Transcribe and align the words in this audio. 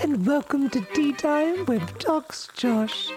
and 0.00 0.24
welcome 0.26 0.70
to 0.70 0.80
Tea 0.94 1.12
Time 1.12 1.64
with 1.64 1.98
Talks 1.98 2.48
Josh, 2.54 3.10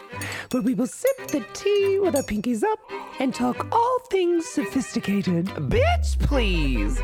where 0.49 0.63
we 0.63 0.73
will 0.73 0.87
sip 0.87 1.27
the 1.27 1.45
tea 1.53 1.99
with 1.99 2.15
our 2.15 2.23
pinkies 2.23 2.63
up 2.63 2.79
and 3.19 3.35
talk 3.35 3.67
all 3.71 3.99
things 4.09 4.47
sophisticated. 4.47 5.45
Bitch, 5.45 6.17
please. 6.19 6.99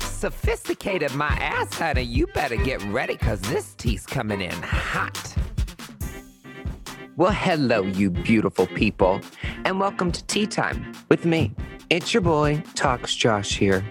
Sophisticated 0.00 1.14
my 1.14 1.28
ass, 1.28 1.74
honey. 1.74 2.02
You 2.02 2.26
better 2.28 2.56
get 2.56 2.82
ready 2.84 3.14
because 3.14 3.40
this 3.42 3.74
tea's 3.74 4.06
coming 4.06 4.40
in 4.40 4.62
hot. 4.62 5.34
Well, 7.16 7.32
hello, 7.32 7.82
you 7.82 8.10
beautiful 8.10 8.66
people, 8.68 9.20
and 9.66 9.78
welcome 9.78 10.12
to 10.12 10.24
Tea 10.26 10.46
Time 10.46 10.92
with 11.10 11.26
me. 11.26 11.54
It's 11.90 12.14
your 12.14 12.22
boy, 12.22 12.62
Talks 12.74 13.14
Josh 13.14 13.58
here. 13.58 13.84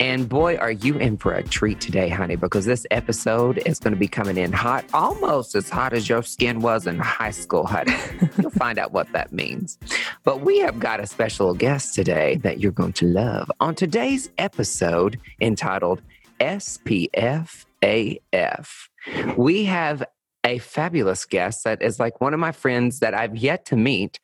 And 0.00 0.30
boy, 0.30 0.56
are 0.56 0.70
you 0.70 0.96
in 0.96 1.18
for 1.18 1.34
a 1.34 1.42
treat 1.42 1.78
today, 1.78 2.08
honey, 2.08 2.34
because 2.34 2.64
this 2.64 2.86
episode 2.90 3.58
is 3.66 3.78
going 3.78 3.92
to 3.92 4.00
be 4.00 4.08
coming 4.08 4.38
in 4.38 4.50
hot, 4.50 4.86
almost 4.94 5.54
as 5.54 5.68
hot 5.68 5.92
as 5.92 6.08
your 6.08 6.22
skin 6.22 6.60
was 6.60 6.86
in 6.86 6.98
high 6.98 7.32
school, 7.32 7.66
honey. 7.66 7.92
You'll 8.40 8.50
find 8.50 8.78
out 8.78 8.92
what 8.92 9.12
that 9.12 9.30
means. 9.30 9.78
But 10.24 10.40
we 10.40 10.58
have 10.60 10.80
got 10.80 11.00
a 11.00 11.06
special 11.06 11.52
guest 11.52 11.94
today 11.94 12.36
that 12.36 12.60
you're 12.60 12.72
going 12.72 12.94
to 12.94 13.06
love 13.06 13.52
on 13.60 13.74
today's 13.74 14.30
episode 14.38 15.20
entitled 15.38 16.00
SPF 16.40 17.66
AF. 17.82 18.88
We 19.36 19.64
have 19.64 20.02
a 20.44 20.58
fabulous 20.58 21.24
guest 21.24 21.64
that 21.64 21.82
is 21.82 22.00
like 22.00 22.20
one 22.20 22.32
of 22.32 22.40
my 22.40 22.52
friends 22.52 23.00
that 23.00 23.14
I've 23.14 23.36
yet 23.36 23.64
to 23.66 23.76
meet. 23.76 24.18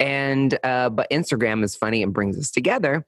And, 0.00 0.58
uh, 0.64 0.90
but 0.90 1.10
Instagram 1.10 1.62
is 1.62 1.76
funny 1.76 2.02
and 2.02 2.12
brings 2.12 2.38
us 2.38 2.50
together. 2.50 3.04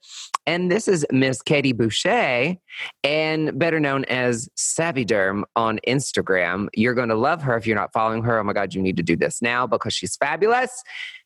And 0.46 0.70
this 0.70 0.88
is 0.88 1.06
Miss 1.10 1.42
Katie 1.42 1.72
Boucher, 1.72 2.56
and 3.04 3.58
better 3.58 3.78
known 3.78 4.04
as 4.06 4.48
Savvyderm 4.56 5.44
on 5.56 5.78
Instagram. 5.86 6.68
You're 6.74 6.94
going 6.94 7.08
to 7.08 7.14
love 7.14 7.42
her 7.42 7.56
if 7.56 7.66
you're 7.66 7.76
not 7.76 7.92
following 7.92 8.22
her. 8.24 8.38
Oh 8.38 8.44
my 8.44 8.52
God, 8.52 8.74
you 8.74 8.82
need 8.82 8.96
to 8.96 9.02
do 9.02 9.16
this 9.16 9.40
now 9.40 9.66
because 9.66 9.94
she's 9.94 10.16
fabulous. 10.16 10.82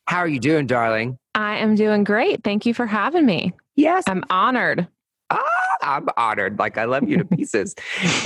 How 0.07 0.19
are 0.19 0.27
you 0.27 0.39
doing, 0.39 0.67
darling? 0.67 1.17
I 1.33 1.57
am 1.57 1.75
doing 1.75 2.03
great. 2.03 2.43
Thank 2.43 2.65
you 2.65 2.73
for 2.73 2.85
having 2.85 3.25
me. 3.25 3.53
Yes. 3.75 4.03
I'm 4.07 4.23
honored. 4.29 4.87
Ah, 5.31 5.41
I'm 5.81 6.07
honored. 6.17 6.59
Like 6.59 6.77
I 6.77 6.85
love 6.85 7.07
you 7.09 7.17
to 7.17 7.25
pieces. 7.25 7.73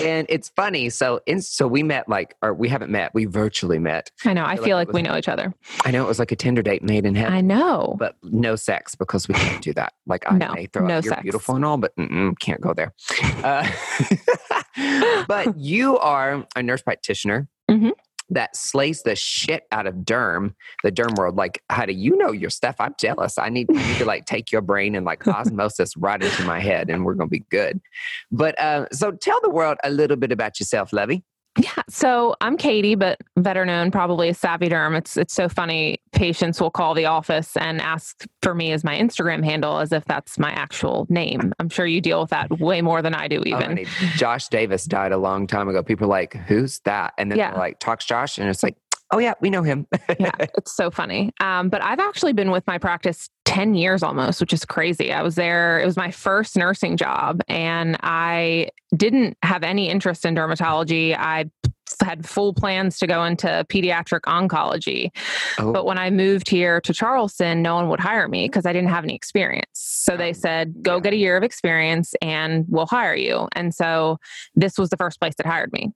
and 0.02 0.26
it's 0.30 0.50
funny. 0.50 0.90
So 0.90 1.22
in, 1.26 1.42
so 1.42 1.68
we 1.68 1.82
met 1.84 2.10
like 2.10 2.36
or 2.42 2.54
we 2.54 2.68
haven't 2.70 2.92
met. 2.92 3.14
We 3.14 3.26
virtually 3.26 3.80
met. 3.80 4.12
I 4.26 4.34
know. 4.34 4.44
I 4.46 4.56
feel 4.56 4.66
feel 4.66 4.78
like 4.78 4.88
like, 4.90 4.96
we 4.96 5.02
know 5.02 5.18
each 5.18 5.28
other. 5.30 5.54
I 5.86 5.92
know 5.92 6.04
it 6.04 6.08
was 6.08 6.20
like 6.20 6.32
a 6.32 6.36
Tinder 6.36 6.62
date 6.62 6.84
made 6.84 7.06
in 7.06 7.16
heaven. 7.16 7.34
I 7.34 7.42
know. 7.42 7.96
but 8.00 8.16
no 8.24 8.56
sex 8.56 8.96
because 8.96 9.28
we 9.28 9.34
can't 9.36 9.62
do 9.64 9.74
that. 9.74 9.94
Like 10.08 10.24
I 10.32 10.38
No, 10.38 10.54
may 10.54 10.66
throw 10.68 10.86
no 10.88 10.96
out 10.98 11.04
you're 11.06 11.14
sex. 11.14 11.24
beautiful 11.24 11.56
and 11.56 11.64
all, 11.66 11.78
but 11.78 11.94
can't 12.40 12.62
go 12.62 12.74
there. 12.74 12.94
Uh, 13.44 13.70
but 15.28 15.54
you 15.58 15.98
are 16.00 16.46
a 16.56 16.64
nurse 16.64 16.82
practitioner 16.82 17.48
Mhm. 17.70 17.92
That 18.30 18.56
slays 18.56 19.04
the 19.04 19.16
shit 19.16 19.64
out 19.72 19.88
of 19.88 19.96
derm, 19.96 20.54
the 20.84 20.92
derm 20.92 21.18
world. 21.18 21.36
Like, 21.36 21.64
how 21.70 21.86
do 21.86 21.94
you 21.94 22.16
know 22.18 22.32
your 22.32 22.50
stuff? 22.50 22.76
I'm 22.80 22.96
jealous. 23.00 23.38
I 23.38 23.50
need, 23.50 23.68
I 23.70 23.88
need 23.88 23.98
to 23.98 24.06
like 24.06 24.26
take 24.26 24.52
your 24.52 24.62
brain 24.62 24.96
and 24.96 25.06
like 25.06 25.28
osmosis 25.28 25.96
right 25.98 26.22
into 26.22 26.44
my 26.44 26.60
head, 26.60 26.90
and 26.90 27.06
we're 27.06 27.16
gonna 27.16 27.30
be 27.30 27.46
good. 27.50 27.82
But 28.32 28.60
uh, 28.60 28.88
so 28.92 29.12
tell 29.12 29.40
the 29.42 29.50
world 29.50 29.78
a 29.84 29.90
little 29.90 30.18
bit 30.18 30.32
about 30.32 30.60
yourself, 30.60 30.94
Levy. 30.94 31.24
Yeah. 31.60 31.84
So 31.90 32.36
I'm 32.42 32.58
Katie, 32.58 32.96
but 32.96 33.20
better 33.36 33.66
known 33.66 33.92
probably 33.92 34.30
as 34.30 34.38
Savvy 34.38 34.70
Derm. 34.70 34.98
It's 34.98 35.18
it's 35.18 35.34
so 35.34 35.50
funny. 35.50 36.00
Patients 36.12 36.60
will 36.62 36.72
call 36.72 36.94
the 36.94 37.06
office 37.06 37.56
and 37.58 37.82
ask 37.82 38.26
for 38.42 38.56
me 38.56 38.72
as 38.72 38.84
my 38.84 38.98
Instagram 38.98 39.44
handle 39.44 39.80
as 39.80 39.92
if 39.92 40.06
that's 40.06 40.40
my 40.40 40.52
actual 40.52 41.06
name. 41.10 41.54
I'm 41.60 41.70
sure 41.70 41.86
you 41.86 42.02
deal 42.02 42.22
with 42.22 42.30
that 42.32 42.60
way 42.60 42.82
more 42.82 43.02
than 43.02 43.14
I 43.14 43.28
do, 43.28 43.40
Oh, 43.40 43.44
even. 43.48 43.62
honey, 43.62 43.86
Josh 44.16 44.48
Davis 44.48 44.86
died 44.86 45.12
a 45.12 45.18
long 45.18 45.48
time 45.48 45.68
ago. 45.70 45.84
People 45.84 46.06
are 46.06 46.10
like, 46.10 46.34
who's 46.34 46.80
that? 46.82 47.14
And 47.18 47.32
then 47.32 47.38
Yeah. 47.38 47.52
they're 47.52 47.60
like, 47.60 47.80
talks 47.80 48.06
Josh, 48.06 48.38
and 48.38 48.50
it's 48.50 48.64
like, 48.64 48.76
oh 49.12 49.18
yeah, 49.20 49.34
we 49.42 49.50
know 49.50 49.64
him. 49.64 49.88
yeah, 50.20 50.32
it's 50.40 50.76
so 50.76 50.92
funny. 50.92 51.32
Um, 51.40 51.70
but 51.70 51.84
I've 51.84 52.00
actually 52.00 52.34
been 52.34 52.52
with 52.52 52.66
my 52.68 52.78
practice 52.78 53.30
10 53.46 53.74
years 53.74 54.04
almost, 54.04 54.40
which 54.42 54.54
is 54.54 54.64
crazy. 54.66 55.12
I 55.12 55.22
was 55.24 55.36
there, 55.36 55.80
it 55.80 55.86
was 55.86 55.98
my 55.98 56.12
first 56.12 56.56
nursing 56.56 56.98
job, 56.98 57.42
and 57.48 57.98
I 58.04 58.70
didn't 58.96 59.38
have 59.44 59.64
any 59.64 59.90
interest 59.90 60.26
in 60.26 60.36
dermatology. 60.36 61.16
I 61.18 61.50
had 62.04 62.24
full 62.26 62.54
plans 62.54 63.00
to 63.00 63.08
go 63.08 63.24
into 63.26 63.66
pediatric 63.68 64.22
oncology. 64.22 65.10
Oh. 65.58 65.74
But 65.74 65.86
when 65.86 65.98
I 65.98 66.12
moved 66.12 66.48
here 66.48 66.80
to 66.82 66.94
Charleston, 66.94 67.64
no 67.64 67.74
one 67.76 67.90
would 67.90 68.00
hire 68.00 68.28
me 68.28 68.46
because 68.48 68.68
I 68.68 68.74
didn't 68.74 68.90
have 68.90 69.04
any 69.04 69.16
experience. 69.16 69.68
So 69.74 70.16
they 70.16 70.30
Um, 70.30 70.34
said, 70.36 70.84
go 70.84 70.96
yeah. 70.96 71.02
get 71.02 71.14
a 71.14 71.18
year 71.18 71.36
of 71.36 71.42
experience 71.44 72.14
and 72.22 72.66
we'll 72.70 72.86
hire 72.86 73.16
you. 73.16 73.48
And 73.54 73.74
so 73.74 74.20
this 74.54 74.78
was 74.78 74.92
the 74.92 74.98
first 74.98 75.20
place 75.20 75.34
that 75.38 75.48
hired 75.48 75.74
me. 75.74 75.92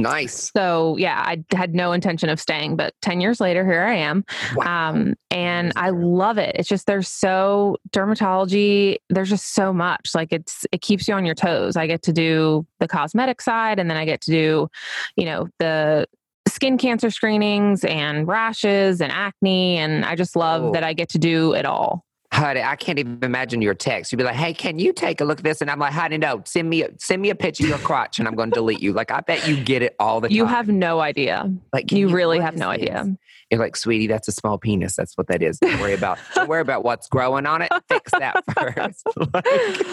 Nice. 0.00 0.50
So 0.56 0.96
yeah, 0.96 1.22
I 1.24 1.44
had 1.54 1.74
no 1.74 1.92
intention 1.92 2.28
of 2.28 2.40
staying, 2.40 2.76
but 2.76 2.94
10 3.02 3.20
years 3.20 3.40
later, 3.40 3.64
here 3.64 3.82
I 3.82 3.94
am. 3.96 4.24
Wow. 4.56 4.90
Um, 4.90 5.14
and 5.30 5.72
I 5.76 5.90
love 5.90 6.38
it. 6.38 6.56
It's 6.56 6.68
just 6.68 6.86
there's 6.86 7.08
so 7.08 7.76
dermatology, 7.90 8.96
there's 9.10 9.28
just 9.30 9.54
so 9.54 9.72
much. 9.72 10.10
Like 10.14 10.32
it's 10.32 10.64
it 10.72 10.80
keeps 10.80 11.08
you 11.08 11.14
on 11.14 11.24
your 11.26 11.34
toes. 11.34 11.76
I 11.76 11.86
get 11.86 12.02
to 12.02 12.12
do 12.12 12.66
the 12.80 12.88
cosmetic 12.88 13.40
side 13.40 13.78
and 13.78 13.90
then 13.90 13.96
I 13.96 14.04
get 14.04 14.20
to 14.22 14.30
do, 14.30 14.68
you 15.16 15.24
know, 15.26 15.48
the 15.58 16.06
skin 16.48 16.76
cancer 16.78 17.10
screenings 17.10 17.84
and 17.84 18.26
rashes 18.26 19.00
and 19.00 19.12
acne. 19.12 19.76
And 19.78 20.04
I 20.04 20.16
just 20.16 20.36
love 20.36 20.62
Oh. 20.62 20.72
that 20.72 20.84
I 20.84 20.92
get 20.92 21.08
to 21.10 21.18
do 21.18 21.52
it 21.54 21.64
all. 21.64 22.04
Honey, 22.32 22.62
I 22.62 22.76
can't 22.76 22.98
even 22.98 23.18
imagine 23.22 23.60
your 23.60 23.74
text. 23.74 24.10
You'd 24.10 24.16
be 24.18 24.24
like, 24.24 24.34
"Hey, 24.34 24.54
can 24.54 24.78
you 24.78 24.92
take 24.94 25.20
a 25.20 25.24
look 25.24 25.38
at 25.38 25.44
this?" 25.44 25.60
And 25.60 25.70
I'm 25.70 25.78
like, 25.78 25.92
"Honey, 25.92 26.16
no. 26.16 26.40
Send 26.46 26.68
me 26.70 26.82
a, 26.82 26.88
send 26.98 27.20
me 27.20 27.28
a 27.28 27.34
picture 27.34 27.64
of 27.64 27.68
your 27.68 27.78
crotch, 27.78 28.18
and 28.18 28.26
I'm 28.26 28.34
going 28.34 28.50
to 28.50 28.54
delete 28.54 28.82
you." 28.82 28.94
Like, 28.94 29.10
I 29.10 29.20
bet 29.20 29.46
you 29.46 29.62
get 29.62 29.82
it 29.82 29.94
all 30.00 30.20
the 30.20 30.28
time. 30.28 30.36
You 30.36 30.46
have 30.46 30.66
no 30.68 31.00
idea. 31.00 31.52
like, 31.74 31.88
can 31.88 31.98
You 31.98 32.08
really 32.08 32.40
have 32.40 32.56
no 32.56 32.70
this? 32.72 32.80
idea. 32.82 33.16
You're 33.50 33.60
like, 33.60 33.76
"Sweetie, 33.76 34.06
that's 34.06 34.28
a 34.28 34.32
small 34.32 34.56
penis. 34.56 34.96
That's 34.96 35.12
what 35.18 35.26
that 35.28 35.42
is. 35.42 35.58
Don't 35.58 35.78
worry 35.78 35.92
about. 35.92 36.18
don't 36.34 36.48
worry 36.48 36.62
about 36.62 36.84
what's 36.84 37.06
growing 37.06 37.44
on 37.44 37.60
it. 37.60 37.70
Fix 37.90 38.10
that 38.12 38.42
first. 38.58 39.04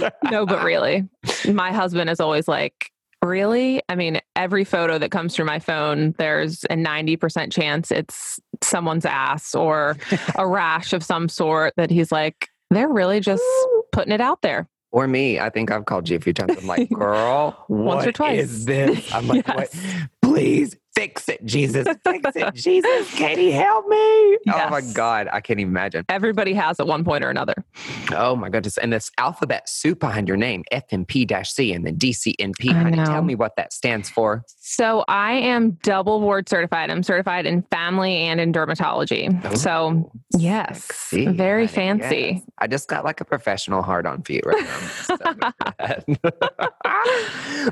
Like- 0.01 0.13
no, 0.31 0.45
but 0.45 0.63
really, 0.63 1.09
my 1.51 1.73
husband 1.73 2.09
is 2.09 2.21
always 2.21 2.47
like, 2.47 2.89
Really? 3.23 3.81
I 3.89 3.95
mean, 3.95 4.21
every 4.35 4.63
photo 4.63 4.97
that 4.97 5.11
comes 5.11 5.35
through 5.35 5.45
my 5.45 5.59
phone, 5.59 6.15
there's 6.17 6.63
a 6.65 6.75
90% 6.75 7.51
chance 7.51 7.91
it's 7.91 8.39
someone's 8.61 9.05
ass 9.05 9.53
or 9.55 9.97
a 10.35 10.47
rash 10.47 10.93
of 10.93 11.03
some 11.03 11.27
sort 11.27 11.73
that 11.77 11.91
he's 11.91 12.11
like, 12.11 12.47
they're 12.69 12.87
really 12.89 13.19
just 13.19 13.43
putting 13.91 14.13
it 14.13 14.21
out 14.21 14.41
there. 14.41 14.67
Or 14.91 15.07
me. 15.07 15.39
I 15.39 15.49
think 15.49 15.69
I've 15.69 15.85
called 15.85 16.09
you 16.09 16.17
a 16.17 16.19
few 16.19 16.33
times. 16.33 16.57
I'm 16.57 16.65
like, 16.65 16.89
girl, 16.89 17.65
Once 17.69 18.07
or 18.07 18.11
twice. 18.11 18.39
is 18.39 18.65
this? 18.65 19.13
I'm 19.13 19.27
like, 19.27 19.47
what? 19.47 19.69
Please 20.21 20.75
fix 20.99 21.29
it, 21.29 21.45
Jesus. 21.45 21.87
Fix 22.03 22.35
it, 22.35 22.53
Jesus. 22.53 23.13
Katie, 23.15 23.51
help 23.51 23.87
me. 23.87 23.97
Oh 24.49 24.67
my 24.69 24.81
God. 24.93 25.29
I 25.31 25.39
can't 25.39 25.59
even 25.59 25.71
imagine. 25.71 26.03
Everybody 26.09 26.53
has 26.53 26.77
at 26.79 26.87
one 26.87 27.05
point 27.05 27.23
or 27.23 27.29
another. 27.29 27.53
Oh 28.11 28.35
my 28.35 28.49
goodness. 28.49 28.77
And 28.77 28.91
this 28.91 29.09
alphabet 29.17 29.69
soup 29.69 29.99
behind 29.99 30.27
your 30.27 30.35
name, 30.35 30.63
FNP 30.73 31.45
C 31.47 31.71
and 31.73 31.85
then 31.85 31.95
DCNP. 31.97 32.73
Honey, 32.73 32.97
tell 32.97 33.21
me 33.21 33.35
what 33.35 33.55
that 33.55 33.71
stands 33.71 34.09
for. 34.09 34.43
So 34.57 35.05
I 35.07 35.33
am 35.33 35.71
double 35.83 36.19
board 36.19 36.49
certified. 36.49 36.89
I'm 36.91 37.01
certified 37.03 37.45
in 37.45 37.61
family 37.71 38.13
and 38.17 38.41
in 38.41 38.51
dermatology. 38.51 39.29
So 39.57 40.11
yes, 40.37 40.83
sexy, 40.83 41.27
very 41.27 41.65
honey, 41.65 41.75
fancy. 41.99 42.31
yes. 42.35 42.43
I 42.57 42.67
just 42.67 42.87
got 42.89 43.05
like 43.05 43.21
a 43.21 43.25
professional 43.25 43.81
hard 43.81 44.05
on 44.05 44.21
for 44.23 44.33
you 44.33 44.41
right 44.45 44.65
now. 45.09 45.53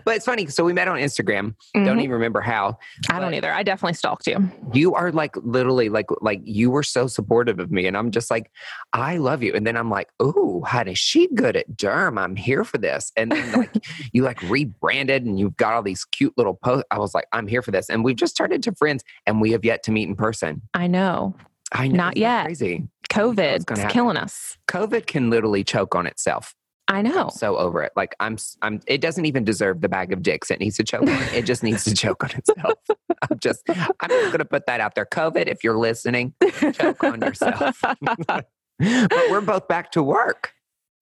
But 0.06 0.16
it's 0.16 0.26
funny. 0.26 0.48
So 0.48 0.64
we 0.64 0.74
met 0.74 0.88
on 0.88 0.98
Instagram. 0.98 1.56
Don't 1.74 1.98
Mhm. 1.98 2.02
even 2.02 2.12
remember 2.12 2.42
how. 2.42 2.78
I 3.10 3.17
don't 3.20 3.34
either. 3.34 3.52
I 3.52 3.64
definitely 3.64 3.94
stalked 3.94 4.28
you. 4.28 4.52
You 4.74 4.94
are 4.96 5.12
like 5.12 5.36
literally 5.38 5.90
like 5.90 6.08
like 6.22 6.42
you 6.44 6.70
were 6.70 6.84
so 6.84 7.08
supportive 7.08 7.60
of 7.60 7.72
me, 7.72 7.88
and 7.88 7.98
I'm 7.98 8.12
just 8.12 8.30
like, 8.32 8.52
I 8.94 9.18
love 9.18 9.44
you. 9.44 9.54
And 9.54 9.66
then 9.66 9.78
I'm 9.78 9.90
like, 9.90 10.10
oh, 10.20 10.64
honey, 10.66 10.94
she 10.94 11.28
good 11.34 11.56
at 11.56 11.70
derm. 11.72 12.20
I'm 12.20 12.36
here 12.36 12.64
for 12.64 12.78
this. 12.78 13.12
And 13.16 13.32
then 13.32 13.52
like 13.54 13.86
you 14.14 14.24
like 14.24 14.42
rebranded, 14.44 15.26
and 15.26 15.40
you've 15.40 15.58
got 15.58 15.74
all 15.74 15.84
these 15.84 16.06
cute 16.06 16.34
little 16.38 16.56
posts. 16.56 16.86
I 16.92 17.00
was 17.00 17.14
like, 17.14 17.26
I'm 17.32 17.48
here 17.48 17.62
for 17.62 17.72
this. 17.72 17.90
And 17.90 18.04
we've 18.04 18.16
just 18.16 18.38
turned 18.38 18.54
into 18.54 18.72
friends, 18.74 19.04
and 19.26 19.42
we 19.42 19.52
have 19.52 19.66
yet 19.66 19.84
to 19.84 19.92
meet 19.92 20.08
in 20.08 20.16
person. 20.16 20.62
I 20.74 20.88
know. 20.88 21.36
I 21.72 21.88
know, 21.88 21.98
Not 21.98 22.18
yet. 22.18 22.46
Crazy. 22.46 22.88
COVID 23.10 23.78
is 23.78 23.92
killing 23.92 24.18
us. 24.18 24.58
COVID 24.68 25.06
can 25.06 25.30
literally 25.30 25.64
choke 25.64 25.96
on 25.96 26.06
itself. 26.06 26.56
I 26.88 27.02
know. 27.02 27.26
I'm 27.26 27.30
so 27.32 27.58
over 27.58 27.84
it. 27.84 27.92
Like 27.96 28.16
I'm, 28.20 28.38
I'm. 28.62 28.80
It 28.88 29.02
doesn't 29.02 29.26
even 29.26 29.44
deserve 29.44 29.82
the 29.82 29.90
bag 29.90 30.14
of 30.14 30.22
dicks 30.22 30.50
it 30.50 30.60
needs 30.60 30.78
to 30.78 30.84
choke 30.84 31.04
on. 31.04 31.22
It 31.34 31.46
just 31.46 31.64
needs 31.64 31.84
to 31.84 31.94
choke 31.94 32.24
on 32.24 32.32
itself. 32.32 32.80
I'm 33.30 33.40
just. 33.40 33.64
I'm 33.70 34.10
just 34.10 34.32
gonna 34.32 34.46
put 34.46 34.66
that 34.68 34.80
out 34.80 34.96
there. 34.96 35.06
COVID, 35.06 35.48
if 35.48 35.64
you're 35.64 35.78
listening, 35.78 36.34
choke 36.74 37.04
on 37.04 37.22
yourself. 37.22 37.82
but 38.02 38.50
we're 38.80 39.42
both 39.42 39.68
back 39.68 39.92
to 39.92 40.04
work. 40.04 40.54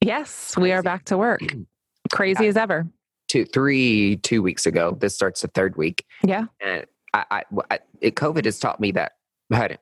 yes, 0.01 0.55
we 0.57 0.71
are 0.71 0.81
back 0.81 1.05
to 1.05 1.17
work. 1.17 1.41
Mm. 1.41 1.65
Crazy 2.11 2.47
as 2.47 2.57
ever. 2.57 2.88
Two, 3.27 3.45
three, 3.45 4.17
two 4.17 4.41
weeks 4.41 4.65
ago. 4.65 4.97
This 4.99 5.15
starts 5.15 5.41
the 5.41 5.47
third 5.47 5.75
week. 5.77 6.05
Yeah. 6.23 6.45
And 6.61 6.85
I, 7.13 7.25
I, 7.31 7.43
I 7.71 7.79
it, 8.01 8.15
COVID 8.15 8.45
has 8.45 8.59
taught 8.59 8.79
me 8.79 8.91
that. 8.91 9.13
Honey, 9.51 9.77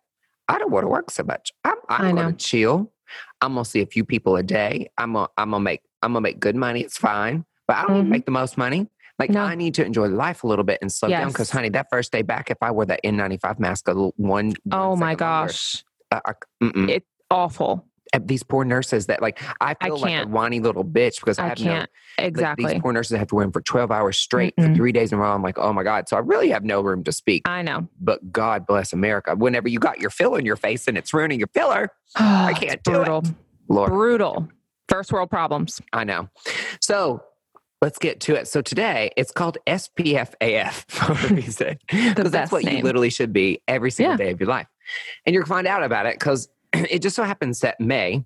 I 0.47 0.59
don't 0.59 0.71
want 0.71 0.83
to 0.83 0.87
work 0.89 1.11
so 1.11 1.23
much. 1.23 1.51
I'm, 1.63 1.75
I 1.89 2.07
I'm 2.07 2.15
know. 2.15 2.21
gonna 2.23 2.35
chill. 2.35 2.91
I'm 3.43 3.53
gonna 3.53 3.65
see 3.65 3.81
a 3.81 3.85
few 3.85 4.05
people 4.05 4.35
a 4.37 4.43
day. 4.43 4.89
I'm 4.97 5.13
gonna, 5.13 5.27
I'm 5.37 5.51
gonna 5.51 5.63
make, 5.63 5.81
I'm 6.01 6.13
gonna 6.13 6.21
make 6.21 6.39
good 6.39 6.55
money. 6.55 6.81
It's 6.81 6.97
fine, 6.97 7.45
but 7.67 7.77
I 7.77 7.81
don't 7.85 7.93
need 7.95 7.99
Mhm. 8.01 8.05
to 8.05 8.09
make 8.11 8.25
the 8.25 8.31
most 8.31 8.57
money. 8.57 8.87
Like 9.19 9.29
No. 9.29 9.41
I 9.43 9.55
need 9.55 9.73
to 9.75 9.85
enjoy 9.85 10.07
life 10.07 10.43
a 10.43 10.47
little 10.47 10.63
bit 10.65 10.79
and 10.81 10.91
slow 10.91 11.09
down. 11.09 11.27
Because, 11.27 11.51
honey, 11.51 11.69
that 11.69 11.87
first 11.91 12.11
day 12.11 12.21
back, 12.23 12.49
if 12.49 12.57
I 12.61 12.71
wore 12.71 12.85
that 12.85 13.01
N95 13.03 13.59
mask 13.59 13.87
a 13.87 13.91
little, 13.91 14.13
one, 14.17 14.53
Oh 14.71 14.91
one 14.91 14.99
my 14.99 15.11
second 15.11 15.27
longer, 15.27 15.47
gosh. 15.47 15.83
uh, 16.11 16.19
I- 16.25 16.33
mm-mm. 16.63 17.01
Awful. 17.29 17.85
And 18.13 18.27
these 18.27 18.43
poor 18.43 18.63
nurses 18.63 19.07
that 19.07 19.21
like 19.21 19.41
I 19.59 19.75
I 19.81 19.87
feel 19.87 19.97
like 19.97 20.25
a 20.25 20.27
whiny 20.29 20.59
little 20.59 20.85
bitch 20.85 21.19
because 21.19 21.39
I, 21.39 21.45
I 21.45 21.47
have 21.49 21.57
can't. 21.57 21.67
no 21.67 21.79
like, 21.79 21.89
Exactly. 22.19 22.65
these 22.71 22.79
poor 22.81 22.93
nurses 22.93 23.17
have 23.17 23.27
to 23.29 23.35
wear 23.35 23.43
them 23.43 23.51
for 23.51 23.61
12 23.61 23.89
hours 23.91 24.17
straight 24.17 24.53
for 24.55 24.67
Mm-mm. 24.67 24.75
three 24.75 24.91
days 24.91 25.11
in 25.11 25.17
a 25.17 25.21
row. 25.21 25.31
I'm 25.33 25.41
like, 25.41 25.57
oh 25.57 25.73
my 25.73 25.81
God. 25.83 26.07
So 26.07 26.15
I 26.15 26.19
really 26.19 26.49
have 26.49 26.63
no 26.63 26.79
room 26.81 27.03
to 27.05 27.11
speak. 27.11 27.41
I 27.47 27.63
know. 27.63 27.87
But 27.99 28.31
God 28.31 28.67
bless 28.67 28.93
America. 28.93 29.35
Whenever 29.35 29.67
you 29.67 29.79
got 29.79 29.99
your 29.99 30.11
fill 30.11 30.35
in 30.35 30.45
your 30.45 30.55
face 30.55 30.87
and 30.87 30.95
it's 30.97 31.11
ruining 31.13 31.39
your 31.39 31.49
filler, 31.55 31.89
ah, 32.17 32.45
I 32.45 32.53
can't 32.53 32.83
do 32.83 33.01
it. 33.01 33.27
Lord, 33.67 33.89
Brutal. 33.89 34.47
First 34.89 35.11
world 35.11 35.31
problems. 35.31 35.81
I 35.91 36.03
know. 36.03 36.29
So 36.81 37.23
let's 37.81 37.97
get 37.97 38.19
to 38.21 38.35
it. 38.35 38.47
So 38.47 38.61
today 38.61 39.09
it's 39.17 39.31
called 39.31 39.57
SPFAF 39.67 40.85
for 40.91 41.13
a 41.27 41.33
reason. 41.33 41.79
Because 41.89 42.31
that's 42.31 42.51
what 42.51 42.63
you 42.63 42.83
literally 42.83 43.09
should 43.09 43.33
be 43.33 43.61
every 43.67 43.89
single 43.91 44.13
Yeah. 44.13 44.17
day 44.25 44.31
of 44.31 44.39
your 44.39 44.49
life. 44.49 44.67
And 45.25 45.33
you're 45.33 45.41
going 45.43 45.47
to 45.47 45.53
find 45.55 45.67
out 45.67 45.83
about 45.83 46.05
it 46.05 46.19
because 46.19 46.47
it 46.89 47.01
just 47.01 47.15
so 47.15 47.23
happens 47.23 47.59
that 47.61 47.79
May 47.79 48.25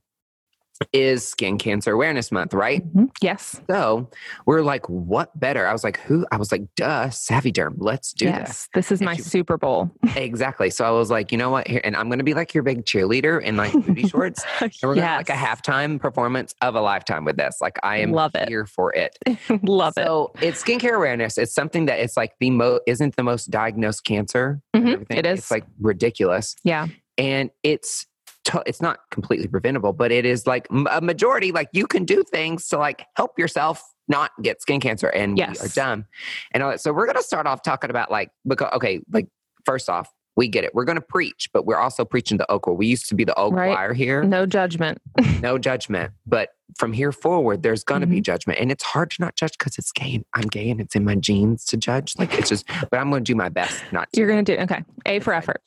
is 0.94 1.28
Skin 1.28 1.58
Cancer 1.58 1.92
Awareness 1.92 2.32
Month, 2.32 2.54
right? 2.54 2.86
Mhm. 2.94 3.10
Yes. 3.20 3.60
So 3.68 4.12
we're 4.46 4.62
like, 4.62 4.88
what 4.88 5.38
better? 5.40 5.66
I 5.66 5.74
was 5.74 5.84
like, 5.84 6.00
who? 6.02 6.24
I 6.32 6.38
was 6.38 6.52
like, 6.52 6.66
duh, 6.76 7.10
Savvy 7.10 7.52
Derm, 7.52 7.74
let's 7.78 8.14
do 8.14 8.26
this. 8.28 8.36
yes. 8.36 8.70
This 8.76 8.92
is 8.92 9.00
And 9.00 9.08
my 9.08 9.16
she- 9.16 9.24
Super 9.24 9.58
Bowl. 9.58 9.90
Exactly. 10.16 10.70
So 10.70 10.86
I 10.86 10.92
was 10.92 11.10
like, 11.10 11.32
you 11.32 11.38
know 11.40 11.50
what? 11.50 11.68
Here, 11.68 11.82
and 11.84 11.96
I'm 11.96 12.10
going 12.10 12.20
to 12.20 12.24
be 12.24 12.36
like 12.36 12.54
your 12.54 12.62
big 12.62 12.86
cheerleader 12.86 13.42
in 13.42 13.58
like 13.58 13.74
booty 13.74 14.08
shorts. 14.08 14.44
And 14.62 14.72
we're 14.84 14.90
going 14.94 14.98
to 14.98 15.08
have 15.08 15.20
like 15.22 15.30
a 15.30 15.34
halftime 15.34 16.00
performance 16.00 16.54
of 16.62 16.76
a 16.76 16.82
lifetime 16.82 17.26
with 17.26 17.38
this. 17.38 17.58
Like 17.60 17.80
I 17.82 17.98
am 17.98 18.12
Love 18.12 18.36
it. 18.36 18.48
here 18.48 18.68
for 18.68 18.94
it. 18.94 19.18
Love 19.64 19.94
it. 19.98 20.06
so 20.06 20.32
it's 20.42 20.64
skincare 20.64 20.94
awareness. 20.96 21.40
It's 21.40 21.56
something 21.56 21.88
that 21.88 22.00
it's 22.00 22.16
like 22.16 22.34
the 22.40 22.52
most 22.52 22.84
isn't 22.86 23.16
the 23.16 23.24
most 23.24 23.50
diagnosed 23.50 24.04
cancer. 24.04 24.62
Mhm, 24.76 25.08
it 25.10 25.26
is. 25.26 25.40
It's 25.40 25.50
like 25.52 25.66
ridiculous, 25.80 26.56
Yeah. 26.64 26.86
and 27.18 27.50
it's 27.64 28.06
to, 28.48 28.64
it's 28.66 28.82
not 28.82 29.00
completely 29.12 29.48
preventable, 29.48 29.94
but 29.94 30.12
it 30.12 30.26
is 30.26 30.46
like 30.48 30.68
a 30.92 31.02
majority. 31.02 31.52
Like 31.52 31.70
you 31.74 31.88
can 31.88 32.04
do 32.06 32.24
things 32.24 32.68
to 32.70 32.78
like 32.78 33.06
help 33.16 33.38
yourself 33.40 33.84
not 34.08 34.32
get 34.42 34.62
skin 34.62 34.80
cancer, 34.80 35.08
and 35.08 35.36
we 35.36 35.44
are 35.44 35.48
Yes. 35.52 35.74
done. 35.74 36.06
And 36.52 36.64
all 36.64 36.70
that. 36.72 36.82
so 36.82 36.92
we're 36.94 37.08
gonna 37.08 37.22
start 37.24 37.46
off 37.48 37.62
talking 37.62 37.90
about 37.90 38.10
like 38.12 38.32
because 38.48 38.72
okay, 38.74 39.00
like 39.12 39.28
first 39.66 39.90
off. 39.90 40.10
We 40.36 40.48
get 40.48 40.64
it. 40.64 40.76
We're 40.76 40.86
going 40.86 40.98
to 40.98 41.02
preach, 41.02 41.50
but 41.52 41.66
we're 41.66 41.80
also 41.80 42.06
preaching 42.06 42.38
the 42.38 42.46
Oak. 42.52 42.68
We 42.68 42.86
used 42.86 43.10
to 43.10 43.16
be 43.16 43.24
the 43.24 43.34
Oak 43.40 43.56
Right. 43.56 43.74
choir 43.74 43.96
here 43.96 44.22
No 44.24 44.46
judgment. 44.46 45.00
no 45.42 45.58
judgment. 45.58 46.12
But 46.28 46.50
from 46.78 46.94
here 46.94 47.12
forward, 47.12 47.64
there's 47.64 47.84
going 47.84 48.02
to 48.02 48.06
Mm-hmm. 48.06 48.14
be 48.18 48.22
judgment. 48.22 48.60
And 48.60 48.72
it's 48.72 48.84
hard 48.84 49.10
to 49.10 49.18
not 49.20 49.36
judge 49.36 49.58
because 49.58 49.80
it's 49.80 49.92
gay. 49.92 50.24
I'm 50.36 50.44
gay 50.44 50.70
and 50.70 50.80
it's 50.80 50.96
in 50.96 51.04
my 51.04 51.16
genes 51.16 51.66
to 51.66 51.76
judge. 51.78 52.14
Like 52.20 52.36
it's 52.38 52.50
just, 52.50 52.68
but 52.92 53.00
I'm 53.00 53.10
going 53.10 53.24
to 53.24 53.32
do 53.32 53.36
my 53.36 53.50
best 53.50 53.84
not 53.92 54.10
to. 54.14 54.20
You're 54.20 54.30
going 54.30 54.46
to 54.46 54.56
do 54.58 54.62
okay. 54.62 54.84
A 55.08 55.20
for 55.22 55.34
effort. 55.34 55.60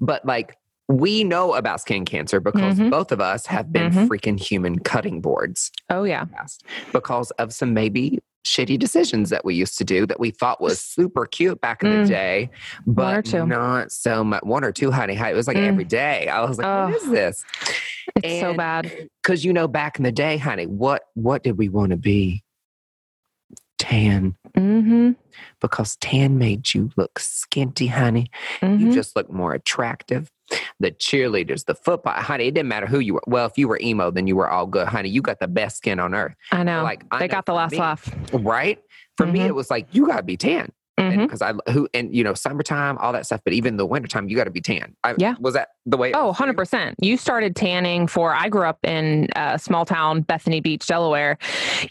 But 0.00 0.24
like, 0.24 0.56
we 0.88 1.24
know 1.24 1.54
about 1.54 1.80
skin 1.80 2.04
cancer 2.04 2.40
because 2.40 2.78
Mhm. 2.78 2.90
both 2.90 3.10
of 3.10 3.20
us 3.20 3.46
have 3.46 3.72
been 3.72 3.90
Mhm. 3.92 4.08
freaking 4.08 4.38
human 4.38 4.78
cutting 4.78 5.20
boards 5.20 5.70
Oh 5.88 6.04
yeah. 6.04 6.24
because 6.92 7.30
of 7.32 7.54
some 7.54 7.72
maybe 7.72 8.18
shitty 8.46 8.78
decisions 8.78 9.30
that 9.30 9.42
we 9.42 9.54
used 9.54 9.78
to 9.78 9.84
do 9.84 10.04
that 10.04 10.20
we 10.20 10.30
thought 10.30 10.60
was 10.60 10.78
super 10.78 11.24
cute 11.24 11.58
back 11.62 11.82
in 11.82 11.88
Mm. 11.88 12.02
the 12.02 12.08
day, 12.10 12.50
One 12.84 13.14
or 13.14 13.22
but 13.22 13.24
two. 13.30 13.46
not 13.46 13.90
so 13.90 14.22
much. 14.22 14.42
One 14.42 14.62
or 14.62 14.70
two, 14.70 14.90
honey. 14.90 15.14
It 15.16 15.34
was 15.34 15.46
like 15.46 15.56
Mm. 15.56 15.66
every 15.68 15.84
day. 15.84 16.28
I 16.28 16.44
was 16.44 16.58
like, 16.58 16.66
Oh. 16.66 16.88
what 16.88 16.96
is 16.96 17.10
this? 17.10 17.44
It's 18.22 18.40
so 18.40 18.52
bad. 18.52 19.08
because 19.22 19.42
you 19.46 19.54
know 19.54 19.66
back 19.66 19.96
in 19.98 20.02
the 20.04 20.12
day 20.12 20.36
honey 20.36 20.66
what 20.66 21.04
what 21.14 21.42
did 21.42 21.56
we 21.56 21.70
want 21.70 21.90
to 21.92 21.96
be 21.96 22.43
tan 23.78 24.36
Mm-hmm. 24.56 25.10
because 25.60 25.96
tan 25.96 26.38
made 26.38 26.72
you 26.74 26.90
look 26.96 27.14
skinty 27.18 27.88
honey 27.88 28.30
you 28.62 28.68
mm-hmm. 28.68 28.92
just 28.92 29.16
look 29.16 29.28
more 29.28 29.52
attractive 29.52 30.30
the 30.78 30.92
cheerleaders 30.92 31.64
the 31.64 31.74
football 31.74 32.12
honey 32.14 32.46
it 32.46 32.54
didn't 32.54 32.68
matter 32.68 32.86
who 32.86 33.00
you 33.00 33.14
were 33.14 33.22
well 33.26 33.46
if 33.46 33.58
you 33.58 33.66
were 33.66 33.80
emo 33.82 34.12
then 34.12 34.28
you 34.28 34.36
were 34.36 34.48
all 34.48 34.64
good 34.66 34.86
honey 34.86 35.08
you 35.08 35.20
got 35.20 35.40
the 35.40 35.48
best 35.48 35.78
skin 35.78 35.98
on 35.98 36.14
earth 36.14 36.34
I 36.52 36.62
know. 36.62 36.84
like 36.84 37.04
I 37.10 37.18
they 37.18 37.26
know 37.26 37.32
got 37.32 37.46
the 37.46 37.52
last 37.54 37.72
me- 37.72 37.78
laugh. 37.78 38.14
right 38.32 38.78
for 39.16 39.26
me 39.26 39.40
Mhm. 39.40 39.46
it 39.46 39.54
was 39.56 39.70
like 39.70 39.88
you 39.90 40.06
gotta 40.06 40.22
be 40.22 40.36
tan 40.36 40.70
Because 40.96 41.42
i 41.42 41.52
who 41.70 41.88
and 41.92 42.14
you 42.14 42.22
know 42.22 42.34
summertime 42.34 42.96
all 42.98 43.12
that 43.12 43.26
stuff 43.26 43.40
but 43.44 43.52
even 43.52 43.76
the 43.76 43.84
wintertime 43.84 44.28
you 44.28 44.36
gotta 44.36 44.50
be 44.52 44.60
tan 44.60 44.94
I, 45.02 45.14
Yeah. 45.18 45.34
was 45.40 45.54
that 45.54 45.70
the 45.86 45.96
way 45.96 46.12
Oh, 46.14 46.28
was 46.28 46.36
for 46.38 46.46
you? 46.46 46.52
100%. 46.52 46.94
You 47.00 47.16
started 47.16 47.56
tanning 47.56 48.06
for, 48.06 48.32
I 48.34 48.48
grew 48.48 48.64
up 48.64 48.78
in 48.84 49.28
a 49.36 49.58
small 49.58 49.84
town, 49.84 50.22
Bethany 50.22 50.60
Beach, 50.60 50.86
Delaware. 50.86 51.36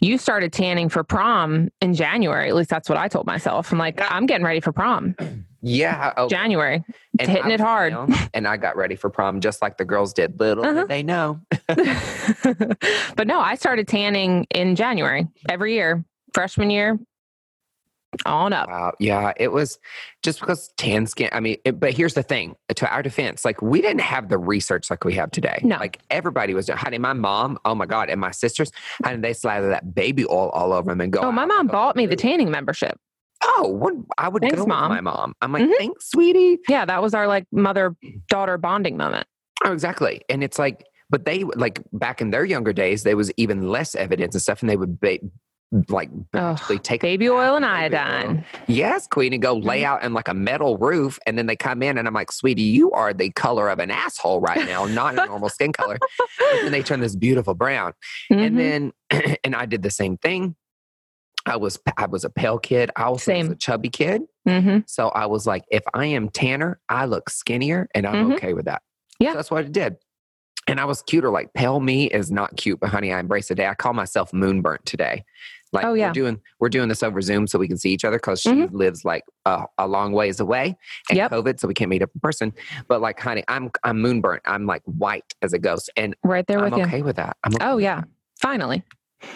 You 0.01 0.17
started 0.17 0.51
tanning 0.53 0.89
for 0.89 1.03
prom 1.03 1.69
in 1.81 1.93
January. 1.93 2.47
At 2.49 2.55
least 2.55 2.69
that's 2.69 2.87
what 2.89 2.97
I 2.97 3.07
told 3.07 3.27
myself. 3.27 3.71
I'm 3.71 3.77
like, 3.77 3.99
I'm 4.09 4.25
getting 4.25 4.45
ready 4.45 4.61
for 4.61 4.71
prom. 4.71 5.15
yeah 5.61 6.13
oh, 6.17 6.27
January. 6.29 6.83
and 7.19 7.29
hitting 7.29 7.51
it 7.51 7.59
hard. 7.59 7.93
male, 7.93 8.07
and 8.33 8.47
i 8.47 8.57
got 8.57 8.75
ready 8.75 8.95
for 8.95 9.09
prom 9.09 9.39
just 9.41 9.61
like 9.61 9.77
the 9.77 9.85
girls 9.85 10.11
did 10.13 10.39
little 10.39 10.65
Uh-huh. 10.65 10.81
did 10.81 10.89
they 10.89 11.03
know 11.03 11.39
but 13.15 13.27
no, 13.27 13.39
I 13.39 13.55
started 13.55 13.87
tanning 13.87 14.45
in 14.53 14.75
January 14.75 15.27
every 15.49 15.73
year, 15.73 16.03
freshman 16.33 16.69
year, 16.69 16.97
on 18.25 18.53
up. 18.53 18.67
Wow. 18.69 18.93
Yeah, 18.99 19.33
it 19.37 19.51
was 19.51 19.79
just 20.21 20.39
because 20.39 20.69
tan 20.77 21.07
skin. 21.07 21.29
I 21.31 21.39
mean, 21.39 21.57
it, 21.65 21.79
but 21.79 21.93
here's 21.93 22.13
the 22.13 22.23
thing 22.23 22.55
to 22.75 22.87
our 22.89 23.01
defense, 23.03 23.43
like 23.45 23.61
we 23.61 23.81
didn't 23.81 24.01
have 24.01 24.29
the 24.29 24.37
research 24.37 24.89
like 24.89 25.03
we 25.03 25.13
have 25.15 25.31
today. 25.31 25.59
No. 25.63 25.77
Like 25.77 25.99
everybody 26.09 26.53
was, 26.53 26.69
honey, 26.69 26.97
my 26.97 27.13
mom, 27.13 27.57
oh 27.65 27.75
my 27.75 27.85
God, 27.85 28.09
and 28.09 28.19
my 28.21 28.31
sisters, 28.31 28.71
honey, 29.03 29.21
they 29.21 29.33
slather 29.33 29.69
that 29.69 29.93
baby 29.95 30.25
oil 30.25 30.49
all 30.49 30.73
over 30.73 30.91
them 30.91 31.01
and 31.01 31.11
go. 31.11 31.19
Oh, 31.21 31.31
my 31.31 31.45
mom 31.45 31.67
bought 31.67 31.95
me 31.95 32.05
the 32.05 32.15
tanning 32.15 32.51
membership. 32.51 32.97
Oh, 33.45 34.05
I 34.17 34.29
would 34.29 34.41
Thanks, 34.41 34.55
go 34.57 34.65
Mom. 34.65 34.89
with 34.91 34.97
my 34.97 35.01
mom. 35.01 35.33
I'm 35.41 35.51
like, 35.51 35.63
Mhm. 35.63 35.77
thanks, 35.77 36.09
sweetie. 36.11 36.59
Yeah, 36.69 36.85
that 36.85 37.01
was 37.01 37.13
our 37.13 37.27
like 37.27 37.45
mother 37.51 37.93
daughter 38.29 38.57
bonding 38.57 38.95
moment. 38.95 39.27
Oh, 39.65 39.73
exactly. 39.73 40.21
And 40.29 40.43
it's 40.43 40.57
like, 40.57 40.85
but 41.09 41.25
they 41.25 41.43
like 41.43 41.81
back 41.91 42.21
in 42.21 42.31
their 42.31 42.45
younger 42.45 42.71
days, 42.71 43.03
there 43.03 43.17
was 43.17 43.31
even 43.35 43.67
less 43.67 43.95
evidence 43.95 44.33
and 44.33 44.41
stuff, 44.41 44.61
and 44.61 44.69
they 44.69 44.77
would 44.77 44.99
ba- 44.99 45.19
like 45.89 46.09
basically 46.31 46.77
take 46.79 47.01
Baby 47.01 47.29
oil 47.29 47.55
and 47.55 47.63
baby 47.65 47.95
oil. 47.95 48.01
iodine. 48.01 48.45
Yes, 48.67 49.07
Queen, 49.07 49.33
and 49.33 49.41
go 49.41 49.53
lay 49.55 49.81
Mhm. 49.81 49.85
out 49.85 50.03
in 50.03 50.13
like 50.13 50.27
a 50.27 50.33
metal 50.33 50.77
roof, 50.77 51.17
and 51.25 51.37
then 51.37 51.47
they 51.47 51.55
come 51.55 51.81
in, 51.81 51.97
and 51.97 52.07
I'm 52.07 52.13
like, 52.13 52.31
sweetie, 52.31 52.61
you 52.61 52.91
are 52.91 53.13
the 53.13 53.31
color 53.31 53.69
of 53.69 53.79
an 53.79 53.89
asshole 53.91 54.39
right 54.39 54.65
now, 54.67 54.85
not 54.85 55.13
a 55.17 55.25
normal 55.25 55.49
skin 55.49 55.73
color. 55.73 55.97
and 56.53 56.65
then 56.65 56.71
they 56.71 56.83
turn 56.83 56.99
this 56.99 57.15
beautiful 57.15 57.53
brown, 57.55 57.93
Mhm. 58.31 58.45
and 58.47 58.59
then 58.59 58.91
and 59.43 59.55
I 59.55 59.65
did 59.65 59.81
the 59.83 59.89
same 59.91 60.17
thing. 60.17 60.55
I 61.45 61.57
was 61.57 61.79
I 61.97 62.05
was 62.05 62.23
a 62.23 62.29
pale 62.29 62.57
kid. 62.59 62.91
I 62.95 63.03
also 63.03 63.15
was 63.15 63.23
Same. 63.23 63.51
a 63.51 63.55
chubby 63.55 63.89
kid, 63.89 64.21
Mhm. 64.47 64.83
so 64.87 65.09
I 65.09 65.25
was 65.25 65.45
like, 65.47 65.63
if 65.71 65.83
I 65.93 66.05
am 66.05 66.29
tanner, 66.29 66.79
I 66.87 67.05
look 67.05 67.29
skinnier, 67.29 67.89
and 67.95 68.05
I'm 68.07 68.29
Mhm. 68.29 68.35
okay 68.35 68.53
with 68.53 68.65
that. 68.65 68.81
Yeah. 69.19 69.31
so 69.31 69.35
that's 69.37 69.51
what 69.51 69.65
I 69.65 69.67
did. 69.67 69.97
And 70.67 70.79
I 70.79 70.85
was 70.85 71.01
cuter. 71.01 71.29
Like 71.29 71.53
pale 71.53 71.79
me 71.81 72.05
is 72.07 72.31
not 72.31 72.55
cute, 72.55 72.79
but 72.79 72.89
honey, 72.89 73.11
I 73.11 73.19
embrace 73.19 73.49
the 73.49 73.55
day. 73.55 73.67
I 73.67 73.73
call 73.73 73.93
myself 73.93 74.31
moonburnt 74.31 74.83
today. 74.85 75.25
Like 75.73 75.85
Oh, 75.85 75.93
yeah. 75.95 76.07
we're 76.07 76.13
doing 76.13 76.41
we're 76.59 76.69
doing 76.69 76.87
this 76.87 77.03
over 77.03 77.19
Zoom 77.21 77.47
so 77.47 77.59
we 77.59 77.67
can 77.67 77.77
see 77.77 77.91
each 77.91 78.05
other 78.05 78.17
because 78.17 78.39
she 78.41 78.67
lives 78.67 79.03
like 79.03 79.23
a, 79.45 79.63
a 79.77 79.87
long 79.87 80.13
ways 80.13 80.39
away 80.39 80.77
and 81.09 81.17
Mm-hmm. 81.17 81.17
Yep. 81.17 81.31
COVID, 81.31 81.59
so 81.59 81.67
we 81.67 81.73
can't 81.73 81.89
meet 81.89 82.01
up 82.01 82.11
in 82.13 82.21
person. 82.21 82.53
But 82.87 83.01
like, 83.01 83.19
honey, 83.19 83.43
I'm 83.47 83.71
I'm 83.83 83.97
moonburnt. 83.97 84.39
I'm 84.45 84.65
like 84.65 84.83
white 84.85 85.33
as 85.41 85.51
a 85.53 85.59
ghost, 85.59 85.89
and 85.97 86.15
Right 86.23 86.45
there 86.47 86.59
I'm 86.59 86.71
with 86.71 86.77
you. 86.79 86.85
okay 86.85 87.01
with 87.01 87.15
that. 87.17 87.35
I'm 87.43 87.55
okay 87.55 87.65
Oh 87.65 87.77
yeah. 87.77 88.03
Finally. 88.39 88.83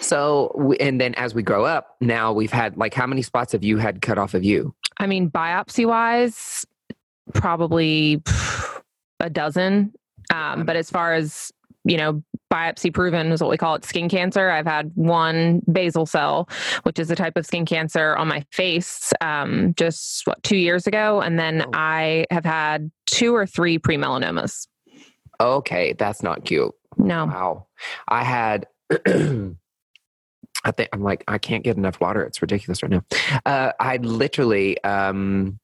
So 0.00 0.52
we, 0.56 0.76
and 0.78 1.00
then 1.00 1.14
as 1.14 1.34
we 1.34 1.42
grow 1.42 1.64
up, 1.64 1.96
now 2.00 2.32
we've 2.32 2.52
had 2.52 2.76
like 2.76 2.94
how 2.94 3.06
many 3.06 3.22
spots 3.22 3.52
have 3.52 3.64
you 3.64 3.78
had 3.78 4.02
cut 4.02 4.18
off 4.18 4.34
of 4.34 4.44
you? 4.44 4.74
I 4.98 5.06
mean, 5.06 5.30
biopsy 5.30 5.86
wise, 5.86 6.66
probably 7.34 8.22
a 9.20 9.30
dozen. 9.30 9.92
Um, 10.32 10.64
but 10.66 10.76
as 10.76 10.90
far 10.90 11.14
as, 11.14 11.50
you 11.84 11.96
know, 11.96 12.22
biopsy 12.50 12.92
proven 12.92 13.30
is 13.32 13.40
what 13.40 13.50
we 13.50 13.56
call 13.56 13.74
it 13.74 13.84
skin 13.84 14.08
cancer. 14.08 14.50
I've 14.50 14.66
had 14.66 14.90
one 14.94 15.62
basal 15.70 16.06
cell, 16.06 16.48
which 16.84 16.98
is 16.98 17.10
a 17.10 17.16
type 17.16 17.36
of 17.36 17.44
skin 17.46 17.66
cancer 17.66 18.16
on 18.16 18.28
my 18.28 18.44
face 18.52 19.12
um, 19.20 19.74
just 19.76 20.26
what, 20.26 20.42
two 20.42 20.56
years 20.56 20.86
ago. 20.86 21.20
And 21.20 21.38
then 21.38 21.62
Oh. 21.66 21.70
I 21.74 22.26
have 22.30 22.44
had 22.44 22.90
two 23.06 23.34
or 23.34 23.46
three 23.46 23.78
pre 23.78 23.96
melanomas. 23.96 24.66
Okay, 25.40 25.92
that's 25.92 26.22
not 26.22 26.44
cute. 26.44 26.72
No. 26.96 27.26
Wow. 27.26 27.66
I 28.08 28.24
had 28.24 28.66
I 30.64 30.72
think 30.72 30.88
I'm 30.92 31.02
like, 31.02 31.22
I 31.28 31.38
can't 31.38 31.62
get 31.62 31.76
enough 31.76 32.00
water. 32.00 32.22
It's 32.24 32.42
ridiculous 32.42 32.82
right 32.82 32.90
now. 32.90 33.04
Uh, 33.46 33.72
I 33.78 33.98
literally 33.98 34.82
um, 34.82 35.60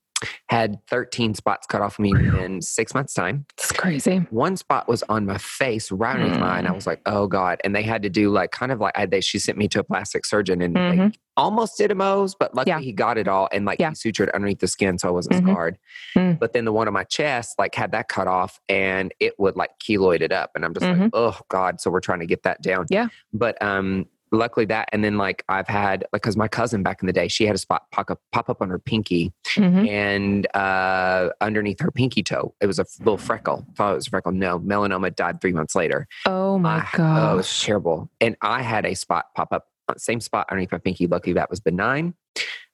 had 0.49 0.79
13 0.89 1.35
spots 1.35 1.67
cut 1.67 1.81
off 1.81 1.95
of 1.99 2.03
me 2.03 2.13
in 2.39 2.61
six 2.63 2.95
months' 2.95 3.15
time. 3.15 3.47
It's 3.59 3.73
crazy. 3.73 4.19
One 4.31 4.57
spot 4.57 4.89
was 4.89 5.03
on 5.05 5.27
my 5.27 5.39
face, 5.39 5.91
right 5.91 6.15
underneath 6.15 6.39
mine. 6.41 6.67
I 6.67 6.71
Mm. 6.71 6.75
was 6.75 6.87
like, 6.87 7.01
oh 7.07 7.27
God. 7.27 7.61
And 7.65 7.75
they 7.75 7.83
had 7.83 8.03
to 8.03 8.09
do 8.11 8.31
like 8.31 8.51
kind 8.51 8.73
of 8.73 8.81
like 8.81 8.97
I, 8.97 9.07
they, 9.07 9.21
she 9.21 9.39
sent 9.39 9.59
me 9.59 9.69
to 9.69 9.81
a 9.81 9.85
plastic 9.85 10.25
surgeon 10.25 10.61
and 10.63 10.77
they 10.77 10.81
Mhm. 10.81 11.15
almost 11.37 11.77
did 11.79 11.91
a 11.91 11.95
Mohs, 11.95 12.35
but 12.39 12.55
luckily 12.55 12.71
Yeah. 12.73 12.81
he 12.81 12.93
got 12.93 13.19
it 13.19 13.27
all 13.29 13.49
and 13.53 13.65
like 13.65 13.81
Yeah. 13.81 13.91
he 13.91 13.95
sutured 14.11 14.33
underneath 14.35 14.61
the 14.61 14.69
skin 14.69 14.99
so 14.99 15.09
I 15.09 15.11
wasn't 15.11 15.37
Mhm. 15.37 15.51
scarred. 15.53 15.79
Mm. 16.17 16.39
But 16.39 16.53
then 16.53 16.65
the 16.65 16.73
one 16.73 16.87
on 16.87 16.95
my 16.95 17.05
chest 17.05 17.59
like 17.59 17.75
had 17.75 17.93
that 17.93 18.09
cut 18.09 18.27
off 18.29 18.61
and 18.69 19.13
it 19.21 19.35
would 19.39 19.57
like 19.57 19.71
keloid 19.83 20.21
it 20.21 20.33
up. 20.33 20.53
And 20.55 20.65
I'm 20.65 20.73
just 20.75 20.87
like, 20.87 20.97
Mhm. 20.97 21.11
oh 21.13 21.39
God. 21.49 21.81
So 21.81 21.91
we're 21.91 22.01
trying 22.01 22.21
to 22.21 22.27
get 22.27 22.45
that 22.45 22.63
down. 22.63 22.87
Yeah. 22.91 23.09
But 23.33 23.61
um 23.63 24.07
luckily 24.33 24.67
that, 24.67 24.89
and 24.93 25.05
then 25.05 25.17
like 25.19 25.45
I've 25.49 25.69
had 25.69 26.05
like 26.13 26.23
because 26.23 26.37
my 26.37 26.49
cousin 26.49 26.83
back 26.83 27.03
in 27.03 27.07
the 27.07 27.13
day, 27.13 27.29
she 27.29 27.47
had 27.47 27.55
a 27.55 27.59
spot 27.59 27.83
pop 27.93 28.11
up 28.11 28.21
pop 28.33 28.49
up 28.51 28.61
on 28.63 28.69
her 28.71 28.79
pinky 28.79 29.33
Mhm. 29.57 29.89
and 29.89 30.47
uh, 30.57 31.31
underneath 31.41 31.81
her 31.81 31.91
pinky 31.91 32.23
toe, 32.23 32.55
it 32.61 32.67
was 32.67 32.79
a 32.79 32.87
little 33.01 33.19
freckle. 33.19 33.65
Thought 33.77 33.93
it 33.93 33.97
was 33.97 34.07
a 34.07 34.11
freckle. 34.11 34.33
No, 34.33 34.59
melanoma 34.59 35.15
died 35.15 35.41
three 35.41 35.53
months 35.53 35.75
later. 35.75 36.07
Oh 36.27 36.59
my 36.59 36.87
god, 36.95 37.31
Oh, 37.31 37.35
it 37.35 37.37
was 37.37 37.63
terrible. 37.63 38.11
And 38.21 38.37
I 38.41 38.63
had 38.63 38.85
a 38.87 38.95
spot 38.95 39.27
pop 39.37 39.53
up, 39.53 39.67
uh, 39.89 39.95
same 39.97 40.21
spot 40.21 40.47
underneath 40.51 40.73
my 40.73 40.79
pinky. 40.79 41.07
Luckily, 41.07 41.35
that 41.35 41.51
was 41.51 41.61
benign. 41.61 42.15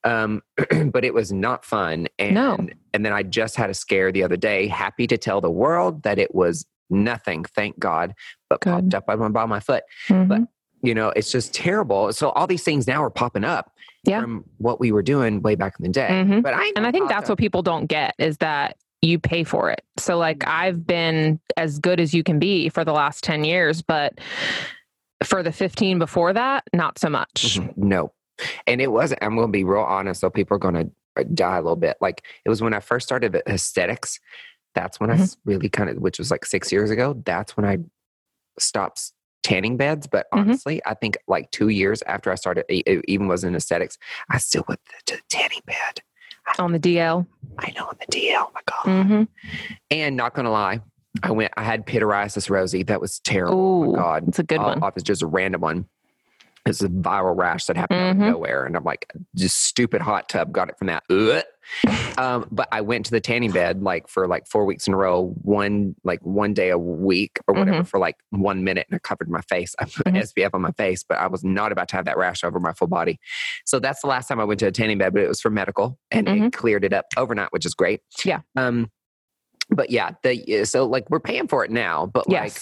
Um, 0.05 0.43
but 0.93 1.05
it 1.05 1.13
was 1.13 1.31
not 1.31 1.65
fun. 1.67 2.09
And, 2.19 2.35
No. 2.35 2.57
and 2.95 3.05
then 3.05 3.13
I 3.13 3.23
just 3.23 3.57
had 3.57 3.69
a 3.69 3.75
scare 3.75 4.11
the 4.11 4.23
other 4.23 4.39
day. 4.39 4.67
Happy 4.67 5.07
to 5.07 5.19
tell 5.19 5.43
the 5.43 5.51
world 5.51 6.05
that 6.05 6.19
it 6.19 6.35
was 6.35 6.65
nothing, 6.89 7.45
thank 7.45 7.79
God, 7.79 8.15
but 8.49 8.61
Good. 8.63 8.71
popped 8.71 8.95
up 8.95 9.05
on 9.11 9.19
my, 9.19 9.29
by 9.29 9.45
my 9.47 9.61
foot. 9.61 9.85
Mhm. 10.09 10.49
You 10.83 10.95
know, 10.95 11.09
it's 11.11 11.31
just 11.31 11.53
terrible. 11.55 12.13
So 12.13 12.31
all 12.31 12.47
these 12.47 12.63
things 12.65 12.87
now 12.87 13.03
are 13.03 13.11
popping 13.11 13.45
up 13.45 13.73
Yeah. 14.05 14.21
from 14.23 14.45
what 14.59 14.81
we 14.81 14.93
were 14.93 15.03
doing 15.03 15.43
way 15.43 15.55
back 15.55 15.75
in 15.79 15.83
the 15.85 15.91
day. 15.91 16.09
Mhm. 16.09 16.43
But 16.43 16.55
I 16.55 16.73
And 16.77 16.87
I 16.87 16.93
think 16.93 17.09
that's 17.09 17.29
what 17.29 17.39
people 17.39 17.63
don't 17.63 17.87
get 17.87 18.15
is 18.19 18.39
that 18.39 18.77
you 19.03 19.19
pay 19.19 19.45
for 19.45 19.71
it. 19.71 19.83
So 19.99 20.17
like 20.19 20.47
I've 20.47 20.87
been 20.87 21.41
as 21.57 21.79
good 21.79 22.01
as 22.01 22.13
you 22.15 22.23
can 22.23 22.39
be 22.39 22.69
for 22.69 22.85
the 22.85 22.93
last 22.93 23.25
10 23.25 23.45
years, 23.45 23.83
but 23.83 24.19
for 25.25 25.43
the 25.43 25.53
15 25.53 25.99
before 25.99 26.33
that, 26.33 26.65
not 26.73 26.99
so 26.99 27.09
much. 27.11 27.59
Mhm. 27.59 27.77
No. 27.77 28.13
And 28.67 28.81
it 28.81 28.91
wasn't, 28.91 29.23
I'm 29.23 29.35
going 29.37 29.49
to 29.49 29.53
be 29.53 29.65
real 29.65 29.83
honest, 29.83 30.21
so 30.21 30.31
people 30.31 30.55
are 30.55 30.59
going 30.59 30.75
to 31.17 31.25
die 31.25 31.57
a 31.59 31.63
little 31.63 31.77
bit. 31.77 31.97
Like 32.01 32.23
it 32.45 32.49
was 32.49 32.63
when 32.63 32.73
I 32.73 32.81
first 32.81 33.07
started 33.07 33.43
aesthetics. 33.47 34.19
That's 34.75 34.99
when 34.99 35.11
I 35.11 35.17
Mhm. 35.17 35.21
s- 35.23 35.37
really 35.45 35.69
kind 35.69 35.91
of, 35.91 35.97
which 35.99 36.19
was 36.19 36.31
like 36.31 36.47
six 36.47 36.73
years 36.73 36.91
ago, 36.91 37.21
that's 37.27 37.55
when 37.57 37.67
I 37.67 37.79
stopped 38.59 39.13
tanning 39.43 39.77
beds. 39.77 40.07
But 40.07 40.27
Mhm. 40.33 40.41
honestly, 40.41 40.81
I 40.87 40.95
think 40.95 41.19
like 41.29 41.51
two 41.51 41.69
years 41.69 42.03
after 42.07 42.31
I 42.31 42.35
started, 42.35 42.65
e- 42.71 42.83
even 43.09 43.29
was 43.29 43.45
in 43.45 43.55
aesthetics, 43.55 43.99
I 44.29 44.39
still 44.39 44.65
went 44.69 44.81
to 45.07 45.17
the 45.17 45.23
tanning 45.29 45.61
bed. 45.67 46.03
On 46.59 46.73
the 46.73 46.79
DL. 46.81 47.27
I 47.59 47.73
know 47.77 47.87
on 47.87 47.97
the 48.01 48.07
DL, 48.07 48.51
my 48.55 48.61
God. 48.67 49.05
hmm 49.05 49.23
And 49.91 50.17
not 50.17 50.35
going 50.35 50.45
to 50.45 50.51
lie, 50.51 50.81
I 51.23 51.31
went, 51.33 51.53
I 51.57 51.63
had 51.63 51.87
pityriasis 51.87 52.51
rosea. 52.51 52.85
That 52.85 53.01
was 53.01 53.21
terrible. 53.21 53.55
Oh 53.85 53.87
my 53.93 53.97
God. 53.99 54.29
it's 54.29 54.39
a 54.39 54.43
good 54.43 54.59
All 54.59 54.67
one. 54.69 54.83
Off 54.83 54.97
is 54.97 55.03
just 55.03 55.23
a 55.23 55.27
random 55.27 55.61
one. 55.61 55.87
It's 56.71 56.83
a 56.83 56.89
viral 56.89 57.37
rash 57.37 57.67
that 57.67 57.77
happened 57.77 58.01
out 58.01 58.11
of 58.11 58.17
Mhm. 58.17 58.31
nowhere, 58.31 58.65
and 58.65 58.77
I'm 58.77 58.85
like, 58.85 59.11
just 59.37 59.65
stupid 59.65 60.01
hot 60.01 60.29
tub 60.29 60.53
got 60.53 60.69
it 60.71 60.79
from 60.79 60.87
that. 60.87 61.03
Ugh. 61.11 61.43
Um, 62.19 62.47
but 62.51 62.69
I 62.73 62.81
went 62.81 63.05
to 63.07 63.11
the 63.13 63.21
tanning 63.21 63.53
bed 63.53 63.83
like 63.83 64.09
for 64.09 64.27
like 64.27 64.47
four 64.49 64.65
weeks 64.65 64.87
in 64.89 64.95
a 64.95 64.97
row, 64.97 65.35
one 65.43 65.95
like 66.05 66.21
one 66.23 66.53
day 66.55 66.71
a 66.71 66.79
week 66.79 67.39
or 67.47 67.55
whatever 67.55 67.85
for 67.85 67.99
like 68.01 68.17
one 68.31 68.65
minute, 68.65 68.87
and 68.91 68.97
I 68.97 68.99
covered 68.99 69.29
my 69.31 69.41
face. 69.43 69.75
I 69.79 69.85
put 69.85 70.07
Mhm. 70.07 70.17
SPF 70.23 70.55
on 70.55 70.63
my 70.63 70.73
face, 70.73 71.05
but 71.05 71.19
I 71.19 71.27
was 71.29 71.45
not 71.45 71.71
about 71.71 71.89
to 71.91 71.97
have 71.97 72.07
that 72.07 72.17
rash 72.17 72.43
over 72.43 72.59
my 72.59 72.73
full 72.73 72.89
body. 72.89 73.21
So 73.67 73.79
that's 73.79 74.01
the 74.01 74.09
last 74.09 74.27
time 74.29 74.41
I 74.41 74.45
went 74.45 74.61
to 74.61 74.67
a 74.67 74.73
tanning 74.73 74.99
bed, 74.99 75.13
but 75.13 75.23
it 75.23 75.29
was 75.29 75.41
for 75.41 75.51
medical, 75.51 75.99
and 76.11 76.29
it 76.29 76.39
Mhm. 76.41 76.53
cleared 76.53 76.85
it 76.85 76.93
up 76.93 77.07
overnight, 77.17 77.53
which 77.53 77.67
is 77.67 77.75
great. 77.75 78.01
Yeah. 78.25 78.41
Um, 78.57 78.91
but 79.71 79.91
yeah, 79.91 80.11
the 80.23 80.65
so 80.65 80.87
like 80.87 81.09
we're 81.11 81.21
paying 81.21 81.49
for 81.49 81.65
it 81.65 81.71
now, 81.71 82.07
but 82.07 82.29
like 82.29 82.53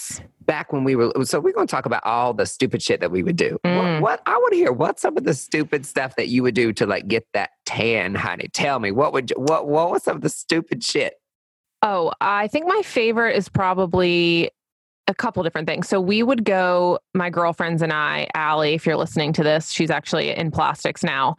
back 0.41 0.71
when 0.73 0.83
we 0.83 0.95
were 0.95 1.11
so 1.25 1.39
we're 1.39 1.53
going 1.53 1.67
to 1.67 1.71
talk 1.71 1.85
about 1.85 2.03
all 2.05 2.33
the 2.33 2.45
stupid 2.45 2.81
shit 2.81 2.99
that 3.01 3.11
we 3.11 3.23
would 3.23 3.35
do. 3.35 3.57
What, 3.63 3.71
Mm. 3.71 4.01
what 4.01 4.21
i 4.25 4.35
want 4.37 4.51
to 4.53 4.57
hear 4.57 4.71
what's 4.71 5.01
some 5.01 5.15
of 5.17 5.23
the 5.23 5.33
stupid 5.33 5.85
stuff 5.85 6.15
that 6.15 6.27
you 6.27 6.41
would 6.43 6.55
do 6.55 6.73
to 6.73 6.85
like 6.85 7.07
get 7.07 7.25
that 7.33 7.51
tan 7.65 8.15
honey. 8.15 8.47
Tell 8.53 8.79
me 8.79 8.91
what 8.91 9.13
would 9.13 9.29
you, 9.31 9.35
what 9.39 9.67
what 9.67 9.91
was 9.91 10.03
some 10.03 10.15
of 10.15 10.21
the 10.21 10.29
stupid 10.29 10.83
shit? 10.83 11.15
Oh, 11.81 12.11
I 12.19 12.47
think 12.47 12.67
my 12.67 12.81
favorite 12.83 13.35
is 13.37 13.47
probably 13.47 14.51
a 15.09 15.13
couple 15.15 15.43
different 15.43 15.67
things. 15.67 15.89
So 15.89 15.99
we 15.99 16.23
would 16.23 16.45
go, 16.45 16.99
my 17.13 17.29
girlfriends 17.29 17.81
and 17.81 17.91
I, 17.91 18.27
Allie, 18.35 18.75
if 18.75 18.85
you're 18.85 18.95
listening 18.95 19.33
to 19.33 19.43
this, 19.43 19.71
she's 19.71 19.89
actually 19.89 20.29
in 20.29 20.51
plastics 20.51 21.03
now. 21.03 21.35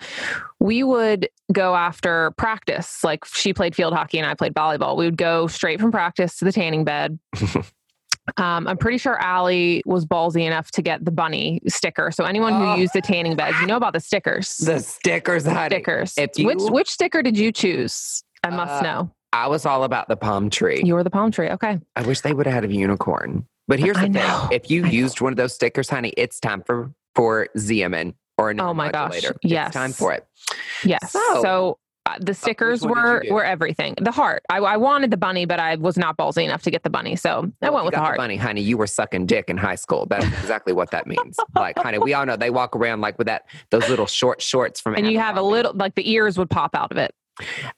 We 0.59 0.83
would 0.83 1.29
go 1.53 1.75
after 1.77 2.33
practice. 2.33 3.03
Like 3.05 3.25
she 3.25 3.55
played 3.55 3.75
field 3.77 3.95
hockey 3.95 4.19
and 4.19 4.27
I 4.29 4.35
played 4.35 4.53
volleyball. 4.55 4.97
We 4.97 5.05
would 5.07 5.17
go 5.17 5.47
straight 5.47 5.81
from 5.81 5.91
practice 5.93 6.37
to 6.39 6.45
the 6.45 6.53
tanning 6.53 6.85
bed. 6.85 7.19
Um, 8.37 8.69
I'm 8.69 8.77
pretty 8.77 8.99
sure 8.99 9.19
Allie 9.19 9.83
was 9.87 10.07
ballsy 10.07 10.47
enough 10.47 10.71
to 10.73 10.83
get 10.83 11.05
the 11.05 11.11
bunny 11.11 11.61
sticker. 11.67 12.13
So 12.13 12.25
anyone 12.25 12.53
who 12.53 12.65
Oh. 12.65 12.75
used 12.77 12.93
the 12.93 13.01
tanning 13.01 13.35
beds, 13.35 13.59
you 13.61 13.67
know 13.67 13.77
about 13.77 13.93
the 13.93 13.99
stickers. 13.99 14.57
the 14.59 14.79
stickers 14.79 15.45
honey 15.47 15.75
stickers. 15.77 16.15
if 16.17 16.31
which 16.39 16.59
which 16.61 16.89
sticker 16.91 17.23
did 17.23 17.37
you 17.37 17.51
choose? 17.51 18.23
I 18.45 18.51
must 18.51 18.73
Uh, 18.73 18.83
know. 18.83 19.11
i 19.33 19.49
was 19.49 19.67
all 19.67 19.83
about 19.85 20.07
the 20.09 20.17
palm 20.17 20.49
tree 20.49 20.81
You 20.85 20.95
were 20.95 21.03
the 21.03 21.11
palm 21.11 21.33
tree. 21.33 21.49
Okay. 21.49 21.81
i 21.97 22.03
wish 22.03 22.21
they 22.21 22.33
would 22.33 22.47
have 22.47 22.55
had 22.55 22.65
a 22.65 22.73
unicorn 22.73 23.47
but 23.71 23.79
here's 23.79 23.97
the 23.97 24.03
thing 24.03 24.13
know. 24.13 24.49
if 24.53 24.71
you 24.71 24.81
I 24.85 24.89
know. 24.89 24.93
used 24.93 25.21
one 25.23 25.33
of 25.33 25.37
those 25.39 25.55
stickers 25.55 25.89
honey 25.89 26.13
it's 26.19 26.39
time 26.39 26.63
for 26.67 26.93
for 27.15 27.49
Xeomin 27.57 28.15
or 28.37 28.51
a 28.51 28.55
Oh 28.63 28.75
my 28.75 28.91
gosh, 28.91 29.23
yes. 29.43 29.69
it's 29.69 29.75
time 29.75 29.93
for 29.93 30.13
it 30.13 30.27
Yes. 30.85 31.11
So- 31.13 31.43
So, 31.43 31.79
uh, 32.07 32.17
the 32.19 32.33
stickers 32.35 32.81
did 32.81 32.89
you 32.89 32.95
were 32.95 33.23
were 33.31 33.45
everything. 33.45 33.95
The 34.01 34.11
heart. 34.11 34.43
I, 34.49 34.57
I 34.57 34.79
wanted 34.79 35.11
the 35.11 35.19
bunny, 35.19 35.45
but 35.45 35.61
I 35.61 35.77
was 35.77 35.99
not 35.99 36.17
ballsy 36.17 36.45
enough 36.45 36.63
to 36.63 36.71
get 36.71 36.83
the 36.83 36.89
bunny, 36.89 37.15
so 37.15 37.53
I 37.61 37.69
went 37.69 37.85
with 37.85 37.93
the 37.95 38.01
heart. 38.01 38.17
bunny, 38.17 38.37
honey. 38.37 38.63
You 38.63 38.79
were 38.79 38.87
sucking 38.87 39.27
dick 39.27 39.51
in 39.51 39.59
high 39.59 39.75
school. 39.75 40.07
That's 40.09 40.25
exactly 40.25 40.73
what 40.73 40.91
that 40.93 41.07
means. 41.07 41.37
Like, 41.55 41.79
honey, 41.79 41.99
we 41.99 42.15
all 42.15 42.25
know 42.25 42.37
they 42.37 42.49
walk 42.49 42.75
around 42.75 43.03
like 43.03 43.19
with 43.19 43.27
that 43.27 43.43
those 43.71 43.87
little 43.91 44.07
short 44.07 44.41
shorts 44.41 44.81
from. 44.81 44.95
and 44.97 45.13
you 45.13 45.19
have 45.19 45.37
a 45.37 45.43
little 45.43 45.73
like 45.75 45.95
the 45.95 46.11
ears 46.11 46.39
would 46.39 46.49
pop 46.49 46.75
out 46.75 46.91
of 46.91 46.97
it. 46.97 47.15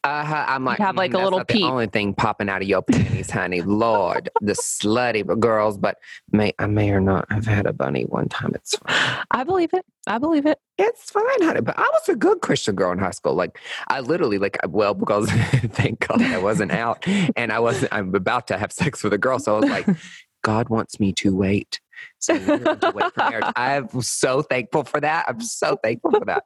Uh-huh. 0.05 0.45
I'm 0.49 0.65
like, 0.65 0.79
have, 0.79 0.97
like, 0.97 1.13
"Mm, 1.13 1.21
a 1.21 1.25
little 1.25 1.39
not 1.41 1.49
the 1.49 1.65
only 1.65 1.87
thing 1.87 2.15
popping 2.15 2.49
out 2.49 2.63
of 2.63 2.69
your 2.69 2.83
panties, 2.83 3.31
honey. 3.31 3.63
Lord, 3.63 4.31
the 4.41 4.53
slutty 4.53 5.39
girls. 5.39 5.79
But 5.79 5.99
may 6.31 6.53
I 6.59 6.67
may 6.67 6.91
or 6.91 7.01
not 7.01 7.31
have 7.31 7.47
had 7.47 7.67
a 7.67 7.73
bunny 7.73 8.05
one 8.05 8.29
time. 8.29 8.53
It's 8.55 8.77
fine. 8.77 9.25
I 9.31 9.45
believe 9.45 9.73
it. 9.73 9.85
I 10.07 10.19
believe 10.19 10.47
it. 10.47 10.59
It's 10.79 11.11
fine, 11.11 11.43
honey. 11.43 11.61
But 11.61 11.79
I 11.79 11.89
was 11.93 12.09
a 12.09 12.17
good 12.17 12.41
Christian 12.41 12.75
girl 12.75 12.93
in 12.93 12.99
high 12.99 13.11
school. 13.11 13.35
Like 13.35 13.59
I 13.89 14.01
literally, 14.01 14.39
like, 14.39 14.59
well, 14.69 14.95
because 14.95 15.31
thank 15.67 16.07
God 16.07 16.23
I 16.23 16.39
wasn't 16.39 16.73
out, 16.73 17.07
and 17.37 17.53
I 17.53 17.61
wasn't. 17.61 17.93
I'm 17.93 18.15
about 18.15 18.49
to 18.49 18.59
have 18.59 18.73
sex 18.73 19.03
with 19.03 19.13
a 19.13 19.19
girl, 19.19 19.39
so 19.39 19.57
I 19.57 19.61
was 19.61 19.71
like, 19.71 19.87
God 20.43 20.69
wants 20.69 20.99
me 20.99 21.13
to 21.15 21.35
wait. 21.35 21.81
So 22.23 22.35
we're 22.35 22.59
going 22.59 22.79
to 22.79 22.93
wait 22.93 23.13
for 23.15 23.21
marriage. 23.31 23.45
I'm 23.57 24.01
so 24.01 24.43
thankful 24.43 24.85
for 24.85 25.01
that. 25.01 25.25
I'm 25.29 25.41
so 25.41 25.77
thankful 25.83 26.13
for 26.13 26.25
that. 26.27 26.45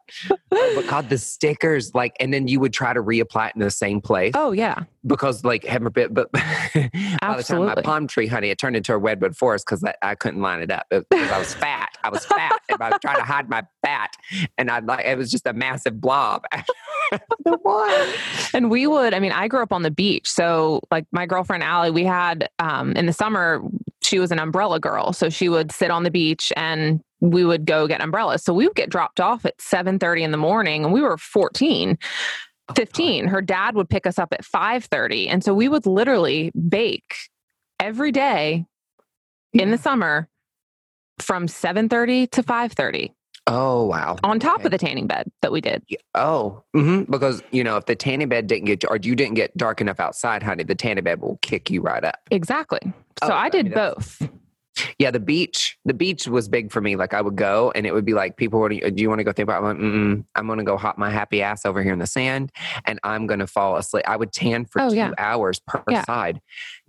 Oh, 0.51 0.73
but 0.75 0.87
God, 0.89 1.11
the 1.11 1.19
stickers, 1.19 1.95
like, 1.95 2.17
and 2.19 2.33
then 2.33 2.49
you 2.49 2.61
would 2.61 2.73
try 2.73 2.95
to 2.95 3.03
reapply 3.03 3.51
it 3.51 3.57
in 3.57 3.61
the 3.61 3.71
same 3.71 4.01
place 4.01 4.33
Oh 4.35 4.53
yeah. 4.53 4.85
because, 5.07 5.45
like, 5.45 5.65
heaven 5.65 5.85
forbid, 5.87 6.15
but 6.15 6.33
by 6.33 6.41
the 6.73 7.45
time 7.47 7.67
my 7.67 7.75
palm 7.83 8.07
tree, 8.07 8.27
honey, 8.27 8.49
it 8.49 8.59
turned 8.59 8.75
into 8.75 8.95
a 8.95 8.99
redwood 8.99 9.37
forest 9.37 9.67
because 9.67 9.85
I, 9.85 9.95
I 10.01 10.15
couldn't 10.15 10.41
line 10.41 10.63
it 10.63 10.71
up 10.71 10.87
because 10.91 11.31
I 11.31 11.39
was 11.39 11.53
fat. 11.53 11.91
I 12.03 12.09
was 12.09 12.25
fat, 12.25 12.59
and 12.71 12.81
I 12.81 12.91
was 12.91 12.99
trying 13.03 13.17
to 13.17 13.25
hide 13.25 13.51
my 13.51 13.63
fat, 13.85 14.15
and 14.57 14.71
I 14.71 14.79
like 14.79 15.05
it 15.05 15.19
was 15.19 15.31
just 15.31 15.47
a 15.47 15.53
massive 15.53 16.01
blob. 16.01 16.45
the 17.45 17.59
one. 17.63 18.09
And 18.55 18.71
we 18.71 18.87
would, 18.87 19.13
I 19.13 19.19
mean, 19.21 19.33
I 19.33 19.49
grew 19.49 19.63
up 19.63 19.73
on 19.73 19.83
the 19.83 19.91
beach. 19.91 20.31
So, 20.31 20.81
like 20.91 21.05
my 21.13 21.27
girlfriend 21.27 21.63
Allie, 21.63 21.91
we 21.91 22.05
had 22.05 22.49
um, 22.59 22.93
in 22.93 23.07
the 23.07 23.13
summer, 23.13 23.63
she 24.07 24.19
was 24.19 24.31
an 24.31 24.39
umbrella 24.39 24.81
girl. 24.81 25.13
So 25.13 25.29
she 25.29 25.49
would 25.49 25.73
sit 25.73 25.91
on 25.91 26.03
the 26.03 26.11
beach 26.11 26.53
and 26.57 27.01
we 27.21 27.45
would 27.45 27.67
go 27.67 27.87
get 27.87 28.01
umbrellas. 28.01 28.43
So 28.43 28.53
we 28.53 28.67
would 28.67 28.77
get 28.77 28.91
dropped 28.91 29.21
off 29.21 29.45
at 29.45 29.61
7 29.61 29.99
30 29.99 30.23
in 30.23 30.31
the 30.31 30.37
morning 30.37 30.85
and 30.85 30.93
we 30.93 31.03
were 31.03 31.19
14. 31.19 31.99
15 32.75 33.29
her 33.29 33.41
dad 33.41 33.77
would 33.77 33.89
pick 33.89 34.09
us 34.09 34.19
up 34.19 34.33
at 34.33 34.45
5:30 34.45 35.29
and 35.29 35.45
so 35.45 35.55
we 35.55 35.69
would 35.69 35.87
literally 35.87 36.51
bake 36.69 37.15
every 37.79 38.11
day 38.11 38.65
in 39.53 39.71
the 39.71 39.79
summer 39.79 40.29
from 41.21 41.47
7:30 41.47 42.27
to 42.33 42.43
5:30 42.43 43.13
Oh 43.49 43.87
wow! 43.87 44.17
on 44.25 44.41
top 44.41 44.57
Okay. 44.61 44.67
of 44.67 44.71
the 44.73 44.79
tanning 44.79 45.07
bed 45.07 45.31
that 45.43 45.53
we 45.53 45.61
did 45.61 45.85
Oh, 46.15 46.63
hmm 46.75 47.03
because 47.05 47.43
you 47.53 47.63
know 47.63 47.77
if 47.77 47.87
the 47.87 47.95
tanning 47.95 48.29
bed 48.29 48.47
didn't 48.47 48.65
get 48.65 48.85
or 48.91 48.97
you 49.01 49.15
didn't 49.15 49.35
get 49.35 49.57
dark 49.57 49.81
enough 49.81 50.01
outside, 50.01 50.43
honey, 50.43 50.65
the 50.65 50.75
tanning 50.75 51.05
bed 51.05 51.21
will 51.21 51.39
kick 51.43 51.71
you 51.71 51.81
right 51.81 52.05
up. 52.05 52.19
exactly 52.31 52.81
so 53.23 53.29
Oh, 53.29 53.33
i 53.37 53.45
I 53.47 53.49
did 53.51 53.67
mean, 53.67 53.75
both 53.75 54.29
Yeah, 54.99 55.11
the 55.11 55.21
beach. 55.21 55.79
The 55.87 55.95
beach 55.95 56.27
was 56.29 56.49
big 56.49 56.71
for 56.71 56.81
me. 56.83 56.97
Like 56.97 57.15
I 57.15 57.23
would 57.23 57.37
go, 57.37 57.73
and 57.75 57.87
it 57.87 57.95
would 57.95 58.05
be 58.05 58.13
like, 58.13 58.37
people, 58.37 58.61
would, 58.61 58.71
do 58.71 59.03
you 59.03 59.09
want 59.09 59.21
to 59.21 59.25
go 59.25 59.33
think 59.33 59.45
about? 59.49 59.65
I'm, 59.65 60.17
like, 60.19 60.25
I'm 60.35 60.47
going 60.47 60.59
to 60.59 60.65
go 60.65 60.77
hop 60.77 60.99
my 60.99 61.09
happy 61.11 61.41
ass 61.41 61.65
over 61.65 61.83
here 61.83 61.95
in 61.95 61.99
the 61.99 62.07
sand, 62.07 62.53
and 62.85 62.99
I'm 63.03 63.27
going 63.27 63.41
to 63.41 63.47
fall 63.47 63.77
asleep. 63.77 64.05
I 64.07 64.17
would 64.17 64.33
tan 64.35 64.67
for 64.67 64.83
Oh, 64.83 64.91
two 64.91 64.97
yeah. 64.97 65.13
hours 65.17 65.61
per 65.61 65.83
Yeah. 65.89 66.05
side. 66.05 66.41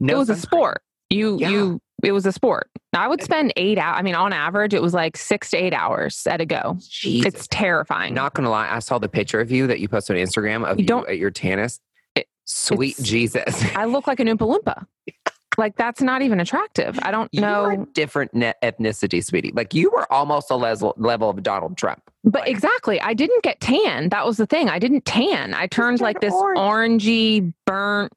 it 0.01 0.15
was 0.17 0.29
a 0.29 0.35
sport 0.35 0.81
you 1.09 1.37
Yeah. 1.39 1.49
you 1.49 1.81
it 2.07 2.11
was 2.13 2.25
a 2.25 2.31
sport 2.31 2.69
i 2.93 3.07
would 3.07 3.21
spend 3.21 3.53
eight 3.57 3.77
hours 3.77 3.95
i 3.99 4.01
mean 4.01 4.15
on 4.15 4.31
average 4.33 4.73
it 4.73 4.81
was 4.81 4.93
like 4.93 5.17
six 5.17 5.49
to 5.51 5.57
eight 5.57 5.73
hours 5.73 6.25
at 6.25 6.39
a 6.41 6.45
go 6.45 6.77
Jesus. 6.89 7.25
it's 7.35 7.47
terrifying 7.47 8.13
Not 8.13 8.33
gonna 8.33 8.49
lie, 8.49 8.69
I 8.73 8.79
saw 8.79 8.97
the 8.97 9.09
picture 9.09 9.39
of 9.41 9.51
you 9.51 9.67
that 9.67 9.79
you 9.79 9.87
posted 9.87 10.15
on 10.17 10.23
Instagram 10.23 10.65
of 10.65 10.79
You 10.79 10.85
you, 10.87 11.05
at 11.07 11.17
your 11.17 11.31
tennis. 11.31 11.79
It- 12.15 12.27
Sweet 12.45 12.95
Jesus. 13.01 13.61
i 13.75 13.85
look 13.85 14.07
like 14.07 14.19
an 14.19 14.27
oompa 14.27 14.47
loompa 14.57 14.85
like 15.57 15.75
that's 15.75 16.01
not 16.01 16.21
even 16.21 16.39
attractive 16.39 16.97
i 17.01 17.11
don't 17.11 17.29
You 17.33 17.43
are 17.43 17.71
a 17.71 17.77
know 17.77 17.85
different 17.93 18.33
ne- 18.33 18.53
ethnicity, 18.63 19.23
sweetie. 19.23 19.51
Like 19.53 19.73
you 19.73 19.89
were 19.91 20.11
almost 20.13 20.49
a 20.51 20.55
level 20.55 20.93
level 20.97 21.29
of 21.31 21.41
Donald 21.43 21.77
Trump. 21.77 22.01
But 22.23 22.41
Like- 22.41 22.49
exactly, 22.51 23.01
I 23.01 23.13
didn't 23.15 23.41
get 23.43 23.59
tan. 23.59 24.09
That 24.09 24.25
was 24.25 24.37
the 24.37 24.45
thing. 24.45 24.69
I 24.69 24.77
didn't 24.79 25.05
tan. 25.05 25.53
I 25.55 25.65
turned 25.67 25.99
like 25.99 26.19
this 26.21 26.33
orange. 26.33 27.03
orangey, 27.05 27.53
burnt, 27.65 28.13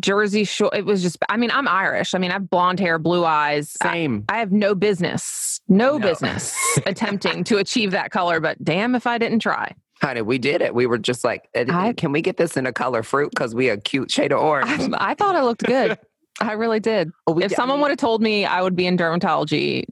Jersey 0.00 0.44
Shore. 0.44 0.70
It 0.74 0.84
was 0.84 1.02
just, 1.02 1.18
I 1.28 1.36
mean, 1.36 1.50
I'm 1.50 1.66
Irish. 1.68 2.14
I 2.14 2.18
mean, 2.18 2.30
I 2.30 2.34
have 2.34 2.50
blonde 2.50 2.80
hair, 2.80 2.98
blue 2.98 3.24
eyes. 3.24 3.76
Same. 3.82 4.24
I, 4.28 4.36
I 4.36 4.38
have 4.38 4.52
no 4.52 4.74
business, 4.74 5.60
no, 5.68 5.98
No. 5.98 6.08
business 6.08 6.54
attempting 6.86 7.44
to 7.44 7.58
achieve 7.58 7.92
that 7.92 8.10
color, 8.10 8.40
but 8.40 8.62
damn 8.62 8.94
if 8.94 9.06
I 9.06 9.18
didn't 9.18 9.40
try. 9.40 9.74
Honey, 10.02 10.20
we 10.20 10.36
did 10.38 10.60
it. 10.60 10.74
We 10.74 10.84
were 10.86 10.98
just 10.98 11.24
like, 11.24 11.48
"Uh, 11.56 11.64
I- 11.70 11.92
can 11.94 12.12
we 12.12 12.20
get 12.20 12.36
this 12.36 12.56
in 12.58 12.66
a 12.66 12.72
color 12.72 13.02
fruit? 13.02 13.30
Because 13.30 13.54
we 13.54 13.70
a 13.70 13.78
cute 13.78 14.10
shade 14.10 14.30
of 14.32 14.40
orange. 14.40 14.92
I, 14.94 15.12
I 15.12 15.14
thought 15.14 15.34
I 15.36 15.42
looked 15.42 15.62
good. 15.64 15.98
I 16.40 16.52
really 16.52 16.80
did. 16.80 17.10
Oh, 17.26 17.38
If 17.38 17.48
did- 17.48 17.56
someone 17.56 17.80
would 17.80 17.88
have 17.88 17.98
told 17.98 18.20
me 18.20 18.44
I 18.44 18.60
would 18.60 18.76
be 18.76 18.86
in 18.86 18.98
dermatology 18.98 19.84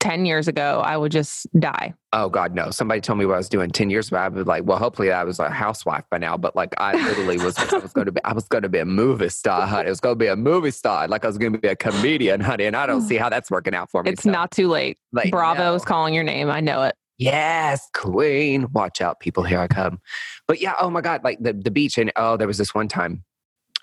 10 0.00 0.26
years 0.26 0.46
ago, 0.48 0.80
I 0.84 0.96
would 0.96 1.10
just 1.12 1.46
die. 1.58 1.92
Oh 2.12 2.28
God, 2.28 2.54
no! 2.54 2.70
Somebody 2.70 3.00
told 3.00 3.18
me 3.18 3.26
what 3.26 3.34
I 3.34 3.36
was 3.38 3.48
doing 3.48 3.70
ten 3.70 3.90
years 3.90 4.08
ago. 4.08 4.16
I 4.16 4.28
was 4.28 4.46
like, 4.46 4.64
well, 4.64 4.78
hopefully 4.78 5.12
I 5.12 5.24
was 5.24 5.38
a 5.38 5.50
housewife 5.50 6.04
by 6.10 6.16
now. 6.18 6.36
But 6.38 6.56
like, 6.56 6.72
I 6.78 6.94
literally 6.94 7.36
was. 7.38 7.58
I 7.58 7.78
was 7.78 7.92
going 7.92 8.06
to 8.06 8.12
be. 8.12 8.22
I 8.24 8.32
was 8.32 8.48
going 8.48 8.62
to 8.62 8.68
be 8.68 8.78
a 8.78 8.84
movie 8.86 9.28
star, 9.28 9.66
honey. 9.66 9.88
It 9.88 9.90
was 9.90 10.00
going 10.00 10.14
to 10.14 10.18
be 10.18 10.28
a 10.28 10.36
movie 10.36 10.70
star. 10.70 11.06
Like 11.08 11.24
I 11.24 11.26
was 11.26 11.36
going 11.36 11.52
to 11.52 11.58
be 11.58 11.68
a 11.68 11.76
comedian, 11.76 12.40
honey. 12.40 12.64
And 12.64 12.74
I 12.76 12.86
don't 12.86 13.02
see 13.02 13.16
how 13.18 13.28
that's 13.28 13.50
working 13.50 13.74
out 13.74 13.90
for 13.90 14.02
me. 14.02 14.10
It's 14.12 14.22
So, 14.22 14.30
not 14.30 14.50
too 14.52 14.68
late. 14.68 14.96
like, 15.12 15.30
Bravo 15.30 15.64
no. 15.64 15.74
is 15.74 15.84
calling 15.84 16.14
your 16.14 16.24
name. 16.24 16.48
I 16.48 16.60
know 16.60 16.84
it. 16.84 16.94
Yes, 17.18 17.86
queen. 17.94 18.68
Watch 18.72 19.00
out, 19.00 19.20
people. 19.20 19.42
Here 19.42 19.58
I 19.58 19.66
come. 19.66 20.00
But 20.46 20.60
yeah, 20.62 20.74
oh 20.80 20.88
my 20.88 21.00
God, 21.00 21.24
like 21.24 21.38
the, 21.42 21.52
the 21.52 21.70
beach. 21.70 21.98
And 21.98 22.10
oh, 22.16 22.36
there 22.36 22.46
was 22.46 22.56
this 22.58 22.74
one 22.74 22.88
time, 22.88 23.24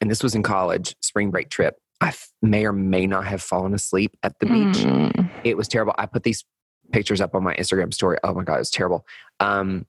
and 0.01 0.09
this 0.09 0.23
was 0.23 0.33
in 0.33 0.41
college, 0.41 0.95
spring 1.01 1.29
break 1.29 1.49
trip. 1.49 1.75
I 2.01 2.09
f- 2.09 2.29
may 2.41 2.65
or 2.65 2.73
may 2.73 3.07
not 3.07 3.25
have 3.25 3.41
fallen 3.41 3.73
asleep 3.73 4.15
at 4.23 4.37
the 4.39 4.45
beach. 4.45 4.77
Mm. 4.83 5.29
It 5.43 5.55
was 5.57 5.67
terrible. 5.67 5.93
I 5.97 6.05
put 6.05 6.23
these 6.23 6.43
pictures 6.91 7.21
up 7.21 7.33
on 7.35 7.43
my 7.43 7.55
Instagram 7.55 7.93
story. 7.93 8.17
Oh 8.23 8.33
my 8.33 8.43
God, 8.43 8.55
it 8.55 8.59
was 8.59 8.69
terrible. 8.71 9.05
Um, 9.39 9.85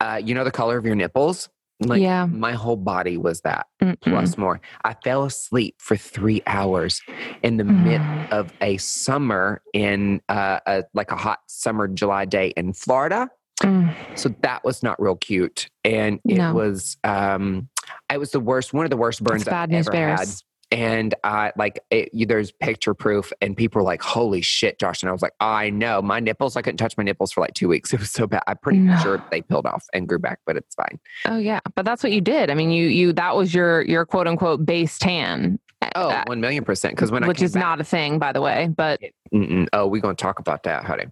uh, 0.00 0.20
you 0.24 0.34
know 0.34 0.44
the 0.44 0.50
color 0.50 0.76
of 0.78 0.84
your 0.86 0.94
nipples? 0.94 1.48
Like 1.80 2.00
Yeah. 2.00 2.26
my 2.26 2.52
whole 2.52 2.76
body 2.76 3.16
was 3.16 3.40
that 3.40 3.66
Mm-mm. 3.82 4.00
plus 4.00 4.38
more. 4.38 4.60
I 4.84 4.94
fell 5.02 5.24
asleep 5.24 5.76
for 5.78 5.96
three 5.96 6.40
hours 6.46 7.00
in 7.42 7.56
the 7.56 7.64
Mm. 7.64 7.84
midst 7.84 8.32
of 8.32 8.52
a 8.60 8.76
summer 8.76 9.62
in 9.74 10.20
uh, 10.28 10.60
a, 10.66 10.84
like 10.94 11.10
a 11.10 11.16
hot 11.16 11.40
summer 11.48 11.88
July 11.88 12.24
day 12.24 12.48
in 12.56 12.72
Florida. 12.72 13.28
Mm. 13.62 13.92
So 14.16 14.28
that 14.42 14.64
was 14.64 14.82
not 14.82 15.00
real 15.02 15.16
cute, 15.16 15.68
and 15.84 16.20
it 16.28 16.36
No. 16.38 16.54
was 16.54 16.96
um, 17.04 17.68
it 18.12 18.18
was 18.18 18.30
the 18.30 18.40
worst, 18.40 18.72
one 18.72 18.84
of 18.86 18.90
the 18.90 18.96
worst 18.96 19.22
burns 19.22 19.44
bad 19.44 19.54
I've 19.64 19.70
news 19.70 19.88
ever 19.88 19.96
had. 20.16 20.28
And 20.72 21.14
I 21.22 21.52
like 21.56 21.80
it, 21.90 22.08
you, 22.14 22.24
there's 22.26 22.50
picture 22.50 22.94
proof, 22.94 23.32
and 23.42 23.56
people 23.56 23.80
were 23.80 23.84
like, 23.84 24.02
"Holy 24.02 24.40
shit, 24.40 24.78
Josh!" 24.78 25.02
And 25.02 25.10
I 25.10 25.12
was 25.12 25.20
like, 25.22 25.34
"I 25.38 25.68
know 25.70 26.00
my 26.00 26.18
nipples. 26.18 26.56
I 26.56 26.62
couldn't 26.62 26.78
touch 26.78 26.96
my 26.96 27.04
nipples 27.04 27.30
for 27.30 27.42
like 27.42 27.52
two 27.54 27.68
weeks. 27.68 27.92
It 27.94 28.00
was 28.00 28.10
so 28.10 28.26
bad. 28.26 28.42
I'm 28.46 28.56
pretty 28.56 28.78
No. 28.78 28.96
sure 28.98 29.22
they 29.30 29.42
peeled 29.42 29.66
off 29.66 29.84
and 29.92 30.08
grew 30.08 30.18
back, 30.18 30.40
but 30.46 30.56
it's 30.56 30.74
fine." 30.74 30.98
Oh 31.26 31.36
yeah, 31.36 31.60
but 31.74 31.84
that's 31.84 32.02
what 32.02 32.10
you 32.12 32.20
did. 32.22 32.50
I 32.50 32.54
mean, 32.54 32.70
you 32.70 32.86
you 32.86 33.12
that 33.12 33.36
was 33.36 33.54
your 33.54 33.82
your 33.82 34.06
quote 34.06 34.26
unquote 34.26 34.64
base 34.64 34.98
tan. 34.98 35.58
Oh, 35.94 36.08
uh, 36.10 36.24
one 36.26 36.40
million 36.40 36.64
percent. 36.64 36.94
Because 36.96 37.10
when 37.10 37.22
I 37.22 37.28
which 37.28 37.42
is 37.42 37.52
back- 37.52 37.62
not 37.62 37.80
a 37.80 37.84
thing, 37.84 38.18
by 38.18 38.32
the 38.32 38.40
way. 38.40 38.68
But 38.74 39.00
Mm-mm. 39.34 39.68
Oh, 39.74 39.86
we're 39.86 40.00
going 40.00 40.16
to 40.16 40.22
talk 40.22 40.38
about 40.38 40.62
that, 40.62 40.84
honey. 40.84 41.06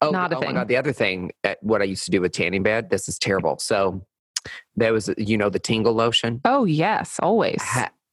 Oh, 0.00 0.10
Not 0.10 0.32
a 0.32 0.36
oh 0.36 0.40
thing. 0.40 0.54
my 0.54 0.60
God. 0.60 0.68
The 0.68 0.76
other 0.76 0.92
thing, 0.92 1.32
uh, 1.44 1.54
what 1.60 1.82
I 1.82 1.84
used 1.84 2.04
to 2.06 2.10
do 2.10 2.20
with 2.20 2.32
tanning 2.32 2.62
bed, 2.62 2.90
this 2.90 3.08
is 3.08 3.18
terrible. 3.18 3.58
So 3.58 4.04
there 4.76 4.92
was, 4.92 5.10
you 5.18 5.36
know, 5.36 5.50
the 5.50 5.58
tingle 5.58 5.92
lotion. 5.94 6.40
oh 6.44 6.64
yes, 6.64 7.18
always. 7.22 7.62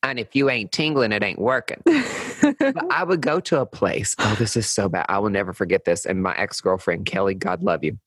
And 0.03 0.19
if 0.19 0.35
you 0.35 0.49
ain't 0.49 0.71
tingling, 0.71 1.11
it 1.11 1.23
ain't 1.23 1.39
working. 1.39 1.81
But 1.85 2.91
I 2.91 3.03
would 3.03 3.21
go 3.21 3.39
to 3.41 3.61
a 3.61 3.65
place. 3.65 4.15
Oh, 4.19 4.35
this 4.39 4.57
is 4.57 4.67
so 4.69 4.89
bad. 4.89 5.05
I 5.09 5.19
will 5.19 5.29
never 5.29 5.53
forget 5.53 5.85
this. 5.85 6.05
And 6.05 6.23
my 6.23 6.35
ex 6.35 6.59
girlfriend, 6.59 7.05
Kelly, 7.05 7.35
God 7.35 7.61
love 7.61 7.83
you. 7.83 7.99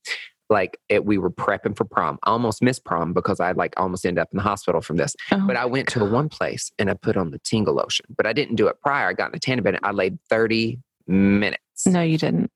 Like 0.49 0.77
it, 0.89 1.05
we 1.05 1.17
were 1.17 1.31
prepping 1.31 1.75
for 1.75 1.85
prom. 1.85 2.19
I 2.23 2.29
almost 2.31 2.61
missed 2.61 2.83
prom 2.85 3.13
because 3.13 3.39
I 3.39 3.53
like 3.53 3.73
almost 3.77 4.05
ended 4.05 4.21
up 4.21 4.29
in 4.31 4.37
the 4.37 4.43
hospital 4.43 4.81
from 4.81 4.97
this. 4.97 5.15
Oh, 5.31 5.43
But 5.47 5.55
I 5.55 5.65
went 5.65 5.87
to 5.89 6.01
a 6.03 6.05
one 6.09 6.29
place 6.29 6.71
and 6.77 6.89
I 6.89 6.93
put 6.95 7.17
on 7.17 7.31
the 7.31 7.39
tingle 7.39 7.73
lotion. 7.75 8.05
But 8.15 8.27
I 8.27 8.33
didn't 8.33 8.55
do 8.55 8.67
it 8.67 8.79
prior. 8.81 9.07
I 9.07 9.13
got 9.13 9.27
in 9.27 9.31
the 9.31 9.39
tanning 9.39 9.63
bed. 9.63 9.75
And 9.75 9.85
I 9.85 9.91
laid 9.91 10.19
30 10.29 10.77
minutes. 11.07 11.87
no, 11.87 12.01
you 12.01 12.17
didn't. 12.17 12.51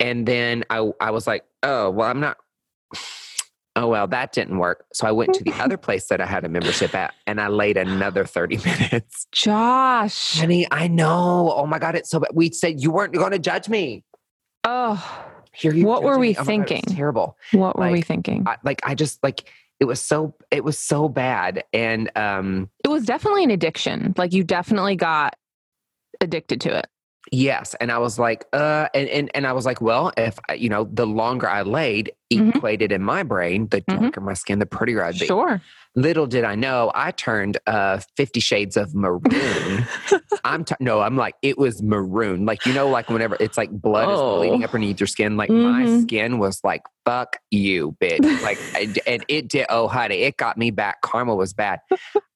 And 0.00 0.26
then 0.26 0.64
I, 0.70 0.90
I 1.00 1.10
was 1.10 1.26
like, 1.26 1.44
oh, 1.62 1.90
well, 1.90 2.08
I'm 2.08 2.20
not. 2.20 2.38
Oh, 3.76 3.86
well, 3.88 4.06
that 4.08 4.32
didn't 4.32 4.58
work. 4.58 4.84
So 4.92 5.06
I 5.06 5.12
went 5.12 5.32
to 5.34 5.44
the 5.44 5.52
other 5.54 5.76
place 5.76 6.08
that 6.08 6.20
I 6.20 6.26
had 6.26 6.44
a 6.44 6.48
membership 6.48 6.94
at 6.94 7.14
and 7.26 7.40
I 7.40 7.46
laid 7.48 7.76
another 7.76 8.24
30 8.24 8.56
minutes. 8.64 9.26
Josh. 9.32 10.38
Honey, 10.38 10.66
I 10.70 10.88
know. 10.88 11.52
Oh 11.54 11.66
my 11.66 11.78
God, 11.78 11.94
it's 11.94 12.10
so 12.10 12.18
bad. 12.20 12.30
We 12.34 12.50
said 12.50 12.82
you 12.82 12.90
weren't 12.90 13.12
going 13.14 13.30
to 13.32 13.38
judge 13.38 13.68
me. 13.68 14.04
Oh, 14.64 15.24
Here 15.52 15.72
you 15.72 15.86
What 15.86 16.02
were 16.02 16.18
we 16.18 16.28
me. 16.30 16.34
Oh 16.34 16.38
God, 16.38 16.46
thinking? 16.46 16.82
terrible. 16.82 17.36
what 17.52 17.76
were 17.78 17.90
we 17.90 18.02
thinking? 18.02 18.42
I, 18.46 18.56
like, 18.64 18.80
I 18.84 18.94
just, 18.94 19.22
like, 19.22 19.48
it 19.78 19.84
was 19.84 20.00
so, 20.02 20.34
it 20.50 20.64
was 20.64 20.78
so 20.78 21.08
bad. 21.08 21.64
And, 21.72 22.10
um, 22.16 22.68
it 22.84 22.88
was 22.88 23.04
definitely 23.06 23.44
an 23.44 23.50
addiction. 23.50 24.14
Like 24.18 24.32
you 24.32 24.42
definitely 24.44 24.96
got 24.96 25.36
addicted 26.20 26.60
to 26.62 26.76
it. 26.76 26.86
Yes, 27.32 27.74
and 27.80 27.92
I 27.92 27.98
was 27.98 28.18
like, 28.18 28.46
uh, 28.52 28.88
and 28.94 29.08
and, 29.08 29.30
and 29.34 29.46
I 29.46 29.52
was 29.52 29.66
like, 29.66 29.80
well, 29.80 30.10
if 30.16 30.38
I- 30.48 30.54
you 30.54 30.68
know, 30.70 30.84
the 30.90 31.06
longer 31.06 31.48
I 31.48 31.62
laid, 31.62 32.12
Mhm. 32.32 32.56
equated 32.56 32.92
in 32.92 33.02
my 33.02 33.22
brain, 33.22 33.68
the 33.68 33.82
Mhm. 33.82 34.00
darker 34.00 34.20
my 34.22 34.32
skin, 34.34 34.58
the 34.58 34.66
prettier 34.66 35.04
I'd 35.04 35.18
be. 35.18 35.26
Sure. 35.26 35.60
Little 35.96 36.26
did 36.26 36.44
I 36.44 36.54
know, 36.54 36.90
I 36.94 37.10
turned 37.10 37.58
uh 37.66 38.00
Fifty 38.16 38.40
Shades 38.40 38.76
of 38.78 38.94
Maroon. 38.94 39.20
I'm 40.44 40.64
t- 40.64 40.74
no, 40.80 41.00
I'm 41.00 41.16
like 41.16 41.34
it 41.42 41.58
was 41.58 41.82
maroon, 41.82 42.46
like 42.46 42.64
you 42.64 42.72
know, 42.72 42.88
like 42.88 43.10
whenever 43.10 43.36
it's 43.38 43.58
like 43.58 43.70
blood 43.70 44.08
is 44.10 44.18
bleeding 44.18 44.62
Oh. 44.62 44.64
up 44.66 44.74
underneath 44.74 44.98
your 45.00 45.06
skin. 45.06 45.36
Like 45.36 45.50
my 45.50 45.82
Mhm. 45.84 46.02
skin 46.02 46.38
was 46.38 46.60
like, 46.64 46.82
fuck 47.04 47.36
you, 47.50 47.96
bitch. 48.00 48.42
Like, 48.42 48.58
I- 48.74 48.94
and 49.06 49.24
it 49.28 49.48
did. 49.48 49.66
Oh, 49.68 49.88
honey, 49.88 50.22
it 50.22 50.36
got 50.38 50.56
me 50.56 50.70
back. 50.70 51.02
Karma 51.02 51.34
was 51.34 51.52
bad. 51.52 51.80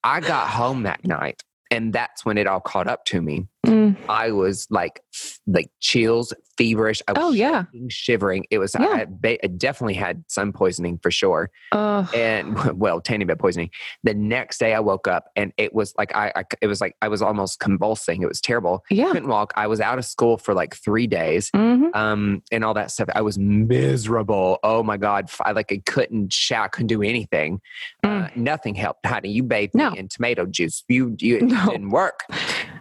I 0.03 0.21
got 0.21 0.49
home 0.49 0.83
that 0.83 1.05
night, 1.07 1.43
and 1.71 1.93
that's 1.93 2.25
when 2.25 2.37
it 2.37 2.47
all 2.47 2.61
caught 2.61 2.87
up 2.87 3.05
to 3.07 3.23
me. 3.23 3.47
Mm. 3.65 3.97
I 4.09 4.31
was 4.33 4.67
like, 4.71 5.01
like 5.47 5.71
chills, 5.81 6.33
feverish. 6.59 7.03
I 7.09 7.13
was 7.13 7.21
Oh, 7.23 7.33
yeah. 7.33 7.65
shaking, 7.73 7.89
shivering. 7.89 8.45
It 8.51 8.59
was. 8.59 8.75
Yeah. 8.79 8.87
I, 8.87 9.05
ba- 9.09 9.45
I 9.45 9.49
definitely 9.49 9.95
had 9.95 10.25
sun 10.29 10.53
poisoning 10.53 10.99
for 11.03 11.11
sure, 11.11 11.51
Oh, 11.73 12.09
and 12.15 12.55
well, 12.79 13.01
tanning 13.01 13.27
bed 13.27 13.39
poisoning. 13.39 13.71
The 14.03 14.15
next 14.15 14.59
day, 14.59 14.75
I 14.75 14.81
woke 14.81 15.09
up 15.09 15.27
and 15.37 15.53
it 15.57 15.75
was 15.75 15.95
like 15.99 16.15
I. 16.15 16.33
it 16.61 16.67
was 16.67 16.81
like 16.81 16.97
I 17.03 17.09
was 17.09 17.23
almost 17.23 17.61
convulsing. 17.61 18.23
It 18.23 18.29
was 18.29 18.41
terrible. 18.41 18.85
yeah. 18.91 19.13
Couldn't 19.13 19.29
walk. 19.29 19.53
I 19.57 19.67
was 19.67 19.81
out 19.81 19.99
of 19.99 20.05
school 20.05 20.37
for 20.37 20.55
like 20.55 20.75
three 20.77 21.07
days, 21.07 21.51
hmm 21.55 21.87
um, 21.95 22.43
and 22.53 22.65
all 22.65 22.75
that 22.75 22.91
stuff. 22.91 23.09
I 23.15 23.23
was 23.23 23.39
miserable. 23.39 24.59
Oh 24.63 24.83
my 24.83 24.97
god! 24.97 25.31
I 25.41 25.53
like 25.53 25.73
I 25.73 25.81
couldn't 25.87 26.33
shout. 26.33 26.73
Couldn't 26.73 26.89
do 26.89 27.03
anything. 27.03 27.61
Uh, 28.03 28.29
nothing 28.37 28.75
helped, 28.75 29.05
honey. 29.07 29.31
You 29.31 29.43
bathed 29.43 29.75
Mm. 29.75 29.79
No. 29.79 29.91
me 29.93 29.99
in 29.99 30.09
tomato 30.09 30.47
juice. 30.47 30.85
You, 30.89 31.17
you 31.19 31.37
it 31.39 31.43
No. 31.55 31.67
didn't 31.71 31.91
work 31.91 32.21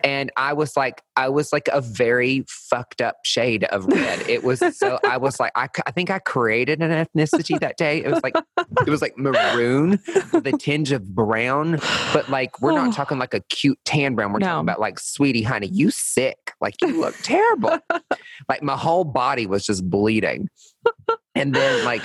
and 0.03 0.31
I 0.37 0.53
was 0.53 0.75
like, 0.75 1.01
I 1.15 1.29
was 1.29 1.53
like 1.53 1.69
a 1.71 1.79
very 1.81 2.43
fucked 2.47 3.01
up 3.01 3.15
shade 3.23 3.63
of 3.65 3.85
red. 3.85 4.27
It 4.29 4.43
was 4.43 4.61
so, 4.77 4.99
I 5.03 5.17
was 5.17 5.39
like, 5.39 5.51
I, 5.55 5.69
I 5.85 5.91
think 5.91 6.09
I 6.09 6.19
created 6.19 6.81
an 6.81 6.91
ethnicity 6.91 7.59
that 7.59 7.77
day. 7.77 8.03
It 8.03 8.09
was 8.11 8.21
like, 8.23 8.35
it 8.85 8.89
was 8.89 9.01
like 9.01 9.17
maroon 9.17 9.99
with 10.33 10.45
a 10.47 10.57
tinge 10.59 10.91
of 10.91 11.15
brown, 11.15 11.79
but 12.13 12.29
like, 12.29 12.61
we're 12.61 12.71
Oh. 12.73 12.75
not 12.75 12.93
talking 12.93 13.17
like 13.17 13.33
a 13.33 13.39
cute 13.49 13.79
tan 13.85 14.15
brown. 14.15 14.33
We're 14.33 14.39
No. 14.39 14.47
talking 14.47 14.61
about 14.65 14.79
like, 14.79 14.99
sweetie, 14.99 15.43
honey, 15.43 15.67
you 15.71 15.89
sick. 15.91 16.53
Like, 16.59 16.75
you 16.81 16.99
look 16.99 17.15
terrible. 17.23 17.77
like, 18.49 18.61
my 18.63 18.75
whole 18.77 19.03
body 19.03 19.45
was 19.45 19.65
just 19.65 19.89
bleeding. 19.89 20.49
And 21.35 21.53
then, 21.55 21.83
like, 21.85 22.01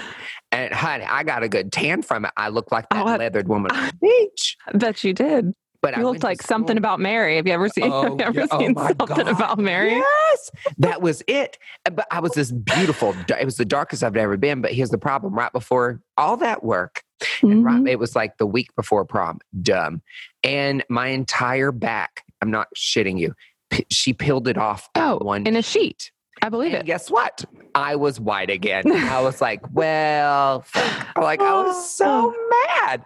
and 0.53 0.73
honey, 0.73 1.05
I 1.05 1.23
got 1.23 1.43
a 1.43 1.49
good 1.49 1.71
tan 1.73 2.03
from 2.03 2.25
it. 2.25 2.31
I 2.37 2.49
looked 2.49 2.73
like 2.73 2.87
oh, 2.93 3.05
that 3.05 3.07
Oh, 3.21 3.25
leathered 3.25 3.49
woman 3.49 3.71
on 3.73 3.87
the 3.89 3.95
beach. 4.01 4.57
I 4.67 4.77
bet 4.77 5.05
you 5.05 5.13
did. 5.13 5.53
But 5.81 5.97
You 5.97 6.03
went 6.03 6.15
looked 6.15 6.25
like 6.25 6.43
something 6.43 6.77
about 6.77 6.99
Mary. 6.99 7.37
Have 7.37 7.47
you 7.47 7.53
ever 7.53 7.69
seen? 7.69 7.91
Oh, 7.93 8.03
have 8.03 8.13
you 8.19 8.25
ever 8.25 8.41
yeah. 8.41 8.47
Oh 8.51 8.59
seen 8.59 8.75
my 8.75 8.89
something 8.89 9.07
God. 9.07 9.29
about 9.29 9.59
Mary? 9.59 9.93
Yes, 9.95 10.51
that 10.79 11.01
was 11.03 11.23
it. 11.29 11.57
But 11.85 12.07
I 12.11 12.19
was 12.21 12.33
this 12.33 12.51
beautiful. 12.51 13.15
It 13.29 13.45
was 13.45 13.57
the 13.59 13.65
darkest 13.65 14.03
I've 14.03 14.17
ever 14.17 14.37
been. 14.37 14.61
But 14.61 14.73
here's 14.73 14.91
the 14.91 14.99
problem: 14.99 15.35
right 15.35 15.53
before 15.53 16.01
all 16.17 16.37
that 16.39 16.65
work, 16.65 17.03
and 17.43 17.65
right, 17.65 17.81
Mhm. 17.81 17.89
it 17.89 17.99
was 18.01 18.17
like 18.17 18.39
the 18.39 18.47
week 18.47 18.75
before 18.75 19.05
prom. 19.05 19.39
Dumb, 19.63 20.03
and 20.43 20.85
my 20.89 21.09
entire 21.09 21.71
back. 21.71 22.25
I'm 22.43 22.51
not 22.51 22.69
shitting 22.77 23.19
you. 23.19 23.35
P- 23.71 23.87
she 23.91 24.13
peeled 24.13 24.49
it 24.49 24.57
off. 24.59 24.89
Oh, 24.95 25.19
one 25.19 25.47
in 25.47 25.55
a 25.57 25.63
sheet. 25.63 26.11
I 26.43 26.49
believe 26.49 26.73
and 26.75 26.83
it. 26.83 26.87
guess 26.87 27.11
what? 27.11 27.45
I 27.75 27.97
was 27.97 28.19
white 28.21 28.51
again. 28.51 28.91
I 28.91 29.21
was 29.21 29.41
like, 29.41 29.61
well, 29.73 30.63
fuck. 30.63 31.17
like 31.19 31.41
I 31.41 31.53
was 31.63 31.91
so 31.95 32.35
mad. 32.77 33.05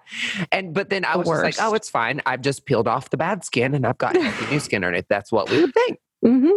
And 0.51 0.75
but 0.75 0.91
then 0.91 1.05
I 1.05 1.13
The 1.15 1.19
was 1.21 1.29
like, 1.29 1.57
oh, 1.61 1.75
it's 1.75 1.89
fine. 1.91 2.21
I've 2.27 2.41
just 2.43 2.65
peeled 2.67 2.89
off 2.89 3.11
the 3.11 3.17
bad 3.17 3.45
skin 3.45 3.75
and 3.75 3.87
I've 3.87 3.99
got 3.99 4.15
new 4.51 4.61
skin 4.61 4.85
underneath. 4.85 5.07
That's 5.09 5.31
what 5.33 5.51
we 5.51 5.61
would 5.61 5.75
think. 5.75 5.99
hmm 6.23 6.49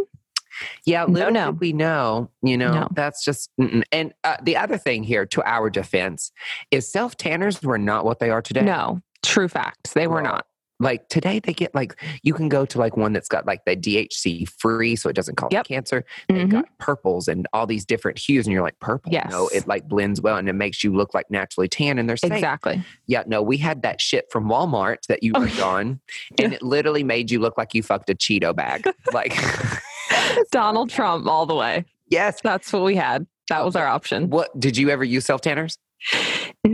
Yeah, 0.85 1.05
No, 1.05 1.11
little 1.13 1.31
no. 1.31 1.45
did 1.51 1.59
we 1.59 1.73
know, 1.73 2.29
you 2.41 2.57
know, 2.57 2.71
No. 2.73 2.87
that's 2.93 3.23
just. 3.23 3.49
Mm-mm. 3.59 3.83
And 3.91 4.13
uh, 4.23 4.37
the 4.43 4.57
other 4.57 4.77
thing 4.77 5.03
here, 5.03 5.25
to 5.27 5.43
our 5.43 5.69
defense, 5.69 6.31
is 6.71 6.87
self 6.91 7.17
tanners 7.17 7.61
were 7.63 7.77
not 7.77 8.05
what 8.05 8.19
they 8.19 8.29
are 8.29 8.41
today. 8.41 8.61
No, 8.61 9.01
true 9.23 9.47
facts. 9.47 9.93
They 9.93 10.07
were 10.07 10.21
not. 10.21 10.45
Like 10.79 11.07
today 11.07 11.39
they 11.39 11.53
get 11.53 11.73
like 11.73 11.95
you 12.23 12.33
can 12.33 12.49
go 12.49 12.65
to 12.65 12.77
like 12.77 12.97
one 12.97 13.13
that's 13.13 13.27
got 13.29 13.45
like 13.45 13.63
the 13.65 13.75
DHC 13.75 14.47
free, 14.59 14.95
so 14.95 15.09
it 15.09 15.15
doesn't 15.15 15.35
cause 15.35 15.49
Yep. 15.51 15.67
cancer. 15.67 16.03
They've 16.27 16.47
Mhm. 16.47 16.51
got 16.51 16.77
purples 16.79 17.27
and 17.27 17.47
all 17.53 17.65
these 17.65 17.85
different 17.85 18.17
hues, 18.19 18.45
and 18.45 18.53
you're 18.53 18.61
like 18.61 18.79
purple. 18.79 19.11
No, 19.29 19.47
it 19.49 19.67
like 19.67 19.87
blends 19.87 20.19
well 20.21 20.35
and 20.37 20.49
it 20.49 20.53
makes 20.53 20.83
you 20.83 20.93
look 20.93 21.13
like 21.13 21.31
naturally 21.31 21.67
tan, 21.69 21.97
and 21.97 22.09
they're 22.09 22.17
safe. 22.17 22.31
Exactly. 22.33 22.83
Yeah, 23.07 23.23
no, 23.25 23.41
we 23.41 23.57
had 23.57 23.83
that 23.83 24.01
shit 24.01 24.25
from 24.31 24.49
Walmart 24.49 25.05
that 25.07 25.23
you 25.23 25.31
Oh, 25.35 25.39
worked 25.41 25.61
on, 25.61 25.99
and 26.39 26.53
it 26.53 26.61
literally 26.61 27.03
made 27.03 27.31
you 27.31 27.39
look 27.39 27.57
like 27.57 27.73
you 27.73 27.81
fucked 27.81 28.09
a 28.09 28.15
Cheeto 28.15 28.55
bag. 28.55 28.83
Like, 29.13 29.33
Donald 30.51 30.89
Trump 30.89 31.25
all 31.27 31.45
the 31.45 31.55
way. 31.55 31.85
yes. 32.09 32.39
That's 32.43 32.71
what 32.73 32.83
we 32.83 32.95
had. 32.95 33.25
That 33.49 33.63
was 33.63 33.75
our 33.75 33.87
option. 33.87 34.29
What 34.29 34.59
did 34.59 34.75
you 34.77 34.89
ever 34.89 35.03
use 35.03 35.25
self 35.25 35.41
tanners? 35.41 35.77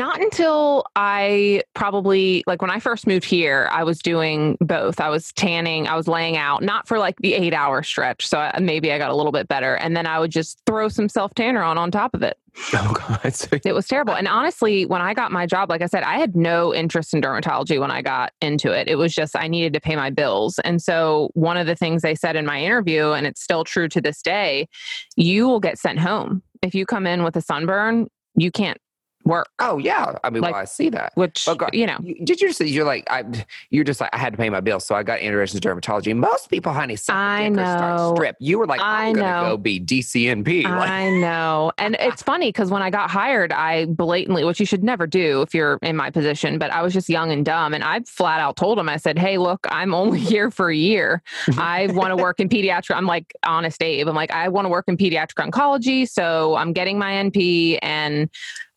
Not 0.01 0.19
until 0.19 0.83
I 0.95 1.61
probably 1.75 2.43
like 2.47 2.59
when 2.59 2.71
I 2.71 2.79
first 2.79 3.05
moved 3.05 3.23
here, 3.23 3.69
I 3.71 3.83
was 3.83 3.99
doing 3.99 4.57
both. 4.59 4.99
I 4.99 5.09
was 5.09 5.31
tanning, 5.33 5.87
I 5.87 5.95
was 5.95 6.07
laying 6.07 6.37
out, 6.37 6.63
not 6.63 6.87
for 6.87 6.97
like 6.97 7.17
the 7.17 7.35
eight 7.35 7.53
hour 7.53 7.83
stretch. 7.83 8.27
So 8.27 8.39
I, 8.39 8.57
maybe 8.59 8.91
I 8.91 8.97
got 8.97 9.11
a 9.11 9.15
little 9.15 9.31
bit 9.31 9.47
better. 9.47 9.75
And 9.75 9.95
then 9.95 10.07
I 10.07 10.17
would 10.17 10.31
just 10.31 10.59
throw 10.65 10.89
some 10.89 11.07
self 11.07 11.35
tanner 11.35 11.61
on 11.61 11.77
on 11.77 11.91
top 11.91 12.15
of 12.15 12.23
it. 12.23 12.35
Oh 12.73 12.93
God, 12.93 13.61
It 13.63 13.73
was 13.73 13.87
terrible. 13.87 14.15
And 14.15 14.27
honestly, 14.27 14.87
when 14.87 15.03
I 15.03 15.13
got 15.13 15.31
my 15.31 15.45
job, 15.45 15.69
like 15.69 15.83
I 15.83 15.85
said, 15.85 16.01
I 16.01 16.17
had 16.17 16.35
no 16.35 16.73
interest 16.73 17.13
in 17.13 17.21
dermatology 17.21 17.79
when 17.79 17.91
I 17.91 18.01
got 18.01 18.33
into 18.41 18.71
it. 18.71 18.87
It 18.87 18.95
was 18.95 19.13
just 19.13 19.37
I 19.37 19.47
needed 19.47 19.73
to 19.73 19.79
pay 19.79 19.95
my 19.95 20.09
bills. 20.09 20.57
And 20.59 20.81
so 20.81 21.29
one 21.35 21.57
of 21.57 21.67
the 21.67 21.75
things 21.75 22.01
they 22.01 22.15
said 22.15 22.35
in 22.35 22.47
my 22.47 22.59
interview, 22.59 23.11
and 23.11 23.27
it's 23.27 23.43
still 23.43 23.63
true 23.63 23.87
to 23.89 24.01
this 24.01 24.23
day, 24.23 24.67
you 25.15 25.47
will 25.47 25.59
get 25.59 25.77
sent 25.77 25.99
home. 25.99 26.41
If 26.63 26.73
you 26.73 26.87
come 26.87 27.05
in 27.05 27.21
with 27.23 27.35
a 27.35 27.41
sunburn, 27.41 28.07
you 28.35 28.49
can't 28.49 28.80
work, 29.25 29.47
Oh 29.59 29.77
yeah, 29.77 30.15
I 30.23 30.29
mean, 30.29 30.41
Like- 30.41 30.53
well, 30.53 30.61
I 30.61 30.65
see 30.65 30.89
that. 30.89 31.11
which, 31.15 31.45
God. 31.57 31.69
you 31.73 31.85
know, 31.85 31.97
You- 32.01 32.25
Did 32.25 32.41
you 32.41 32.47
just 32.49 32.61
you're 32.61 32.85
like 32.85 33.03
I 33.09 33.23
you're 33.69 33.83
just 33.83 34.01
like 34.01 34.09
I 34.13 34.17
had 34.17 34.33
to 34.33 34.37
pay 34.37 34.49
my 34.49 34.59
bills, 34.61 34.85
so 34.85 34.95
I 34.95 35.03
got 35.03 35.19
interested 35.21 35.63
in 35.65 35.71
dermatology. 35.77 36.15
Most 36.15 36.49
people, 36.49 36.71
honey, 36.73 36.93
I 36.93 36.95
start 36.97 37.53
know. 37.53 38.13
strip. 38.15 38.35
You 38.39 38.57
were 38.59 38.65
like, 38.65 38.81
I'm 38.81 39.09
I 39.09 39.13
gonna 39.13 39.41
know. 39.43 39.49
go 39.51 39.57
be 39.57 39.79
DCNP. 39.79 40.63
Like, 40.81 40.89
I 40.89 41.09
know. 41.11 41.71
And 41.77 41.95
it's 41.99 42.21
funny 42.23 42.47
because 42.49 42.71
when 42.71 42.81
I 42.81 42.89
got 42.89 43.09
hired, 43.11 43.51
I 43.51 43.85
blatantly, 43.85 44.43
which 44.43 44.59
you 44.59 44.65
should 44.65 44.83
never 44.83 45.05
do 45.05 45.41
if 45.41 45.53
you're 45.53 45.77
in 45.81 45.95
my 45.95 46.09
position, 46.09 46.57
but 46.57 46.71
I 46.71 46.81
was 46.81 46.93
just 46.93 47.09
young 47.09 47.31
and 47.31 47.45
dumb. 47.45 47.73
And 47.73 47.83
I 47.83 47.99
flat 48.01 48.39
out 48.39 48.55
told 48.55 48.79
him, 48.79 48.89
I 48.89 48.97
said, 48.97 49.17
Hey, 49.19 49.37
look, 49.37 49.65
I'm 49.69 49.93
only 49.93 50.19
here 50.31 50.49
for 50.51 50.69
a 50.69 50.75
year. 50.75 51.21
I 51.57 51.87
want 51.91 52.09
to 52.09 52.15
work 52.15 52.39
in 52.39 52.49
pediatric. 52.49 52.95
I'm 52.95 53.05
like, 53.05 53.33
honest 53.45 53.81
Abe. 53.83 54.07
I'm 54.07 54.15
like, 54.15 54.31
I 54.31 54.47
want 54.49 54.65
to 54.65 54.69
work 54.69 54.85
in 54.87 54.97
pediatric 54.97 55.49
oncology. 55.49 56.07
So 56.09 56.55
I'm 56.55 56.73
getting 56.73 56.97
my 56.97 57.11
NP 57.11 57.79
and 57.81 58.29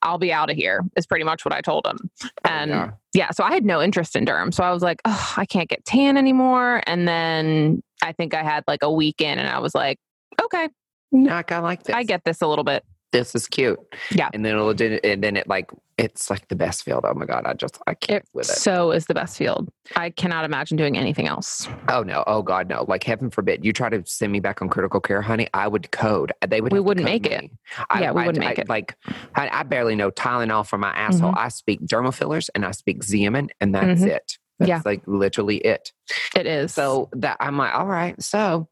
I'll 0.04 0.18
be 0.18 0.32
out 0.32 0.50
of 0.50 0.56
here, 0.56 0.82
is 0.96 1.06
pretty 1.06 1.24
much 1.24 1.44
what 1.44 1.54
I 1.54 1.62
told 1.62 1.86
him. 1.86 1.98
Oh, 2.22 2.28
and 2.44 2.70
yeah. 2.70 2.90
yeah, 3.14 3.30
so 3.30 3.42
I 3.42 3.52
had 3.52 3.64
no 3.64 3.82
interest 3.82 4.14
in 4.14 4.24
derm. 4.26 4.52
So 4.52 4.62
I 4.62 4.70
was 4.70 4.82
like, 4.82 5.00
oh, 5.04 5.34
I 5.36 5.46
can't 5.46 5.68
get 5.68 5.84
tan 5.84 6.16
anymore. 6.16 6.82
And 6.86 7.08
then 7.08 7.82
I 8.02 8.12
think 8.12 8.34
I 8.34 8.42
had 8.42 8.64
like 8.68 8.82
a 8.82 8.92
week 8.92 9.20
in 9.20 9.38
and 9.38 9.48
I 9.48 9.58
was 9.58 9.74
like, 9.74 9.98
okay, 10.40 10.68
no, 11.10 11.42
I 11.48 11.58
like 11.58 11.84
this. 11.84 11.96
I 11.96 12.02
get 12.02 12.22
this 12.24 12.42
a 12.42 12.46
little 12.46 12.64
bit. 12.64 12.84
This 13.14 13.35
is 13.35 13.46
cute. 13.46 13.79
Yeah. 14.11 14.29
and 14.35 14.44
then 14.44 14.55
it'll 14.57 14.70
and 14.70 15.22
then 15.22 15.37
it 15.37 15.46
like 15.48 15.70
it's 15.96 16.29
like 16.29 16.48
the 16.48 16.57
best 16.57 16.83
field. 16.83 17.05
Oh 17.07 17.14
my 17.14 17.24
god, 17.27 17.46
I 17.46 17.55
just 17.55 17.79
I 17.87 17.94
can't 17.94 18.24
It 18.24 18.29
with 18.35 18.50
it. 18.50 18.57
so 18.57 18.90
is 18.90 19.07
the 19.07 19.14
best 19.14 19.38
field. 19.38 19.70
I 19.94 20.11
cannot 20.11 20.44
imagine 20.44 20.77
doing 20.77 20.98
anything 20.98 21.29
else. 21.29 21.68
Oh 21.88 22.03
no, 22.03 22.24
oh 22.27 22.42
god, 22.42 22.68
no! 22.68 22.85
Like 22.88 23.05
heaven 23.05 23.31
forbid 23.31 23.64
you 23.64 23.72
try 23.72 23.88
to 23.88 24.03
send 24.05 24.33
me 24.33 24.40
back 24.40 24.61
on 24.62 24.68
critical 24.68 25.00
care, 25.00 25.22
honey. 25.22 25.46
I 25.55 25.68
would 25.68 25.92
code. 25.92 26.33
They 26.46 26.61
would. 26.61 26.72
We 26.72 26.81
wouldn't 26.81 27.05
make 27.05 27.24
it. 27.27 27.48
I, 27.88 28.00
Yeah, 28.00 28.11
we 28.11 28.22
I- 28.22 28.27
wouldn't 28.27 28.44
I- 28.44 28.48
make 28.48 28.59
it. 28.59 28.68
Like 28.68 28.96
I, 29.37 29.62
barely 29.62 29.94
know 29.94 30.11
Tylenol 30.11 30.66
for 30.66 30.77
my 30.79 30.90
asshole. 30.90 31.31
Mm-hmm. 31.31 31.38
I 31.38 31.48
speak 31.48 31.81
dermal 31.83 32.12
fillers 32.12 32.48
and 32.57 32.66
I 32.66 32.72
speak 32.72 33.03
Xeomin, 33.05 33.50
and 33.61 33.72
that's 33.74 34.00
Mhm. 34.03 34.09
it. 34.09 34.38
That's 34.59 34.68
Yeah. 34.68 34.83
like 34.85 35.03
literally 35.07 35.59
it. 35.59 35.92
It 36.37 36.46
is. 36.46 36.74
So 36.74 37.09
that 37.12 37.37
I'm 37.40 37.57
like, 37.57 37.74
all 37.74 37.87
right, 37.87 38.20
so. 38.20 38.68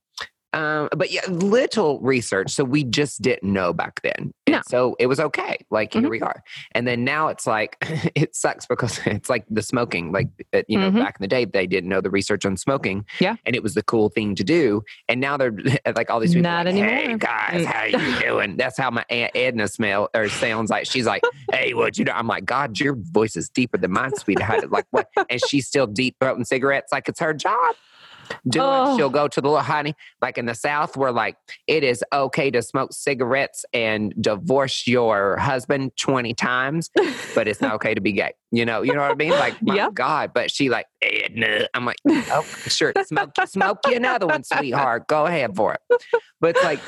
Um, 0.53 0.89
but 0.97 1.11
yeah, 1.11 1.23
little 1.29 1.99
research. 2.01 2.51
So 2.51 2.65
we 2.65 2.85
just 2.85 3.23
didn't 3.23 3.51
know 3.53 3.73
back 3.73 4.01
then. 4.03 4.33
No. 4.49 4.61
So 4.69 4.97
it 4.99 5.07
was 5.07 5.19
okay. 5.19 5.57
Like 5.71 5.93
here 5.95 6.03
Mhm. 6.03 6.11
we 6.11 6.21
are. 6.21 6.43
And 6.73 6.87
then 6.87 7.05
now 7.05 7.29
it's 7.29 7.47
like, 7.47 7.77
it 8.15 8.37
sucks 8.37 8.67
because 8.67 9.01
it's 9.07 9.31
like 9.31 9.45
the 9.49 9.63
smoking. 9.63 10.13
Like, 10.13 10.29
uh, 10.53 10.63
you 10.69 10.79
know, 10.79 10.91
Mhm. 10.91 10.99
back 11.01 11.17
in 11.19 11.23
the 11.25 11.29
day, 11.29 11.45
they 11.47 11.67
didn't 11.67 11.89
know 11.89 12.01
the 12.01 12.11
research 12.11 12.45
on 12.45 12.57
smoking. 12.57 13.05
Yeah. 13.21 13.37
And 13.47 13.57
it 13.57 13.63
was 13.63 13.75
the 13.75 13.83
cool 13.83 14.09
thing 14.11 14.35
to 14.35 14.45
do. 14.45 14.83
And 15.09 15.21
now 15.21 15.37
they're 15.37 15.55
like 15.97 16.11
all 16.11 16.21
these 16.21 16.35
people. 16.35 16.51
Not 16.51 16.67
like, 16.67 16.75
Hey 16.75 17.05
anymore. 17.05 17.19
guys, 17.19 17.63
Mm. 17.63 17.65
how 17.65 17.85
you 17.85 18.21
doing? 18.21 18.57
That's 18.57 18.77
how 18.79 18.91
my 18.91 19.05
Aunt 19.09 19.33
Edna 19.35 19.69
smell 19.69 20.11
or 20.15 20.29
sounds 20.29 20.71
like. 20.71 20.87
She's 20.87 21.07
like, 21.07 21.23
hey, 21.53 21.73
what 21.75 21.97
you 21.99 22.05
do? 22.05 22.13
I'm 22.13 22.27
like, 22.27 22.45
God, 22.45 22.79
your 22.79 22.95
voice 22.97 23.37
is 23.37 23.49
deeper 23.49 23.79
than 23.79 23.93
mine, 23.93 24.15
sweetheart. 24.17 24.71
Like 24.71 24.87
what? 24.91 25.09
And 25.31 25.41
she's 25.49 25.67
still 25.67 25.87
deep 25.87 26.17
throating 26.21 26.45
cigarettes 26.47 26.93
like 26.93 27.09
it's 27.09 27.21
her 27.21 27.33
job. 27.35 27.75
Doing, 28.49 28.67
Oh. 28.67 28.97
she'll 28.97 29.11
go 29.11 29.29
to 29.29 29.41
the 29.41 29.49
little 29.49 29.63
honey, 29.63 29.95
like 30.21 30.39
in 30.39 30.47
the 30.47 30.55
South, 30.55 30.97
where 30.97 31.13
like 31.13 31.37
it 31.67 31.85
is 31.85 32.03
okay 32.13 32.51
to 32.51 32.63
smoke 32.63 32.93
cigarettes 32.93 33.65
and 33.73 34.15
divorce 34.21 34.87
your 34.87 35.37
husband 35.39 35.93
20 35.99 36.35
times, 36.35 36.91
but 37.35 37.47
it's 37.49 37.61
not 37.61 37.75
okay 37.75 37.95
to 37.95 38.01
be 38.01 38.13
gay. 38.13 38.33
You 38.51 38.65
know, 38.65 38.83
you 38.83 38.93
know 38.95 39.01
what 39.01 39.11
I 39.13 39.15
mean? 39.15 39.31
Like, 39.31 39.61
my 39.63 39.77
Yep. 39.77 39.95
God. 39.95 40.31
But 40.35 40.51
she 40.51 40.69
like, 40.69 40.87
Edna. 41.01 41.69
I'm 41.75 41.85
like, 41.85 41.97
oh, 42.09 42.43
sure, 42.69 42.93
smoke, 43.05 43.31
smoke 43.47 43.79
you 43.87 43.97
another 43.97 44.27
one, 44.27 44.45
sweetheart. 44.45 45.07
Go 45.09 45.27
ahead 45.27 45.55
for 45.57 45.75
it. 45.75 45.81
But 46.41 46.57
it's 46.57 46.65
like 46.65 46.81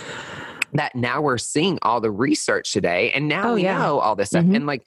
that 0.74 0.94
now 0.96 1.20
we're 1.22 1.38
seeing 1.38 1.78
all 1.82 2.00
the 2.00 2.10
research 2.10 2.72
today, 2.72 3.12
and 3.12 3.28
now 3.28 3.50
Oh, 3.50 3.54
we 3.54 3.62
yeah. 3.62 3.78
know 3.78 3.98
all 4.00 4.16
this 4.16 4.30
stuff. 4.30 4.44
Mhm. 4.44 4.56
And 4.56 4.66
like, 4.66 4.82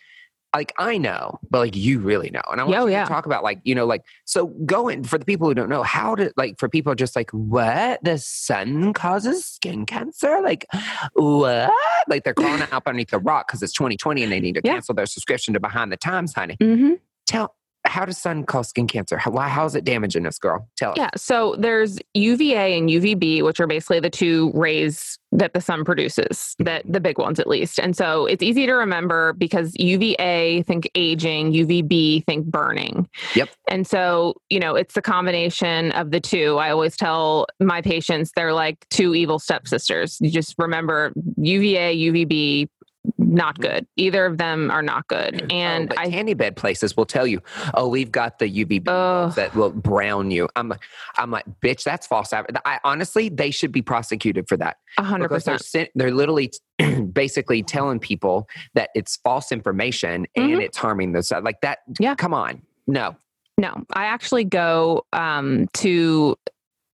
like 0.56 0.74
I 0.78 0.98
know, 0.98 1.40
but 1.50 1.60
like 1.60 1.76
you 1.76 2.00
really 2.00 2.30
know. 2.30 2.42
And 2.52 2.60
I 2.60 2.64
want 2.64 2.78
oh, 2.78 2.86
yeah. 2.88 3.04
to 3.04 3.10
talk 3.10 3.26
about 3.26 3.44
like, 3.44 3.60
you 3.64 3.76
know, 3.76 3.86
like 3.86 4.04
so 4.26 4.48
going 4.66 5.04
for 5.04 5.18
the 5.18 5.26
people 5.26 5.48
who 5.48 5.54
don't 5.54 5.70
know, 5.70 5.84
how 5.84 6.16
to 6.16 6.32
like 6.38 6.58
for 6.60 6.70
people 6.70 6.96
just 6.96 7.16
like, 7.16 7.30
what? 7.32 8.04
The 8.04 8.18
sun 8.18 8.94
causes 8.94 9.46
skin 9.46 9.86
cancer? 9.86 10.40
Like 10.42 10.66
what? 11.14 11.74
Like 12.08 12.24
they're 12.24 12.34
crawling 12.34 12.62
up 12.72 12.88
underneath 12.88 13.10
the 13.10 13.20
rock 13.20 13.48
because 13.48 13.62
it's 13.62 13.74
2020 13.74 14.24
and 14.24 14.32
they 14.32 14.40
need 14.40 14.56
to 14.56 14.62
Yeah. 14.68 14.74
cancel 14.74 14.96
their 14.96 15.06
subscription 15.06 15.54
to 15.54 15.60
Behind 15.60 15.92
the 15.92 15.98
Times, 15.98 16.34
honey. 16.34 16.58
hmm 16.62 16.94
Tell 17.26 17.54
how 17.88 18.06
does 18.06 18.17
sun 18.17 18.43
cause 18.43 18.69
skin 18.69 18.88
cancer? 18.88 19.17
How, 19.17 19.32
why, 19.32 19.47
how 19.47 19.65
is 19.65 19.76
it 19.76 19.84
damaging 19.84 20.26
us, 20.26 20.38
girl? 20.38 20.67
Tell 20.78 20.91
us. 20.91 20.97
Yeah. 20.97 21.10
So 21.15 21.56
there's 21.58 22.00
UVA 22.13 22.78
and 22.78 22.89
UVB, 22.89 23.43
which 23.43 23.60
are 23.60 23.67
basically 23.67 24.00
the 24.00 24.10
two 24.10 24.52
rays 24.54 25.17
that 25.32 25.54
the 25.54 25.62
sun 25.62 25.84
produces, 25.84 26.28
mm-hmm. 26.28 26.65
that 26.65 26.84
the 26.88 27.00
big 27.00 27.17
ones 27.17 27.39
at 27.39 27.47
least. 27.47 27.80
And 27.80 27.95
so 27.95 28.26
it's 28.26 28.43
easy 28.43 28.65
to 28.65 28.73
remember 28.73 29.34
because 29.34 29.73
UVA, 29.78 30.63
think 30.63 30.89
aging, 30.95 31.54
UVB, 31.54 32.26
think 32.26 32.45
burning. 32.45 33.08
Yep. 33.36 33.50
And 33.69 33.86
so, 33.86 34.36
you 34.50 34.60
know, 34.60 34.76
it's 34.76 34.93
the 34.93 35.02
combination 35.02 35.91
of 35.93 36.12
the 36.12 36.19
two. 36.19 36.58
I 36.58 36.71
always 36.71 36.95
tell 36.95 37.47
my 37.60 37.82
patients 37.82 38.32
they're 38.36 38.54
like 38.54 38.88
two 38.89 39.15
evil 39.15 39.39
stepsisters. 39.39 40.17
You 40.21 40.32
just 40.32 40.56
remember 40.58 41.13
UVA, 41.38 41.95
UVB, 41.97 42.69
not 43.17 43.60
good. 43.60 43.86
Either 43.96 44.26
of 44.26 44.38
them 44.38 44.70
are 44.72 44.82
not 44.82 45.08
good. 45.08 45.52
And 45.52 45.91
oh, 45.93 45.96
I 46.02 46.10
tanny 46.10 46.34
bed 46.34 46.56
places 46.56 46.96
will 46.98 47.06
tell 47.06 47.26
you, 47.28 47.41
"Oh, 47.74 47.88
we've 47.88 48.12
got 48.12 48.39
the 48.39 48.48
UVB 48.50 49.36
that 49.36 49.56
will 49.56 49.72
brown 49.72 50.32
you." 50.32 50.48
I'm, 50.56 50.74
I'm 51.17 51.32
like, 51.32 51.46
"Bitch, 51.62 51.84
that's 51.84 52.08
false." 52.08 52.34
I 52.34 52.80
honestly, 52.84 53.30
they 53.30 53.52
should 53.52 53.72
be 53.72 53.82
prosecuted 53.82 54.48
for 54.48 54.58
that 54.58 54.78
a 54.98 55.04
hundred 55.04 55.30
percent. 55.30 55.89
they're 55.96 56.12
literally 56.13 56.52
basically 57.13 57.63
telling 57.63 58.00
people 58.00 58.48
that 58.74 58.89
it's 58.96 59.17
false 59.17 59.52
information 59.52 60.26
and 60.36 60.52
Mhm. 60.52 60.62
it's 60.62 60.78
harming 60.78 61.12
the 61.13 61.24
side. 61.24 61.43
Like 61.43 61.62
that. 61.62 61.80
Yeah. 62.00 62.15
come 62.15 62.34
on, 62.34 62.62
no. 62.88 63.15
No, 63.60 63.74
I 63.93 64.06
actually 64.06 64.43
go 64.43 65.04
um, 65.13 65.67
to 65.76 66.38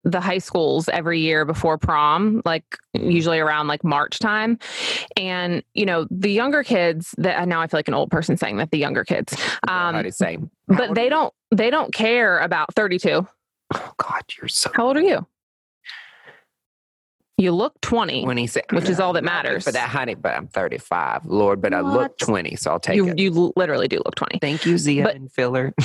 the 0.06 0.20
high 0.20 0.38
schools 0.38 0.90
every 0.90 1.20
year 1.20 1.46
before 1.46 1.78
prom, 1.78 2.42
like 2.44 2.66
usually 2.94 3.40
around 3.40 3.68
like 3.68 3.84
March 3.84 4.20
time. 4.20 4.60
And, 5.16 5.64
you 5.74 5.86
know, 5.86 6.06
the 6.12 6.30
younger 6.32 6.64
kids 6.64 7.16
that 7.18 7.48
now 7.48 7.62
I 7.62 7.68
feel 7.68 7.78
like 7.78 7.88
an 7.88 7.94
old 7.94 8.12
person 8.12 8.36
saying 8.36 8.58
that 8.58 8.72
the 8.72 8.78
younger 8.78 9.04
kids, 9.06 9.34
Um, 9.68 9.96
um, 9.96 10.12
say, 10.12 10.38
but 10.68 10.94
they 10.94 11.08
don't, 11.10 11.34
they 11.52 11.70
don't 11.70 11.94
care 11.94 12.40
about 12.40 12.74
32. 12.76 13.26
Oh 13.74 13.92
God, 13.98 14.22
you're 14.38 14.50
so 14.50 14.70
How 14.74 14.88
old 14.88 14.98
are 14.98 15.02
you? 15.02 15.26
You 17.38 17.52
look 17.52 17.80
20. 17.82 18.24
twenty. 18.24 18.46
Say, 18.48 18.62
Which 18.72 18.88
is 18.90 19.00
all 19.00 19.14
that 19.14 19.24
matters. 19.24 19.64
For 19.64 19.72
that, 19.72 19.90
honey, 19.90 20.14
but 20.14 20.34
I'm 20.36 20.48
35, 20.48 21.26
Lord, 21.26 21.62
but 21.62 21.74
I 21.74 21.80
look 21.82 22.18
20, 22.20 22.56
so 22.58 22.72
I'll 22.72 22.80
take 22.80 22.96
You, 22.96 23.08
it. 23.10 23.18
you 23.20 23.52
literally 23.56 23.88
do 23.88 23.98
look 24.06 24.16
20. 24.16 24.38
Thank 24.40 24.66
you, 24.66 24.78
Zia 24.78 25.04
But- 25.06 25.16
and 25.16 25.32
filler. 25.32 25.74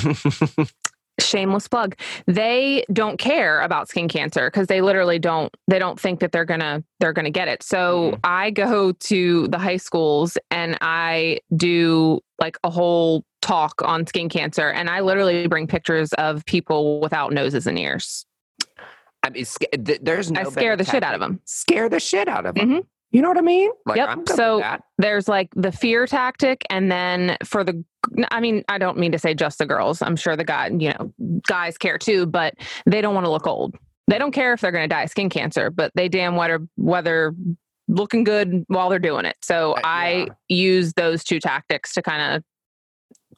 shameless 1.19 1.67
plug 1.67 1.95
they 2.27 2.83
don't 2.93 3.17
care 3.19 3.61
about 3.61 3.87
skin 3.89 4.07
cancer 4.07 4.49
because 4.49 4.67
they 4.67 4.81
literally 4.81 5.19
don't 5.19 5.55
they 5.67 5.79
don't 5.79 5.99
think 5.99 6.19
that 6.19 6.31
they're 6.31 6.45
gonna 6.45 6.83
they're 6.99 7.13
gonna 7.13 7.29
get 7.29 7.47
it 7.47 7.61
so 7.63 8.11
Mhm. 8.11 8.19
i 8.23 8.49
go 8.51 8.91
to 8.93 9.47
the 9.49 9.57
high 9.59 9.77
schools 9.77 10.37
and 10.51 10.77
i 10.81 11.39
do 11.55 12.19
like 12.39 12.57
a 12.63 12.69
whole 12.69 13.23
talk 13.41 13.81
on 13.83 14.05
skin 14.07 14.29
cancer 14.29 14.69
and 14.69 14.89
i 14.89 14.99
literally 15.01 15.47
bring 15.47 15.67
pictures 15.67 16.13
of 16.13 16.45
people 16.45 16.99
without 16.99 17.31
noses 17.33 17.67
and 17.67 17.77
ears 17.79 18.25
I 19.21 19.31
mean, 19.31 19.43
sca- 19.45 19.77
th- 19.77 19.99
there's 20.01 20.31
no 20.31 20.41
i 20.41 20.43
scare 20.45 20.75
the 20.77 20.85
shit 20.85 21.03
out 21.03 21.13
of 21.13 21.19
them 21.19 21.41
Scare 21.45 21.89
the 21.89 21.99
shit 21.99 22.27
out 22.29 22.45
of 22.45 22.55
them. 22.55 22.69
Mhm. 22.69 22.85
You 23.11 23.21
know 23.23 23.27
what 23.29 23.37
I 23.39 23.41
mean? 23.41 23.71
Like, 23.87 23.97
Yep. 23.97 24.29
So- 24.29 24.61
there's 24.99 25.27
like 25.27 25.49
the 25.55 25.71
fear 25.71 26.05
tactic 26.05 26.63
and 26.69 26.91
then 26.91 27.37
for 27.43 27.63
the 27.63 27.83
I 28.31 28.39
mean, 28.39 28.63
I 28.69 28.77
don't 28.77 28.97
mean 28.97 29.11
to 29.11 29.19
say 29.19 29.33
just 29.33 29.57
the 29.57 29.65
girls. 29.65 30.01
I'm 30.01 30.15
sure 30.15 30.35
the 30.35 30.43
guy, 30.43 30.67
you 30.67 30.93
know, 30.93 31.13
guys 31.47 31.77
care 31.77 31.97
too, 31.97 32.25
but 32.25 32.53
they 32.85 33.01
don't 33.01 33.13
want 33.13 33.25
to 33.25 33.31
look 33.31 33.47
old. 33.47 33.75
They 34.07 34.17
don't 34.17 34.31
care 34.31 34.53
if 34.53 34.61
they're 34.61 34.71
going 34.71 34.83
to 34.83 34.93
die 34.93 35.03
of 35.03 35.09
skin 35.09 35.29
cancer, 35.29 35.69
but 35.69 35.91
they 35.95 36.09
damn 36.09 36.35
whether 36.35 36.59
whether 36.75 37.35
looking 37.87 38.23
good 38.23 38.63
while 38.67 38.89
they're 38.89 38.99
doing 38.99 39.25
it. 39.25 39.35
So 39.41 39.73
Uh, 39.73 39.81
I 39.83 40.27
use 40.47 40.93
those 40.93 41.23
two 41.23 41.39
tactics 41.39 41.93
to 41.93 42.01
kind 42.01 42.35
of 42.35 42.43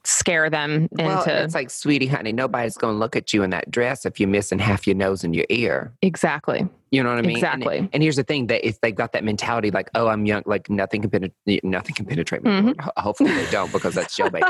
scare 0.04 0.50
them 0.50 0.88
into. 0.98 1.04
Well, 1.04 1.24
it's 1.26 1.54
like, 1.54 1.70
sweetie, 1.70 2.06
honey, 2.06 2.32
nobody's 2.32 2.76
going 2.76 2.94
to 2.94 2.98
look 2.98 3.14
at 3.16 3.32
you 3.32 3.42
in 3.42 3.50
that 3.50 3.70
dress 3.70 4.04
if 4.04 4.18
you're 4.18 4.28
missing 4.28 4.58
half 4.58 4.86
your 4.86 4.96
nose 4.96 5.22
and 5.24 5.34
your 5.34 5.46
ear. 5.48 5.92
exactly. 6.02 6.68
You 6.90 7.02
know 7.02 7.08
what 7.08 7.18
I 7.20 7.22
mean? 7.22 7.36
Exactly. 7.36 7.88
And, 7.94 8.02
here's 8.02 8.16
the 8.16 8.22
thing: 8.22 8.48
that 8.48 8.66
if 8.68 8.78
they've 8.82 8.94
got 8.94 9.12
that 9.12 9.24
mentality, 9.24 9.70
like, 9.70 9.88
"Oh, 9.94 10.08
I'm 10.08 10.26
young, 10.26 10.42
like 10.44 10.68
nothing 10.68 11.00
can 11.00 11.08
penetrate, 11.10 11.64
nothing 11.64 11.94
can 11.94 12.04
penetrate 12.04 12.42
me." 12.44 12.50
Mhm. 12.50 12.90
Hopefully, 12.98 13.32
they 13.32 13.50
don't 13.50 13.72
because 13.72 13.94
that's 13.94 14.14
jailbait. 14.14 14.42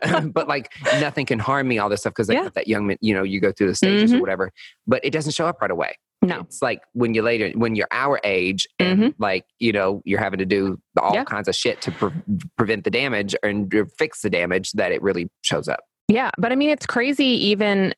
but 0.32 0.46
like, 0.46 0.72
nothing 1.00 1.26
can 1.26 1.40
harm 1.40 1.66
me. 1.66 1.78
All 1.80 1.88
this 1.88 2.02
stuff 2.02 2.12
because 2.12 2.28
they 2.28 2.34
Yeah. 2.34 2.44
got 2.44 2.54
that 2.54 2.68
young, 2.68 2.94
you 3.00 3.12
know, 3.12 3.24
you 3.24 3.40
go 3.40 3.50
through 3.50 3.66
the 3.66 3.74
stages 3.74 4.12
Mhm. 4.12 4.18
or 4.18 4.20
whatever. 4.20 4.52
But 4.86 5.04
it 5.04 5.10
doesn't 5.12 5.32
show 5.32 5.48
up 5.48 5.60
right 5.60 5.70
away. 5.70 5.94
No. 6.22 6.40
It's 6.40 6.60
like 6.60 6.82
when 6.92 7.14
you're 7.14 7.24
later, 7.24 7.50
when 7.58 7.74
you're 7.74 7.88
our 7.90 8.20
age, 8.24 8.68
and 8.78 9.14
like 9.18 9.46
you 9.58 9.72
know, 9.72 10.02
you're 10.04 10.20
having 10.20 10.38
to 10.38 10.46
do 10.46 10.78
all 11.00 11.08
Mm-hmm. 11.10 11.14
Yeah. 11.14 11.24
kinds 11.24 11.48
of 11.48 11.54
shit 11.54 11.80
to 11.82 11.90
pre- 11.92 12.10
prevent 12.56 12.84
the 12.84 12.90
damage 12.90 13.34
and 13.42 13.72
fix 13.98 14.20
the 14.22 14.28
damage 14.30 14.72
that 14.72 14.92
it 14.92 15.00
really 15.02 15.30
shows 15.42 15.66
up. 15.68 15.80
Yeah, 16.08 16.30
but 16.38 16.52
I 16.52 16.56
mean, 16.56 16.70
it's 16.70 16.84
crazy 16.86 17.24
even 17.24 17.94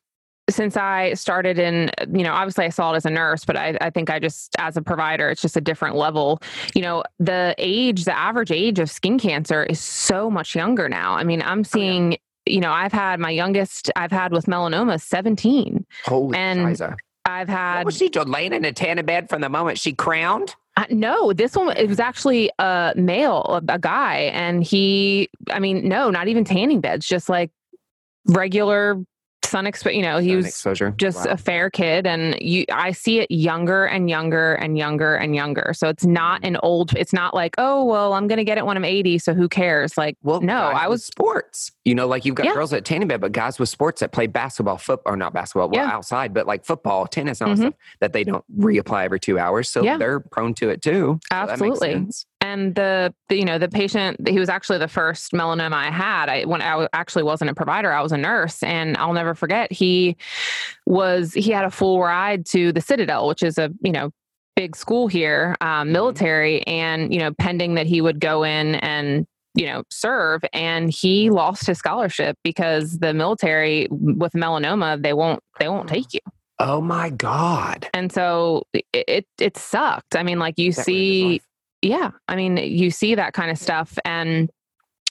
since 0.49 0.75
I 0.77 1.13
started 1.15 1.57
in, 1.57 1.89
you 2.13 2.23
know, 2.23 2.33
obviously 2.33 2.65
I 2.65 2.69
saw 2.69 2.93
it 2.93 2.97
as 2.97 3.05
a 3.05 3.09
nurse, 3.09 3.43
but 3.45 3.55
I, 3.57 3.77
I 3.79 3.89
think 3.89 4.09
I 4.09 4.19
just, 4.19 4.53
as 4.59 4.75
a 4.75 4.81
provider, 4.81 5.29
it's 5.29 5.41
just 5.41 5.55
a 5.55 5.61
different 5.61 5.95
level. 5.95 6.39
You 6.75 6.81
know, 6.81 7.03
the 7.19 7.55
age, 7.57 8.03
the 8.03 8.15
average 8.17 8.51
age 8.51 8.77
of 8.79 8.91
skin 8.91 9.17
cancer 9.17 9.63
is 9.63 9.79
so 9.79 10.29
much 10.29 10.53
younger 10.53 10.89
now. 10.89 11.13
I 11.15 11.23
mean, 11.23 11.41
Oh, 11.41 11.45
I'm 11.45 11.63
seeing, 11.63 12.17
you 12.45 12.59
know, 12.59 12.71
I've 12.73 12.91
had 12.91 13.21
my 13.21 13.29
youngest 13.31 13.89
I've 13.95 14.11
had 14.11 14.33
with 14.33 14.45
melanoma 14.45 15.01
17. 15.01 15.85
Holy 16.05 16.37
And 16.37 16.59
Shiza. 16.67 16.95
I've 17.25 17.47
What 17.47 17.57
had, 17.57 17.85
was 17.85 17.97
she 17.97 18.09
doing? 18.09 18.27
Laying 18.27 18.53
in 18.53 18.65
a 18.65 18.73
tanning 18.73 19.05
bed 19.05 19.29
from 19.29 19.41
the 19.41 19.49
moment 19.49 19.79
she 19.79 19.93
crowned? 19.93 20.55
uh, 20.75 20.85
no, 20.89 21.33
this 21.33 21.55
one, 21.55 21.75
it 21.77 21.87
was 21.87 21.99
actually 21.99 22.49
a 22.57 22.93
male, 22.95 23.43
a, 23.47 23.73
a 23.73 23.79
guy. 23.79 24.31
And 24.33 24.63
he, 24.63 25.29
I 25.51 25.59
mean, 25.59 25.87
no, 25.87 26.09
not 26.09 26.27
even 26.27 26.43
tanning 26.43 26.81
beds, 26.81 27.07
just 27.07 27.29
like 27.29 27.51
regular 28.27 29.03
sun 29.53 29.67
exposure. 29.67 29.95
You 29.95 30.01
know, 30.01 30.17
he 30.17 30.29
Sun 30.29 30.35
was 30.37 30.45
exposure. 30.47 30.89
just 30.97 31.25
Wow. 31.25 31.33
a 31.33 31.37
fair 31.37 31.69
kid 31.69 32.07
and 32.07 32.23
you 32.41 32.65
i 32.71 32.91
see 32.91 33.19
it 33.19 33.29
younger 33.29 33.85
and 33.85 34.09
younger 34.09 34.53
and 34.55 34.77
younger 34.77 35.15
and 35.15 35.35
younger 35.35 35.67
so 35.73 35.87
it's 35.89 36.05
not 36.05 36.41
Mm-hmm. 36.41 36.55
an 36.55 36.57
old 36.63 36.93
it's 36.95 37.13
not 37.13 37.33
like 37.33 37.53
oh 37.59 37.85
well 37.85 38.13
i'm 38.13 38.27
gonna 38.27 38.43
get 38.43 38.57
it 38.57 38.65
when 38.65 38.75
i'm 38.77 38.83
80 38.85 39.19
so 39.19 39.33
who 39.33 39.47
cares 39.47 39.97
like 39.97 40.17
Well, 40.23 40.41
no 40.41 40.57
i 40.57 40.87
was 40.87 41.05
sports. 41.05 41.71
You 41.85 41.95
know, 41.95 42.07
like 42.07 42.23
you've 42.25 42.35
got 42.35 42.45
Yeah. 42.45 42.53
girls 42.53 42.71
at 42.71 42.85
tanning 42.85 43.09
bed, 43.09 43.19
but 43.19 43.33
guys 43.33 43.59
with 43.59 43.67
sports 43.67 43.99
that 43.99 44.13
play 44.13 44.25
basketball, 44.25 44.77
football, 44.77 45.13
or 45.13 45.17
not 45.17 45.33
basketball, 45.33 45.67
well, 45.69 45.85
Yeah. 45.85 45.91
outside, 45.93 46.33
but 46.33 46.47
like 46.47 46.63
football, 46.63 47.05
tennis, 47.07 47.41
and 47.41 47.49
all 47.49 47.55
that 47.57 47.61
Mhm. 47.61 47.67
stuff 47.67 47.79
that 47.99 48.13
they 48.13 48.23
don't 48.23 48.43
reapply 48.57 49.03
every 49.03 49.19
two 49.19 49.37
hours. 49.37 49.67
So 49.67 49.83
Yeah. 49.83 49.97
they're 49.97 50.21
prone 50.21 50.53
to 50.55 50.69
it 50.69 50.81
too. 50.81 51.19
So 51.29 51.35
that 51.45 51.59
makes 51.59 51.61
Absolutely. 51.61 52.07
And 52.43 52.75
the, 52.75 53.13
the 53.29 53.37
you 53.37 53.45
know 53.45 53.57
the 53.57 53.69
patient 53.69 54.27
he 54.27 54.37
was 54.37 54.49
actually 54.49 54.77
the 54.77 54.87
first 54.87 55.31
melanoma 55.31 55.73
i 55.73 55.89
had. 55.89 56.29
I 56.29 56.43
when 56.43 56.61
i 56.61 56.87
actually 56.93 57.23
wasn't 57.23 57.49
a 57.49 57.55
provider 57.55 57.91
i 57.91 58.01
was 58.01 58.11
a 58.11 58.17
nurse. 58.17 58.61
And 58.61 58.95
i'll 58.97 59.13
never 59.13 59.33
forget 59.33 59.71
he 59.71 60.17
was 60.85 61.33
he 61.33 61.51
had 61.51 61.65
a 61.65 61.71
full 61.71 61.99
ride 62.01 62.45
to 62.47 62.71
the 62.71 62.81
citadel 62.81 63.27
which 63.27 63.41
is 63.41 63.57
a 63.57 63.71
you 63.81 63.91
know 63.91 64.11
big 64.55 64.75
school 64.75 65.07
here 65.07 65.55
um, 65.61 65.91
military 65.91 66.61
and 66.67 67.11
you 67.13 67.19
know 67.19 67.31
pending 67.39 67.73
that 67.75 67.87
he 67.87 68.01
would 68.01 68.19
go 68.19 68.43
in 68.43 68.75
and 68.75 69.25
you 69.55 69.65
know 69.65 69.83
serve. 69.89 70.41
And 70.51 70.89
he 70.89 71.29
lost 71.29 71.65
his 71.67 71.77
scholarship 71.77 72.37
because 72.43 72.99
the 72.99 73.13
military 73.13 73.87
with 73.89 74.33
melanoma 74.33 75.01
they 75.01 75.13
won't 75.13 75.41
they 75.59 75.69
won't 75.69 75.89
take 75.89 76.13
you. 76.13 76.19
Oh 76.59 76.81
my 76.81 77.09
God. 77.09 77.89
and 77.93 78.11
so 78.11 78.63
it 78.73 78.85
it, 78.93 79.27
it 79.39 79.57
sucked. 79.57 80.15
I 80.15 80.23
mean 80.23 80.39
like 80.39 80.57
you 80.57 80.71
That 80.73 80.85
see. 80.85 81.41
Yeah 81.83 82.11
i 82.27 82.35
mean 82.35 82.57
you 82.57 82.89
see 82.89 83.15
that 83.15 83.33
kind 83.33 83.51
of 83.51 83.57
stuff 83.57 83.97
and 84.05 84.49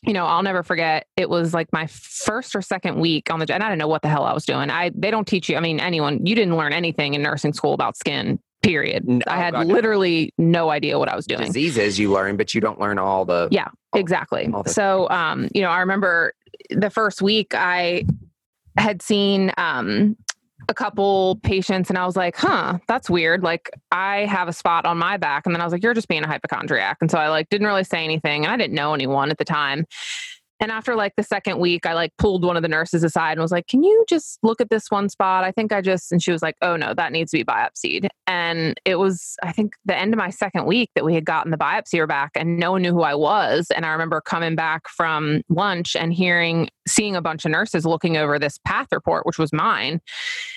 you 0.03 0.13
know 0.13 0.27
i'll 0.27 0.43
never 0.43 0.63
forget 0.63 1.07
it 1.17 1.29
was 1.29 1.55
like 1.55 1.69
my 1.73 1.87
first 1.87 2.57
or 2.57 2.63
second 2.63 2.99
week 2.99 3.31
on 3.31 3.39
the 3.39 3.47
job 3.47 3.57
and 3.57 3.65
i 3.65 3.69
didn't 3.69 3.79
know 3.79 3.89
what 3.89 4.03
the 4.03 4.09
hell 4.09 4.25
i 4.25 4.33
was 4.33 4.45
doing 4.45 4.71
i 4.71 4.91
they 4.95 5.11
don't 5.11 5.27
teach 5.29 5.49
you 5.49 5.57
i 5.57 5.61
mean 5.61 5.79
anyone 5.79 6.25
you 6.25 6.35
didn't 6.35 6.57
learn 6.57 6.73
anything 6.73 7.15
in 7.15 7.23
nursing 7.23 7.53
school 7.53 7.75
about 7.75 7.97
skin 7.97 8.39
period 8.63 9.05
N- 9.09 9.23
i 9.27 9.37
had 9.37 9.53
God, 9.55 9.67
no. 9.67 9.75
literally 9.75 10.33
no 10.39 10.71
idea 10.71 10.99
what 10.99 11.09
i 11.09 11.17
was 11.17 11.27
doing 11.27 11.45
Diseases 11.47 11.99
you 11.99 12.13
learn, 12.13 12.37
but 12.37 12.55
you 12.55 12.61
don't 12.61 12.81
learn 12.81 12.99
all 12.99 13.25
the. 13.25 13.49
Yeah, 13.51 13.69
all- 13.93 14.01
exactly 14.01 14.49
all 14.53 14.63
the 14.63 14.71
so 14.71 15.09
um 15.11 15.49
you 15.55 15.63
know 15.63 15.71
i 15.71 15.81
remember 15.81 16.33
the 16.71 16.91
first 16.91 17.21
week 17.23 17.55
i 17.55 18.05
had 18.79 19.03
seen 19.03 19.53
um 19.59 20.17
a 20.69 20.75
couple 20.75 21.39
patients 21.43 21.89
and 21.89 21.99
i 21.99 22.07
was 22.07 22.17
like 22.17 22.37
huh 22.37 22.79
that's 22.89 23.09
weird. 23.09 23.43
Like 23.43 23.71
i 23.91 24.25
have 24.27 24.49
a 24.49 24.53
spot 24.53 24.85
on 24.85 24.99
my 24.99 25.17
back. 25.17 25.47
And 25.47 25.55
then 25.55 25.61
i 25.61 25.65
was 25.65 25.73
like 25.73 25.83
you're 25.83 25.95
just 25.95 26.09
being 26.09 26.25
a 26.25 26.27
hypochondriac. 26.27 26.99
And 27.01 27.11
so 27.11 27.19
i 27.19 27.29
like 27.29 27.49
didn't 27.49 27.67
really 27.67 27.85
say 27.85 28.05
anything 28.05 28.45
and 28.45 28.53
i 28.53 28.57
didn't 28.57 28.75
know 28.75 28.95
anyone 28.95 29.31
at 29.31 29.39
the 29.39 29.45
time. 29.45 29.87
And 30.61 30.71
after 30.71 30.95
like 30.95 31.15
the 31.17 31.23
second 31.23 31.59
week 31.59 31.87
i 31.87 31.95
like 31.95 32.13
pulled 32.19 32.45
one 32.45 32.57
of 32.57 32.63
the 32.63 32.69
nurses 32.69 33.03
aside 33.03 33.33
and 33.33 33.41
was 33.41 33.51
like 33.53 33.67
can 33.67 33.83
you 33.83 34.05
just 34.09 34.39
look 34.43 34.61
at 34.61 34.71
this 34.71 34.91
one 34.91 35.09
spot? 35.09 35.45
I 35.45 35.51
think 35.51 35.73
i 35.73 35.81
just 35.81 36.13
and 36.13 36.23
she 36.23 36.33
was 36.33 36.43
like 36.43 36.57
oh 36.63 36.77
no 36.77 36.95
that 36.95 37.13
needs 37.13 37.31
to 37.33 37.39
be 37.39 37.45
biopsied. 37.45 38.09
And 38.27 38.79
it 38.85 38.97
was 38.97 39.37
i 39.43 39.53
think 39.53 39.75
the 39.85 39.97
end 39.97 40.15
of 40.15 40.19
my 40.19 40.31
second 40.31 40.67
week 40.67 40.91
that 40.95 41.05
we 41.05 41.15
had 41.15 41.25
gotten 41.25 41.51
the 41.51 41.59
biopsy 41.59 42.07
back 42.07 42.33
and 42.35 42.59
no 42.59 42.73
one 42.73 42.83
knew 42.83 42.93
who 42.93 43.03
i 43.03 43.15
was. 43.15 43.69
And 43.75 43.85
i 43.85 43.91
remember 43.91 44.21
coming 44.21 44.55
back 44.55 44.89
from 44.89 45.43
lunch 45.49 45.97
and 45.97 46.13
hearing 46.13 46.69
seeing 46.87 47.17
a 47.17 47.23
bunch 47.23 47.45
of 47.45 47.51
nurses 47.51 47.87
looking 47.87 48.17
over 48.17 48.39
this 48.39 48.59
path 48.65 48.89
report 48.93 49.27
which 49.27 49.39
was 49.39 49.53
mine 49.53 50.01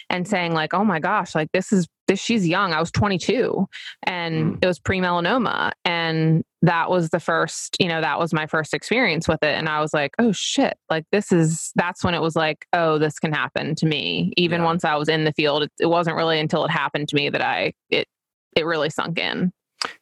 and 0.10 0.28
saying 0.28 0.54
like 0.54 0.74
oh 0.74 0.84
my 0.84 1.00
gosh 1.00 1.36
like 1.36 1.50
this 1.54 1.72
is 1.72 1.88
this 2.08 2.20
she's 2.20 2.48
young 2.48 2.74
i 2.74 2.80
was 2.80 2.92
22 2.92 3.68
and 4.04 4.56
mm. 4.56 4.58
it 4.62 4.68
was 4.68 4.80
pre-melanoma 4.80 5.72
and 5.84 6.44
that 6.62 6.90
was 6.90 7.10
the 7.10 7.20
first 7.20 7.78
you 7.80 7.88
know 7.88 8.02
that 8.02 8.20
was 8.20 8.34
my 8.34 8.48
first 8.48 8.74
experience 8.74 9.28
with 9.28 9.42
it 9.44 9.56
and 9.56 9.70
i 9.70 9.80
was 9.80 9.94
like 9.94 10.12
oh 10.20 10.32
shit 10.32 10.78
like 10.90 11.06
this 11.12 11.32
is 11.32 11.72
that's 11.76 12.04
when 12.04 12.14
it 12.14 12.22
was 12.22 12.36
like 12.36 12.66
oh 12.74 12.98
this 12.98 13.20
can 13.20 13.32
happen 13.32 13.76
to 13.76 13.86
me 13.86 14.34
even 14.38 14.62
Yeah. 14.62 14.66
once 14.66 14.84
i 14.86 14.96
was 14.96 15.10
in 15.10 15.26
the 15.26 15.34
field 15.34 15.64
it, 15.64 15.72
it 15.80 15.88
wasn't 15.88 16.16
really 16.16 16.40
until 16.40 16.66
it 16.66 16.72
happened 16.72 17.08
to 17.10 17.16
me 17.16 17.30
that 17.30 17.42
i 17.42 17.74
it 17.90 18.08
it 18.56 18.66
really 18.66 18.90
sunk 18.90 19.20
in 19.20 19.52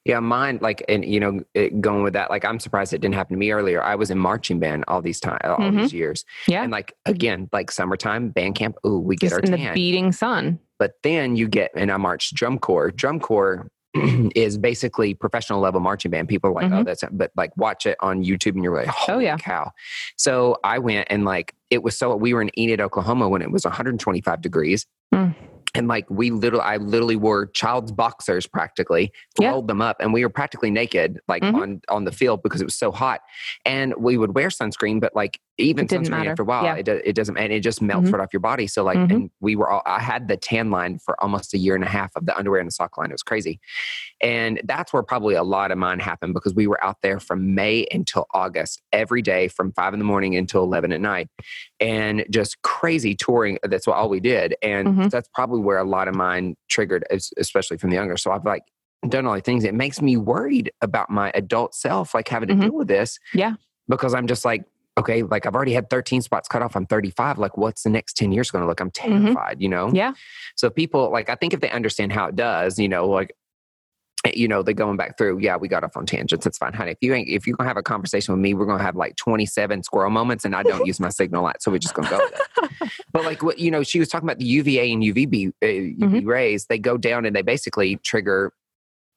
Yeah, 0.05 0.19
mine, 0.19 0.59
like, 0.61 0.83
and 0.87 1.03
you 1.05 1.19
know, 1.19 1.41
it, 1.53 1.79
going 1.81 2.03
with 2.03 2.13
that, 2.13 2.29
like, 2.29 2.45
I'm 2.45 2.59
surprised 2.59 2.93
it 2.93 2.99
didn't 3.01 3.15
happen 3.15 3.35
to 3.35 3.39
me 3.39 3.51
earlier. 3.51 3.81
I 3.83 3.95
was 3.95 4.11
in 4.11 4.17
marching 4.17 4.59
band 4.59 4.83
all 4.87 5.01
these 5.01 5.19
time, 5.19 5.39
all 5.43 5.57
Mhm. 5.57 5.81
these 5.81 5.93
years. 5.93 6.25
yeah 6.47 6.63
And 6.63 6.71
like, 6.71 6.93
again, 7.05 7.49
like 7.53 7.71
summertime, 7.71 8.29
band 8.29 8.55
camp, 8.55 8.75
ooh, 8.85 8.99
we 8.99 9.15
get 9.15 9.27
just 9.27 9.33
our 9.35 9.39
in 9.39 9.51
the 9.51 9.71
beating 9.73 10.11
sun 10.11 10.59
But 10.79 10.93
then 11.03 11.35
you 11.37 11.47
get, 11.47 11.71
and 11.75 11.91
I 11.91 11.97
marched 11.97 12.33
drum 12.35 12.59
corps. 12.59 12.91
Drum 12.91 13.19
corps 13.19 13.69
is 14.35 14.57
basically 14.57 15.13
professional 15.13 15.59
level 15.61 15.79
marching 15.79 16.11
band. 16.11 16.27
People 16.27 16.49
are 16.49 16.53
like, 16.53 16.71
oh, 16.71 16.77
Mhm. 16.81 16.85
that's, 16.85 17.03
but 17.11 17.31
like 17.37 17.55
watch 17.55 17.85
it 17.85 17.95
on 18.01 18.23
YouTube 18.23 18.55
and 18.55 18.63
you're 18.63 18.75
like, 18.75 18.89
Oh, 19.07 19.19
yeah. 19.19 19.37
cow. 19.37 19.71
So 20.17 20.57
I 20.63 20.79
went 20.79 21.07
and 21.09 21.23
like, 21.25 21.53
it 21.69 21.83
was 21.83 21.97
so, 21.97 22.13
we 22.15 22.33
were 22.33 22.41
in 22.41 22.57
Enid, 22.59 22.81
Oklahoma 22.81 23.29
when 23.29 23.41
it 23.41 23.51
was 23.51 23.63
125 23.65 24.41
degrees. 24.41 24.85
Mm. 25.13 25.35
And 25.75 25.87
like 25.87 26.05
we 26.09 26.29
literally, 26.29 26.63
I 26.63 26.77
literally 26.77 27.15
wore 27.15 27.47
child's 27.47 27.91
boxers 27.91 28.45
practically, 28.45 29.11
Yeah. 29.39 29.49
rolled 29.49 29.67
them 29.67 29.81
up, 29.81 29.97
and 29.99 30.13
we 30.13 30.23
were 30.23 30.29
practically 30.29 30.69
naked, 30.69 31.19
like 31.27 31.41
Mhm. 31.41 31.55
on 31.55 31.81
on 31.89 32.03
the 32.05 32.11
field 32.11 32.43
because 32.43 32.61
it 32.61 32.65
was 32.65 32.75
so 32.75 32.91
hot. 32.91 33.21
And 33.65 33.93
we 33.97 34.17
would 34.17 34.35
wear 34.35 34.49
sunscreen, 34.49 34.99
but 35.01 35.15
like 35.15 35.39
even 35.57 35.87
sunscreen 35.87 36.09
matter. 36.09 36.29
after 36.31 36.43
a 36.43 36.45
while, 36.45 36.63
Yeah. 36.63 36.75
it, 36.75 36.87
it 36.87 37.15
doesn't, 37.15 37.37
and 37.37 37.51
it 37.53 37.61
just 37.61 37.81
melts 37.81 38.09
Mhm. 38.09 38.13
right 38.13 38.21
off 38.23 38.33
your 38.33 38.39
body. 38.39 38.65
So 38.67 38.83
like, 38.83 38.97
Mhm. 38.97 39.11
and 39.11 39.29
we 39.39 39.55
were 39.55 39.69
all, 39.69 39.81
I 39.85 39.99
had 39.99 40.27
the 40.27 40.37
tan 40.37 40.69
line 40.71 40.99
for 40.99 41.21
almost 41.23 41.53
a 41.53 41.57
year 41.57 41.75
and 41.75 41.83
a 41.83 41.87
half 41.87 42.15
of 42.15 42.25
the 42.25 42.35
underwear 42.37 42.59
and 42.59 42.67
the 42.67 42.71
sock 42.71 42.97
line. 42.97 43.09
It 43.09 43.13
was 43.13 43.23
crazy. 43.23 43.59
And 44.23 44.61
that's 44.63 44.93
where 44.93 45.03
probably 45.03 45.35
a 45.35 45.43
lot 45.43 45.69
of 45.71 45.77
mine 45.77 45.99
happened 45.99 46.33
because 46.33 46.55
we 46.55 46.65
were 46.65 46.81
out 46.83 46.97
there 47.03 47.19
from 47.19 47.53
May 47.53 47.85
until 47.91 48.25
August 48.33 48.81
every 48.93 49.21
day 49.21 49.49
from 49.49 49.73
five 49.73 49.93
in 49.93 49.99
the 49.99 50.05
morning 50.05 50.35
until 50.37 50.63
11 50.63 50.93
at 50.93 51.01
night 51.01 51.27
and 51.81 52.25
just 52.31 52.61
crazy 52.61 53.15
touring. 53.15 53.59
That's 53.63 53.87
all 53.87 54.07
we 54.09 54.21
did. 54.21 54.55
And 54.63 54.87
Mhm. 54.87 55.09
that's 55.11 55.27
probably 55.33 55.59
where 55.61 55.77
a 55.77 55.83
lot 55.83 56.07
of 56.07 56.15
mine 56.15 56.55
triggered, 56.69 57.03
especially 57.37 57.77
from 57.77 57.89
the 57.89 57.97
younger. 57.97 58.15
So 58.15 58.31
I've 58.31 58.45
like 58.45 58.63
done 59.09 59.27
all 59.27 59.33
these 59.33 59.43
things. 59.43 59.65
It 59.65 59.73
makes 59.73 60.01
me 60.01 60.15
worried 60.15 60.71
about 60.81 61.09
my 61.09 61.29
adult 61.35 61.75
self, 61.75 62.13
like 62.13 62.29
having 62.29 62.47
to 62.47 62.55
Mhm. 62.55 62.61
deal 62.61 62.73
with 62.75 62.87
this. 62.87 63.19
Yeah. 63.33 63.55
Because 63.89 64.13
I'm 64.13 64.27
just 64.27 64.45
like, 64.45 64.63
okay, 64.97 65.23
like 65.23 65.45
I've 65.45 65.55
already 65.55 65.73
had 65.73 65.89
13 65.89 66.21
spots 66.21 66.47
cut 66.47 66.61
off. 66.61 66.77
I'm 66.77 66.85
35. 66.85 67.37
Like, 67.37 67.57
what's 67.57 67.83
the 67.83 67.89
next 67.89 68.15
10 68.15 68.31
years 68.31 68.51
going 68.51 68.61
to 68.61 68.67
look? 68.67 68.79
I'm 68.79 68.91
terrified, 68.91 69.57
you 69.59 69.67
know? 69.67 69.87
Mm-hmm. 69.87 69.95
Yeah. 69.95 70.13
So 70.55 70.69
people, 70.69 71.11
like, 71.11 71.29
I 71.29 71.35
think 71.35 71.53
if 71.53 71.59
they 71.59 71.69
understand 71.71 72.13
how 72.13 72.27
it 72.27 72.35
does, 72.37 72.79
you 72.79 72.87
know, 72.87 73.09
like, 73.09 73.35
you 74.25 74.47
know, 74.47 74.63
they're 74.63 74.73
going 74.73 74.95
back 74.95 75.17
through. 75.17 75.39
Yeah, 75.39 75.57
we 75.57 75.67
got 75.67 75.83
off 75.83 75.97
on 75.97 76.05
tangents. 76.05 76.45
It's 76.45 76.57
fine, 76.57 76.71
honey. 76.73 76.91
If 76.91 76.97
you 77.01 77.13
ain't, 77.13 77.27
if 77.27 77.45
you're 77.45 77.57
gonna 77.57 77.67
have 77.69 77.77
a 77.77 77.83
conversation 77.83 78.33
with 78.33 78.41
me, 78.41 78.53
we're 78.53 78.65
gonna 78.65 78.81
have 78.81 78.95
like 78.95 79.15
27 79.17 79.83
squirrel 79.83 80.09
moments, 80.11 80.45
and 80.45 80.55
I 80.55 80.63
don't 80.63 80.85
use 80.85 80.99
my 80.99 81.09
signal 81.19 81.43
light, 81.43 81.61
so 81.61 81.71
we're 81.71 81.77
just 81.79 81.93
gonna 81.93 82.09
go 82.09 82.17
with 82.19 82.33
it. 82.33 82.91
But 83.11 83.25
like, 83.25 83.43
what 83.43 83.59
you 83.59 83.69
know, 83.69 83.83
she 83.83 83.99
was 83.99 84.07
talking 84.09 84.27
about 84.27 84.39
the 84.39 84.45
UVA 84.45 84.91
and 84.91 85.03
UVB 85.03 85.49
uh, 85.49 85.65
UV 85.65 85.97
Mm-hmm. 85.99 86.27
rays. 86.27 86.65
They 86.65 86.79
go 86.79 86.97
down 86.97 87.25
and 87.25 87.35
they 87.35 87.41
basically 87.43 87.97
trigger 87.97 88.51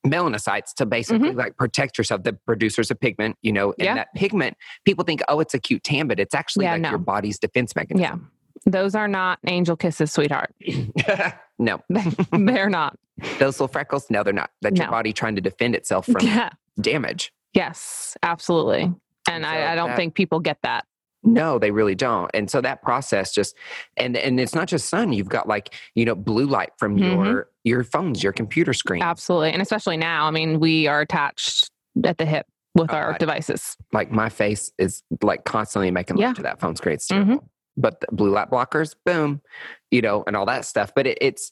melanocytes 0.07 0.73
to 0.75 0.87
basically 0.87 1.33
like 1.33 1.57
protect 1.57 1.99
yourself. 1.99 2.23
The 2.23 2.33
producers 2.35 2.91
of 2.91 3.01
pigment, 3.01 3.37
you 3.43 3.53
know, 3.53 3.71
and 3.71 3.77
Mm-hmm. 3.79 3.85
Yeah. 3.85 3.95
that 3.95 4.15
pigment, 4.15 4.57
people 4.85 5.05
think, 5.05 5.23
oh, 5.29 5.41
it's 5.41 5.55
a 5.55 5.59
cute 5.59 5.83
tan, 5.85 6.09
but 6.09 6.21
it's 6.21 6.35
actually 6.35 6.65
Yeah, 6.67 6.73
like 6.73 6.83
no. 6.83 6.91
your 6.91 6.99
body's 6.99 7.39
defense 7.39 7.75
mechanism. 7.75 8.31
Yeah. 8.67 8.71
Those 8.71 8.95
are 8.95 9.09
not 9.09 9.39
angel 9.47 9.77
kisses, 9.77 10.13
sweetheart. 10.13 10.53
no, 11.59 11.81
They're 12.33 12.69
not. 12.71 12.99
Those 13.39 13.55
little 13.61 13.69
freckles, 13.69 14.09
no, 14.11 14.23
they're 14.23 14.33
not. 14.33 14.51
That's 14.63 14.79
your 14.79 14.91
body 14.91 15.13
trying 15.13 15.37
to 15.37 15.41
defend 15.41 15.75
itself 15.75 16.07
from 16.13 16.21
Yeah. 16.21 16.51
damage. 16.81 17.33
Yes, 17.55 18.17
absolutely. 18.23 18.83
And 18.83 18.97
And 19.29 19.45
so 19.45 19.51
I, 19.51 19.73
I 19.73 19.75
don't 19.75 19.89
that- 19.91 19.97
think 19.97 20.15
people 20.15 20.41
get 20.41 20.59
that. 20.63 20.85
No, 21.23 21.59
they 21.59 21.73
really 21.73 21.97
don't. 21.97 22.31
And 22.35 22.49
so 22.49 22.61
that 22.61 22.83
process 22.83 23.33
just 23.35 23.57
and 23.97 24.17
and 24.17 24.39
it's 24.39 24.55
not 24.55 24.69
just 24.69 24.89
sun. 24.89 25.13
You've 25.13 25.29
got 25.29 25.49
like, 25.49 25.75
you 25.97 26.05
know, 26.05 26.15
blue 26.15 26.47
light 26.47 26.71
from 26.79 26.97
Mhm. 26.99 27.25
your 27.27 27.49
your 27.65 27.83
phones, 27.83 28.23
your 28.23 28.33
computer 28.33 28.73
screen. 28.73 29.03
Absolutely. 29.03 29.51
And 29.53 29.61
especially 29.61 29.97
now, 29.97 30.27
I 30.27 30.31
mean, 30.31 30.61
we 30.61 30.87
are 30.87 31.01
attached 31.01 31.69
at 32.05 32.19
the 32.19 32.27
hip 32.27 32.47
with 32.77 32.93
Oh, 32.93 32.97
our 32.97 33.19
devices. 33.19 33.77
Like 33.93 34.13
my 34.13 34.29
face 34.29 34.71
is 34.79 35.03
like 35.21 35.45
constantly 35.45 35.91
making 35.91 36.19
Yeah. 36.19 36.27
love 36.29 36.37
to 36.37 36.43
that 36.43 36.61
phone 36.61 36.77
screen. 36.77 36.95
It's 36.95 37.09
Mhm. 37.09 37.41
But 37.77 38.01
the 38.03 38.07
blue 38.13 38.31
light 38.31 38.51
blockers, 38.51 38.95
boom, 39.05 39.41
you 39.91 40.03
know, 40.03 40.23
and 40.29 40.37
all 40.37 40.47
that 40.47 40.65
stuff. 40.65 40.93
But 40.95 41.09
it, 41.09 41.19
it's 41.21 41.51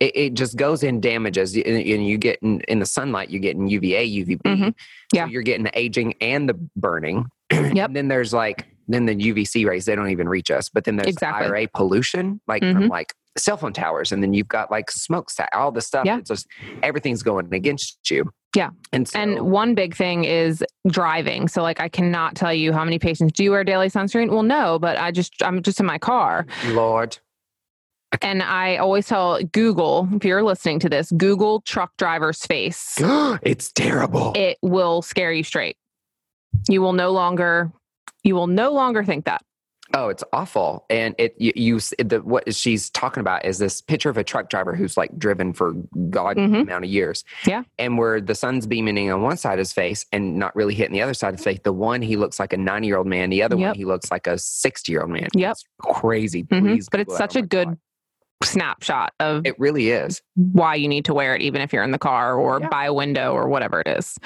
it, 0.00 0.16
it 0.16 0.34
just 0.34 0.56
goes 0.56 0.82
in 0.82 1.00
damages. 1.00 1.54
And 1.56 1.66
and 1.66 2.06
you 2.06 2.18
get 2.18 2.38
in, 2.42 2.60
in 2.62 2.78
the 2.80 2.86
sunlight, 2.86 3.30
you 3.30 3.38
get 3.38 3.56
in 3.56 3.68
UVA, 3.68 4.06
UVB. 4.08 4.42
Mhm. 4.42 4.74
Yeah. 5.12 5.24
So 5.26 5.30
you're 5.30 5.42
getting 5.42 5.64
the 5.64 5.78
aging 5.78 6.14
and 6.20 6.48
the 6.48 6.54
burning. 6.76 7.26
Yep. 7.52 7.88
And 7.88 7.96
then 7.96 8.08
there's 8.08 8.32
like 8.32 8.66
then 8.88 9.06
the 9.06 9.14
UVC 9.14 9.66
rays, 9.66 9.84
they 9.84 9.94
don't 9.96 10.10
even 10.10 10.28
reach 10.28 10.50
us. 10.50 10.68
But 10.68 10.84
then 10.84 10.96
there's 10.96 11.08
Exactly. 11.08 11.46
IRA 11.46 11.68
pollution, 11.74 12.40
like 12.46 12.62
from 12.62 12.84
Mhm. 12.84 12.88
like 12.88 13.14
cell 13.36 13.56
phone 13.56 13.72
towers, 13.72 14.12
and 14.12 14.22
then 14.22 14.32
you've 14.32 14.48
got 14.48 14.70
like 14.70 14.90
smokestack, 14.90 15.50
all 15.52 15.70
the 15.72 15.80
stuff. 15.80 16.06
Yeah. 16.06 16.18
It's 16.18 16.28
just 16.30 16.46
everything's 16.82 17.22
going 17.22 17.52
against 17.52 18.10
you. 18.10 18.30
Yeah. 18.54 18.70
And 18.92 19.06
so 19.06 19.18
And 19.18 19.40
one 19.50 19.74
big 19.74 19.94
thing 19.94 20.24
is 20.24 20.64
driving. 20.88 21.46
So 21.48 21.62
like 21.62 21.80
I 21.80 21.88
cannot 21.88 22.34
tell 22.36 22.54
you 22.54 22.72
how 22.72 22.84
many 22.84 22.98
patients 22.98 23.32
do 23.32 23.44
you 23.44 23.50
wear 23.50 23.64
daily 23.64 23.88
sunscreen? 23.90 24.30
Well, 24.30 24.42
no, 24.42 24.78
but 24.78 24.98
I 24.98 25.10
just 25.10 25.34
I'm 25.42 25.60
just 25.62 25.78
in 25.80 25.86
my 25.86 25.98
car. 25.98 26.46
Lord. 26.68 27.18
And 28.22 28.42
I 28.42 28.76
always 28.76 29.06
tell 29.06 29.42
Google, 29.42 30.08
if 30.14 30.24
you're 30.24 30.42
listening 30.42 30.78
to 30.80 30.88
this, 30.88 31.10
Google 31.12 31.60
truck 31.62 31.92
driver's 31.98 32.44
face. 32.46 32.94
it's 33.42 33.72
terrible. 33.72 34.32
It 34.36 34.58
will 34.62 35.02
scare 35.02 35.32
you 35.32 35.42
straight. 35.42 35.76
You 36.68 36.80
will 36.80 36.92
no 36.94 37.10
longer 37.12 37.72
you 38.24 38.34
will 38.34 38.46
no 38.48 38.72
longer 38.72 39.04
think 39.04 39.24
that. 39.26 39.42
Oh, 39.94 40.08
it's 40.08 40.24
awful. 40.32 40.84
And 40.90 41.14
it 41.18 41.36
you, 41.38 41.52
you 41.54 41.78
the 41.98 42.20
what 42.24 42.52
she's 42.54 42.90
talking 42.90 43.20
about 43.20 43.44
is 43.44 43.58
this 43.58 43.80
picture 43.80 44.08
of 44.10 44.16
a 44.16 44.24
truck 44.24 44.48
driver 44.50 44.74
who's 44.74 44.96
like 44.96 45.16
driven 45.16 45.52
for 45.52 45.74
god 46.10 46.36
Mhm. 46.36 46.62
amount 46.62 46.84
of 46.84 46.90
years. 46.90 47.22
Yeah. 47.46 47.62
And 47.78 47.96
where 47.98 48.20
the 48.20 48.34
sun's 48.34 48.66
beaming 48.66 48.96
in 48.98 49.10
on 49.12 49.22
one 49.22 49.36
side 49.36 49.54
of 49.54 49.58
his 49.60 49.72
face 49.72 50.04
and 50.10 50.36
not 50.38 50.56
really 50.56 50.74
hitting 50.74 50.92
the 50.92 51.02
other 51.02 51.14
side 51.14 51.28
of 51.34 51.36
his 51.36 51.44
face. 51.44 51.60
The 51.62 51.72
one 51.72 52.02
he 52.02 52.16
looks 52.16 52.40
like 52.40 52.52
a 52.52 52.56
90-year-old 52.56 53.06
man, 53.06 53.30
the 53.30 53.42
other 53.44 53.56
one 53.56 53.74
he 53.76 53.84
looks 53.84 54.10
like 54.10 54.26
a 54.26 54.34
60-year-old 54.34 55.10
man. 55.10 55.28
Yep. 55.34 55.52
It's 55.52 55.64
crazy. 55.78 56.42
Mhm. 56.44 56.84
But 56.90 57.00
it's 57.00 57.16
such 57.16 57.36
Oh 57.36 57.40
a 57.40 57.42
good 57.42 57.68
God. 57.68 57.78
Snapshot 58.42 59.12
of 59.20 59.46
It 59.46 59.58
really 59.58 59.90
is. 59.90 60.22
why 60.34 60.74
you 60.74 60.88
need 60.88 61.04
to 61.06 61.14
wear 61.14 61.34
it 61.34 61.42
even 61.42 61.60
if 61.62 61.72
you're 61.72 61.82
in 61.82 61.90
the 61.90 61.98
car 61.98 62.36
or 62.36 62.60
Yeah. 62.60 62.68
by 62.68 62.84
a 62.86 62.92
window 62.92 63.32
or 63.32 63.48
whatever 63.48 63.80
it 63.80 63.88
is. 63.88 64.18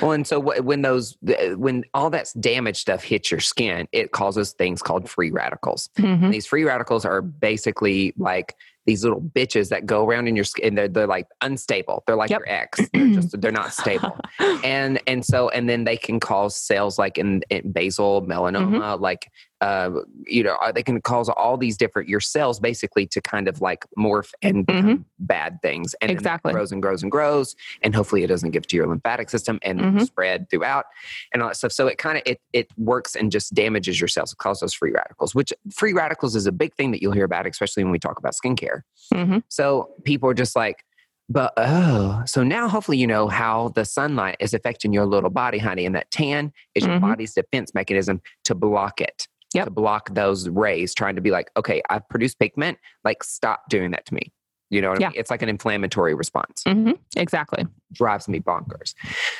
Well, 0.00 0.12
and 0.12 0.26
so 0.26 0.38
when 0.40 0.82
those 0.82 1.16
when 1.56 1.84
all 1.94 2.10
that 2.10 2.28
damaged 2.38 2.78
stuff 2.78 3.02
hits 3.02 3.30
your 3.30 3.40
skin, 3.40 3.88
it 3.92 4.12
causes 4.12 4.52
things 4.52 4.82
called 4.82 5.08
free 5.10 5.30
radicals. 5.30 5.90
Mhm. 5.98 6.30
These 6.30 6.46
free 6.46 6.64
radicals 6.64 7.04
are 7.04 7.22
basically 7.22 8.14
like 8.16 8.54
these 8.86 9.02
little 9.02 9.20
bitches 9.20 9.70
that 9.70 9.84
go 9.84 10.06
around 10.06 10.28
in 10.28 10.36
your 10.36 10.44
skin. 10.44 10.76
They're, 10.76 10.86
they're 10.86 11.08
like 11.08 11.26
unstable. 11.40 12.04
They're 12.06 12.14
like 12.14 12.30
Yep. 12.30 12.38
your 12.46 12.48
ex. 12.48 12.80
They're 12.92 13.08
just 13.08 13.40
they're 13.40 13.50
not 13.50 13.72
stable. 13.72 14.16
And 14.62 15.00
and 15.08 15.24
so 15.24 15.48
and 15.48 15.68
then 15.68 15.84
they 15.84 15.96
can 15.96 16.20
cause 16.20 16.56
cells 16.56 16.98
like 16.98 17.18
in, 17.18 17.42
in 17.50 17.72
basal 17.72 18.22
melanoma, 18.22 18.78
Mm-hmm. 18.80 19.02
like 19.02 19.28
uh, 19.60 19.90
you 20.26 20.42
know 20.42 20.56
uh, 20.62 20.70
they 20.70 20.82
can 20.82 21.00
cause 21.00 21.28
all 21.30 21.56
these 21.56 21.76
different 21.76 22.08
your 22.08 22.20
cells 22.20 22.60
basically 22.60 23.06
to 23.06 23.20
kind 23.22 23.48
of 23.48 23.60
like 23.60 23.84
morph 23.98 24.32
and 24.42 24.66
become 24.66 25.06
bad 25.18 25.58
things. 25.62 25.94
And 26.00 26.10
Mm-hmm. 26.10 26.18
Exactly. 26.18 26.52
grows 26.52 26.72
and 26.72 26.82
grows 26.82 27.02
and 27.02 27.10
grows, 27.10 27.56
and 27.82 27.94
hopefully 27.94 28.22
it 28.22 28.26
doesn't 28.28 28.50
give 28.50 28.66
to 28.68 28.76
your 28.76 28.86
lymphatic 28.86 29.30
system 29.30 29.58
and 29.62 29.80
Mhm. 29.80 30.04
spread 30.06 30.48
throughout 30.50 30.84
and 31.32 31.42
all 31.42 31.48
that 31.48 31.54
stuff. 31.56 31.72
So 31.72 31.86
it 31.86 31.98
kind 31.98 32.16
of 32.18 32.22
it 32.26 32.40
it 32.52 32.68
works 32.76 33.14
and 33.16 33.32
just 33.32 33.54
damages 33.54 34.00
your 34.00 34.08
cells. 34.08 34.32
It 34.32 34.38
causes 34.38 34.60
those 34.60 34.74
free 34.74 34.92
radicals, 34.92 35.34
which 35.34 35.52
free 35.72 35.92
radicals 35.92 36.36
is 36.36 36.46
a 36.46 36.52
big 36.52 36.74
thing 36.74 36.90
that 36.92 37.00
you'll 37.02 37.12
hear 37.12 37.24
about, 37.24 37.46
especially 37.46 37.82
when 37.84 37.92
we 37.92 37.98
talk 37.98 38.18
about 38.18 38.34
skincare. 38.34 38.82
Mhm. 39.12 39.42
So 39.48 39.90
people 40.04 40.28
are 40.28 40.34
just 40.34 40.54
like, 40.56 40.84
but 41.28 41.52
oh, 41.56 42.22
so 42.26 42.42
now 42.44 42.68
hopefully 42.68 42.98
you 42.98 43.06
know 43.06 43.26
how 43.28 43.68
the 43.70 43.84
sunlight 43.84 44.36
is 44.38 44.54
affecting 44.54 44.92
your 44.92 45.06
little 45.06 45.30
body, 45.30 45.58
honey, 45.58 45.84
and 45.86 45.94
that 45.94 46.10
tan 46.10 46.52
is 46.74 46.84
your 46.84 46.96
Mhm. 46.96 47.00
body's 47.00 47.34
defense 47.34 47.74
mechanism 47.74 48.20
to 48.44 48.54
block 48.54 49.00
it. 49.00 49.26
Yep. 49.54 49.64
To 49.64 49.70
block 49.70 50.14
those 50.14 50.48
rays, 50.48 50.94
trying 50.94 51.14
to 51.16 51.20
be 51.22 51.30
like, 51.30 51.50
okay, 51.56 51.80
I've 51.88 52.08
produced 52.08 52.38
pigment, 52.38 52.78
like 53.04 53.22
stop 53.22 53.68
doing 53.68 53.92
that 53.92 54.04
to 54.06 54.14
me. 54.14 54.32
You 54.68 54.82
know 54.82 54.90
what 54.90 55.00
Yeah. 55.00 55.06
I 55.06 55.10
mean? 55.10 55.20
It's 55.20 55.30
like 55.30 55.42
an 55.42 55.48
inflammatory 55.48 56.12
response 56.14 56.64
Mhm. 56.66 56.98
Exactly. 57.16 57.64
drives 57.92 58.26
me 58.28 58.40
bonkers. 58.40 58.94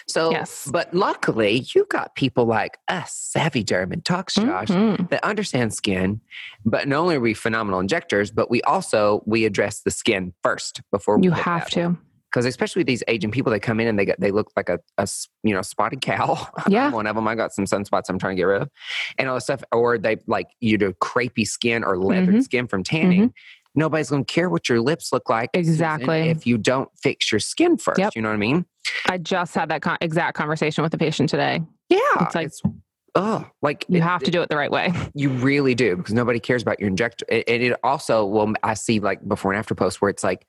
So, 0.07 0.31
Yes. 0.31 0.69
but 0.73 0.95
luckily, 0.95 1.67
you 1.75 1.85
got 1.91 2.15
people 2.15 2.45
like 2.45 2.79
us, 2.87 3.13
Savvy 3.13 3.65
German 3.65 4.03
Talks 4.03 4.37
Josh, 4.37 4.69
Mhm. 4.69 5.11
that 5.11 5.25
understand 5.25 5.75
skin. 5.75 6.21
But 6.65 6.87
not 6.87 6.99
only 7.01 7.17
are 7.17 7.21
we 7.21 7.35
phenomenal 7.35 7.81
injectors, 7.81 8.31
but 8.31 8.49
we 8.49 8.63
also 8.63 9.23
we 9.27 9.45
address 9.45 9.81
the 9.83 9.91
skin 9.91 10.33
first 10.45 10.81
before 10.93 11.19
we 11.19 11.25
You 11.25 11.33
have 11.33 11.69
to. 11.71 11.97
Because 12.37 12.45
especially 12.45 12.83
these 12.83 13.03
aging 13.09 13.31
people, 13.31 13.51
they 13.51 13.59
come 13.59 13.81
in 13.81 13.87
and 13.87 13.99
they 13.99 14.05
get 14.05 14.21
they 14.21 14.31
look 14.31 14.53
like 14.59 14.69
a, 14.69 14.79
you 15.43 15.55
know 15.55 15.63
spotted 15.63 16.03
cow. 16.03 16.47
Yeah. 16.69 16.91
One 16.91 17.07
of 17.07 17.17
them. 17.17 17.27
I 17.27 17.35
got 17.35 17.55
some 17.55 17.65
sunspots 17.65 18.11
I'm 18.11 18.19
trying 18.19 18.37
to 18.37 18.41
get 18.41 18.45
rid 18.45 18.61
of, 18.61 18.71
and 19.17 19.27
all 19.27 19.37
this 19.37 19.45
stuff. 19.45 19.65
Or 19.73 19.97
they 19.97 20.19
like 20.27 20.49
you 20.61 20.77
know 20.77 20.93
crepey 21.03 21.47
skin 21.47 21.83
or 21.83 21.97
leathered 21.97 22.35
Mhm. 22.35 22.43
skin 22.45 22.67
from 22.67 22.83
tanning. 22.83 23.33
Nobody's 23.75 24.11
going 24.11 24.27
to 24.27 24.31
care 24.31 24.51
what 24.51 24.69
your 24.69 24.83
lips 24.83 25.15
look 25.15 25.31
like. 25.31 25.49
Exactly. 25.55 26.29
if 26.29 26.47
you 26.47 26.59
don't 26.59 26.91
fix 27.03 27.33
your 27.33 27.39
skin 27.41 27.79
first, 27.79 27.99
Yep. 27.99 28.13
you 28.17 28.21
know 28.21 28.29
what 28.29 28.35
I 28.35 28.39
mean? 28.39 28.67
I 29.07 29.17
just 29.17 29.55
had 29.55 29.71
that 29.71 29.81
con- 29.81 29.99
exact 30.03 30.37
conversation 30.37 30.83
with 30.85 30.93
a 30.93 30.99
patient 30.99 31.31
today. 31.31 31.63
Yeah, 31.89 31.99
It's 32.21 32.35
like- 32.35 32.51
oh, 33.17 33.45
like 33.63 33.85
You 33.89 33.97
it- 33.97 34.03
have 34.05 34.23
to 34.23 34.31
do 34.31 34.43
it 34.43 34.49
the 34.49 34.57
right 34.57 34.71
way. 34.71 34.93
You 35.15 35.31
really 35.31 35.75
do 35.75 35.97
because 35.97 36.15
nobody 36.15 36.39
cares 36.39 36.63
about 36.63 36.79
your 36.79 36.89
injector. 36.89 37.25
And 37.31 37.45
it 37.49 37.77
also, 37.83 38.25
well, 38.25 38.53
I 38.63 38.75
see 38.75 39.01
like 39.01 39.27
before 39.27 39.51
and 39.53 39.59
after 39.59 39.75
posts 39.75 40.01
where 40.01 40.11
it's 40.11 40.23
like, 40.23 40.47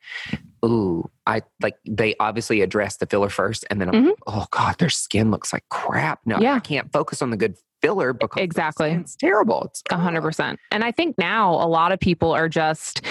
ooh, 0.65 1.09
I 1.25 1.41
like 1.61 1.75
they 1.87 2.15
obviously 2.19 2.61
address 2.61 2.97
the 2.97 3.05
filler 3.07 3.29
first, 3.29 3.65
and 3.69 3.79
then 3.81 3.89
I'm 3.89 4.03
Mhm. 4.03 4.07
like, 4.09 4.17
oh 4.27 4.45
god, 4.51 4.77
their 4.77 4.89
skin 4.89 5.31
looks 5.31 5.51
like 5.53 5.63
crap. 5.69 6.19
No, 6.25 6.37
Yeah. 6.39 6.55
I 6.55 6.59
can't 6.59 6.91
focus 6.91 7.21
on 7.21 7.29
the 7.31 7.37
good 7.37 7.55
filler 7.81 8.11
because 8.13 8.41
Exactly. 8.43 8.91
it's 8.91 9.15
terrible. 9.15 9.63
It's 9.65 9.83
A 9.89 9.97
hundred 9.97 10.21
percent. 10.21 10.59
And 10.71 10.83
I 10.83 10.91
think 10.91 11.17
now 11.17 11.53
a 11.53 11.67
lot 11.67 11.91
of 11.91 11.99
people 11.99 12.31
are 12.33 12.49
just, 12.49 13.01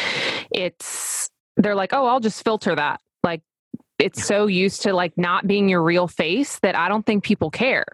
it's, 0.51 1.31
they're 1.57 1.75
like, 1.75 1.93
oh, 1.93 2.07
I'll 2.07 2.21
just 2.21 2.43
filter 2.45 2.75
that. 2.75 3.01
Like, 3.23 3.43
it's 3.99 4.25
so 4.25 4.47
used 4.47 4.83
to 4.83 4.93
like 4.93 5.17
not 5.17 5.47
being 5.47 5.69
your 5.69 5.83
real 5.83 6.09
face 6.09 6.59
that 6.61 6.77
I 6.77 6.89
don't 6.89 7.07
think 7.07 7.25
people 7.25 7.51
care. 7.51 7.85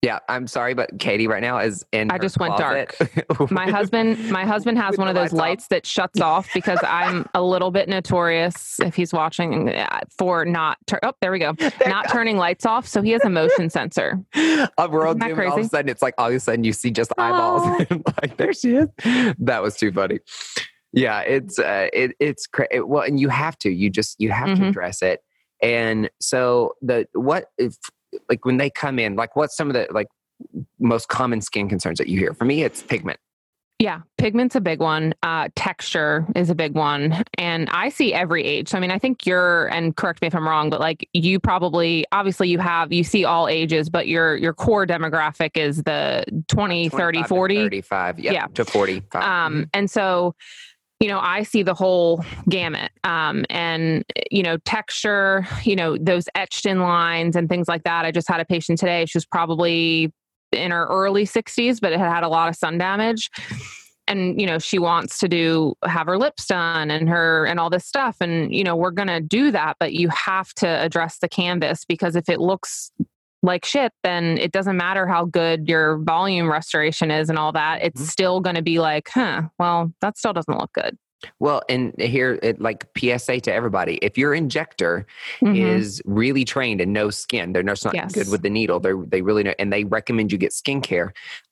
Yeah, 0.00 0.20
I'm 0.28 0.46
sorry, 0.46 0.74
but 0.74 0.96
Katie 1.00 1.26
right 1.26 1.42
now 1.42 1.58
is 1.58 1.84
in. 1.90 2.12
I 2.12 2.18
just 2.18 2.38
went 2.38 2.54
closet 2.54 2.94
My 3.50 3.68
husband, 3.68 4.30
my 4.30 4.44
husband 4.46 4.78
has 4.78 4.96
one 4.96 5.08
of 5.08 5.16
those 5.16 5.32
lights 5.32 5.66
that 5.68 5.84
shuts 5.84 6.20
off 6.20 6.48
because 6.54 6.78
I'm 6.86 7.26
a 7.34 7.42
little 7.42 7.72
bit 7.72 7.88
notorious 7.88 8.78
if 8.78 8.94
he's 8.94 9.12
watching 9.12 9.70
uh, 9.70 10.00
for 10.16 10.44
not. 10.44 10.78
Tur- 10.86 11.00
oh, 11.02 11.14
there 11.20 11.32
we 11.32 11.40
go. 11.40 11.52
Not 11.86 12.08
turning 12.10 12.36
lights 12.36 12.64
off, 12.64 12.86
so 12.86 13.02
he 13.02 13.10
has 13.10 13.24
a 13.24 13.28
motion 13.30 13.70
sensor. 13.70 14.20
a 14.36 14.88
world 14.88 15.16
Isn't 15.20 15.40
all 15.40 15.58
of 15.58 15.64
a 15.64 15.68
sudden 15.68 15.88
it's 15.88 16.00
like 16.02 16.14
all 16.16 16.28
of 16.28 16.34
a 16.34 16.38
sudden 16.40 16.62
you 16.62 16.72
see 16.72 16.92
just 16.92 17.12
eyeballs 17.18 17.86
Oh. 17.90 18.02
like 18.22 18.36
there 18.36 18.52
she 18.52 18.76
is 18.76 18.88
that 19.38 19.62
was 19.62 19.76
too 19.76 19.90
funny 19.92 20.20
yeah 20.92 21.20
it's 21.20 21.58
uh 21.58 21.88
it, 21.92 22.12
it's 22.20 22.46
cra- 22.46 22.68
it, 22.70 22.86
well 22.88 23.02
and 23.02 23.18
you 23.20 23.28
have 23.28 23.58
to 23.58 23.70
you 23.70 23.90
just 23.90 24.16
you 24.20 24.30
have 24.30 24.56
to 24.56 24.62
Mhm. 24.62 24.68
address 24.68 25.02
it 25.02 25.20
and 25.62 26.08
so 26.20 26.74
the 26.82 27.06
what 27.14 27.46
if 27.58 27.74
like 28.28 28.44
when 28.44 28.56
they 28.56 28.70
come 28.70 28.98
in 28.98 29.16
like 29.16 29.36
what's 29.36 29.56
some 29.56 29.68
of 29.68 29.74
the 29.74 29.86
like 29.90 30.08
most 30.78 31.08
common 31.08 31.40
skin 31.40 31.68
concerns 31.68 31.98
that 31.98 32.08
you 32.08 32.18
hear 32.18 32.32
for 32.34 32.44
me 32.44 32.62
it's 32.62 32.82
pigment 32.82 33.18
Yeah, 33.80 34.00
pigment's 34.16 34.56
a 34.56 34.60
big 34.60 34.80
one. 34.80 35.14
Uh, 35.22 35.48
texture 35.54 36.26
is 36.34 36.50
a 36.50 36.54
big 36.56 36.74
one, 36.74 37.22
and 37.38 37.68
I 37.70 37.90
see 37.90 38.12
every 38.12 38.42
age. 38.42 38.68
So 38.70 38.76
I 38.76 38.80
mean, 38.80 38.90
I 38.90 38.98
think 38.98 39.24
you're, 39.24 39.68
and 39.68 39.94
correct 39.94 40.20
me 40.20 40.26
if 40.26 40.34
I'm 40.34 40.48
wrong, 40.48 40.68
but 40.68 40.80
like 40.80 41.08
you 41.12 41.38
probably, 41.38 42.04
obviously, 42.10 42.48
you 42.48 42.58
have 42.58 42.92
you 42.92 43.04
see 43.04 43.24
all 43.24 43.46
ages, 43.46 43.88
but 43.88 44.08
your 44.08 44.34
your 44.36 44.52
core 44.52 44.84
demographic 44.84 45.56
is 45.56 45.84
the 45.84 46.24
20, 46.48 46.88
30, 46.88 47.22
40. 47.22 47.54
35 47.54 48.18
yep, 48.18 48.34
Yeah. 48.34 48.46
to 48.54 48.64
45 48.64 49.22
Um, 49.22 49.70
and 49.72 49.88
so, 49.88 50.34
you 51.00 51.08
know, 51.08 51.20
I 51.20 51.44
see 51.44 51.62
the 51.62 51.74
whole 51.74 52.24
gamut. 52.48 52.90
Um, 53.04 53.44
and 53.50 54.04
you 54.30 54.42
know, 54.42 54.56
texture, 54.58 55.46
you 55.62 55.76
know, 55.76 55.96
those 55.96 56.24
etched 56.34 56.66
in 56.66 56.80
lines 56.80 57.36
and 57.36 57.48
things 57.48 57.68
like 57.68 57.84
that. 57.84 58.04
I 58.04 58.10
just 58.10 58.28
had 58.28 58.40
a 58.40 58.44
patient 58.44 58.78
today. 58.78 59.06
She 59.06 59.16
was 59.16 59.26
probably 59.26 60.12
in 60.52 60.70
her 60.70 60.86
early 60.86 61.24
60s, 61.24 61.80
but 61.80 61.92
it 61.92 61.98
had 61.98 62.12
had 62.12 62.24
a 62.24 62.28
lot 62.28 62.48
of 62.48 62.56
sun 62.56 62.78
damage. 62.78 63.30
and 64.08 64.40
you 64.40 64.46
know 64.46 64.58
she 64.58 64.78
wants 64.78 65.18
to 65.18 65.28
do 65.28 65.74
have 65.84 66.06
her 66.06 66.16
lips 66.18 66.46
done 66.46 66.90
and 66.90 67.10
her 67.10 67.44
and 67.44 67.60
all 67.60 67.68
this 67.68 67.84
stuff 67.84 68.16
and 68.20 68.54
you 68.54 68.64
know 68.64 68.74
we're 68.74 68.90
going 68.90 69.08
to 69.08 69.20
do 69.20 69.50
that 69.50 69.76
but 69.78 69.92
you 69.92 70.08
have 70.08 70.52
to 70.54 70.66
address 70.66 71.18
the 71.18 71.28
canvas 71.28 71.84
because 71.84 72.16
if 72.16 72.28
it 72.30 72.40
looks 72.40 72.90
like 73.42 73.64
shit 73.64 73.92
then 74.02 74.36
it 74.38 74.52
doesn't 74.52 74.76
matter 74.76 75.06
how 75.06 75.24
good 75.24 75.68
your 75.68 75.98
volume 75.98 76.50
restoration 76.50 77.10
is 77.10 77.28
and 77.28 77.38
all 77.38 77.52
that 77.52 77.82
it's 77.82 78.00
Mhm. 78.02 78.06
still 78.06 78.40
going 78.40 78.56
to 78.56 78.62
be 78.62 78.78
like 78.80 79.08
huh 79.10 79.42
well 79.58 79.92
that 80.00 80.18
still 80.18 80.32
doesn't 80.32 80.58
look 80.58 80.72
good 80.72 80.96
Well, 81.40 81.62
and 81.68 81.92
here, 81.98 82.38
it, 82.44 82.60
like 82.60 82.86
PSA 82.96 83.40
to 83.40 83.52
everybody: 83.52 83.98
if 84.02 84.16
your 84.16 84.34
injector 84.34 85.04
Mhm. 85.42 85.56
is 85.66 86.00
really 86.04 86.44
trained 86.44 86.80
and 86.80 86.92
knows 86.92 87.16
skin, 87.18 87.52
they're 87.52 87.64
not 87.64 87.82
Yes. 87.92 88.12
good 88.12 88.28
with 88.30 88.42
the 88.42 88.50
needle. 88.50 88.78
They 88.78 88.92
they 89.04 89.20
really 89.22 89.42
know, 89.42 89.54
and 89.58 89.72
they 89.72 89.82
recommend 89.82 90.30
you 90.30 90.38
get 90.38 90.52
skincare. 90.52 91.10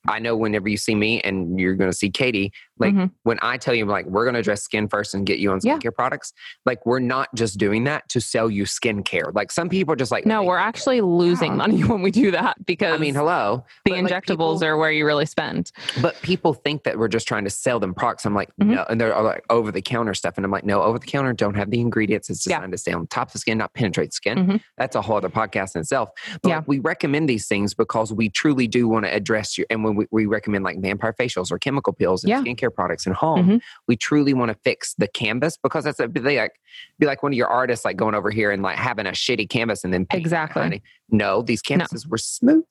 I 0.09 0.19
know 0.19 0.37
whenever 0.37 0.69
you 0.69 0.77
see 0.77 0.95
me 0.95 1.21
and 1.23 1.59
you're 1.59 1.75
going 1.75 1.91
to 1.91 1.97
see 1.97 2.11
Katie, 2.11 2.53
like 2.79 2.95
Mhm. 2.95 3.11
when 3.23 3.39
I 3.43 3.57
tell 3.57 3.75
you, 3.75 3.87
like 3.87 4.07
we're 4.07 4.25
going 4.25 4.35
to 4.35 4.41
address 4.41 4.63
skin 4.63 4.89
first 4.89 5.15
and 5.15 5.27
get 5.27 5.39
you 5.39 5.51
on 5.53 5.61
Yeah. 5.63 5.79
skincare 5.79 5.95
products, 5.95 6.33
like 6.67 6.85
we're 6.85 6.99
not 7.01 7.29
just 7.35 7.59
doing 7.59 7.85
that 7.85 8.09
to 8.11 8.21
sell 8.21 8.51
you 8.51 8.65
skincare. 8.65 9.35
Like 9.35 9.51
some 9.51 9.69
people 9.69 9.93
are 9.93 9.97
just 9.97 10.13
like, 10.13 10.27
no 10.27 10.43
we're 10.43 10.59
actually 10.59 11.01
losing 11.01 11.53
Yeah. 11.53 11.57
money 11.57 11.81
when 11.85 12.03
we 12.03 12.11
do 12.11 12.31
that 12.33 12.65
because 12.67 12.95
I 12.95 12.99
mean, 12.99 13.15
hello, 13.15 13.65
the 13.85 13.93
but, 13.93 14.03
like, 14.03 14.13
injectables 14.13 14.27
people- 14.61 14.65
are 14.65 14.77
where 14.77 14.91
you 14.91 15.07
really 15.07 15.27
spend 15.27 15.73
But 16.03 16.21
people 16.23 16.53
think 16.55 16.85
that 16.85 16.99
we're 16.99 17.09
just 17.09 17.27
trying 17.27 17.45
to 17.45 17.51
sell 17.51 17.81
them 17.81 17.95
products. 17.95 18.27
I'm 18.27 18.35
like, 18.35 18.51
Mhm. 18.61 18.67
no, 18.67 18.85
and 18.89 19.01
they're 19.01 19.21
like 19.23 19.45
over 19.51 19.73
the 19.73 19.83
counter 19.83 20.13
stuff, 20.15 20.35
and 20.37 20.45
I'm 20.45 20.51
like, 20.51 20.65
no, 20.65 20.83
over 20.83 20.99
the 20.99 21.07
counter 21.07 21.33
don't 21.33 21.55
have 21.55 21.71
the 21.71 21.81
ingredients. 21.81 22.29
It's 22.31 22.47
Yeah. 22.47 22.59
designed 22.59 22.73
to 22.73 22.79
stay 22.79 22.93
on 22.93 23.07
top 23.07 23.29
of 23.29 23.33
the 23.33 23.39
skin, 23.39 23.59
not 23.59 23.73
penetrate 23.75 24.13
skin. 24.13 24.39
Mhm. 24.47 24.61
That's 24.77 24.95
a 24.97 25.03
whole 25.03 25.17
other 25.17 25.29
podcast 25.31 25.75
in 25.75 25.81
itself. 25.81 26.11
But 26.43 26.49
Yeah. 26.49 26.57
like, 26.59 26.69
we 26.69 26.79
recommend 26.79 27.29
these 27.29 27.49
things 27.49 27.73
because 27.75 28.13
we 28.13 28.29
truly 28.29 28.67
do 28.69 28.87
want 28.87 29.05
to 29.07 29.15
address 29.15 29.57
you. 29.59 29.65
And 29.71 29.83
when 29.83 29.96
we, 29.97 30.07
we 30.11 30.27
recommend 30.27 30.65
like 30.65 30.81
vampire 30.81 31.15
facials 31.19 31.51
or 31.51 31.59
chemical 31.59 31.93
peels 31.93 32.23
and 32.25 32.31
Yeah. 32.31 32.43
skincare 32.43 32.73
products 32.75 33.07
in 33.07 33.13
home, 33.13 33.47
Mhm. 33.47 33.61
we 33.89 33.97
truly 33.97 34.35
want 34.35 34.51
to 34.51 34.59
fix 34.65 34.95
the 34.95 35.09
canvas 35.09 35.57
because 35.57 35.85
that's 35.85 35.99
a 36.01 36.09
be 36.09 36.21
like 36.21 36.53
be 36.99 37.07
like 37.07 37.23
one 37.23 37.33
of 37.33 37.37
your 37.37 37.49
artists 37.49 37.85
like 37.85 37.97
going 37.97 38.15
over 38.15 38.31
here 38.31 38.51
and 38.51 38.63
like 38.63 38.77
having 38.77 39.07
a 39.07 39.11
shitty 39.11 39.49
canvas 39.49 39.85
and 39.85 39.93
then 39.93 40.07
painting 40.07 40.25
Exactly. 40.25 40.63
honey. 40.63 40.83
No, 41.11 41.43
these 41.43 41.63
canvases 41.63 42.07
were 42.07 42.19
smooth. 42.19 42.65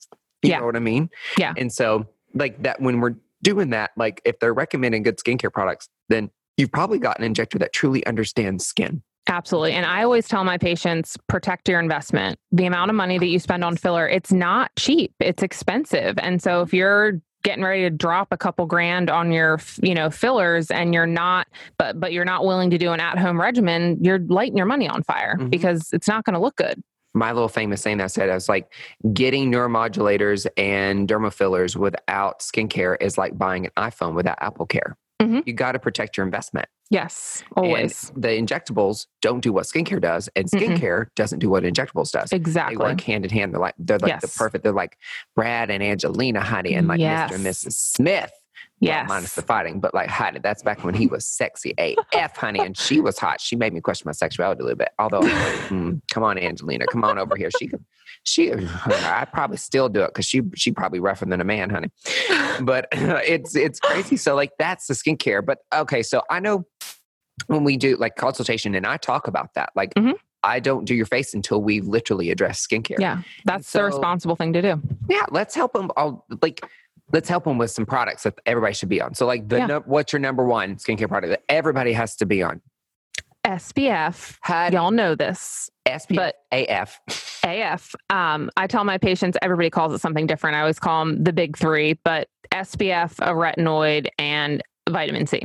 You 0.44 0.52
Yeah. 0.52 0.60
know 0.60 0.66
what 0.66 0.76
I 0.76 0.80
mean? 0.80 1.10
Yeah. 1.38 1.54
And 1.58 1.72
so 1.72 2.06
like 2.34 2.62
that 2.64 2.80
when 2.82 3.00
we're 3.02 3.16
doing 3.44 3.70
that, 3.72 3.92
like 3.98 4.22
if 4.26 4.40
they're 4.40 4.54
recommending 4.54 5.04
good 5.04 5.18
skincare 5.18 5.52
products, 5.52 5.90
then 6.10 6.30
you've 6.58 6.72
probably 6.72 7.00
got 7.00 7.18
an 7.20 7.24
injector 7.26 7.58
that 7.60 7.74
truly 7.74 8.06
understands 8.06 8.66
skin. 8.66 9.02
Absolutely. 9.28 9.74
And 9.74 9.86
I 9.86 10.04
always 10.04 10.28
tell 10.28 10.44
my 10.44 10.58
patients 10.58 11.18
protect 11.28 11.68
your 11.68 11.80
investment. 11.80 12.38
The 12.52 12.66
amount 12.66 12.92
of 12.92 12.96
money 12.96 13.18
that 13.18 13.26
you 13.28 13.40
spend 13.40 13.64
on 13.64 13.76
filler, 13.76 14.08
it's 14.08 14.32
not 14.32 14.72
cheap, 14.78 15.14
it's 15.20 15.42
expensive. 15.42 16.16
And 16.20 16.42
so 16.42 16.62
if 16.62 16.74
you're 16.74 17.22
getting 17.44 17.64
ready 17.64 17.82
to 17.84 17.90
drop 17.92 18.30
a 18.32 18.38
couple 18.38 18.66
grand 18.66 19.10
on 19.10 19.32
your 19.32 19.60
you 19.84 19.94
know 19.94 20.10
fillers 20.10 20.72
and 20.72 20.96
you're 20.96 21.06
not 21.06 21.46
but 21.78 22.00
but 22.00 22.12
you're 22.12 22.26
not 22.26 22.44
willing 22.44 22.72
to 22.72 22.78
do 22.80 22.92
an 22.92 23.00
at-home 23.00 23.40
regimen 23.40 24.00
you're 24.02 24.18
lighting 24.30 24.58
your 24.58 24.66
money 24.66 24.88
on 24.88 25.04
fire 25.04 25.36
Mhm. 25.40 25.52
because 25.52 25.94
it's 25.94 26.08
not 26.08 26.24
going 26.24 26.34
to 26.34 26.40
look 26.40 26.56
good 26.56 26.82
My 27.14 27.32
little 27.34 27.48
famous 27.48 27.84
saying 27.84 28.00
that 28.00 28.06
I 28.06 28.08
said, 28.08 28.30
I 28.32 28.34
was 28.34 28.50
like, 28.50 28.74
getting 29.14 29.52
neuromodulators 29.52 30.48
and 30.58 31.08
dermal 31.08 31.32
fillers 31.32 31.78
without 31.78 32.40
skincare 32.40 32.98
is 33.00 33.16
like 33.18 33.38
buying 33.38 33.66
an 33.68 33.72
iPhone 33.78 34.16
without 34.16 34.38
Apple 34.42 34.66
Care. 34.66 34.98
Mhm. 35.22 35.44
You 35.46 35.54
got 35.54 35.74
to 35.74 35.80
protect 35.80 36.18
your 36.18 36.26
investment. 36.26 36.68
Yes 36.90 37.44
And 37.56 37.66
always 37.66 38.12
the 38.16 38.28
injectables 38.30 39.08
don't 39.22 39.42
do 39.42 39.52
what 39.52 39.66
skincare 39.66 40.02
does, 40.02 40.30
and 40.36 40.46
Mm-mm. 40.50 40.60
skincare 40.78 41.08
doesn't 41.16 41.40
do 41.40 41.50
what 41.50 41.64
injectables 41.64 42.12
does. 42.12 42.32
Exactly. 42.32 42.78
They 42.78 42.84
work 42.84 43.02
hand 43.02 43.26
in 43.26 43.32
hand. 43.32 43.54
They're 43.54 43.60
like 43.62 43.76
they're 43.78 44.00
like 44.00 44.22
the 44.22 44.28
perfect. 44.28 44.64
They're 44.64 44.72
like 44.74 44.98
Brad 45.36 45.70
and 45.72 45.82
Angelina, 45.84 46.42
honey, 46.42 46.74
and 46.74 46.88
like 46.88 47.00
Yes. 47.00 47.32
Mr. 47.32 47.36
and 47.36 47.46
Mrs. 47.46 47.72
Smith. 47.74 48.32
Well, 48.82 49.06
minus 49.06 49.36
the 49.36 49.42
fighting, 49.42 49.80
but 49.80 49.94
like 49.94 50.10
honey, 50.10 50.40
that's 50.44 50.62
back 50.62 50.84
when 50.84 50.94
he 50.94 51.08
was 51.08 51.26
sexy 51.26 51.74
AF, 51.78 52.36
honey, 52.36 52.60
and 52.60 52.78
she 52.78 53.00
was 53.00 53.18
hot. 53.18 53.40
She 53.40 53.56
made 53.56 53.74
me 53.74 53.80
question 53.82 54.04
my 54.08 54.12
sexuality 54.12 54.60
a 54.62 54.64
little 54.64 54.78
bit. 54.78 54.90
Although, 55.00 55.22
like, 55.22 55.32
mm, 55.70 56.02
come 56.12 56.24
on, 56.24 56.38
Angelina, 56.38 56.86
come 56.92 57.04
on 57.06 57.18
over 57.18 57.36
here. 57.38 57.50
She 57.58 57.68
could, 57.68 57.84
she, 58.26 58.52
I'd 58.86 59.30
probably 59.32 59.58
still 59.58 59.88
do 59.90 60.02
it 60.02 60.08
because 60.08 60.26
she, 60.26 60.42
she 60.56 60.72
probably 60.72 61.00
rougher 61.00 61.26
than 61.26 61.40
a 61.42 61.46
man, 61.46 61.70
honey. 61.70 61.90
But 62.62 62.88
it's 62.92 63.54
it's 63.56 63.80
crazy. 63.82 64.16
So 64.18 64.34
like 64.36 64.52
that's 64.58 64.88
the 64.88 64.94
skincare. 64.94 65.46
But 65.46 65.60
okay, 65.74 66.02
so 66.04 66.22
I 66.30 66.40
know 66.40 66.66
when 67.48 67.64
we 67.66 67.76
do 67.76 67.98
like 67.98 68.16
consultation, 68.16 68.76
and 68.76 68.86
I 68.88 68.98
talk 68.98 69.28
about 69.28 69.54
that, 69.56 69.70
like. 69.76 69.94
Mhm. 69.96 70.14
I 70.44 70.60
don't 70.60 70.86
do 70.86 70.94
your 70.94 71.08
face 71.08 71.34
until 71.34 71.60
we 71.60 71.82
literally 71.82 72.30
address 72.30 72.64
skincare. 72.68 73.00
yeah 73.00 73.24
that's 73.46 73.68
so- 73.68 73.80
the 73.80 73.86
responsible 73.86 74.36
thing 74.36 74.54
to 74.54 74.62
do 74.62 74.80
Yeah, 75.10 75.26
let's 75.32 75.56
help 75.56 75.74
them. 75.74 75.90
All 75.98 76.24
like, 76.44 76.62
let's 77.12 77.28
help 77.28 77.46
them 77.46 77.58
with 77.58 77.72
some 77.72 77.88
products 77.88 78.22
that 78.24 78.36
everybody 78.46 78.76
should 78.76 78.90
be 78.90 79.02
on. 79.02 79.16
So, 79.16 79.26
like, 79.26 79.50
the 79.50 79.58
Yeah. 79.58 79.66
num- 79.66 79.84
what's 79.88 80.14
your 80.14 80.20
number 80.20 80.46
one 80.46 80.76
skincare 80.76 81.08
product 81.10 81.32
that 81.32 81.42
everybody 81.50 81.94
has 81.94 82.16
to 82.18 82.28
be 82.28 82.44
on? 82.44 82.62
spf 83.44 84.38
Had 84.42 84.74
y'all 84.74 84.92
know 84.92 85.16
this 85.16 85.70
SPF, 85.88 86.16
but- 86.16 86.36
AF. 86.52 87.00
AF. 87.46 87.96
Um, 88.10 88.50
I 88.58 88.68
tell 88.68 88.84
my 88.84 88.98
patients, 88.98 89.38
everybody 89.42 89.70
calls 89.70 89.94
it 89.94 90.00
something 90.00 90.28
different. 90.28 90.56
I 90.58 90.62
always 90.62 90.80
call 90.80 91.06
them 91.06 91.24
the 91.24 91.32
big 91.32 91.56
three, 91.58 91.94
but 92.04 92.28
SPF, 92.52 93.20
a 93.20 93.32
retinoid, 93.34 94.08
and 94.20 94.62
vitamin 94.90 95.28
C. 95.28 95.42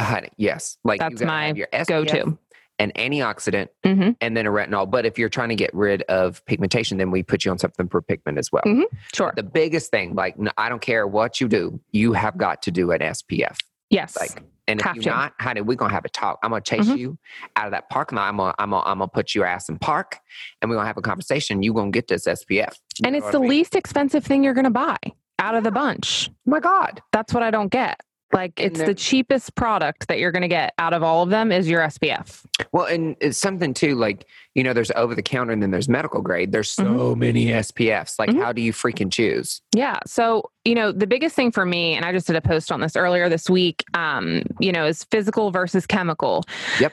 Honey, 0.00 0.30
yes, 0.38 0.78
like 0.84 1.00
you 1.02 1.26
my 1.26 1.52
your 1.52 1.68
SPF, 1.72 1.86
Go 1.86 2.04
to. 2.04 2.38
an 2.78 2.92
antioxidant, 2.96 3.68
hmm 3.84 4.10
and 4.20 4.36
then 4.36 4.46
a 4.46 4.50
retinol. 4.50 4.90
But 4.90 5.04
if 5.06 5.18
you're 5.18 5.28
trying 5.28 5.50
to 5.50 5.54
get 5.54 5.72
rid 5.74 6.02
of 6.04 6.44
pigmentation, 6.46 6.96
then 6.98 7.10
we 7.10 7.22
put 7.22 7.44
you 7.44 7.50
on 7.50 7.58
something 7.58 7.88
for 7.88 8.00
pigment 8.00 8.38
as 8.38 8.50
well. 8.50 8.62
Mhm. 8.66 8.84
Sure. 9.14 9.32
The 9.36 9.42
biggest 9.42 9.90
thing, 9.90 10.14
like, 10.14 10.34
I 10.56 10.68
don't 10.68 10.82
care 10.82 11.06
what 11.06 11.40
you 11.40 11.48
do, 11.48 11.78
you 11.92 12.14
have 12.14 12.38
got 12.38 12.62
to 12.62 12.70
do 12.70 12.90
an 12.92 13.00
SPF. 13.02 13.58
Yes. 13.90 14.16
Like, 14.18 14.42
and 14.68 14.80
if 14.80 14.86
Have 14.86 14.96
you're 14.96 15.02
to. 15.04 15.10
not, 15.10 15.32
honey, 15.40 15.60
we're 15.60 15.76
gonna 15.76 15.92
have 15.92 16.04
a 16.04 16.08
talk. 16.08 16.38
I'm 16.42 16.50
gonna 16.50 16.60
chase 16.62 16.86
Mhm. 16.88 16.98
you 16.98 17.18
out 17.56 17.66
of 17.66 17.72
that 17.72 17.88
parking 17.90 18.16
lot. 18.16 18.28
I'm 18.28 18.36
gonna, 18.36 18.54
I'm 18.58 18.70
gonna, 18.70 18.82
I'm 18.86 18.98
gonna 18.98 19.08
put 19.08 19.34
your 19.34 19.44
ass 19.44 19.68
in 19.68 19.78
park, 19.78 20.18
and 20.60 20.70
we're 20.70 20.76
gonna 20.76 20.86
have 20.86 20.96
a 20.96 21.02
conversation. 21.02 21.62
You're 21.62 21.74
gonna 21.74 21.90
get 21.90 22.08
this 22.08 22.26
SPF. 22.26 22.74
You 22.98 23.06
and 23.06 23.16
it's 23.16 23.30
the 23.30 23.38
I 23.38 23.40
mean? 23.40 23.50
least 23.50 23.74
expensive 23.74 24.24
thing 24.24 24.44
you're 24.44 24.54
going 24.54 24.64
to 24.64 24.70
buy 24.70 24.96
out 25.38 25.54
of 25.54 25.64
the 25.64 25.70
bunch. 25.72 26.30
My 26.46 26.60
God, 26.60 27.00
That's 27.12 27.32
what 27.34 27.42
I 27.42 27.50
don't 27.50 27.68
get. 27.70 28.00
Like 28.32 28.58
And 28.58 28.70
it's 28.72 28.80
the 28.80 28.94
cheapest 28.94 29.54
product 29.56 30.08
that 30.08 30.18
you're 30.18 30.32
going 30.32 30.42
to 30.42 30.48
get 30.48 30.72
out 30.78 30.94
of 30.94 31.02
all 31.02 31.22
of 31.22 31.28
them 31.28 31.52
is 31.52 31.68
your 31.68 31.82
SPF. 31.82 32.44
Well, 32.72 32.86
and 32.86 33.14
it's 33.20 33.36
something 33.36 33.74
too, 33.74 33.94
like, 33.94 34.26
you 34.54 34.62
know, 34.64 34.72
there's 34.72 34.90
over 34.92 35.14
the 35.14 35.22
counter 35.22 35.52
and 35.52 35.62
then 35.62 35.70
there's 35.70 35.88
medical 35.88 36.22
grade. 36.22 36.50
There's 36.50 36.70
so 36.70 36.84
Mhm. 36.84 37.18
many 37.18 37.46
SPFs. 37.52 38.18
Like, 38.18 38.30
Mhm. 38.30 38.42
how 38.42 38.52
do 38.52 38.62
you 38.62 38.72
freaking 38.72 39.12
choose? 39.12 39.60
Yeah. 39.74 39.98
So, 40.06 40.50
you 40.64 40.74
know, 40.74 40.92
the 40.92 41.06
biggest 41.06 41.36
thing 41.36 41.52
for 41.52 41.66
me, 41.66 41.94
and 41.94 42.06
I 42.06 42.12
just 42.12 42.26
did 42.26 42.36
a 42.36 42.40
post 42.40 42.72
on 42.72 42.80
this 42.80 42.96
earlier 42.96 43.28
this 43.28 43.50
week, 43.50 43.84
um, 43.94 44.42
you 44.58 44.72
know, 44.72 44.86
is 44.86 45.04
physical 45.04 45.50
versus 45.50 45.86
chemical. 45.86 46.44
Yep. 46.80 46.92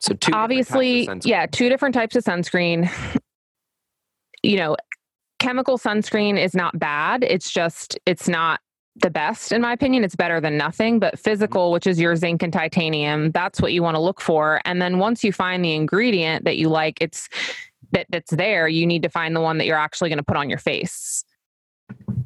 So, 0.00 0.14
two 0.14 0.16
different 0.16 0.22
types 0.22 0.26
of 0.28 0.34
Obviously, 0.76 1.08
yeah, 1.30 1.46
two 1.46 1.68
different 1.68 1.94
types 1.94 2.16
of 2.16 2.24
sunscreen. 2.24 2.90
You 4.42 4.56
know, 4.56 4.76
chemical 5.38 5.76
sunscreen 5.78 6.42
is 6.42 6.54
not 6.54 6.78
bad. 6.78 7.24
It's 7.24 7.50
just, 7.50 7.98
it's 8.06 8.28
not 8.28 8.60
the 9.02 9.10
best, 9.10 9.52
in 9.52 9.60
my 9.60 9.72
opinion. 9.72 10.04
It's 10.04 10.16
better 10.16 10.40
than 10.40 10.56
nothing. 10.56 10.98
But 10.98 11.18
physical, 11.18 11.72
which 11.72 11.86
is 11.86 12.00
your 12.00 12.16
zinc 12.16 12.42
and 12.42 12.52
titanium, 12.52 13.30
that's 13.30 13.60
what 13.60 13.72
you 13.72 13.82
want 13.82 13.94
to 13.94 14.00
look 14.00 14.20
for. 14.20 14.60
And 14.64 14.80
then 14.80 14.98
once 14.98 15.22
you 15.22 15.32
find 15.32 15.64
the 15.64 15.74
ingredient 15.74 16.44
that 16.44 16.56
you 16.56 16.68
like, 16.68 16.98
it's 17.00 17.28
that 17.92 18.06
that's 18.10 18.32
there, 18.32 18.68
you 18.68 18.86
need 18.86 19.02
to 19.02 19.08
find 19.08 19.36
the 19.36 19.40
one 19.40 19.58
that 19.58 19.66
you're 19.66 19.78
actually 19.78 20.10
going 20.10 20.18
to 20.18 20.24
put 20.24 20.36
on 20.36 20.48
your 20.48 20.58
face. 20.58 21.24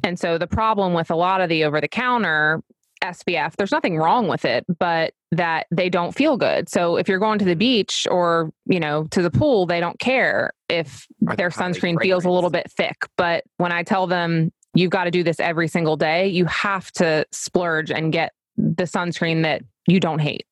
And 0.03 0.19
so 0.19 0.37
the 0.37 0.47
problem 0.47 0.93
with 0.93 1.11
a 1.11 1.15
lot 1.15 1.41
of 1.41 1.49
the 1.49 1.63
over 1.63 1.79
the 1.79 1.87
counter 1.87 2.63
SPF, 3.03 3.55
there's 3.55 3.71
nothing 3.71 3.97
wrong 3.97 4.27
with 4.27 4.45
it, 4.45 4.65
but 4.79 5.13
that 5.31 5.67
they 5.71 5.89
don't 5.89 6.13
feel 6.13 6.37
good. 6.37 6.69
So 6.69 6.97
if 6.97 7.07
you're 7.07 7.19
going 7.19 7.39
to 7.39 7.45
the 7.45 7.55
beach 7.55 8.07
or, 8.09 8.51
you 8.65 8.79
know, 8.79 9.05
to 9.11 9.21
the 9.21 9.31
pool, 9.31 9.65
they 9.65 9.79
don't 9.79 9.99
care 9.99 10.53
if 10.69 11.07
their 11.19 11.49
sunscreen 11.49 11.99
feels 12.01 12.25
a 12.25 12.29
little 12.29 12.49
bit 12.49 12.71
thick. 12.71 12.97
But 13.17 13.43
when 13.57 13.71
I 13.71 13.83
tell 13.83 14.07
them 14.07 14.51
you've 14.73 14.91
got 14.91 15.05
to 15.05 15.11
do 15.11 15.23
this 15.23 15.39
every 15.39 15.67
single 15.67 15.97
day, 15.97 16.27
you 16.27 16.45
have 16.45 16.91
to 16.93 17.25
splurge 17.31 17.91
and 17.91 18.11
get 18.13 18.33
the 18.57 18.83
sunscreen 18.83 19.43
that 19.43 19.63
you 19.87 19.99
don't 19.99 20.19
hate. 20.19 20.45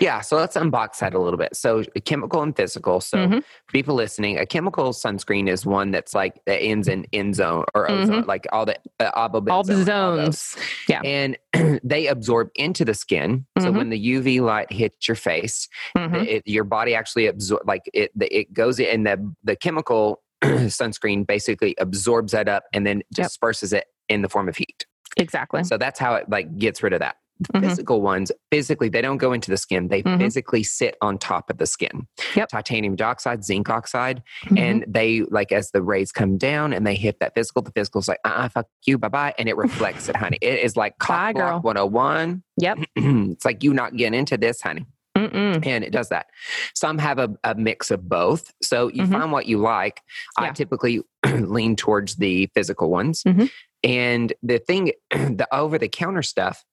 Yeah, 0.00 0.20
so 0.20 0.36
let's 0.36 0.56
unbox 0.56 0.98
that 1.00 1.14
a 1.14 1.18
little 1.18 1.36
bit. 1.36 1.56
So, 1.56 1.82
chemical 2.04 2.42
and 2.42 2.54
physical. 2.54 3.00
So, 3.00 3.18
Mhm. 3.26 3.42
people 3.72 3.96
listening, 3.96 4.38
a 4.38 4.46
chemical 4.46 4.92
sunscreen 4.92 5.48
is 5.48 5.66
one 5.66 5.90
that's 5.90 6.14
like 6.14 6.34
that 6.46 6.60
ends 6.62 6.86
in 6.86 7.06
ozone 7.12 7.64
or 7.74 7.90
ozone, 7.90 8.22
like 8.24 8.46
all 8.52 8.66
the 8.66 8.76
uh, 9.00 9.10
Mm-hmm. 9.28 9.50
All 9.50 9.64
the 9.64 9.72
avobenzone, 9.72 9.88
all 9.88 10.22
zones. 10.22 10.56
Yeah. 10.88 11.00
and 11.04 11.36
they 11.82 12.06
absorb 12.06 12.50
into 12.54 12.84
the 12.84 12.94
skin. 12.94 13.46
So 13.58 13.72
Mhm. 13.72 13.76
when 13.76 13.90
the 13.90 13.98
UV 13.98 14.40
light 14.40 14.70
hits 14.70 15.08
your 15.08 15.16
face, 15.16 15.68
Mhm. 15.98 16.24
it, 16.24 16.42
your 16.46 16.62
body 16.64 16.94
actually 16.94 17.26
absorb 17.26 17.66
like 17.66 17.82
it. 17.92 18.12
The, 18.16 18.32
it 18.32 18.52
goes 18.52 18.78
in 18.78 19.02
the 19.02 19.34
the 19.42 19.56
chemical 19.56 20.20
sunscreen 20.42 21.26
basically 21.26 21.74
absorbs 21.78 22.32
that 22.32 22.48
up 22.48 22.64
and 22.72 22.86
then 22.86 23.02
Yep. 23.16 23.26
disperses 23.28 23.72
it 23.72 23.86
in 24.08 24.22
the 24.22 24.28
form 24.28 24.48
of 24.48 24.56
heat. 24.56 24.86
Exactly. 25.16 25.64
So 25.64 25.76
that's 25.78 25.98
how 25.98 26.14
it 26.14 26.28
like 26.28 26.56
gets 26.58 26.82
rid 26.82 26.92
of 26.92 27.00
that. 27.00 27.16
The 27.40 27.52
Mhm. 27.58 27.60
physical 27.68 28.00
ones, 28.00 28.30
physically, 28.52 28.88
they 28.88 29.02
don't 29.02 29.16
go 29.18 29.32
into 29.32 29.50
the 29.50 29.56
skin. 29.56 29.88
They 29.88 30.02
Mhm. 30.04 30.18
physically 30.18 30.62
sit 30.62 30.96
on 31.00 31.18
top 31.18 31.50
of 31.50 31.58
the 31.58 31.66
skin. 31.66 32.06
Yep. 32.36 32.48
Titanium 32.48 32.94
dioxide, 32.94 33.44
zinc 33.44 33.68
oxide, 33.68 34.22
Mhm. 34.44 34.58
and 34.58 34.84
they 34.86 35.22
like 35.22 35.50
as 35.50 35.70
the 35.72 35.82
rays 35.82 36.12
come 36.12 36.38
down 36.38 36.72
and 36.72 36.86
they 36.86 36.94
hit 36.94 37.18
that 37.18 37.34
physical, 37.34 37.62
the 37.62 37.72
physical's 37.72 38.06
like, 38.06 38.20
uh, 38.24 38.28
uh 38.28 38.48
fuck 38.48 38.66
you, 38.86 38.98
bye 38.98 39.08
bye, 39.08 39.34
and 39.36 39.48
it 39.48 39.56
reflects 39.56 40.08
it, 40.08 40.16
honey. 40.16 40.38
It 40.40 40.60
is 40.60 40.76
like 40.76 40.96
Bye, 40.98 41.32
cock 41.32 41.34
girl. 41.34 41.60
101. 41.60 42.44
Yep. 42.58 42.78
it's 42.96 43.44
like 43.44 43.64
you 43.64 43.74
not 43.74 43.96
getting 43.96 44.18
into 44.18 44.36
this, 44.36 44.60
honey 44.60 44.86
Mm-mm. 45.30 45.66
and 45.66 45.84
it 45.84 45.90
does 45.92 46.08
that. 46.10 46.26
Some 46.74 46.98
have 46.98 47.18
a, 47.18 47.30
a 47.44 47.54
mix 47.54 47.90
of 47.90 48.08
both. 48.08 48.52
So 48.62 48.88
you 48.88 49.04
Mhm. 49.04 49.12
find 49.12 49.32
what 49.32 49.46
you 49.46 49.58
like. 49.58 50.02
I 50.36 50.50
typically 50.50 51.02
lean 51.26 51.76
towards 51.76 52.16
the 52.16 52.46
physical 52.54 52.90
ones. 52.90 53.22
Mhm. 53.24 53.50
And 53.82 54.32
the 54.42 54.58
thing, 54.58 54.92
the 55.10 55.46
over 55.52 55.78
the 55.78 55.88
counter 55.88 56.22
stuff, 56.22 56.64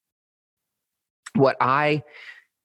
what 1.36 1.56
I, 1.60 2.04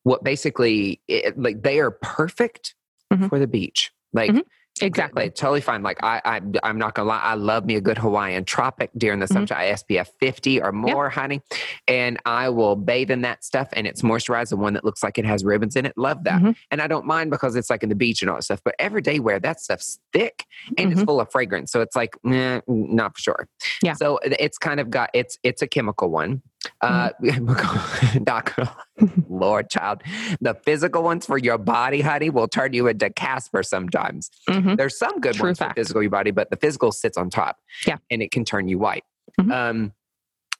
what 0.02 0.22
basically, 0.24 1.00
it, 1.08 1.38
like 1.40 1.62
they 1.62 1.80
are 1.80 1.90
perfect 1.90 2.74
Mhm. 3.12 3.28
for 3.28 3.38
the 3.38 3.46
beach. 3.46 3.90
Like, 4.12 4.30
Mhm. 4.30 4.36
Like, 4.36 4.46
Exactly. 4.82 5.30
totally 5.30 5.60
fine. 5.60 5.82
Like 5.82 5.98
I, 6.02 6.20
I, 6.24 6.40
I'm 6.62 6.78
not 6.78 6.94
gonna 6.94 7.08
lie. 7.08 7.20
I 7.20 7.34
love 7.34 7.64
me 7.64 7.76
a 7.76 7.80
good 7.80 7.96
Hawaiian 7.98 8.44
tropic 8.44 8.90
during 8.96 9.20
the 9.20 9.26
Mhm. 9.26 9.48
summer. 9.48 9.62
SPF 9.62 10.08
50 10.20 10.60
or 10.60 10.72
more, 10.72 11.08
honey, 11.08 11.40
and 11.88 12.18
I 12.26 12.48
will 12.50 12.76
bathe 12.76 13.10
in 13.10 13.22
that 13.22 13.44
stuff. 13.44 13.68
And 13.72 13.86
it's 13.86 14.02
moisturized, 14.02 14.50
the 14.50 14.56
one 14.56 14.74
that 14.74 14.84
looks 14.84 15.02
like 15.02 15.18
it 15.18 15.24
has 15.24 15.44
ribbons 15.44 15.76
in 15.76 15.86
it. 15.86 15.96
Love 15.96 16.24
that, 16.24 16.42
Mhm. 16.42 16.56
and 16.70 16.82
I 16.82 16.86
don't 16.88 17.06
mind 17.06 17.30
because 17.30 17.56
it's 17.56 17.70
like 17.70 17.82
in 17.82 17.88
the 17.88 17.94
beach 17.94 18.20
and 18.22 18.30
all 18.30 18.36
that 18.36 18.42
stuff. 18.42 18.60
But 18.64 18.74
everyday 18.78 19.18
wear, 19.18 19.38
that 19.40 19.60
stuff's 19.60 19.98
thick 20.12 20.44
and 20.76 20.92
it's 20.92 21.00
Mhm. 21.00 21.06
full 21.06 21.20
of 21.20 21.30
fragrance, 21.30 21.72
so 21.72 21.80
it's 21.80 21.96
like, 21.96 22.16
nah, 22.22 22.60
not 22.66 23.16
for 23.16 23.20
sure. 23.22 23.48
Yeah. 23.82 23.94
So 23.94 24.18
it's 24.22 24.58
kind 24.58 24.78
of 24.80 24.90
got 24.90 25.10
it's 25.14 25.38
it's 25.42 25.62
a 25.62 25.66
chemical 25.66 26.10
one. 26.10 26.42
Uh, 26.80 27.10
Mm-hmm. 27.22 28.22
Doc, 28.24 28.56
Lord, 29.28 29.68
child, 29.70 30.02
the 30.40 30.54
physical 30.64 31.02
ones 31.02 31.26
for 31.26 31.38
your 31.38 31.58
body, 31.58 32.00
honey, 32.00 32.30
will 32.30 32.48
turn 32.48 32.72
you 32.72 32.86
into 32.88 33.10
Casper 33.10 33.62
sometimes. 33.62 34.30
Mhm. 34.48 34.76
There's 34.76 34.98
some 34.98 35.20
good 35.20 35.34
True 35.34 35.48
ones 35.48 35.58
fact. 35.58 35.72
for 35.72 35.80
physical 35.80 36.02
your 36.02 36.10
body, 36.10 36.30
but 36.30 36.50
the 36.50 36.56
physical 36.56 36.92
sits 36.92 37.16
on 37.18 37.30
top. 37.30 37.56
Yeah. 37.86 37.96
And 38.10 38.22
it 38.22 38.30
can 38.30 38.44
turn 38.44 38.68
you 38.68 38.78
white. 38.78 39.04
Mhm. 39.40 39.52
Um, 39.52 39.92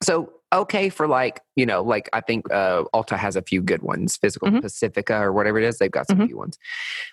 so 0.02 0.32
okay 0.52 0.88
for 0.88 1.06
like, 1.08 1.40
you 1.56 1.66
know, 1.66 1.82
like 1.82 2.08
I 2.12 2.20
think 2.20 2.50
uh 2.52 2.84
Ulta 2.94 3.16
has 3.16 3.36
a 3.36 3.42
few 3.42 3.60
good 3.62 3.82
ones, 3.82 4.16
physical 4.16 4.48
Mhm. 4.48 4.62
Pacifica 4.62 5.16
or 5.16 5.32
whatever 5.32 5.58
it 5.58 5.64
is, 5.64 5.78
they've 5.78 5.90
got 5.90 6.06
some 6.08 6.18
Mhm. 6.18 6.26
few 6.28 6.36
ones. 6.38 6.58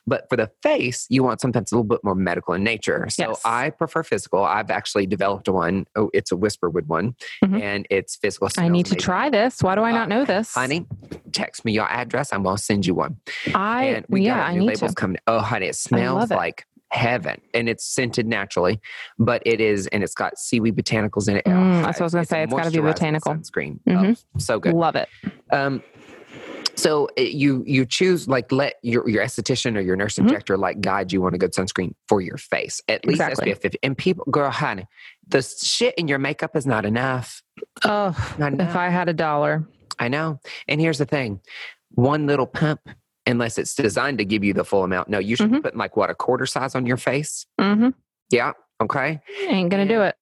But 0.05 0.29
for 0.29 0.35
the 0.37 0.51
face, 0.61 1.05
you 1.09 1.23
want 1.23 1.41
something 1.41 1.59
that's 1.59 1.71
a 1.71 1.75
little 1.75 1.87
bit 1.87 2.03
more 2.03 2.15
medical 2.15 2.53
in 2.53 2.63
nature. 2.63 3.07
So 3.09 3.29
Yes. 3.29 3.41
I 3.45 3.69
prefer 3.71 4.03
physical. 4.03 4.43
I've 4.43 4.69
actually 4.71 5.07
developed 5.07 5.49
one. 5.49 5.85
Oh, 5.95 6.09
it's 6.13 6.31
a 6.31 6.35
Whisperwood 6.35 6.87
one, 6.87 7.15
Mhm. 7.43 7.61
and 7.61 7.87
it's 7.89 8.15
physical. 8.15 8.49
I 8.57 8.67
need 8.67 8.85
to 8.87 8.95
try 8.95 9.29
this. 9.29 9.61
Why 9.63 9.75
do 9.75 9.81
I 9.81 9.91
Uh, 9.91 9.95
not 9.95 10.09
know 10.09 10.25
this? 10.25 10.53
Honey, 10.53 10.85
text 11.31 11.65
me 11.65 11.71
your 11.71 11.89
address. 11.89 12.31
I'm 12.33 12.43
gonna 12.43 12.57
send 12.57 12.85
you 12.85 12.93
one. 12.95 13.17
I 13.55 13.85
and 13.85 14.05
we 14.09 14.21
yeah, 14.21 14.37
got 14.37 14.49
I 14.49 14.53
new 14.53 14.59
need 14.61 14.67
labels 14.67 14.91
to. 14.91 14.95
coming. 14.95 15.17
Oh, 15.27 15.39
honey, 15.39 15.67
it 15.67 15.75
smells 15.75 16.29
like 16.29 16.65
heaven, 16.93 17.41
and 17.53 17.67
it's 17.67 17.83
scented 17.85 18.27
naturally, 18.27 18.79
but 19.19 19.41
it 19.45 19.59
is, 19.59 19.87
and 19.87 20.03
it's 20.03 20.13
got 20.13 20.37
seaweed 20.37 20.75
botanicals 20.75 21.27
in 21.27 21.37
it. 21.37 21.45
Mm, 21.45 21.79
Oh, 21.79 21.81
that's 21.83 21.99
what 21.99 22.01
I 22.01 22.05
was 22.05 22.13
gonna 22.13 22.25
say. 22.25 22.43
It's 22.43 22.53
gotta 22.53 22.71
be 22.71 22.77
moisturizing 22.77 22.83
botanical. 22.83 23.33
sunscreen. 23.33 23.79
Mhm. 23.87 24.23
Oh, 24.35 24.39
so 24.39 24.59
good. 24.59 24.73
Love 24.73 24.95
it. 24.95 25.09
Um, 25.51 25.81
so 26.75 27.07
it- 27.15 27.33
you 27.33 27.63
you 27.67 27.85
choose 27.85 28.27
like 28.27 28.51
let 28.51 28.75
your 28.83 29.07
your 29.07 29.23
esthetician 29.23 29.75
or 29.77 29.81
your 29.81 29.95
nurse 29.95 30.15
Mhm. 30.15 30.23
injector 30.23 30.57
like 30.57 30.81
guide 30.81 31.11
you 31.11 31.23
on 31.25 31.33
a 31.33 31.37
good 31.37 31.53
sunscreen 31.53 31.93
for 32.07 32.21
your 32.21 32.37
face 32.37 32.81
at 32.87 33.05
least 33.05 33.21
Exactly. 33.21 33.51
SPF 33.51 33.61
50. 33.61 33.79
And 33.83 33.97
people, 33.97 34.25
girl, 34.31 34.49
honey, 34.49 34.85
the 35.27 35.41
shit 35.41 35.93
in 35.95 36.07
your 36.07 36.19
makeup 36.19 36.55
is 36.55 36.65
not 36.65 36.85
enough. 36.85 37.41
Oh, 37.85 38.15
Not 38.37 38.53
if. 38.59 38.75
I 38.75 38.89
had 38.89 39.07
a 39.09 39.13
dollar. 39.13 39.67
I 39.99 40.07
know. 40.07 40.39
And 40.67 40.81
here's 40.81 40.97
the 40.97 41.05
thing: 41.05 41.39
one 41.91 42.25
little 42.25 42.47
pump, 42.47 42.81
unless 43.25 43.57
it's 43.57 43.73
designed 43.75 44.17
to 44.17 44.25
give 44.25 44.43
you 44.43 44.53
the 44.53 44.65
full 44.65 44.83
amount. 44.83 45.09
No, 45.09 45.19
you 45.19 45.35
should 45.35 45.51
be 45.51 45.57
Mhm. 45.59 45.63
putting 45.63 45.79
like 45.79 45.95
what 45.95 46.09
a 46.09 46.15
quarter 46.15 46.45
size 46.45 46.75
on 46.75 46.85
your 46.85 46.97
face. 46.97 47.45
Mm-hmm. 47.59 47.89
Yeah. 48.29 48.53
Okay. 48.81 49.19
Ain't 49.47 49.69
gonna 49.69 49.87
do 49.87 50.01
it. 50.01 50.15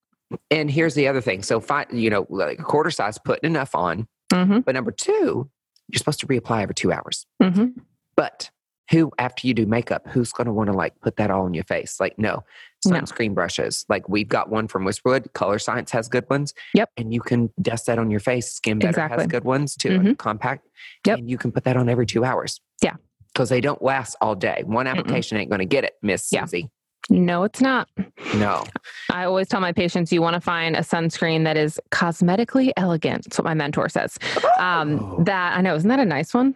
And 0.49 0.69
here's 0.71 0.93
the 0.95 1.07
other 1.07 1.21
thing. 1.21 1.43
So, 1.43 1.63
you 1.91 2.09
know, 2.09 2.25
like 2.29 2.59
a 2.59 2.63
quarter 2.63 2.91
size, 2.91 3.17
putting 3.17 3.49
enough 3.49 3.75
on. 3.75 4.07
Mm-hmm. 4.31 4.59
But 4.59 4.75
number 4.75 4.91
two, 4.91 5.49
you're 5.89 5.97
supposed 5.97 6.19
to 6.21 6.27
reapply 6.27 6.61
every 6.61 6.75
two 6.75 6.91
hours. 6.93 7.25
Mm-hmm. 7.41 7.79
But 8.15 8.49
who, 8.91 9.11
after 9.17 9.47
you 9.47 9.53
do 9.53 9.65
makeup, 9.65 10.07
who's 10.07 10.31
going 10.31 10.45
to 10.45 10.53
want 10.53 10.67
to 10.71 10.73
like 10.73 10.93
put 11.01 11.17
that 11.17 11.31
all 11.31 11.45
on 11.45 11.53
your 11.53 11.63
face? 11.65 11.99
Like, 11.99 12.17
no, 12.17 12.43
No. 12.85 12.97
sunscreen 12.99 13.33
brushes. 13.33 13.85
Like, 13.89 14.09
we've 14.09 14.27
got 14.27 14.49
one 14.49 14.67
from 14.67 14.83
Whisperwood. 14.85 15.31
Colorescience 15.33 15.89
has 15.91 16.07
good 16.07 16.27
ones. 16.29 16.53
Yep. 16.73 16.89
And 16.97 17.13
you 17.13 17.21
can 17.21 17.51
dust 17.61 17.85
that 17.85 17.99
on 17.99 18.09
your 18.09 18.19
face. 18.19 18.51
Skin 18.51 18.79
Better 18.79 18.89
Exactly. 18.89 19.17
has 19.23 19.27
good 19.27 19.43
ones 19.43 19.75
too, 19.75 19.99
Mhm. 19.99 20.17
compact. 20.17 20.67
Yep. 21.05 21.19
And 21.19 21.29
you 21.29 21.37
can 21.37 21.51
put 21.51 21.63
that 21.65 21.77
on 21.77 21.89
every 21.89 22.05
two 22.05 22.23
hours. 22.25 22.59
Yeah. 22.81 22.95
Because 23.33 23.49
they 23.49 23.61
don't 23.61 23.81
last 23.81 24.15
all 24.19 24.35
day. 24.35 24.63
One 24.65 24.87
application 24.87 25.37
ain't 25.37 25.49
going 25.49 25.59
to 25.59 25.65
get 25.65 25.83
it, 25.83 25.93
Miss 26.01 26.27
Yeah. 26.31 26.45
Susie. 26.45 26.69
No, 27.09 27.43
it's 27.43 27.61
not. 27.61 27.89
No. 28.35 28.63
I 29.11 29.25
always 29.25 29.47
tell 29.47 29.59
my 29.59 29.71
patients 29.73 30.13
you 30.13 30.21
want 30.21 30.35
to 30.35 30.39
find 30.41 30.75
a 30.75 30.81
sunscreen 30.81 31.43
that 31.45 31.57
is 31.57 31.79
cosmetically 31.91 32.71
elegant. 32.77 33.23
That's 33.25 33.37
what 33.39 33.45
my 33.45 33.53
mentor 33.55 33.89
says. 33.89 34.17
Um, 34.59 34.99
Oh. 34.99 35.23
that 35.23 35.57
I 35.57 35.61
know, 35.61 35.75
isn't 35.75 35.89
that 35.89 35.99
a 35.99 36.05
nice 36.05 36.33
one? 36.33 36.55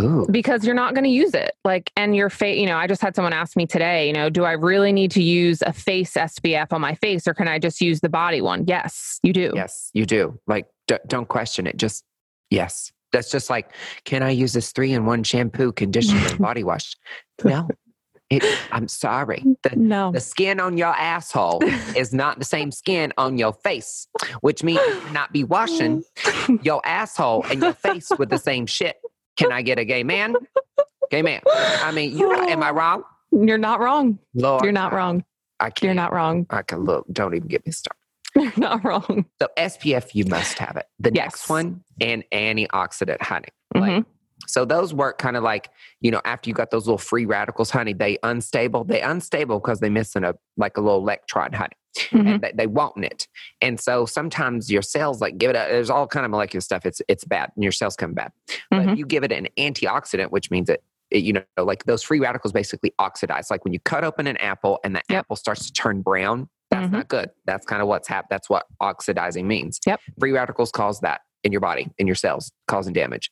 Ooh. 0.00 0.26
Because 0.28 0.64
you're 0.64 0.74
not 0.74 0.94
going 0.94 1.04
to 1.04 1.10
use 1.10 1.34
it. 1.34 1.52
Like, 1.64 1.92
and 1.96 2.16
your 2.16 2.28
face, 2.28 2.58
you 2.58 2.66
know, 2.66 2.76
I 2.76 2.86
just 2.88 3.00
had 3.00 3.14
someone 3.14 3.32
ask 3.32 3.56
me 3.56 3.64
today, 3.66 4.08
you 4.08 4.12
know, 4.12 4.28
do 4.28 4.44
I 4.44 4.52
really 4.52 4.92
need 4.92 5.12
to 5.12 5.22
use 5.22 5.62
a 5.62 5.72
face 5.72 6.14
SPF 6.14 6.72
on 6.72 6.80
my 6.80 6.94
face 6.96 7.28
or 7.28 7.34
can 7.34 7.46
I 7.46 7.58
just 7.60 7.80
use 7.80 8.00
the 8.00 8.08
body 8.08 8.40
one? 8.40 8.64
Yes, 8.66 9.20
you 9.22 9.32
do. 9.32 9.52
Yes, 9.54 9.90
you 9.94 10.04
do. 10.04 10.38
Like, 10.48 10.66
d- 10.88 10.96
don't 11.06 11.28
question 11.28 11.66
it. 11.68 11.76
Just, 11.76 12.04
yes. 12.50 12.90
That's 13.12 13.30
just 13.30 13.48
like, 13.48 13.70
can 14.04 14.24
I 14.24 14.30
use 14.30 14.52
this 14.52 14.72
three 14.72 14.92
in 14.92 15.06
one 15.06 15.22
shampoo, 15.22 15.70
conditioner, 15.70 16.26
and 16.26 16.38
body 16.40 16.64
wash? 16.64 16.96
No. 17.44 17.68
It, 18.30 18.42
I'm 18.72 18.88
sorry. 18.88 19.44
The, 19.62 19.76
No. 19.76 20.10
the 20.10 20.18
skin 20.18 20.58
on 20.58 20.76
your 20.76 20.88
asshole 20.96 21.62
is 21.96 22.12
not 22.12 22.40
the 22.40 22.44
same 22.44 22.72
skin 22.72 23.12
on 23.16 23.38
your 23.38 23.52
face, 23.52 24.08
which 24.40 24.64
means 24.64 24.80
you 24.88 25.00
cannot 25.02 25.32
be 25.32 25.44
washing 25.44 26.02
your 26.62 26.80
asshole 26.84 27.44
and 27.48 27.62
your 27.62 27.74
face 27.74 28.10
with 28.18 28.30
the 28.30 28.38
same 28.38 28.66
shit. 28.66 28.96
Can 29.36 29.52
I 29.52 29.62
get 29.62 29.78
a 29.78 29.84
gay 29.84 30.02
man? 30.04 30.34
Gay 31.10 31.22
man. 31.22 31.40
I 31.46 31.90
mean, 31.92 32.16
you 32.16 32.32
am 32.32 32.62
I 32.62 32.70
wrong? 32.72 33.02
You're 33.32 33.58
not 33.58 33.80
wrong. 33.80 34.18
Lord, 34.34 34.62
You're 34.62 34.72
not 34.72 34.92
wrong. 34.92 35.24
I 35.60 35.70
can't. 35.70 35.82
You're 35.84 35.94
not 35.94 36.12
wrong. 36.12 36.46
I 36.50 36.62
can 36.62 36.84
look. 36.84 37.06
Don't 37.12 37.34
even 37.34 37.48
get 37.48 37.64
me 37.66 37.72
started. 37.72 37.98
You're 38.36 38.52
not 38.56 38.84
wrong. 38.84 39.26
So 39.40 39.48
SPF, 39.56 40.14
you 40.14 40.24
must 40.26 40.58
have 40.58 40.76
it. 40.76 40.86
The 40.98 41.10
next 41.10 41.48
one, 41.48 41.82
and 42.00 42.24
antioxidant, 42.32 43.22
honey. 43.22 43.48
Like, 43.74 43.92
Mhm. 43.92 44.06
So 44.46 44.64
those 44.64 44.92
work 44.92 45.18
kind 45.18 45.36
of 45.36 45.42
like, 45.42 45.70
you 46.00 46.10
know, 46.10 46.20
after 46.24 46.50
you 46.50 46.54
got 46.54 46.70
those 46.70 46.86
little 46.86 46.98
free 46.98 47.24
radicals, 47.24 47.70
honey, 47.70 47.92
they 47.94 48.18
unstable. 48.22 48.84
They 48.84 49.00
unstable 49.00 49.58
because 49.58 49.80
they 49.80 49.88
missing 49.88 50.22
a 50.24 50.34
like 50.56 50.76
a 50.76 50.80
little 50.80 50.98
electron, 50.98 51.52
honey. 51.52 51.72
Mhm. 52.10 52.26
And 52.34 52.40
they, 52.42 52.52
they 52.54 52.66
want 52.66 53.04
it. 53.04 53.28
And 53.60 53.78
so 53.78 54.06
sometimes 54.06 54.70
your 54.70 54.82
cells 54.82 55.20
like 55.20 55.38
give 55.38 55.50
it 55.50 55.56
a 55.56 55.66
there's 55.70 55.90
all 55.90 56.06
kind 56.06 56.24
of 56.24 56.30
molecular 56.30 56.60
stuff. 56.60 56.84
It's 56.86 57.00
it's 57.08 57.24
bad 57.24 57.50
and 57.54 57.62
your 57.62 57.72
cells 57.72 57.96
come 57.96 58.12
bad. 58.14 58.32
But 58.70 58.80
Mhm. 58.82 58.92
if 58.92 58.98
you 58.98 59.06
give 59.06 59.24
it 59.24 59.32
an 59.32 59.48
antioxidant, 59.58 60.30
which 60.30 60.50
means 60.50 60.68
it, 60.68 60.82
it, 61.10 61.22
you 61.22 61.32
know, 61.32 61.42
like 61.56 61.84
those 61.84 62.02
free 62.02 62.18
radicals 62.20 62.52
basically 62.52 62.92
oxidize. 62.98 63.50
Like 63.50 63.64
when 63.64 63.72
you 63.72 63.80
cut 63.80 64.04
open 64.04 64.26
an 64.26 64.36
apple 64.38 64.80
and 64.84 64.96
the 64.96 65.02
Yep. 65.08 65.18
apple 65.20 65.36
starts 65.36 65.66
to 65.66 65.72
turn 65.72 66.02
brown, 66.02 66.48
that's 66.70 66.88
Mhm. 66.88 66.92
not 66.92 67.08
good. 67.08 67.30
That's 67.44 67.64
kind 67.66 67.80
of 67.82 67.88
what's 67.88 68.08
happened. 68.08 68.28
That's 68.30 68.50
what 68.50 68.66
oxidizing 68.80 69.46
means. 69.46 69.78
Yep. 69.86 70.00
Free 70.18 70.32
radicals 70.32 70.72
cause 70.72 71.00
that 71.00 71.20
in 71.44 71.52
your 71.52 71.60
body, 71.60 71.88
in 71.98 72.06
your 72.06 72.16
cells, 72.16 72.50
causing 72.66 72.92
damage. 72.94 73.30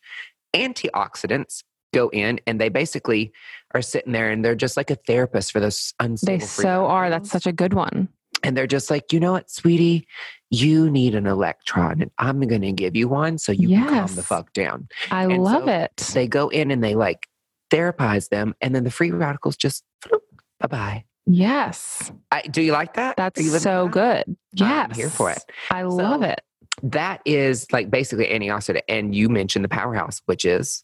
Antioxidants 0.55 1.65
go 1.95 2.09
in 2.11 2.41
and 2.47 2.61
they 2.61 2.69
basically 2.69 3.33
are 3.75 3.83
sitting 3.83 4.13
there 4.13 4.31
and 4.31 4.45
they're 4.45 4.55
just 4.55 4.77
like 4.77 4.91
a 4.91 4.95
therapist 4.95 5.53
for 5.53 5.61
those 5.61 5.93
unstable 6.01 6.39
They 6.39 6.45
so 6.45 6.87
are. 6.87 7.11
That's 7.11 7.31
such 7.31 7.47
a 7.47 7.53
good 7.53 7.75
one. 7.75 8.09
And 8.43 8.57
they're 8.57 8.67
just 8.67 8.91
like, 8.91 9.13
you 9.13 9.21
know 9.21 9.33
what, 9.33 9.51
sweetie, 9.51 10.07
you 10.51 10.91
need 10.91 11.15
an 11.15 11.27
electron 11.27 12.01
and 12.03 12.11
I'm 12.19 12.41
going 12.41 12.63
to 12.63 12.73
give 12.73 12.95
you 12.97 13.09
one 13.09 13.39
so 13.39 13.53
you 13.53 13.69
can 13.69 13.89
calm 13.89 14.15
the 14.15 14.23
fuck 14.23 14.53
down. 14.53 14.89
I 15.11 15.25
And 15.25 15.43
love 15.43 15.65
so 15.65 15.71
it. 15.71 15.97
They 16.15 16.27
go 16.29 16.49
in 16.49 16.71
and 16.71 16.83
they 16.85 16.95
like 16.95 17.29
therapize 17.71 18.29
them 18.29 18.55
and 18.61 18.75
then 18.75 18.85
the 18.85 18.91
free 18.91 19.11
radicals 19.11 19.57
just 19.57 19.85
bye 20.61 20.67
bye. 20.69 21.05
Yes. 21.27 22.11
I, 22.31 22.43
do 22.43 22.61
you 22.63 22.73
like 22.73 22.95
that? 22.95 23.17
That's 23.17 23.39
Are 23.41 23.43
you 23.43 23.51
living 23.51 23.63
so 23.63 23.85
that? 23.85 23.93
good. 24.27 24.37
Yes. 24.55 24.89
I'm 24.91 24.95
here 24.95 25.09
for 25.09 25.31
it. 25.31 25.39
I 25.71 25.83
love 25.83 26.23
it. 26.23 26.41
That 26.83 27.23
is 27.25 27.71
like 27.73 27.91
basically 27.91 28.27
antioxidant. 28.27 28.81
And 28.89 29.15
you 29.15 29.29
mentioned 29.29 29.65
the 29.65 29.69
powerhouse, 29.69 30.21
which 30.27 30.45
is, 30.45 30.83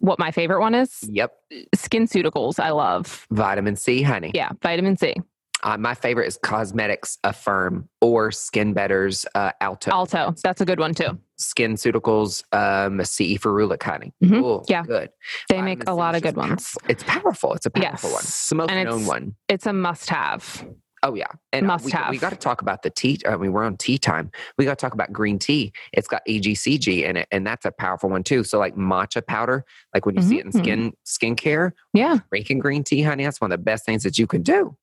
What 0.00 0.18
my 0.18 0.32
favorite 0.32 0.60
one 0.60 0.74
is? 0.74 1.08
yep, 1.08 1.32
Skin 1.74 2.06
SkinCeuticals. 2.06 2.58
I 2.60 2.70
love. 2.70 3.26
vitamin 3.30 3.76
C, 3.76 4.02
honey. 4.02 4.32
Yeah, 4.34 4.50
vitamin 4.62 4.96
C. 4.96 5.14
Uh, 5.62 5.76
my 5.76 5.94
favorite 5.94 6.26
is 6.26 6.38
Cosmedix 6.38 7.18
Affirm 7.24 7.88
or 8.00 8.30
Skin 8.30 8.72
Better's 8.74 9.26
uh, 9.34 9.50
Alto. 9.60 9.90
Alto. 9.90 10.34
That's 10.42 10.60
a 10.60 10.64
good 10.64 10.78
one 10.78 10.94
too. 10.94 11.18
Skin 11.36 11.74
Ceuticals, 11.74 12.42
um, 12.52 13.02
CE 13.04 13.38
Ferulic, 13.38 13.82
honey. 13.82 14.12
Mhm. 14.22 14.42
Ooh, 14.42 14.64
Yeah. 14.68 14.82
Good. 14.84 15.10
They 15.48 15.60
make 15.62 15.82
a 15.82 15.86
C 15.86 15.92
lot 15.92 16.14
of 16.14 16.22
good 16.22 16.36
ones. 16.36 16.74
powerful. 16.74 16.82
It's 16.90 17.02
powerful. 17.04 17.54
It's 17.54 17.66
a 17.66 17.70
powerful 17.70 18.10
one. 18.10 18.20
Yes. 18.22 18.28
It's 18.28 18.48
the 18.50 18.54
most 18.54 18.70
And 18.70 18.84
known 18.88 18.94
it's- 19.00 19.08
one. 19.08 19.34
It's 19.48 19.66
a 19.66 19.72
must 19.72 20.10
have. 20.10 20.64
Oh 21.04 21.14
yeah, 21.14 21.28
and 21.52 21.64
uh, 21.64 21.68
Must 21.74 21.84
we, 21.84 21.92
have. 21.92 22.10
we 22.10 22.18
got 22.18 22.30
to 22.30 22.36
talk 22.36 22.60
about 22.60 22.82
the 22.82 22.90
tea. 22.90 23.20
I 23.24 23.36
mean, 23.36 23.52
we're 23.52 23.62
on 23.62 23.76
tea 23.76 23.98
time. 23.98 24.32
We 24.56 24.64
got 24.64 24.76
to 24.78 24.82
talk 24.84 24.94
about 24.94 25.12
green 25.12 25.38
tea. 25.38 25.72
It's 25.92 26.08
got 26.08 26.22
EGCG 26.26 27.04
in 27.08 27.16
it, 27.16 27.28
and 27.30 27.46
that's 27.46 27.64
a 27.64 27.70
powerful 27.70 28.10
one 28.10 28.24
too. 28.24 28.42
So 28.42 28.58
like 28.58 28.74
matcha 28.74 29.24
powder, 29.24 29.64
like 29.94 30.06
when 30.06 30.16
you 30.16 30.22
see 30.22 30.40
it 30.40 30.46
in 30.46 30.50
Mhm. 30.50 30.58
skin 30.58 30.92
skincare, 31.36 31.70
Yeah. 31.94 32.18
drinking 32.32 32.58
green 32.58 32.82
tea, 32.82 33.02
honey, 33.02 33.22
that's 33.22 33.40
one 33.40 33.52
of 33.52 33.58
the 33.60 33.62
best 33.62 33.86
things 33.86 34.02
that 34.02 34.18
you 34.18 34.26
can 34.26 34.42
do. 34.42 34.76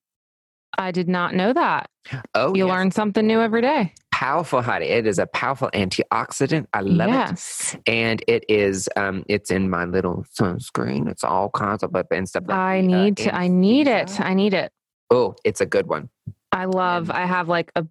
I 0.77 0.91
did 0.91 1.07
not 1.07 1.33
know 1.33 1.53
that. 1.53 1.89
Oh, 2.33 2.53
you 2.55 2.65
yes. 2.65 2.73
learn 2.73 2.91
something 2.91 3.25
new 3.25 3.41
every 3.41 3.61
day. 3.61 3.93
powerful, 4.11 4.61
honey. 4.61 4.85
It 4.87 5.07
is 5.07 5.19
a 5.19 5.25
powerful 5.27 5.69
antioxidant. 5.73 6.67
I 6.73 6.81
love 6.81 7.09
it. 7.09 7.11
yes. 7.13 7.75
and 7.87 8.23
it 8.27 8.45
is 8.49 8.87
um 8.95 9.23
it's 9.27 9.51
in 9.51 9.69
my 9.69 9.85
little 9.85 10.23
sunscreen 10.39 11.09
it's 11.09 11.23
all 11.23 11.49
kinds 11.49 11.83
of 11.83 11.93
and 12.11 12.27
stuff 12.29 12.43
like 12.47 12.57
I 12.57 12.79
uh, 12.79 12.81
need 12.81 13.17
to 13.17 13.35
I 13.35 13.47
need 13.47 13.87
it. 13.87 14.19
I 14.21 14.33
need 14.33 14.53
it. 14.53 14.71
oh 15.11 15.35
it's 15.43 15.61
a 15.61 15.65
good 15.65 15.87
one 15.87 16.09
I 16.51 16.65
love 16.65 17.09
I 17.11 17.25
have 17.25 17.49
like 17.49 17.71
a 17.75 17.85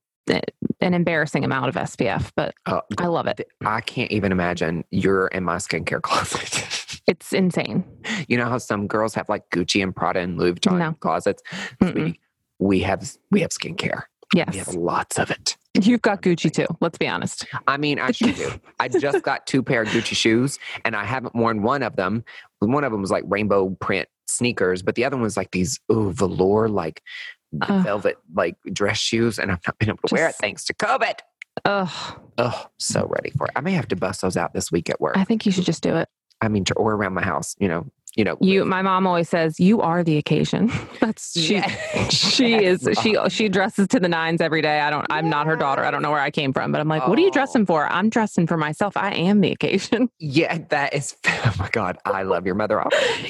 an 0.81 0.95
embarrassing 0.95 1.45
amount 1.45 1.69
of 1.69 1.75
SPF, 1.75 2.31
but 2.35 2.55
uh, 2.65 2.81
I 2.97 3.07
love 3.09 3.27
it. 3.27 3.47
i 3.67 3.83
can't 3.83 4.11
even 4.11 4.33
imagine 4.33 4.83
you're 4.91 5.27
in 5.29 5.45
my 5.45 5.57
skincare 5.57 6.01
closet 6.01 7.01
It's 7.07 7.35
insane. 7.35 7.85
you 8.29 8.39
know 8.39 8.47
how 8.47 8.57
some 8.57 8.87
girls 8.87 9.15
have 9.15 9.29
like 9.29 9.43
gucci 9.51 9.83
and 9.83 9.95
prada 9.95 10.21
and 10.21 10.39
louis 10.39 10.53
vuitton 10.55 10.79
No. 10.79 10.93
closets. 11.01 11.43
Sweetie, 11.83 12.19
we 12.59 12.81
have 12.81 13.17
we 13.31 13.41
have 13.41 13.51
skincare 13.51 14.03
Yes. 14.35 14.49
we 14.53 14.59
have 14.59 14.75
lots 14.75 15.19
of 15.19 15.31
it 15.31 15.57
You've 15.81 16.03
got 16.03 16.23
Gucci 16.23 16.53
too. 16.53 16.67
Let's 16.81 16.99
be 16.99 17.09
honest. 17.09 17.47
I 17.67 17.79
mean, 17.79 17.99
I 17.99 18.13
sure 18.13 18.33
do. 18.33 18.53
I 18.79 18.87
just 18.87 19.25
got 19.25 19.45
two 19.49 19.61
pair 19.61 19.83
of 19.83 19.89
Gucci 19.89 20.15
shoes, 20.15 20.61
and 20.85 20.95
I 20.95 21.05
haven't 21.05 21.35
worn 21.35 21.63
one 21.63 21.83
of 21.83 21.97
them. 21.97 22.25
One 22.61 22.85
of 22.85 22.93
them 22.93 23.01
was 23.01 23.11
like 23.11 23.25
rainbow 23.27 23.71
print 23.81 24.09
sneakers, 24.29 24.83
but 24.83 24.95
the 24.95 25.05
other 25.05 25.17
one 25.17 25.25
was 25.25 25.37
like 25.37 25.51
these 25.51 25.81
ooh 25.91 26.13
velour 26.13 26.69
like 26.69 27.03
Ugh. 27.61 27.85
velvet 27.85 28.19
like 28.35 28.55
dress 28.73 28.99
shoes, 28.99 29.41
and 29.41 29.51
I've 29.51 29.59
not 29.67 29.77
been 29.79 29.89
able 29.89 29.99
to 30.07 30.15
wear 30.15 30.29
it 30.29 30.37
thanks 30.37 30.65
to 30.67 30.75
COVID. 30.75 31.19
Ugh. 31.65 32.21
Oh, 32.39 32.67
so 32.79 33.07
ready 33.09 33.31
for 33.31 33.47
it. 33.47 33.53
I 33.57 33.61
may 33.61 33.73
have 33.73 33.89
to 33.89 33.97
bust 33.97 34.23
those 34.23 34.37
out 34.37 34.55
this 34.55 34.71
week 34.71 34.89
at 34.91 35.01
work. 35.01 35.17
I 35.17 35.25
think 35.25 35.45
you 35.45 35.51
should 35.51 35.65
just 35.65 35.83
do 35.83 35.97
it. 35.97 36.09
I 36.41 36.47
mean, 36.47 36.65
to, 36.67 36.75
or 36.75 36.95
around 36.95 37.15
my 37.15 37.25
house. 37.25 37.57
You 37.59 37.67
know, 37.67 37.87
you 38.17 38.25
know. 38.25 38.37
You 38.41 38.65
my 38.65 38.83
mom 38.83 39.07
always 39.07 39.29
says, 39.29 39.59
You 39.61 39.81
are 39.81 40.03
the 40.05 40.17
occasion. 40.19 40.71
That's 41.01 41.39
she 41.39 41.55
Yeah. 41.57 41.69
she 42.11 42.65
is 42.65 42.89
she 43.03 43.17
she 43.29 43.49
dresses 43.49 43.89
to 43.89 44.01
the 44.01 44.09
nines 44.09 44.41
every 44.41 44.63
day. 44.63 44.81
I 44.81 44.91
don't 44.91 45.07
I'm 45.11 45.29
not 45.29 45.47
her 45.47 45.57
daughter. 45.57 45.85
I 45.85 45.91
don't 45.91 46.03
know 46.03 46.11
where 46.11 46.21
I 46.21 46.31
came 46.31 46.53
from, 46.53 46.73
but 46.73 46.81
I'm 46.81 46.89
like, 46.89 47.07
what 47.07 47.19
are 47.19 47.23
you 47.23 47.29
Oh. 47.29 47.31
dressing 47.33 47.67
for? 47.67 47.87
I'm 47.91 48.09
dressing 48.11 48.47
for 48.47 48.57
myself. 48.57 48.97
I 48.97 49.13
am 49.15 49.41
the 49.41 49.53
occasion. 49.53 50.09
Yeah, 50.19 50.59
that 50.71 50.95
is. 50.95 51.17
Oh 51.27 51.55
my 51.59 51.69
God, 51.71 51.99
I 52.05 52.23
love 52.23 52.47
your 52.47 52.55
mother. 52.55 52.83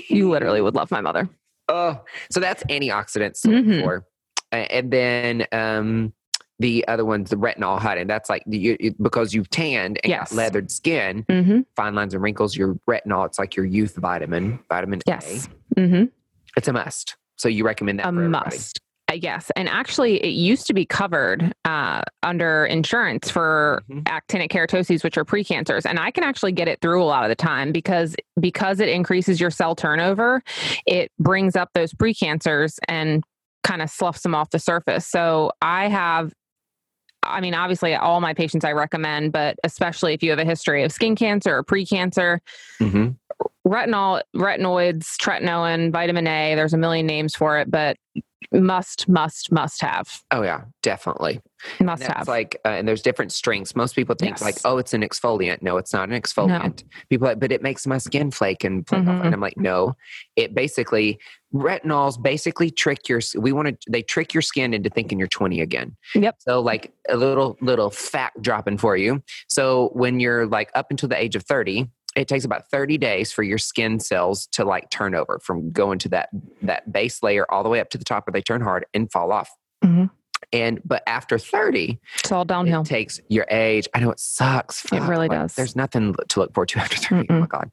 You 0.09 0.31
literally 0.31 0.61
would 0.61 0.75
love 0.75 0.91
my 0.91 1.01
mother. 1.01 1.29
Oh, 1.69 2.01
so 2.31 2.41
that's 2.41 2.63
antioxidants 2.65 3.45
Mhm. 3.47 3.81
for, 3.83 4.07
and 4.53 4.91
then 4.91 5.47
um, 5.51 6.13
the 6.59 6.87
other 6.89 7.05
one's 7.05 7.31
the 7.31 7.37
retinol 7.37 7.79
hiding. 7.79 8.07
That's 8.07 8.31
like 8.31 8.43
you, 8.47 8.77
you- 8.81 8.95
because 9.03 9.35
you've 9.35 9.51
tanned 9.51 9.99
and 10.05 10.11
Yes. 10.11 10.31
got 10.31 10.37
leathered 10.37 10.71
skin, 10.71 11.25
Mm-hmm. 11.29 11.61
fine 11.77 11.95
lines 11.95 12.15
and 12.15 12.23
wrinkles. 12.23 12.57
Your 12.57 12.75
retinol, 12.89 13.27
it's 13.27 13.39
like 13.39 13.57
your 13.57 13.67
youth 13.67 13.97
vitamin, 13.97 14.59
vitamin 14.69 15.01
Yes. 15.07 15.49
A. 15.77 15.81
Mm-hmm. 15.81 16.05
It's 16.57 16.69
a 16.69 16.73
must. 16.73 17.17
So 17.37 17.49
you 17.49 17.65
recommend 17.65 17.99
that 17.99 18.07
a 18.07 18.13
must. 18.13 18.79
Uh, 19.11 19.15
Yes, 19.21 19.51
and 19.55 19.69
actually, 19.69 20.17
it 20.25 20.31
used 20.31 20.67
to 20.69 20.73
be 20.73 20.87
covered 20.87 21.53
uh, 21.67 22.01
under 22.23 22.65
insurance 22.65 23.31
for 23.31 23.83
Mhm. 23.91 24.03
actinic 24.05 24.49
keratoses, 24.51 25.05
which 25.05 25.19
are 25.19 25.25
precancers, 25.27 25.85
and 25.85 25.99
I 25.99 26.11
can 26.11 26.25
actually 26.25 26.53
get 26.53 26.69
it 26.69 26.81
through 26.81 27.03
a 27.03 27.05
lot 27.05 27.23
of 27.23 27.29
the 27.29 27.35
time 27.35 27.71
because 27.71 28.17
because 28.41 28.81
it 28.81 28.89
increases 28.89 29.41
your 29.43 29.51
cell 29.51 29.75
turnover, 29.77 30.43
it 30.87 31.11
brings 31.19 31.55
up 31.55 31.69
those 31.75 31.93
precancers 31.93 32.79
and 32.89 33.23
kind 33.63 33.83
of 33.83 33.91
sloughs 33.91 34.23
them 34.23 34.35
off 34.35 34.51
the 34.51 34.59
surface. 34.59 35.07
So 35.07 35.53
I 35.61 35.89
have. 35.89 36.33
I 37.27 37.41
mean, 37.41 37.55
obviously, 37.55 37.95
all 37.95 38.21
my 38.21 38.35
patients 38.35 38.65
I 38.65 38.73
recommend, 38.73 39.33
but 39.33 39.57
especially 39.65 40.15
if 40.15 40.23
you 40.23 40.31
have 40.31 40.39
a 40.39 40.45
history 40.45 40.83
of 40.85 40.93
skin 40.93 41.17
cancer 41.17 41.57
or 41.57 41.65
precancer, 41.65 42.39
Mhm. 42.81 43.17
retinol, 43.67 44.23
retinoids, 44.37 45.17
tretinoin, 45.17 45.91
vitamin 45.93 46.27
A. 46.27 46.55
There's 46.55 46.75
a 46.75 46.79
million 46.79 47.07
names 47.07 47.35
for 47.35 47.59
it, 47.59 47.71
but 47.71 47.97
must, 48.53 49.09
must, 49.09 49.51
must 49.51 49.81
have, 49.81 50.21
Oh 50.31 50.43
yeah, 50.43 50.63
definitely. 50.83 51.41
must 51.81 52.03
have. 52.05 52.29
like, 52.29 52.61
uh, 52.65 52.69
and 52.69 52.87
there's 52.87 53.01
different 53.03 53.33
strengths. 53.33 53.75
Most 53.75 53.97
people 53.97 54.15
think 54.15 54.41
like, 54.43 54.57
oh, 54.67 54.77
it's 54.79 54.93
an 54.93 55.01
exfoliant. 55.01 55.63
No, 55.63 55.79
it's 55.79 55.93
not 55.95 56.11
an 56.11 56.21
exfoliant. 56.21 56.85
People, 57.09 57.27
are 57.27 57.31
like, 57.31 57.41
but 57.41 57.51
it 57.53 57.63
makes 57.63 57.87
my 57.87 57.99
skin 57.99 58.31
flake 58.31 58.63
and 58.63 58.87
flake 58.87 59.09
off. 59.09 59.23
Mhm. 59.23 59.25
And 59.25 59.35
I'm 59.35 59.41
like, 59.41 59.57
no, 59.57 59.97
it 60.37 60.55
basically 60.55 61.19
retinols 61.55 62.21
basically 62.21 62.71
trick 62.71 63.09
your. 63.09 63.21
We 63.37 63.53
want 63.53 63.69
to. 63.69 63.77
They 63.91 64.03
trick 64.03 64.35
your 64.35 64.43
skin 64.43 64.75
into 64.75 64.91
thinking 64.91 65.19
you're 65.19 65.29
20 65.29 65.61
again. 65.61 65.97
Yep. 66.15 66.37
So 66.41 66.61
like 66.61 66.93
a 67.09 67.17
little 67.17 67.57
little 67.61 67.91
fact 67.91 68.43
dropping 68.43 68.79
for 68.79 68.97
you. 68.97 69.23
So 69.49 69.91
when 69.95 70.21
you're 70.21 70.47
like 70.47 70.71
up 70.75 70.91
until 70.91 71.09
the 71.09 71.21
age 71.21 71.37
of 71.37 71.45
30. 71.45 71.89
It 72.17 72.29
takes 72.29 72.45
about 72.45 72.71
30 72.71 72.97
days 72.97 73.33
for 73.33 73.43
your 73.43 73.59
skin 73.59 73.99
cells 73.99 74.47
to 74.53 74.65
like 74.65 74.89
turn 74.91 75.17
over 75.17 75.41
from 75.43 75.73
going 75.73 75.99
to 75.99 76.09
that 76.11 76.29
that 76.63 76.93
base 76.93 77.25
layer 77.25 77.45
all 77.51 77.65
the 77.65 77.69
way 77.69 77.81
up 77.81 77.91
to 77.91 77.99
the 77.99 78.05
top 78.05 78.25
where 78.29 78.33
they 78.33 78.41
turn 78.41 78.61
hard 78.61 78.87
and 78.95 79.11
fall 79.11 79.33
off. 79.33 79.51
Mhm. 79.85 80.11
And 80.53 80.81
but 80.85 81.03
after 81.07 81.39
30, 81.39 81.99
It's 82.19 82.33
all 82.33 82.45
downhill. 82.45 82.83
it 82.83 82.87
takes 82.87 83.21
your 83.29 83.47
age. 83.51 83.89
I 83.95 84.01
know 84.01 84.11
it 84.11 84.21
sucks. 84.21 84.85
It 84.93 85.01
really 85.03 85.29
like, 85.29 85.31
does. 85.41 85.55
There's 85.55 85.77
nothing 85.77 86.15
to 86.29 86.41
look 86.41 86.55
forward 86.55 86.69
to 86.71 86.79
after 86.81 86.97
30. 86.97 87.27
Oh 87.31 87.41
my 87.41 87.47
God. 87.47 87.71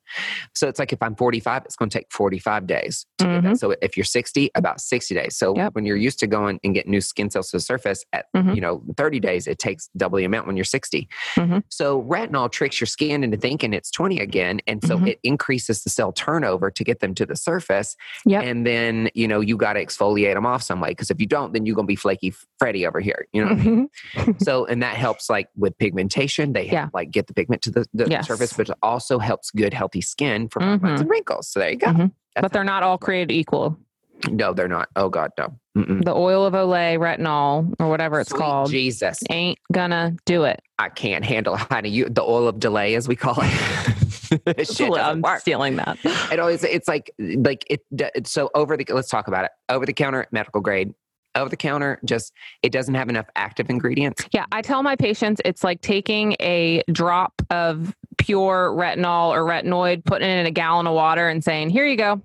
So 0.56 0.68
it's 0.68 0.80
like 0.80 0.94
if 0.94 1.02
I'm 1.02 1.16
45, 1.16 1.64
it's 1.66 1.76
going 1.76 1.90
to 1.90 1.98
take 1.98 2.08
45 2.12 2.68
days. 2.68 3.06
To 3.20 3.26
get 3.26 3.32
Mhm. 3.32 3.44
that. 3.44 3.60
So 3.60 3.76
if 3.82 3.96
you're 3.98 4.04
60, 4.04 4.50
about 4.56 4.82
60 4.82 5.14
days. 5.16 5.36
So 5.38 5.56
Yep. 5.56 5.76
when 5.76 5.86
you're 5.86 5.98
used 5.98 6.20
to 6.20 6.28
going 6.28 6.60
and 6.64 6.74
getting 6.74 6.92
new 6.92 7.02
skin 7.02 7.30
cells 7.30 7.50
to 7.52 7.58
the 7.58 7.62
surface 7.62 8.04
at, 8.14 8.26
Mhm. 8.36 8.56
you 8.56 8.62
know, 8.62 8.84
30 8.98 9.20
days, 9.20 9.48
it 9.48 9.60
takes 9.60 9.90
double 9.98 10.18
the 10.18 10.24
amount 10.26 10.48
when 10.48 10.56
you're 10.58 10.64
60. 10.66 11.08
Mhm. 11.36 11.64
So 11.70 12.02
retinol 12.04 12.52
tricks 12.52 12.80
your 12.80 12.88
skin 12.88 13.24
into 13.24 13.38
thinking 13.38 13.74
it's 13.74 13.92
20 13.92 14.20
again. 14.20 14.60
And 14.68 14.84
so 14.84 14.98
Mhm. 14.98 15.08
it 15.10 15.20
increases 15.24 15.84
the 15.84 15.90
cell 15.90 16.12
turnover 16.12 16.72
to 16.72 16.84
get 16.84 17.00
them 17.00 17.14
to 17.16 17.26
the 17.26 17.36
surface. 17.36 17.96
Yep. 18.26 18.44
And 18.44 18.66
then, 18.66 19.10
you 19.14 19.28
know, 19.28 19.40
you 19.42 19.58
got 19.58 19.74
to 19.74 19.86
exfoliate 19.86 20.34
them 20.34 20.46
off 20.46 20.64
some 20.64 20.80
way. 20.82 20.90
Because 20.90 21.12
if 21.12 21.20
you 21.20 21.28
don't, 21.28 21.54
then 21.54 21.66
you're 21.66 21.76
going 21.76 21.86
to 21.86 21.92
be 21.92 21.96
flaky 21.96 22.34
Freddy 22.62 22.86
over 22.86 23.00
here. 23.00 23.26
You 23.34 23.44
know 23.44 23.52
I 23.52 23.56
mean? 23.56 23.90
Mhm. 24.14 24.42
so 24.48 24.66
and 24.68 24.84
that 24.84 24.96
helps 24.96 25.32
like 25.32 25.50
with 25.58 25.76
pigmentation 25.80 26.54
they 26.54 26.68
Yeah. 26.70 26.90
like 26.94 27.10
get 27.10 27.26
the 27.26 27.34
pigment 27.34 27.64
to 27.64 27.72
the, 27.72 27.88
the 27.92 28.08
Yes. 28.08 28.28
surface 28.28 28.54
but 28.54 28.70
it 28.70 28.78
also 28.84 29.18
helps 29.18 29.50
good 29.50 29.74
healthy 29.74 30.02
skin 30.02 30.48
for 30.48 30.60
lines 30.60 30.80
Mhm. 30.84 31.00
and 31.02 31.10
wrinkles 31.10 31.48
so 31.48 31.60
there 31.60 31.72
you 31.72 31.78
go 31.78 31.88
Mhm. 31.88 32.12
But 32.40 32.54
they're 32.54 32.64
not 32.64 32.84
all 32.84 33.00
created 33.00 33.34
equal. 33.34 33.80
no 34.30 34.54
they're 34.54 34.68
not 34.68 34.90
oh 34.96 35.10
god 35.10 35.32
no 35.40 35.56
Mm-mm. 35.76 36.04
The 36.04 36.14
oil 36.14 36.46
of 36.46 36.54
Olay, 36.54 37.00
retinol, 37.00 37.74
or 37.80 37.88
whatever 37.90 38.20
it's 38.20 38.30
Sweet 38.30 38.40
called, 38.40 38.70
jesus 38.70 39.20
ain't 39.32 39.58
gonna 39.74 40.16
do 40.28 40.44
it. 40.44 40.62
i 40.78 40.88
can't 40.90 41.26
handle 41.26 41.56
honey 41.58 41.90
you 41.90 42.06
the 42.10 42.22
oil 42.22 42.48
of 42.48 42.60
delay 42.60 42.94
as 42.94 43.08
we 43.08 43.16
call 43.16 43.38
it 43.42 44.68
shit 44.68 44.92
I'm 44.96 45.22
work. 45.22 45.40
stealing 45.40 45.78
that. 45.78 45.98
it 46.32 46.40
always 46.40 46.64
it's 46.64 46.88
like 46.88 47.10
like 47.18 47.66
it 47.72 47.82
it's 48.16 48.32
so 48.32 48.52
over 48.54 48.78
the 48.78 48.86
let's 48.90 49.10
talk 49.10 49.28
about 49.28 49.46
it 49.46 49.52
over 49.68 49.88
the 49.88 49.94
counter 49.94 50.28
medical 50.32 50.62
grade 50.62 50.94
over 51.36 51.50
the 51.50 51.58
counter 51.58 52.00
just 52.06 52.34
it 52.62 52.72
doesn't 52.72 52.96
have 52.96 53.10
enough 53.10 53.28
active 53.36 53.70
ingredients 53.70 54.26
Yeah, 54.32 54.46
I 54.52 54.62
tell 54.62 54.84
my 54.84 54.96
patients 54.96 55.42
it's 55.46 55.64
like 55.64 55.82
taking 55.82 56.36
a 56.40 56.84
drop 56.92 57.42
of 57.50 57.96
pure 58.18 58.72
retinol 58.78 59.30
or 59.30 59.44
retinoid, 59.44 60.04
putting 60.06 60.30
it 60.30 60.40
in 60.40 60.46
a 60.46 60.52
gallon 60.52 60.88
of 60.88 60.94
water, 60.94 61.28
and 61.28 61.44
saying, 61.44 61.70
"Here 61.70 61.86
you 61.86 61.98
go." 61.98 62.22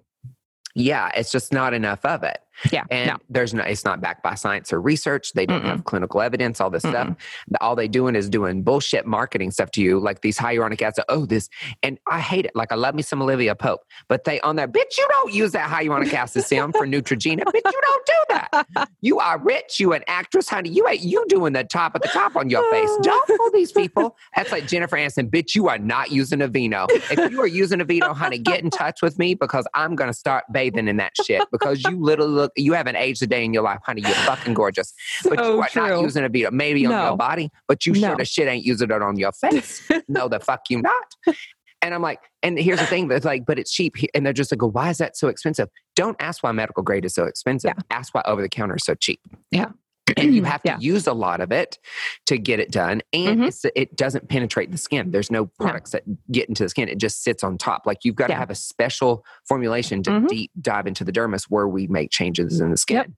yeah 0.78 1.10
it's 1.14 1.32
just 1.32 1.52
not 1.54 1.72
enough 1.72 2.04
of 2.04 2.22
it 2.22 2.38
Yeah, 2.72 2.84
and 2.90 3.10
no. 3.10 3.16
there's 3.28 3.54
no 3.54 3.62
it's 3.62 3.84
not 3.84 4.00
backed 4.00 4.22
by 4.22 4.34
science 4.34 4.72
or 4.72 4.80
research. 4.80 5.32
They 5.32 5.46
don't 5.46 5.62
Mm-mm. 5.62 5.66
have 5.66 5.84
clinical 5.84 6.20
evidence 6.20 6.60
all 6.60 6.70
this 6.70 6.82
stuff. 6.82 7.08
Mm-mm. 7.08 7.16
The- 7.48 7.62
all 7.62 7.76
they 7.76 7.88
doing 7.88 8.14
is 8.14 8.28
doing 8.28 8.62
bullshit 8.62 9.06
marketing 9.06 9.50
stuff 9.50 9.70
to 9.72 9.82
you 9.82 9.98
like 9.98 10.20
these 10.20 10.38
hyaluronic 10.38 10.80
acid 10.82 11.04
oh 11.08 11.26
this 11.26 11.48
and 11.82 11.98
i 12.06 12.20
hate 12.20 12.44
it. 12.46 12.52
Like 12.54 12.72
i 12.72 12.74
love 12.74 12.94
me 12.94 13.02
some 13.02 13.20
olivia 13.22 13.54
pope 13.54 13.80
but 14.08 14.24
they 14.24 14.40
on 14.40 14.56
that 14.56 14.72
bitch 14.72 14.96
you 14.98 15.06
don't 15.10 15.32
use 15.32 15.52
that 15.52 15.68
hyaluronic 15.70 16.12
acid 16.12 16.44
serum 16.44 16.72
for 16.72 16.86
neutrogena. 16.86 17.42
Bitch 17.56 17.72
you 17.72 17.80
don't 17.80 18.06
do 18.06 18.12
that. 18.30 18.88
You 19.00 19.18
are 19.18 19.38
rich. 19.38 19.78
You 19.80 19.92
an 19.92 20.02
actress 20.06 20.48
honey. 20.48 20.70
You 20.70 20.86
ain't 20.88 21.00
you 21.02 21.24
doing 21.28 21.52
the 21.52 21.64
top 21.64 21.94
at 21.94 22.02
the 22.02 22.08
top 22.08 22.36
on 22.36 22.50
your 22.50 22.68
face. 22.70 22.90
Don't 23.02 23.26
fool 23.28 23.50
these 23.52 23.72
people. 23.72 24.16
That's 24.34 24.52
like 24.52 24.66
jennifer 24.66 24.96
aniston 24.96 25.30
bitch 25.30 25.54
you 25.54 25.68
are 25.68 25.78
not 25.78 26.10
using 26.10 26.40
Aveeno. 26.40 26.86
If 26.90 27.30
you 27.30 27.40
are 27.40 27.46
using 27.46 27.78
Aveeno 27.80 28.14
honey 28.14 28.38
get 28.38 28.62
in 28.62 28.70
touch 28.70 29.02
with 29.02 29.18
me 29.18 29.34
because 29.34 29.66
i'm 29.74 29.94
gonna 29.96 30.12
start 30.14 30.44
bathing 30.52 30.88
in 30.88 30.96
that 30.96 31.12
shit 31.24 31.42
because 31.50 31.82
you 31.84 32.00
literally 32.00 32.45
look 32.46 32.52
you 32.56 32.72
haven't 32.72 32.96
aged 32.96 33.22
a 33.22 33.26
day 33.26 33.44
in 33.44 33.52
your 33.52 33.62
life 33.62 33.80
honey 33.84 34.00
you're 34.02 34.10
fucking 34.30 34.54
gorgeous 34.54 34.92
but 35.24 35.38
So 35.38 35.44
you 35.44 35.58
oh, 35.58 35.60
are 35.60 35.88
not 35.94 36.02
using 36.02 36.24
a 36.24 36.28
Vita. 36.28 36.50
Maybe 36.50 36.86
on 36.86 36.92
No. 36.92 37.04
your 37.08 37.16
body, 37.16 37.50
but 37.68 37.84
you 37.86 37.92
No. 37.92 37.98
sure 38.00 38.20
as 38.20 38.28
shit 38.28 38.48
ain't 38.48 38.64
using 38.64 38.90
it 38.90 39.02
on 39.02 39.16
your 39.18 39.32
face. 39.32 39.86
no, 40.08 40.28
the 40.28 40.40
fuck 40.40 40.62
you 40.70 40.82
not. 40.82 41.36
And 41.82 41.94
I'm 41.94 42.02
like, 42.02 42.20
and 42.42 42.58
here's 42.58 42.80
the 42.80 42.86
thing 42.86 43.08
that's 43.08 43.24
like, 43.24 43.44
but 43.46 43.58
it's 43.58 43.70
cheap. 43.72 43.94
And 44.14 44.24
they're 44.24 44.32
just 44.32 44.50
like, 44.50 44.62
why 44.62 44.90
is 44.90 44.98
that 44.98 45.16
so 45.16 45.28
expensive? 45.28 45.68
Don't 45.94 46.16
ask 46.20 46.42
why 46.42 46.52
medical 46.52 46.82
grade 46.82 47.04
is 47.04 47.14
so 47.14 47.24
expensive. 47.24 47.72
Ask 47.90 48.14
why 48.14 48.22
over 48.26 48.42
the 48.42 48.48
counter 48.48 48.76
is 48.76 48.84
so 48.84 48.94
cheap. 48.94 49.20
Yeah. 49.50 49.70
And 50.16 50.34
you 50.34 50.44
have 50.44 50.62
to 50.62 50.70
Yeah. 50.70 50.78
use 50.78 51.06
a 51.06 51.12
lot 51.12 51.40
of 51.40 51.52
it 51.52 51.78
to 52.26 52.38
get 52.38 52.60
it 52.60 52.70
done. 52.70 53.02
And 53.12 53.40
Mhm. 53.40 53.48
it's, 53.48 53.64
it 53.74 53.96
doesn't 53.96 54.28
penetrate 54.28 54.70
the 54.70 54.78
skin. 54.78 55.10
There's 55.10 55.30
no 55.30 55.46
products 55.46 55.90
that 55.90 56.04
get 56.30 56.48
into 56.48 56.62
the 56.62 56.68
skin. 56.68 56.88
It 56.88 56.98
just 56.98 57.22
sits 57.22 57.42
on 57.42 57.58
top. 57.58 57.82
Like 57.86 57.98
you've 58.04 58.14
got 58.14 58.28
to 58.28 58.34
have 58.34 58.50
a 58.50 58.54
special 58.54 59.24
formulation 59.48 60.02
to 60.04 60.10
Mhm. 60.10 60.28
deep 60.28 60.50
dive 60.60 60.86
into 60.86 61.04
the 61.04 61.12
dermis 61.12 61.44
where 61.48 61.68
we 61.68 61.86
make 61.86 62.10
changes 62.10 62.60
in 62.60 62.70
the 62.70 62.76
skin. 62.76 63.16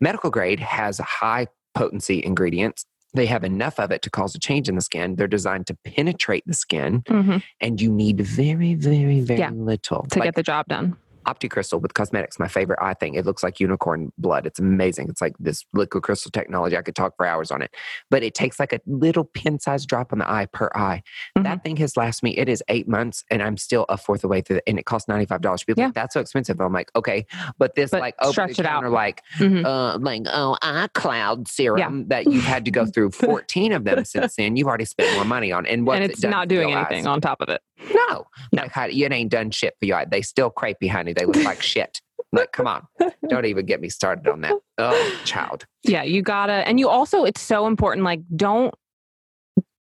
Medical 0.00 0.30
grade 0.30 0.60
has 0.60 0.98
high 0.98 1.46
potency 1.74 2.22
ingredients. 2.24 2.84
They 3.14 3.26
have 3.26 3.44
enough 3.44 3.78
of 3.78 3.90
it 3.90 4.00
to 4.02 4.10
cause 4.10 4.34
a 4.34 4.38
change 4.38 4.68
in 4.68 4.74
the 4.74 4.80
skin. 4.80 5.16
They're 5.16 5.28
designed 5.28 5.66
to 5.66 5.76
penetrate 5.84 6.44
the 6.46 6.54
skin, 6.54 7.02
hmm 7.06 7.38
and 7.60 7.80
you 7.80 7.92
need 7.92 8.20
very, 8.20 8.74
very, 8.74 9.20
very 9.20 9.38
Yeah, 9.38 9.50
little. 9.52 10.06
To 10.10 10.18
Like, 10.18 10.28
get 10.28 10.34
the 10.34 10.42
job 10.42 10.66
done. 10.68 10.96
OptiCrystal 11.26 11.80
with 11.80 11.94
Cosmedix, 11.94 12.38
my 12.38 12.48
favorite 12.48 12.78
eye 12.82 12.94
thing. 12.94 13.14
It 13.14 13.24
looks 13.26 13.42
like 13.42 13.60
unicorn 13.60 14.12
blood. 14.18 14.46
It's 14.46 14.58
amazing. 14.58 15.08
It's 15.08 15.20
like 15.20 15.34
this 15.38 15.64
liquid 15.72 16.02
crystal 16.02 16.30
technology. 16.30 16.76
I 16.76 16.82
could 16.82 16.94
talk 16.96 17.16
for 17.16 17.26
hours 17.26 17.50
on 17.50 17.62
it, 17.62 17.74
but 18.10 18.22
it 18.22 18.34
takes 18.34 18.58
like 18.60 18.72
a 18.72 18.80
little 18.86 19.24
pin 19.24 19.58
sized 19.60 19.88
drop 19.88 20.12
on 20.12 20.18
the 20.18 20.30
eye 20.30 20.46
per 20.52 20.70
eye. 20.74 21.02
Mm-hmm. 21.36 21.44
That 21.44 21.64
thing 21.64 21.76
has 21.78 21.96
lasted 21.96 22.24
me. 22.24 22.36
It 22.36 22.48
is 22.48 22.62
eight 22.68 22.88
months, 22.88 23.24
and 23.30 23.42
I'm 23.42 23.56
still 23.56 23.86
a 23.88 23.96
fourth 23.96 24.18
of 24.18 24.22
the 24.22 24.28
way 24.28 24.40
through 24.40 24.56
it, 24.58 24.64
and 24.66 24.78
it 24.78 24.84
costs 24.86 25.08
ninety 25.08 25.26
five 25.26 25.40
dollars. 25.40 25.64
People, 25.64 25.80
Yeah. 25.80 25.86
like, 25.88 25.94
that's 25.94 26.14
so 26.14 26.20
expensive. 26.20 26.60
I'm 26.60 26.72
like, 26.72 26.90
okay, 26.96 27.26
but 27.58 27.74
this 27.74 27.90
But 27.90 28.00
like 28.00 28.14
over 28.20 28.32
stretch 28.32 28.58
it 28.58 28.66
out. 28.66 28.84
like 28.90 29.22
Mhm. 29.38 29.64
uh, 29.64 29.98
like 29.98 30.22
oh, 30.26 30.56
eye 30.62 30.88
cloud 30.94 31.48
serum 31.48 32.08
that 32.08 32.26
you've 32.26 32.44
had 32.44 32.64
to 32.64 32.70
go 32.70 32.86
through 32.86 33.10
fourteen 33.12 33.72
of 33.72 33.84
them 33.84 34.04
since 34.04 34.36
then. 34.36 34.56
You've 34.56 34.68
already 34.68 34.84
spent 34.84 35.14
more 35.14 35.24
money 35.24 35.52
on, 35.52 35.66
and 35.66 35.88
and 35.88 36.04
it's 36.04 36.20
done 36.20 36.30
not 36.30 36.48
doing 36.48 36.72
anything 36.72 37.00
eyes? 37.00 37.06
on 37.06 37.20
top 37.20 37.40
of 37.40 37.48
it. 37.48 37.60
No, 37.92 38.26
No. 38.52 38.62
like 38.62 38.94
it 38.94 39.12
ain't 39.12 39.30
done 39.30 39.50
shit 39.50 39.74
for 39.80 39.86
your 39.86 39.96
eye. 39.98 40.04
They 40.04 40.22
still 40.22 40.50
crepey, 40.50 40.88
They 41.12 41.24
look 41.24 41.42
like 41.44 41.62
shit. 41.62 42.00
Like, 42.32 42.52
come 42.52 42.66
on, 42.66 42.86
don't 43.28 43.44
even 43.44 43.66
get 43.66 43.80
me 43.80 43.90
started 43.90 44.26
on 44.26 44.40
that. 44.40 44.54
Oh, 44.78 45.20
child. 45.24 45.66
Yeah, 45.82 46.02
you 46.02 46.22
gotta, 46.22 46.66
and 46.66 46.80
you 46.80 46.88
also, 46.88 47.24
it's 47.24 47.42
so 47.42 47.66
important. 47.66 48.04
Like, 48.04 48.20
don't, 48.34 48.74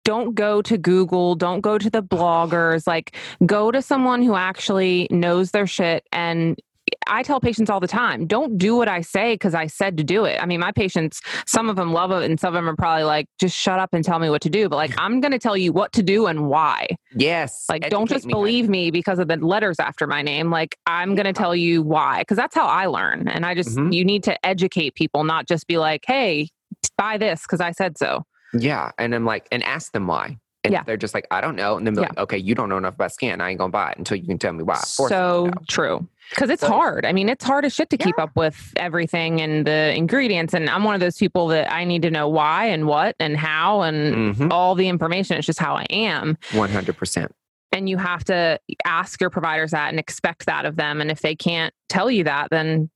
don't 0.04 0.36
go 0.36 0.62
to 0.62 0.78
Google, 0.78 1.34
don't 1.34 1.62
go 1.62 1.80
to 1.80 1.90
the 1.90 2.04
bloggers, 2.04 2.86
like, 2.86 3.16
go 3.48 3.72
to 3.72 3.82
someone 3.82 4.22
who 4.22 4.36
actually 4.36 5.08
knows 5.10 5.52
their 5.52 5.66
shit. 5.66 6.06
And 6.12 6.60
I 7.08 7.24
tell 7.24 7.39
patients 7.39 7.70
all 7.70 7.80
the 7.80 7.88
time, 7.88 8.26
don't 8.28 8.58
do 8.58 8.76
what 8.76 8.88
I 8.88 9.01
say 9.01 9.34
because 9.36 9.53
I 9.53 9.68
said 9.68 9.97
to 9.97 10.03
do 10.03 10.26
it. 10.26 10.41
I 10.41 10.45
mean, 10.45 10.60
my 10.60 10.72
patients, 10.72 11.22
some 11.45 11.70
of 11.70 11.76
them 11.76 11.93
love 11.93 12.12
it, 12.12 12.24
and 12.30 12.39
some 12.39 12.49
of 12.49 12.53
them 12.56 12.70
are 12.70 12.76
probably 12.76 13.03
like, 13.03 13.28
just 13.39 13.56
shut 13.58 13.80
up 13.80 13.93
and 13.93 14.03
tell 14.03 14.20
me 14.20 14.30
what 14.30 14.41
to 14.43 14.49
do. 14.49 14.70
But 14.70 14.78
like, 14.78 14.93
I'm 14.97 15.22
going 15.22 15.32
to 15.32 15.39
tell 15.39 15.56
you 15.58 15.72
what 15.72 15.91
to 15.93 16.03
do 16.03 16.26
and 16.28 16.47
why. 16.49 16.88
Yes. 17.16 17.66
Like, 17.70 17.89
don't 17.89 18.10
just 18.10 18.26
me, 18.26 18.34
believe 18.34 18.70
me 18.70 18.91
because 18.91 19.20
of 19.20 19.28
the 19.28 19.38
letters 19.38 19.80
after 19.80 20.08
my 20.08 20.22
name. 20.22 20.49
Like, 20.49 20.78
I'm 20.88 21.16
going 21.16 21.26
to 21.26 21.34
tell 21.34 21.56
you 21.56 21.82
why, 21.82 22.22
because 22.22 22.38
that's 22.38 22.56
how 22.56 22.66
I 22.68 22.88
learn. 22.88 23.28
And 23.28 23.45
I 23.45 23.56
just, 23.56 23.78
Mhm. 23.78 23.93
you 23.93 24.03
need 24.06 24.24
to 24.24 24.45
educate 24.45 24.95
people, 24.95 25.24
not 25.24 25.47
just 25.47 25.68
be 25.68 25.78
like, 25.78 26.03
hey, 26.08 26.49
buy 26.97 27.18
this 27.18 27.43
because 27.43 27.62
I 27.62 27.72
said 27.72 27.97
so. 27.97 28.26
Yeah. 28.53 28.91
And 28.97 29.14
I'm 29.14 29.26
like, 29.26 29.47
and 29.51 29.64
ask 29.64 29.91
them 29.91 30.08
why. 30.08 30.38
And 30.64 30.72
Yeah. 30.74 30.82
they're 30.84 30.97
just 30.97 31.14
like, 31.14 31.28
I 31.30 31.41
don't 31.41 31.56
know. 31.56 31.78
And 31.78 31.86
then 31.86 31.93
be 31.93 32.01
like, 32.01 32.18
okay, 32.18 32.38
you 32.39 32.56
don't 32.56 32.70
know 32.70 32.78
enough 32.78 32.95
about 32.95 33.12
skin. 33.12 33.39
I 33.39 33.51
ain't 33.51 33.60
going 33.60 33.70
to 33.70 33.72
buy 33.72 33.91
it 33.91 33.99
until 33.99 34.18
you 34.18 34.26
can 34.26 34.39
tell 34.39 34.51
me 34.51 34.64
why. 34.64 34.78
So 34.78 35.51
true. 35.68 36.08
Because 36.30 36.50
it's 36.50 36.62
So- 36.62 36.68
hard. 36.70 37.06
I 37.06 37.14
mean, 37.14 37.30
it's 37.30 37.44
hard 37.46 37.66
as 37.66 37.74
shit 37.74 37.90
to 37.92 37.98
keep 37.98 38.18
up 38.20 38.36
with 38.36 38.74
everything 38.78 39.42
and 39.42 39.66
the 39.66 39.94
ingredients. 39.96 40.54
And 40.54 40.70
I'm 40.70 40.84
one 40.84 40.96
of 40.96 41.02
those 41.02 41.18
people 41.18 41.48
that 41.50 41.72
I 41.72 41.84
need 41.86 42.02
to 42.02 42.12
know 42.12 42.28
why 42.28 42.66
and 42.66 42.88
what 42.88 43.16
and 43.20 43.38
how 43.38 43.82
and 43.82 44.36
Mhm. 44.36 44.52
all 44.52 44.76
the 44.76 44.88
information. 44.88 45.38
It's 45.38 45.46
just 45.46 45.60
how 45.60 45.76
I 45.76 45.86
am. 45.90 46.38
100%. 46.52 47.32
And 47.72 47.88
you 47.90 47.98
have 47.98 48.24
to 48.26 48.60
ask 48.86 49.20
your 49.22 49.30
providers 49.30 49.72
that 49.72 49.90
and 49.90 50.00
expect 50.00 50.46
that 50.46 50.66
of 50.66 50.76
them. 50.78 51.02
And 51.02 51.12
if 51.12 51.22
they 51.22 51.36
can't 51.36 51.74
tell 51.90 52.10
you 52.10 52.24
that, 52.24 52.50
then 52.50 52.90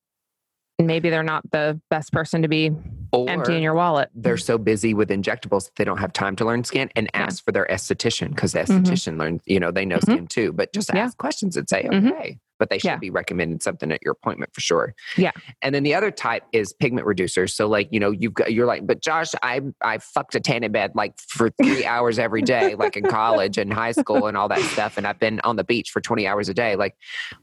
maybe 0.82 1.10
they're 1.10 1.24
not 1.24 1.50
the 1.52 1.80
best 1.90 2.14
person 2.14 2.42
to 2.42 2.48
be 2.48 2.72
Or 3.12 3.30
emptying 3.30 3.62
your 3.62 3.74
wallet. 3.74 4.10
they're 4.16 4.38
so 4.38 4.58
busy 4.58 4.94
with 4.94 5.10
injectables 5.10 5.66
that 5.66 5.76
they 5.76 5.84
don't 5.84 5.98
have 5.98 6.14
time 6.14 6.36
to 6.38 6.46
learn 6.46 6.64
skin 6.64 6.90
and 6.96 7.10
Yeah. 7.14 7.22
ask 7.24 7.44
for 7.44 7.52
their 7.52 7.68
esthetician 7.70 8.30
because 8.30 8.54
the 8.54 8.60
Mhm. 8.60 8.84
esthetician 8.86 9.20
learns, 9.20 9.42
you 9.46 9.60
know, 9.60 9.72
they 9.72 9.84
know 9.86 9.98
Mhm. 9.98 10.04
skin 10.14 10.28
too, 10.28 10.54
but 10.54 10.72
just 10.72 10.90
Yeah. 10.94 11.02
ask 11.04 11.18
questions 11.18 11.58
and 11.58 11.68
say, 11.68 11.84
Mhm. 11.84 12.12
okay. 12.12 12.40
But 12.60 12.70
they 12.70 12.78
should 12.78 12.90
Yeah. 12.90 12.98
be 12.98 13.10
recommending 13.10 13.60
something 13.62 13.92
at 13.92 14.02
your 14.04 14.12
appointment 14.12 14.54
for 14.54 14.62
sure. 14.62 14.94
Yeah. 15.18 15.32
And 15.62 15.74
then 15.74 15.84
the 15.84 15.96
other 15.96 16.12
type 16.12 16.44
is 16.52 16.74
pigment 16.74 17.08
reducers. 17.08 17.52
So 17.52 17.68
like, 17.68 17.88
you 17.92 18.00
know, 18.00 18.12
you've 18.12 18.34
got, 18.34 18.52
you're 18.54 18.66
like, 18.68 18.86
but 18.86 19.02
Josh, 19.02 19.32
I, 19.42 19.62
I 19.82 19.98
fucked 20.00 20.36
a 20.36 20.40
tanning 20.40 20.72
bed 20.72 20.92
like 20.94 21.14
for 21.28 21.50
three 21.50 21.86
hours 21.86 22.20
every 22.20 22.42
day, 22.42 22.76
like 22.76 22.98
in 22.98 23.06
college 23.06 23.58
and 23.58 23.72
high 23.74 23.94
school 23.94 24.28
and 24.28 24.36
all 24.38 24.48
that 24.50 24.60
stuff. 24.62 24.98
And 24.98 25.08
I've 25.08 25.20
been 25.20 25.40
on 25.44 25.56
the 25.56 25.64
beach 25.64 25.90
for 25.90 26.02
20 26.02 26.28
hours 26.28 26.50
a 26.50 26.54
day. 26.54 26.76
Like, 26.76 26.96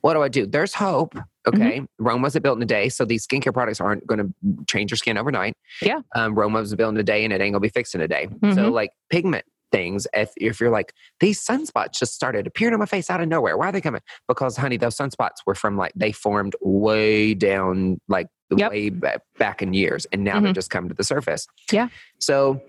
what 0.02 0.14
do 0.14 0.22
I 0.22 0.28
do? 0.28 0.46
There's 0.46 0.74
hope. 0.74 1.14
Mm-hmm. 1.14 1.62
Okay. 1.62 1.82
Rome 1.98 2.22
wasn't 2.22 2.42
built 2.42 2.58
in 2.58 2.62
a 2.62 2.66
day. 2.66 2.88
So 2.88 3.04
these 3.04 3.26
skincare 3.26 3.52
products 3.54 3.80
aren't 3.80 4.06
going 4.06 4.18
to 4.18 4.64
change 4.66 4.90
your 4.90 4.96
skin 4.98 5.16
overnight. 5.16 5.54
Yeah. 5.80 6.00
Um, 6.14 6.34
Rome 6.34 6.52
wasn't 6.52 6.78
built 6.78 6.92
in 6.92 7.00
a 7.00 7.04
day 7.04 7.24
and 7.24 7.32
it 7.32 7.36
ain't 7.40 7.52
going 7.52 7.54
to 7.54 7.60
be 7.60 7.68
fixed 7.68 7.94
in 7.94 8.00
a 8.00 8.08
day. 8.08 8.28
So 8.42 8.48
Mhm. 8.48 8.72
like 8.72 8.90
pigment 9.10 9.44
things, 9.72 10.06
if, 10.12 10.32
if 10.36 10.60
you're 10.60 10.70
like, 10.70 10.92
these 11.20 11.44
sunspots 11.44 11.98
just 11.98 12.14
started 12.14 12.46
appearing 12.46 12.74
on 12.74 12.80
my 12.80 12.86
face 12.86 13.10
out 13.10 13.20
of 13.20 13.28
nowhere. 13.28 13.56
Why 13.56 13.68
are 13.68 13.72
they 13.72 13.80
coming? 13.80 14.02
Because 14.28 14.56
honey, 14.56 14.76
those 14.76 14.96
sunspots 14.96 15.36
were 15.46 15.54
from 15.54 15.76
like, 15.76 15.92
they 15.94 16.12
formed 16.12 16.54
way 16.60 17.34
down, 17.34 18.00
like 18.08 18.28
Yep. 18.56 18.70
way 18.70 18.90
ba- 18.90 19.20
back 19.38 19.60
in 19.60 19.74
years. 19.74 20.06
And 20.12 20.22
now 20.22 20.34
mm-hmm. 20.34 20.44
they're 20.44 20.52
just 20.52 20.70
come 20.70 20.88
to 20.88 20.94
the 20.94 21.02
surface. 21.02 21.48
Yeah. 21.72 21.88
So 22.20 22.62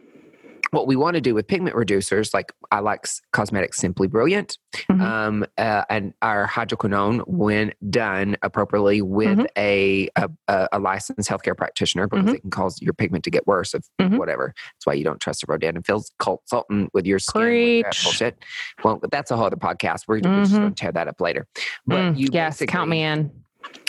what 0.72 0.86
we 0.88 0.96
want 0.96 1.16
to 1.16 1.22
do 1.22 1.34
with 1.34 1.48
pigment 1.48 1.76
reducers, 1.76 2.34
like 2.34 2.52
I 2.72 2.80
like 2.80 3.04
Cosmedix 3.34 3.76
Simply 3.76 4.08
Brilliant, 4.08 4.58
Mhm. 4.90 5.02
um, 5.02 5.46
uh, 5.58 5.84
and 5.90 6.14
our 6.22 6.46
hydroquinone, 6.48 7.22
when 7.28 7.74
done 7.90 8.36
appropriately 8.42 9.02
with 9.02 9.38
Mhm. 9.38 9.48
a, 9.58 10.10
a 10.18 10.30
a 10.74 10.80
licensed 10.80 11.30
healthcare 11.30 11.56
practitioner, 11.56 12.08
because 12.08 12.26
Mhm. 12.26 12.36
it 12.36 12.42
can 12.42 12.50
cause 12.50 12.82
your 12.82 12.94
pigment 12.94 13.24
to 13.24 13.30
get 13.32 13.48
worse 13.48 13.74
of 13.74 13.86
Mhm. 14.02 14.18
whatever. 14.18 14.54
That's 14.76 14.86
why 14.86 14.94
you 14.94 15.04
don't 15.04 15.20
trust 15.22 15.44
a 15.44 15.46
Rodan 15.48 15.82
+ 15.82 15.84
Fields 15.84 16.12
consultant 16.20 16.90
with 16.94 17.06
your 17.06 17.20
skin. 17.20 17.42
with 17.42 17.48
Preach. 17.86 18.04
bullshit. 18.04 18.44
Well, 18.84 19.00
that's 19.12 19.32
a 19.32 19.38
whole 19.38 19.46
other 19.46 19.56
podcast. 19.56 20.02
We're, 20.08 20.16
we're 20.16 20.44
just 20.44 20.54
Mhm. 20.54 20.58
going 20.60 20.74
to 20.74 20.76
tear 20.82 20.92
that 20.92 21.08
up 21.08 21.22
later. 21.22 21.48
But 21.86 21.98
Mm, 22.14 22.18
you 22.18 22.28
yes, 22.32 22.62
count 22.68 22.90
me 22.90 23.04
in. 23.04 23.32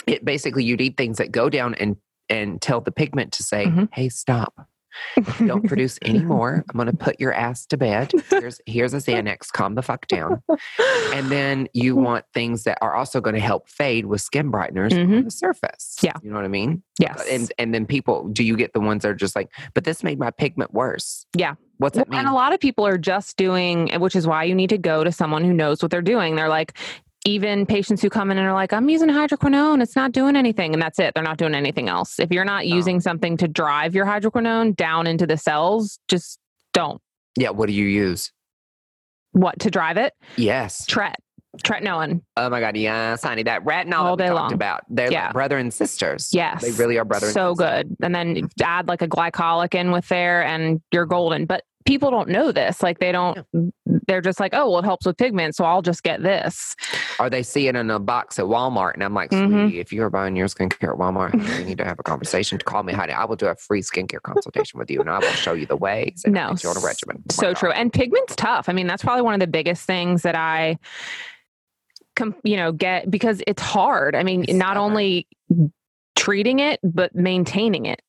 it 0.07 0.23
basically 0.23 0.63
you'd 0.63 0.81
eat 0.81 0.97
things 0.97 1.17
that 1.17 1.31
go 1.31 1.49
down 1.49 1.73
and 1.75 1.97
and 2.31 2.61
tell 2.61 2.79
the 2.79 2.91
pigment 2.91 3.31
to 3.33 3.43
say, 3.43 3.65
Mhm. 3.65 3.89
"Hey, 3.91 4.07
stop." 4.07 4.53
Don't 5.45 5.63
produce 5.67 5.97
any 6.01 6.19
more. 6.19 6.63
I'm 6.69 6.77
going 6.77 6.87
to 6.87 6.95
put 6.97 7.19
your 7.19 7.33
ass 7.33 7.65
to 7.67 7.77
bed. 7.77 8.11
Here's 8.29 8.59
here's 8.65 8.93
a 8.93 8.97
Xanax. 9.11 9.51
Calm 9.51 9.75
the 9.75 9.81
fuck 9.81 10.07
down. 10.07 10.41
And 11.13 11.29
then 11.31 11.67
you 11.73 11.95
want 11.97 12.25
things 12.33 12.63
that 12.63 12.77
are 12.81 12.95
also 12.95 13.21
going 13.21 13.35
to 13.35 13.39
help 13.41 13.69
fade 13.69 14.05
with 14.05 14.21
skin 14.21 14.51
brighteners 14.51 14.91
on 14.93 15.07
Mhm. 15.09 15.23
the 15.25 15.31
surface. 15.31 15.97
Yeah. 16.01 16.13
you 16.23 16.29
know 16.29 16.35
what 16.35 16.45
I 16.45 16.49
mean. 16.49 16.83
yes. 16.99 17.25
And 17.29 17.51
and 17.57 17.73
then 17.73 17.85
people, 17.85 18.27
do 18.29 18.43
you 18.43 18.55
get 18.57 18.73
the 18.73 18.79
ones 18.79 19.03
that 19.03 19.09
are 19.09 19.15
just 19.15 19.35
like, 19.35 19.49
but 19.73 19.83
this 19.83 20.03
made 20.03 20.19
my 20.19 20.31
pigment 20.31 20.73
worse? 20.73 21.25
Yeah. 21.35 21.55
What's 21.77 21.95
Well, 21.95 22.05
mean? 22.09 22.19
And 22.19 22.27
a 22.27 22.33
lot 22.33 22.51
of 22.53 22.59
people 22.59 22.85
are 22.85 22.97
just 22.97 23.37
doing, 23.37 23.89
which 23.99 24.15
is 24.15 24.27
why 24.27 24.43
you 24.43 24.53
need 24.53 24.69
to 24.71 24.77
go 24.77 25.03
to 25.03 25.11
someone 25.11 25.43
who 25.45 25.53
knows 25.53 25.81
what 25.81 25.91
they're 25.91 26.01
doing. 26.01 26.35
They're 26.35 26.49
like, 26.49 26.77
even 27.29 27.65
patients 27.65 28.01
who 28.01 28.09
come 28.09 28.31
in 28.31 28.37
and 28.37 28.47
are 28.47 28.53
like, 28.53 28.73
I'm 28.73 28.89
using 28.89 29.09
hydroquinone, 29.09 29.81
it's 29.81 29.95
not 29.95 30.11
doing 30.11 30.35
anything. 30.35 30.73
And 30.73 30.81
that's 30.81 30.99
it. 30.99 31.13
They're 31.13 31.23
not 31.23 31.37
doing 31.37 31.55
anything 31.55 31.89
else. 31.89 32.19
If 32.19 32.31
you're 32.31 32.45
not 32.45 32.65
No. 32.65 32.75
using 32.75 32.99
something 32.99 33.37
to 33.37 33.47
drive 33.47 33.95
your 33.95 34.05
hydroquinone 34.05 34.75
down 34.75 35.07
into 35.07 35.25
the 35.27 35.37
cells, 35.37 35.99
just 36.07 36.39
don't. 36.73 37.01
yeah. 37.37 37.49
What 37.51 37.67
do 37.67 37.73
you 37.73 37.85
use? 37.85 38.31
What 39.31 39.59
to 39.59 39.69
drive 39.71 39.97
it? 39.97 40.13
Yes. 40.37 40.85
Tret. 40.85 41.15
Tretinoin. 41.63 42.21
Oh 42.37 42.49
my 42.49 42.59
God. 42.59 42.75
Yes, 42.77 43.23
honey. 43.23 43.43
That 43.43 43.63
retinol 43.65 43.93
All 43.97 44.15
that 44.17 44.23
we 44.23 44.27
day 44.29 44.29
talked 44.29 44.41
long. 44.41 44.53
about. 44.53 44.81
They're 44.89 45.11
Yeah. 45.11 45.25
like 45.25 45.33
brother 45.33 45.57
and 45.57 45.73
sisters. 45.73 46.29
Yes. 46.31 46.61
They 46.61 46.71
really 46.71 46.97
are 46.97 47.05
brother 47.05 47.25
and 47.27 47.33
So 47.33 47.55
good. 47.55 47.95
And 48.01 48.13
then 48.13 48.47
add 48.61 48.87
like 48.87 49.01
a 49.01 49.07
glycolic 49.07 49.73
in 49.73 49.91
with 49.91 50.07
there 50.09 50.43
and 50.43 50.79
you're 50.91 51.05
golden. 51.07 51.45
But 51.45 51.63
people 51.85 52.11
don't 52.11 52.29
know 52.29 52.51
this. 52.51 52.83
Like 52.83 52.99
they 52.99 53.11
don't, 53.11 53.45
they're 54.07 54.21
just 54.21 54.39
like, 54.39 54.53
oh, 54.53 54.69
well, 54.69 54.79
it 54.79 54.85
helps 54.85 55.05
with 55.05 55.17
pigment. 55.17 55.55
So 55.55 55.63
I'll 55.65 55.81
just 55.81 56.03
get 56.03 56.21
this. 56.21 56.75
Or 57.19 57.29
they 57.29 57.41
see 57.43 57.67
it 57.67 57.75
in 57.75 57.89
a 57.89 57.99
box 57.99 58.37
at 58.39 58.45
Walmart, 58.45 58.93
and 58.93 59.03
I'm 59.03 59.13
like, 59.13 59.31
Mhm. 59.31 59.73
if 59.73 59.91
you 59.91 60.03
are 60.03 60.09
buying 60.09 60.35
your 60.35 60.47
skincare 60.47 60.93
at 60.93 60.99
Walmart, 60.99 61.33
we 61.57 61.63
need 61.63 61.77
to 61.79 61.85
have 61.85 61.99
a 61.99 62.03
conversation. 62.03 62.57
To 62.59 62.65
call 62.65 62.83
me, 62.83 62.93
honey. 62.93 63.13
I 63.13 63.25
will 63.25 63.35
do 63.35 63.47
a 63.47 63.55
free 63.55 63.81
skincare 63.81 64.21
consultation 64.21 64.77
with 64.79 64.89
you, 64.91 64.99
and 65.01 65.09
I 65.09 65.19
will 65.19 65.27
show 65.29 65.53
you 65.53 65.65
the 65.65 65.75
ways 65.77 66.21
and 66.25 66.33
No, 66.33 66.49
get 66.49 66.63
you 66.63 66.69
on 66.69 66.77
a 66.77 66.81
regimen. 66.81 67.23
Oh 67.29 67.33
so 67.33 67.41
God. 67.53 67.55
true. 67.57 67.71
And 67.71 67.91
pigment's 67.91 68.35
tough. 68.35 68.69
I 68.69 68.73
mean, 68.73 68.87
that's 68.87 69.03
probably 69.03 69.21
one 69.23 69.33
of 69.33 69.39
the 69.39 69.47
biggest 69.47 69.85
things 69.85 70.21
that 70.23 70.35
I, 70.35 70.77
com- 72.15 72.35
you 72.43 72.57
know, 72.57 72.71
get 72.71 73.09
because 73.09 73.41
it's 73.47 73.61
hard. 73.61 74.15
I 74.15 74.23
mean, 74.23 74.43
It's 74.43 74.53
not 74.53 74.73
stubborn. 74.75 74.91
only 74.91 75.27
treating 76.15 76.59
it, 76.59 76.79
but 76.83 77.15
maintaining 77.15 77.85
it. 77.85 78.01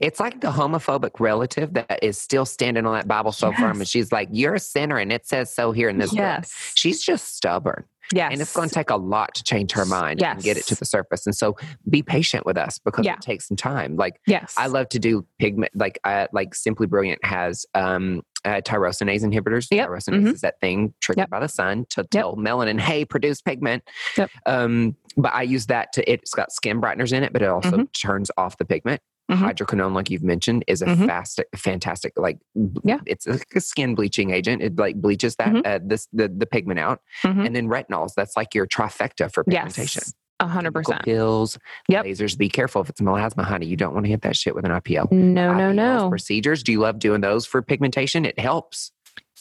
It's 0.00 0.18
like 0.20 0.40
the 0.40 0.50
homophobic 0.50 1.20
relative 1.20 1.74
that 1.74 2.00
is 2.02 2.18
still 2.18 2.44
standing 2.44 2.84
on 2.86 2.94
that 2.94 3.06
Bible 3.08 3.32
so 3.32 3.52
firm, 3.52 3.78
and 3.78 3.88
she's 3.88 4.10
like, 4.12 4.28
"You're 4.32 4.54
a 4.54 4.60
sinner," 4.60 4.98
and 4.98 5.12
it 5.12 5.26
says 5.26 5.54
so 5.54 5.72
here 5.72 5.88
in 5.88 5.98
this 5.98 6.12
book. 6.14 6.44
She's 6.74 7.00
just 7.02 7.34
stubborn, 7.36 7.84
Yes. 8.12 8.30
and 8.32 8.40
it's 8.40 8.52
going 8.54 8.68
to 8.68 8.74
take 8.74 8.90
a 8.90 8.96
lot 8.96 9.34
to 9.36 9.44
change 9.44 9.72
her 9.72 9.84
mind 9.84 10.22
and 10.22 10.42
get 10.42 10.56
it 10.56 10.66
to 10.66 10.74
the 10.74 10.84
surface. 10.84 11.26
And 11.26 11.34
so, 11.34 11.56
be 11.88 12.02
patient 12.02 12.44
with 12.44 12.56
us 12.58 12.78
because 12.78 13.06
Yeah. 13.06 13.14
it 13.14 13.20
takes 13.20 13.46
some 13.48 13.56
time. 13.56 13.96
Like 13.96 14.20
yes. 14.26 14.54
I 14.56 14.66
love 14.66 14.88
to 14.90 14.98
do 14.98 15.24
pigment, 15.38 15.72
like 15.76 15.98
uh, 16.04 16.26
like 16.32 16.54
Simply 16.56 16.86
Brilliant 16.86 17.24
has 17.24 17.64
um, 17.74 18.22
uh, 18.44 18.60
tyrosinase 18.64 19.22
inhibitors. 19.24 19.68
Yep. 19.70 19.88
Tyrosinase 19.88 20.22
Mhm. 20.24 20.34
is 20.34 20.40
that 20.42 20.60
thing 20.60 20.94
triggered 21.00 21.22
Yep. 21.22 21.30
by 21.30 21.40
the 21.40 21.48
sun 21.48 21.86
to 21.90 22.04
tell 22.04 22.36
melanin, 22.36 22.80
hey, 22.80 23.04
produce 23.04 23.40
pigment. 23.42 23.82
Yep. 24.16 24.30
Um, 24.46 24.96
but 25.16 25.34
I 25.34 25.42
use 25.42 25.66
that 25.66 25.92
to, 25.94 26.10
it's 26.10 26.34
got 26.34 26.52
skin 26.52 26.80
brighteners 26.80 27.12
in 27.12 27.22
it, 27.24 27.32
but 27.32 27.42
it 27.42 27.48
also 27.48 27.70
Mhm. 27.78 27.92
turns 28.00 28.30
off 28.36 28.56
the 28.56 28.64
pigment. 28.64 29.00
Mhm. 29.30 29.36
Hydroquinone, 29.38 29.94
like 29.94 30.10
you've 30.10 30.22
mentioned, 30.22 30.64
is 30.66 30.80
a 30.82 30.86
Mhm. 30.86 31.06
fast, 31.06 31.40
fantastic, 31.54 32.14
like, 32.16 32.38
Yeah. 32.82 33.00
it's 33.06 33.26
a, 33.26 33.38
a 33.54 33.60
skin 33.60 33.94
bleaching 33.94 34.30
agent. 34.30 34.62
It 34.62 34.78
like 34.78 34.96
bleaches 34.96 35.36
that, 35.36 35.48
Mhm. 35.48 35.66
uh, 35.66 35.80
this, 35.84 36.08
the, 36.12 36.28
the 36.28 36.46
pigment 36.46 36.78
out. 36.80 37.00
Mhm. 37.24 37.46
And 37.46 37.54
then 37.56 37.68
retinols, 37.68 38.14
that's 38.16 38.36
like 38.36 38.54
your 38.54 38.66
trifecta 38.66 39.30
for 39.32 39.44
pigmentation. 39.44 40.00
Yes. 40.04 40.14
A 40.40 40.46
hundred 40.46 40.72
chemical 40.72 40.92
percent. 40.92 41.04
peels, 41.04 41.58
Yep. 41.88 42.04
lasers. 42.06 42.38
Be 42.38 42.48
careful 42.48 42.80
if 42.80 42.88
it's 42.88 43.00
melasma, 43.00 43.42
honey. 43.44 43.66
You 43.66 43.76
don't 43.76 43.92
want 43.92 44.06
to 44.06 44.10
hit 44.10 44.22
that 44.22 44.36
shit 44.36 44.54
with 44.54 44.64
an 44.64 44.70
IPL. 44.70 45.08
No, 45.10 45.52
no, 45.52 45.70
IPLs, 45.72 45.74
no. 45.74 46.08
Procedures. 46.08 46.62
Do 46.62 46.70
you 46.72 46.78
love 46.80 46.98
doing 46.98 47.20
those 47.20 47.44
for 47.44 47.60
pigmentation? 47.60 48.24
It 48.24 48.38
helps. 48.38 48.92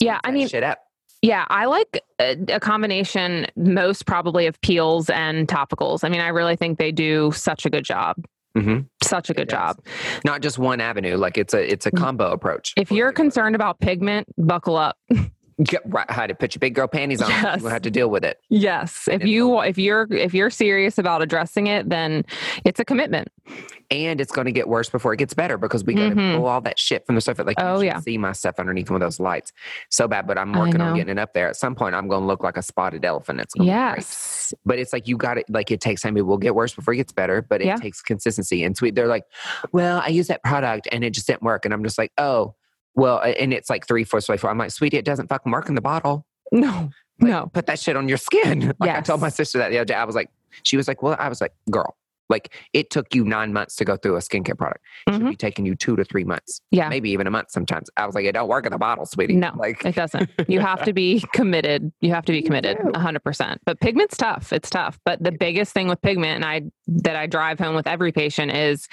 Yeah, 0.01 0.19
I 0.23 0.31
mean- 0.31 0.47
shit 0.47 0.63
up. 0.63 0.79
Yeah, 1.21 1.45
I 1.49 1.65
like 1.65 2.01
a, 2.19 2.37
a 2.49 2.59
combination, 2.59 3.47
most 3.55 4.05
probably 4.05 4.45
of 4.47 4.59
peels 4.61 5.09
and 5.09 5.47
topicals. 5.47 6.03
I 6.03 6.09
mean, 6.09 6.21
I 6.21 6.27
really 6.27 6.55
think 6.55 6.77
they 6.77 6.91
do 6.91 7.31
such 7.33 7.65
a 7.65 7.69
good 7.71 7.83
job. 7.85 8.17
Hmm 8.61 8.77
Such 9.03 9.29
a 9.29 9.33
good 9.33 9.49
job. 9.49 9.77
Not 10.25 10.41
just 10.41 10.57
one 10.57 10.81
avenue. 10.81 11.15
Like 11.17 11.37
it's 11.37 11.53
a 11.53 11.71
it's 11.71 11.85
a 11.85 11.91
Mm. 11.91 11.97
combo 11.99 12.31
approach. 12.31 12.73
If 12.77 12.91
you're 12.91 13.11
concerned 13.11 13.55
about 13.55 13.79
pigment, 13.79 14.27
buckle 14.37 14.75
up. 14.77 14.97
Get 15.63 15.81
right, 15.85 16.09
how 16.11 16.27
to 16.27 16.35
put 16.35 16.53
your 16.53 16.59
big 16.59 16.75
girl 16.75 16.87
panties 16.87 17.21
on. 17.21 17.29
Yes. 17.31 17.61
You're 17.61 17.71
have 17.71 17.81
to 17.81 17.89
deal 17.91 18.09
with 18.09 18.23
it. 18.23 18.39
Yes, 18.49 19.07
if 19.11 19.23
you 19.25 19.59
if 19.61 19.77
you're 19.77 20.07
if 20.11 20.33
you're 20.33 20.51
serious 20.51 20.97
about 20.99 21.21
addressing 21.23 21.65
it, 21.67 21.89
then 21.89 22.25
it's 22.63 22.79
a 22.79 22.85
commitment. 22.85 23.29
and 23.89 24.19
it's 24.19 24.33
going 24.33 24.43
to 24.43 24.51
get 24.51 24.67
worse 24.67 24.89
before 24.89 25.13
it 25.13 25.17
gets 25.17 25.33
better 25.33 25.57
because 25.57 25.81
we 25.85 25.93
got 25.93 26.09
to 26.09 26.15
Mhm. 26.15 26.35
pull 26.35 26.45
all 26.47 26.59
that 26.59 26.77
shit 26.77 27.05
from 27.05 27.15
the 27.15 27.21
surface. 27.21 27.45
Like, 27.45 27.55
Oh, 27.57 27.79
you 27.79 27.85
yeah. 27.85 28.01
see 28.01 28.17
my 28.17 28.33
stuff 28.33 28.55
underneath 28.59 28.89
one 28.89 29.01
of 29.01 29.05
those 29.05 29.17
lights. 29.21 29.53
So 29.89 30.09
bad, 30.09 30.27
but 30.27 30.37
I'm 30.37 30.51
working 30.51 30.81
on 30.81 30.93
getting 30.97 31.11
it 31.13 31.17
up 31.17 31.33
there. 31.33 31.47
At 31.47 31.55
some 31.55 31.73
point, 31.73 31.95
I'm 31.95 32.09
going 32.09 32.19
to 32.23 32.27
look 32.27 32.43
like 32.43 32.57
a 32.57 32.61
spotted 32.61 33.05
elephant. 33.05 33.39
It's 33.39 33.53
gonna 33.53 33.63
be 33.65 33.71
great. 33.71 33.97
Yes. 33.99 34.53
but 34.65 34.77
it's 34.79 34.91
like 34.91 35.07
you 35.07 35.15
got 35.17 35.37
it. 35.37 35.45
Like 35.49 35.71
it 35.71 35.79
takes 35.81 36.01
time. 36.01 36.17
It 36.17 36.25
will 36.25 36.37
get 36.37 36.55
worse 36.55 36.73
before 36.75 36.93
it 36.93 36.97
gets 36.97 37.13
better, 37.13 37.41
but 37.41 37.61
it 37.61 37.67
Yeah. 37.67 37.75
takes 37.77 38.01
consistency. 38.01 38.63
And 38.65 38.75
sweet, 38.75 38.95
they're 38.95 39.07
like, 39.07 39.23
well, 39.71 40.01
I 40.03 40.07
used 40.09 40.29
that 40.29 40.43
product 40.43 40.87
and 40.91 41.03
it 41.05 41.11
just 41.11 41.27
didn't 41.27 41.43
work. 41.43 41.63
And 41.63 41.73
I'm 41.73 41.83
just 41.83 41.97
like, 41.97 42.11
oh, 42.17 42.55
well, 42.97 43.21
and 43.21 43.53
it's 43.53 43.69
like 43.69 43.87
three 43.87 44.03
fourths 44.03 44.27
way 44.27 44.35
full. 44.35 44.49
I'm 44.49 44.57
like, 44.57 44.71
sweetie, 44.71 44.97
it 44.97 45.05
doesn't 45.05 45.27
fucking 45.29 45.51
work 45.51 45.69
in 45.69 45.75
the 45.75 45.81
bottle. 45.81 46.25
No. 46.51 46.89
Like, 47.21 47.31
no. 47.31 47.49
put 47.53 47.65
that 47.67 47.79
shit 47.79 47.95
on 47.95 48.09
your 48.09 48.17
skin. 48.17 48.73
like 48.79 48.89
I 48.89 48.99
told 49.01 49.21
my 49.21 49.29
sister 49.29 49.57
that 49.59 49.69
the 49.69 49.77
other 49.77 49.85
day. 49.85 49.93
I 49.95 50.03
was 50.03 50.15
like, 50.15 50.29
she 50.63 50.75
was 50.75 50.87
like, 50.87 51.01
well, 51.01 51.15
I 51.17 51.29
was 51.29 51.39
like, 51.41 51.53
girl, 51.71 51.95
like 52.29 52.53
it 52.73 52.89
took 52.89 53.13
you 53.15 53.23
nine 53.23 53.53
months 53.53 53.75
to 53.77 53.85
go 53.85 53.95
through 53.97 54.15
a 54.15 54.19
skincare 54.19 54.57
product. 54.57 54.83
It 55.07 55.13
should 55.13 55.21
Mhm. 55.21 55.29
be 55.29 55.35
taking 55.35 55.65
you 55.65 55.75
two 55.75 55.95
to 55.95 56.03
three 56.03 56.23
months, 56.25 56.61
Yeah. 56.71 56.89
maybe 56.89 57.09
even 57.11 57.25
a 57.27 57.31
month 57.31 57.51
sometimes. 57.51 57.89
I 57.97 58.05
was 58.05 58.15
like, 58.15 58.25
it 58.25 58.33
don't 58.33 58.47
work 58.49 58.65
in 58.65 58.71
the 58.71 58.77
bottle, 58.77 59.05
sweetie. 59.05 59.35
No, 59.35 59.51
like 59.55 59.83
It 59.85 59.95
doesn't. 59.95 60.29
You 60.47 60.59
have 60.59 60.83
to 60.83 60.93
be 60.93 61.23
committed. 61.33 61.91
You 62.01 62.09
have 62.13 62.25
to 62.25 62.31
be 62.31 62.41
committed 62.41 62.77
a 62.93 62.99
hundred 62.99 63.23
percent. 63.23 63.61
But 63.65 63.79
pigment's 63.79 64.17
tough. 64.17 64.51
It's 64.51 64.69
tough. 64.69 64.99
But 65.05 65.23
the 65.23 65.31
biggest 65.31 65.73
thing 65.73 65.87
with 65.87 66.01
pigment, 66.01 66.35
and 66.35 66.45
I 66.45 66.63
that 66.87 67.15
I 67.15 67.27
drive 67.27 67.59
home 67.59 67.75
with 67.75 67.87
every 67.87 68.11
patient 68.11 68.51
is 68.51 68.87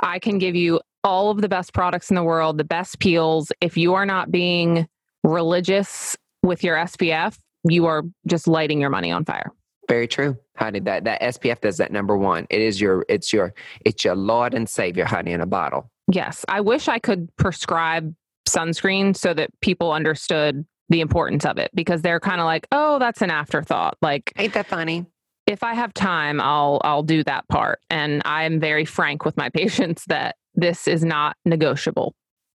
I 0.00 0.18
can 0.18 0.38
give 0.38 0.54
you 0.54 0.80
all 1.04 1.30
of 1.30 1.40
the 1.40 1.48
best 1.48 1.72
products 1.72 2.10
in 2.10 2.16
the 2.16 2.22
world, 2.24 2.58
the 2.58 2.64
best 2.64 2.98
peels. 2.98 3.50
If 3.60 3.76
you 3.76 3.94
are 3.94 4.06
not 4.06 4.30
being 4.30 4.86
religious 5.24 6.16
with 6.42 6.62
your 6.64 6.76
SPF, 6.76 7.36
you 7.68 7.86
are 7.86 8.02
just 8.26 8.48
lighting 8.48 8.80
your 8.80 8.90
money 8.90 9.10
on 9.10 9.24
fire. 9.24 9.52
very 9.88 10.06
true, 10.08 10.36
honey. 10.56 10.80
That 10.80 11.04
that 11.04 11.20
SPF 11.20 11.60
does 11.60 11.76
that 11.78 11.92
number 11.92 12.16
one. 12.16 12.46
It 12.50 12.60
is 12.60 12.80
your, 12.80 13.04
it's 13.08 13.32
your, 13.32 13.54
it's 13.84 14.04
your 14.04 14.16
Lord 14.16 14.54
and 14.54 14.68
Savior, 14.68 15.04
honey, 15.04 15.32
in 15.32 15.40
a 15.40 15.46
bottle. 15.46 15.90
Yes. 16.10 16.44
I 16.48 16.60
wish 16.60 16.88
I 16.88 16.98
could 16.98 17.28
prescribe 17.36 18.14
sunscreen 18.48 19.16
so 19.16 19.32
that 19.34 19.50
people 19.60 19.92
understood 19.92 20.64
the 20.88 21.00
importance 21.00 21.44
of 21.46 21.58
it 21.58 21.70
because 21.74 22.02
they're 22.02 22.20
kind 22.20 22.40
of 22.40 22.44
like, 22.44 22.66
oh, 22.72 22.98
that's 22.98 23.22
an 23.22 23.30
afterthought. 23.30 23.96
Like 24.02 24.32
Ain't 24.36 24.54
that 24.54 24.66
funny? 24.66 25.06
if 25.46 25.62
I 25.62 25.74
have 25.74 25.92
time, 25.94 26.40
I'll 26.40 26.80
I'll 26.84 27.02
do 27.02 27.22
that 27.24 27.48
part. 27.48 27.80
And 27.90 28.22
I'm 28.24 28.60
very 28.60 28.84
frank 28.84 29.24
with 29.24 29.36
my 29.36 29.48
patients 29.54 30.04
that 30.06 30.36
this 30.54 30.86
is 30.88 31.04
not 31.04 31.36
negotiable. 31.44 32.14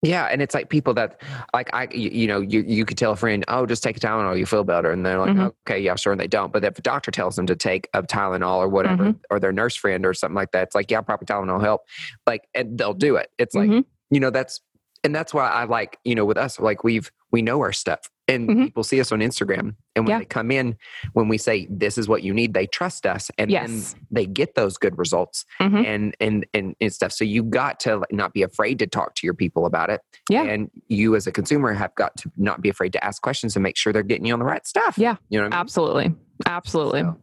Yeah, 0.05 0.24
and 0.26 0.43
it's 0.43 0.53
like 0.53 0.68
people 0.68 0.95
that, 0.95 1.22
like 1.55 1.70
I, 1.72 1.86
you, 1.93 2.11
you 2.11 2.26
know, 2.26 2.40
you 2.40 2.64
you 2.66 2.84
could 2.84 2.99
tell 2.99 3.12
a 3.12 3.16
friend, 3.16 3.45
oh, 3.47 3.66
just 3.66 3.84
take 3.84 3.97
a 3.97 4.01
Tylenol, 4.01 4.36
you 4.36 4.47
feel 4.47 4.64
better, 4.64 4.90
and 4.90 5.07
they're 5.07 5.20
like, 5.20 5.30
Mhm. 5.36 5.53
okay, 5.64 5.78
yeah, 5.78 5.95
sure, 5.95 6.11
and 6.12 6.20
they 6.20 6.26
don't. 6.26 6.53
But 6.53 6.64
if 6.64 6.76
a 6.76 6.82
doctor 6.82 7.12
tells 7.12 7.36
them 7.36 7.47
to 7.47 7.55
take 7.55 7.88
a 7.95 8.03
Tylenol 8.03 8.57
or 8.57 8.68
whatever, 8.68 9.05
Mm-hmm. 9.05 9.18
or 9.30 9.38
their 9.38 9.53
nurse 9.53 9.76
friend 9.76 10.05
or 10.05 10.12
something 10.12 10.34
like 10.34 10.51
that, 10.51 10.64
it's 10.64 10.74
like, 10.74 10.90
yeah, 10.90 11.03
proper 11.03 11.24
Tylenol 11.24 11.61
help, 11.62 11.82
like, 12.26 12.49
and 12.53 12.76
they'll 12.76 12.95
do 12.95 13.14
it. 13.14 13.30
It's 13.38 13.55
like, 13.55 13.70
Mhm. 13.70 13.84
you 14.11 14.18
know, 14.18 14.30
that's, 14.30 14.61
and 15.05 15.14
that's 15.14 15.32
why 15.32 15.49
I 15.49 15.64
like, 15.64 15.99
you 16.05 16.16
know, 16.16 16.24
with 16.24 16.36
us, 16.36 16.59
like 16.59 16.82
we've 16.82 17.11
we 17.30 17.40
know 17.40 17.61
our 17.61 17.72
stuff, 17.72 18.11
and 18.26 18.49
Mhm. 18.49 18.64
people 18.64 18.82
see 18.82 19.01
us 19.01 19.12
on 19.12 19.20
Instagram, 19.20 19.76
and 19.95 20.05
when 20.07 20.11
Yeah. 20.12 20.18
they 20.20 20.24
come 20.24 20.51
in, 20.51 20.76
when 21.12 21.28
we 21.28 21.38
say 21.38 21.66
this 21.70 21.99
is 21.99 22.09
what 22.09 22.22
you 22.22 22.32
need, 22.34 22.55
they 22.55 22.66
trust 22.66 23.07
us, 23.07 23.30
and 23.38 23.51
Yes. 23.51 23.93
then 23.95 24.01
they 24.11 24.26
get 24.26 24.55
those 24.55 24.76
good 24.78 24.97
results, 24.99 25.45
Mhm. 25.61 25.84
and 25.84 26.16
and 26.20 26.47
and 26.55 26.74
and 26.80 26.93
stuff. 26.93 27.12
So 27.12 27.24
you 27.24 27.43
got 27.43 27.80
to 27.80 28.03
not 28.11 28.32
be 28.32 28.43
afraid 28.43 28.78
to 28.80 28.86
talk 28.86 29.14
to 29.16 29.26
your 29.26 29.34
people 29.34 29.66
about 29.66 29.90
it. 29.90 30.01
Yeah. 30.28 30.43
And 30.45 30.70
you 30.88 31.14
as 31.16 31.26
a 31.26 31.32
consumer 31.32 31.72
have 31.74 31.95
got 31.95 32.16
to 32.18 32.30
not 32.36 32.61
be 32.62 32.68
afraid 32.68 32.93
to 32.95 33.05
ask 33.05 33.20
questions 33.22 33.57
and 33.57 33.62
make 33.62 33.76
sure 33.76 33.93
they're 33.93 34.03
getting 34.03 34.26
you 34.26 34.32
on 34.32 34.38
the 34.38 34.45
right 34.45 34.66
stuff. 34.66 34.97
Yeah. 34.99 35.16
You 35.28 35.38
know 35.38 35.45
what 35.47 35.53
I 35.55 35.57
mean? 35.57 35.61
Absolutely. 35.61 36.14
Absolutely. 36.47 37.01
So, 37.03 37.16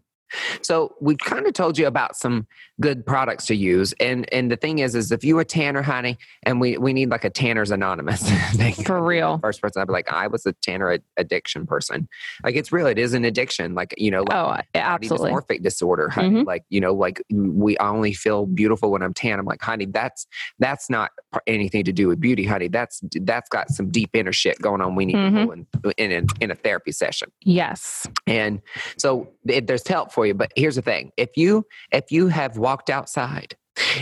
so 0.62 0.96
we've 1.02 1.18
kind 1.18 1.46
of 1.48 1.54
told 1.54 1.78
you 1.78 1.88
about 1.88 2.16
some 2.16 2.48
good 2.82 3.06
products 3.06 3.46
to 3.48 3.56
use. 3.56 3.94
And 4.00 4.32
and 4.34 4.52
the 4.52 4.56
thing 4.56 4.80
is, 4.80 4.96
is 4.96 5.12
if 5.12 5.24
you 5.24 5.40
a 5.40 5.46
tanner, 5.46 5.82
honey, 5.82 6.18
and 6.44 6.62
we, 6.62 6.78
we 6.78 6.94
need 6.94 7.10
like 7.10 7.24
a 7.26 7.30
tanner's 7.30 7.72
anonymous 7.72 8.22
thing. 8.56 8.74
For 8.74 9.02
real. 9.04 9.38
First 9.40 9.62
person, 9.62 9.82
I'd 9.82 9.88
be 9.88 9.94
like, 9.94 10.12
I 10.12 10.28
was 10.28 10.46
a 10.46 10.54
tanner 10.54 10.92
ad- 10.92 11.04
addiction 11.18 11.66
person. 11.66 12.08
Like 12.44 12.56
it's 12.56 12.72
real, 12.72 12.88
it 12.88 12.98
is 12.98 13.14
an 13.14 13.26
addiction. 13.26 13.74
Like, 13.76 13.94
you 13.98 14.12
know, 14.12 14.24
like 14.24 14.34
Oh, 14.36 14.56
absolutely. 14.76 15.32
dysmorphic 15.32 15.64
disorder. 15.64 16.10
Honey. 16.10 16.30
Mhm. 16.42 16.46
Like, 16.46 16.64
you 16.70 16.80
know, 16.82 16.94
like 16.94 17.22
we 17.32 17.78
only 17.78 18.14
feel 18.14 18.46
beautiful 18.46 18.92
when 18.92 19.02
I'm 19.02 19.14
tan. 19.14 19.40
I'm 19.40 19.46
like, 19.46 19.62
honey, 19.62 19.86
that's 19.86 20.26
that's 20.60 20.90
not 20.90 21.12
anything 21.48 21.84
to 21.86 21.92
do 21.92 22.08
with 22.08 22.20
beauty, 22.20 22.46
honey. 22.46 22.68
That's 22.70 23.02
that's 23.22 23.50
got 23.50 23.70
some 23.70 23.90
deep 23.90 24.12
inner 24.14 24.34
shit 24.34 24.60
going 24.62 24.82
on. 24.82 24.96
We 24.96 25.06
need 25.06 25.16
Mhm. 25.16 25.40
to 25.40 25.46
go 25.46 25.52
in, 25.52 25.94
in 25.98 26.12
in 26.12 26.28
in 26.42 26.52
a 26.52 26.56
therapy 26.56 26.92
session. 26.92 27.32
Yes. 27.42 28.08
And 28.28 28.62
so 28.98 29.30
it, 29.46 29.68
there's 29.68 29.88
help 29.88 30.12
for 30.20 30.26
you. 30.28 30.34
But 30.34 30.51
here's 30.57 30.76
the 30.76 30.82
thing: 30.82 31.11
if 31.15 31.30
you 31.38 31.65
if 31.93 32.11
you 32.11 32.28
have 32.28 32.57
walked 32.57 32.89
outside, 32.89 33.55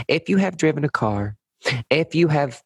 if 0.08 0.28
you 0.30 0.38
have 0.38 0.58
driven 0.58 0.84
a 0.84 0.90
car, 0.90 1.38
if 1.92 2.16
you 2.16 2.28
have 2.30 2.64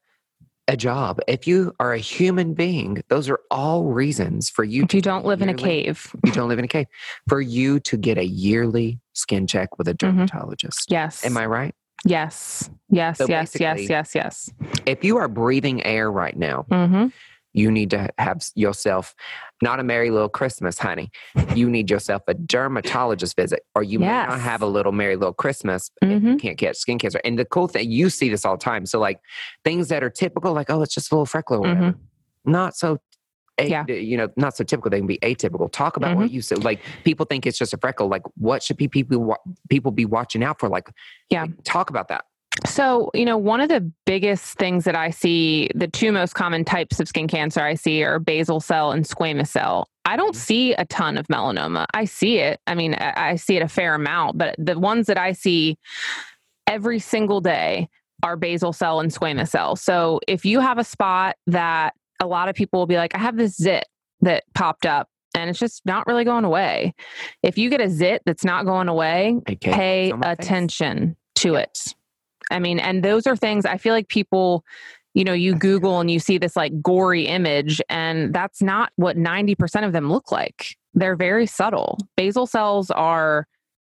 a 0.69 0.77
job, 0.77 1.19
if 1.27 1.47
you 1.47 1.73
are 1.81 1.91
a 1.91 1.97
human 1.97 2.53
being, 2.53 3.03
those 3.09 3.27
are 3.29 3.39
all 3.49 3.85
reasons 3.85 4.49
for 4.49 4.63
you. 4.63 4.83
If 4.83 4.89
to 4.89 4.97
you 4.97 5.01
don't 5.01 5.25
live 5.25 5.41
in 5.41 5.49
a 5.49 5.53
cave. 5.53 6.15
you 6.23 6.31
don't 6.31 6.47
live 6.47 6.59
in 6.59 6.65
a 6.65 6.69
cave, 6.69 6.87
for 7.27 7.41
you 7.41 7.81
to 7.81 7.97
get 7.97 8.17
a 8.17 8.25
yearly 8.25 8.99
skin 9.13 9.47
check 9.47 9.77
with 9.77 9.89
a 9.89 9.93
Mhm. 9.93 9.97
dermatologist. 9.97 10.89
Yes. 10.89 11.25
Am 11.25 11.35
I 11.35 11.45
right? 11.45 11.75
Yes. 12.05 12.69
Yes. 12.89 13.17
So 13.17 13.27
yes. 13.27 13.59
Yes. 13.59 13.89
Yes. 13.89 14.15
Yes. 14.15 14.49
If 14.85 15.03
you 15.03 15.17
are 15.17 15.27
breathing 15.27 15.83
air 15.85 16.09
right 16.09 16.37
now, 16.37 16.65
Mm-hmm. 16.71 17.07
You 17.53 17.71
need 17.71 17.89
to 17.91 18.09
have 18.17 18.43
yourself 18.55 19.15
not 19.61 19.79
a 19.79 19.83
merry 19.83 20.09
little 20.09 20.29
Christmas, 20.29 20.79
honey. 20.79 21.11
You 21.55 21.69
need 21.69 21.89
yourself 21.89 22.23
a 22.27 22.33
dermatologist 22.33 23.35
visit, 23.35 23.61
or 23.75 23.83
you 23.83 23.99
may 23.99 24.07
not 24.07 24.39
have 24.39 24.61
a 24.61 24.65
little 24.65 24.91
merry 24.91 25.15
little 25.15 25.33
Christmas 25.33 25.91
if 26.01 26.09
you 26.09 26.19
mm-hmm. 26.19 26.37
can't 26.37 26.57
catch 26.57 26.77
skin 26.77 26.97
cancer. 26.97 27.21
And 27.23 27.37
the 27.37 27.45
cool 27.45 27.67
thing, 27.67 27.91
you 27.91 28.09
see 28.09 28.29
this 28.29 28.45
all 28.45 28.57
the 28.57 28.63
time. 28.63 28.85
So, 28.85 28.99
like 28.99 29.19
things 29.63 29.89
that 29.89 30.03
are 30.03 30.09
typical, 30.09 30.53
like 30.53 30.69
oh, 30.69 30.81
it's 30.81 30.93
just 30.93 31.11
a 31.11 31.15
little 31.15 31.25
freckle 31.25 31.57
or 31.57 31.61
whatever, 31.61 31.81
mm-hmm. 31.91 32.51
not 32.51 32.75
so. 32.75 32.99
Yeah. 33.61 33.83
Eh, 33.87 33.95
you 33.95 34.17
know, 34.17 34.29
not 34.37 34.55
so 34.55 34.63
typical. 34.63 34.89
They 34.89 34.97
can 34.97 35.05
be 35.05 35.19
atypical. 35.19 35.71
Talk 35.71 35.95
about 35.95 36.15
what 36.15 36.27
mm-hmm. 36.27 36.35
you 36.35 36.41
said. 36.41 36.63
Like 36.63 36.79
people 37.03 37.27
think 37.27 37.45
it's 37.45 37.59
just 37.59 37.73
a 37.73 37.77
freckle. 37.77 38.07
Like 38.07 38.23
what 38.35 38.63
should 38.63 38.77
be 38.77 38.87
people 38.87 39.35
people 39.69 39.91
be 39.91 40.05
watching 40.05 40.43
out 40.43 40.59
for? 40.59 40.67
Like, 40.67 40.89
Yeah. 41.29 41.43
like, 41.43 41.63
talk 41.63 41.91
about 41.91 42.07
that. 42.07 42.25
So, 42.65 43.09
you 43.13 43.25
know, 43.25 43.37
one 43.37 43.61
of 43.61 43.69
the 43.69 43.89
biggest 44.05 44.57
things 44.57 44.83
that 44.83 44.95
I 44.95 45.09
see, 45.09 45.69
the 45.73 45.87
two 45.87 46.11
most 46.11 46.33
common 46.35 46.65
types 46.65 46.99
of 46.99 47.07
skin 47.07 47.27
cancer 47.27 47.61
I 47.61 47.75
see 47.75 48.03
are 48.03 48.19
basal 48.19 48.59
cell 48.59 48.91
and 48.91 49.05
squamous 49.05 49.47
cell. 49.47 49.87
I 50.05 50.15
don't 50.17 50.35
Mhm. 50.35 50.39
see 50.39 50.73
a 50.73 50.85
ton 50.85 51.17
of 51.17 51.27
melanoma. 51.27 51.85
I 51.93 52.05
see 52.05 52.39
it. 52.39 52.59
I 52.67 52.75
mean, 52.75 52.93
I, 52.95 53.35
see 53.37 53.55
it 53.55 53.61
a 53.63 53.67
fair 53.67 53.95
amount, 53.95 54.37
but 54.37 54.55
the 54.57 54.77
ones 54.77 55.07
that 55.07 55.17
I 55.17 55.31
see 55.31 55.77
every 56.67 56.99
single 56.99 57.39
day 57.41 57.87
are 58.23 58.35
basal 58.35 58.73
cell 58.73 58.99
and 58.99 59.11
squamous 59.11 59.49
cell. 59.49 59.75
So, 59.75 60.19
if 60.27 60.43
you 60.45 60.59
have 60.59 60.77
a 60.77 60.83
spot 60.83 61.37
that 61.47 61.93
a 62.19 62.27
lot 62.27 62.49
of 62.49 62.55
people 62.55 62.79
will 62.79 62.87
be 62.87 62.97
like, 62.97 63.15
I 63.15 63.19
have 63.19 63.37
this 63.37 63.55
zit 63.55 63.85
that 64.21 64.43
popped 64.53 64.85
up 64.85 65.07
and 65.35 65.49
it's 65.49 65.57
just 65.57 65.83
not 65.85 66.05
really 66.05 66.23
going 66.25 66.45
away. 66.45 66.93
If 67.41 67.57
you 67.57 67.69
get 67.69 67.81
a 67.81 67.89
zit 67.89 68.21
that's 68.25 68.43
not 68.45 68.65
going 68.65 68.89
away, 68.89 69.37
pay 69.61 70.05
It's 70.07 70.13
on 70.13 70.19
my 70.19 70.35
face. 70.35 70.45
attention 70.45 71.15
to 71.35 71.55
it. 71.55 71.95
I 72.51 72.59
mean, 72.59 72.79
and 72.79 73.03
those 73.03 73.25
are 73.27 73.35
things 73.35 73.65
I 73.65 73.77
feel 73.77 73.93
like 73.93 74.07
people, 74.07 74.63
you 75.13 75.23
know, 75.23 75.33
you 75.33 75.55
Google 75.55 75.99
and 75.99 76.11
you 76.11 76.19
see 76.19 76.37
this 76.37 76.55
like 76.55 76.81
gory 76.81 77.27
image, 77.27 77.81
and 77.89 78.33
that's 78.33 78.61
not 78.61 78.91
what 78.95 79.17
90% 79.17 79.85
of 79.85 79.93
them 79.93 80.11
look 80.11 80.31
like. 80.31 80.75
They're 80.93 81.15
very 81.15 81.47
subtle. 81.47 81.97
Basal 82.17 82.45
cells 82.45 82.91
are 82.91 83.47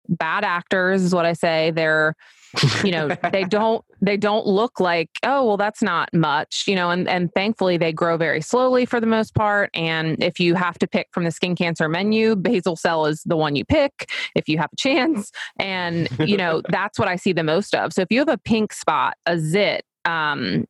bad 0.09 0.45
actors, 0.45 1.03
is 1.03 1.15
what 1.15 1.27
I 1.27 1.33
say. 1.33 1.71
They're, 1.71 2.15
you 2.85 2.91
know, 2.91 3.09
they 3.33 3.45
don't 3.45 3.85
they 4.03 4.17
don't 4.17 4.47
look 4.47 4.81
like, 4.81 5.11
oh, 5.23 5.45
well, 5.45 5.57
that's 5.57 5.83
not 5.83 6.13
much, 6.15 6.65
you 6.67 6.75
know, 6.75 6.91
and, 6.91 7.07
and 7.09 7.33
thankfully 7.35 7.77
they 7.77 7.93
grow 7.93 8.17
very 8.17 8.41
slowly 8.41 8.87
for 8.87 9.01
the 9.01 9.07
most 9.07 9.35
part. 9.35 9.71
And 9.75 10.23
if 10.23 10.41
you 10.41 10.55
have 10.55 10.79
to 10.79 10.87
pick 10.87 11.09
from 11.13 11.25
the 11.25 11.31
skin 11.31 11.55
cancer 11.55 11.89
menu, 11.89 12.35
basal 12.35 12.77
cell 12.77 13.07
is 13.07 13.23
the 13.25 13.37
one 13.37 13.57
you 13.57 13.65
pick 13.65 14.11
if 14.35 14.49
you 14.49 14.59
have 14.59 14.71
a 14.73 14.77
chance. 14.77 15.31
And, 15.59 16.09
you 16.19 16.37
know, 16.37 16.63
that's 16.69 16.99
what 16.99 17.09
I 17.09 17.17
see 17.17 17.33
the 17.33 17.45
most 17.45 17.75
of. 17.75 17.93
So 17.93 18.03
if 18.03 18.09
you 18.11 18.21
have 18.21 18.29
a 18.29 18.39
pink 18.39 18.73
spot, 18.73 19.17
a 19.27 19.39
zit, 19.39 19.85
um, 20.05 20.67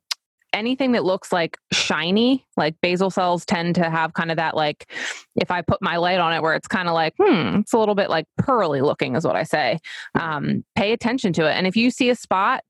anything 0.52 0.92
that 0.92 1.04
looks 1.04 1.32
like 1.32 1.56
shiny, 1.72 2.44
like 2.56 2.74
basal 2.80 3.10
cells 3.10 3.44
tend 3.44 3.74
to 3.76 3.88
have 3.88 4.14
kind 4.14 4.30
of 4.30 4.36
that 4.36 4.56
like 4.56 4.90
if 5.36 5.50
I 5.50 5.62
put 5.62 5.80
my 5.80 5.96
light 5.96 6.18
on 6.18 6.32
it 6.32 6.42
where 6.42 6.54
it's 6.54 6.68
kind 6.68 6.88
of 6.88 6.94
like, 6.94 7.14
hmm, 7.18 7.58
it's 7.60 7.72
a 7.72 7.78
little 7.78 7.94
bit 7.94 8.10
like 8.10 8.26
pearly 8.38 8.80
looking 8.80 9.16
is 9.16 9.24
what 9.24 9.36
I 9.36 9.44
say. 9.44 9.78
Um, 10.18 10.64
pay 10.76 10.92
attention 10.92 11.32
to 11.34 11.46
it. 11.48 11.52
And 11.52 11.66
if 11.66 11.76
you 11.76 11.90
see 11.90 12.10
a 12.10 12.14
spot, 12.14 12.62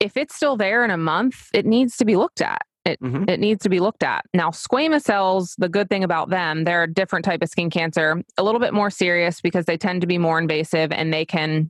if 0.00 0.16
it's 0.16 0.34
still 0.34 0.56
there 0.56 0.84
in 0.84 0.90
a 0.90 0.96
month, 0.96 1.48
it 1.54 1.66
needs 1.66 1.96
to 1.96 2.04
be 2.04 2.16
looked 2.16 2.40
at. 2.40 2.62
It, 2.84 3.00
Mhm. 3.02 3.28
it 3.28 3.40
needs 3.40 3.64
to 3.64 3.68
be 3.68 3.80
looked 3.80 4.04
at. 4.04 4.24
Now, 4.32 4.50
squamous 4.50 5.02
cells, 5.02 5.56
the 5.58 5.68
good 5.68 5.88
thing 5.88 6.04
about 6.04 6.30
them, 6.30 6.62
they're 6.62 6.84
a 6.84 6.92
different 6.92 7.24
type 7.24 7.42
of 7.42 7.48
skin 7.48 7.68
cancer, 7.68 8.22
a 8.38 8.44
little 8.44 8.60
bit 8.60 8.72
more 8.72 8.90
serious 8.90 9.40
because 9.40 9.64
they 9.64 9.76
tend 9.76 10.02
to 10.02 10.06
be 10.06 10.18
more 10.18 10.38
invasive 10.38 10.92
and 10.92 11.12
they 11.12 11.24
can 11.24 11.68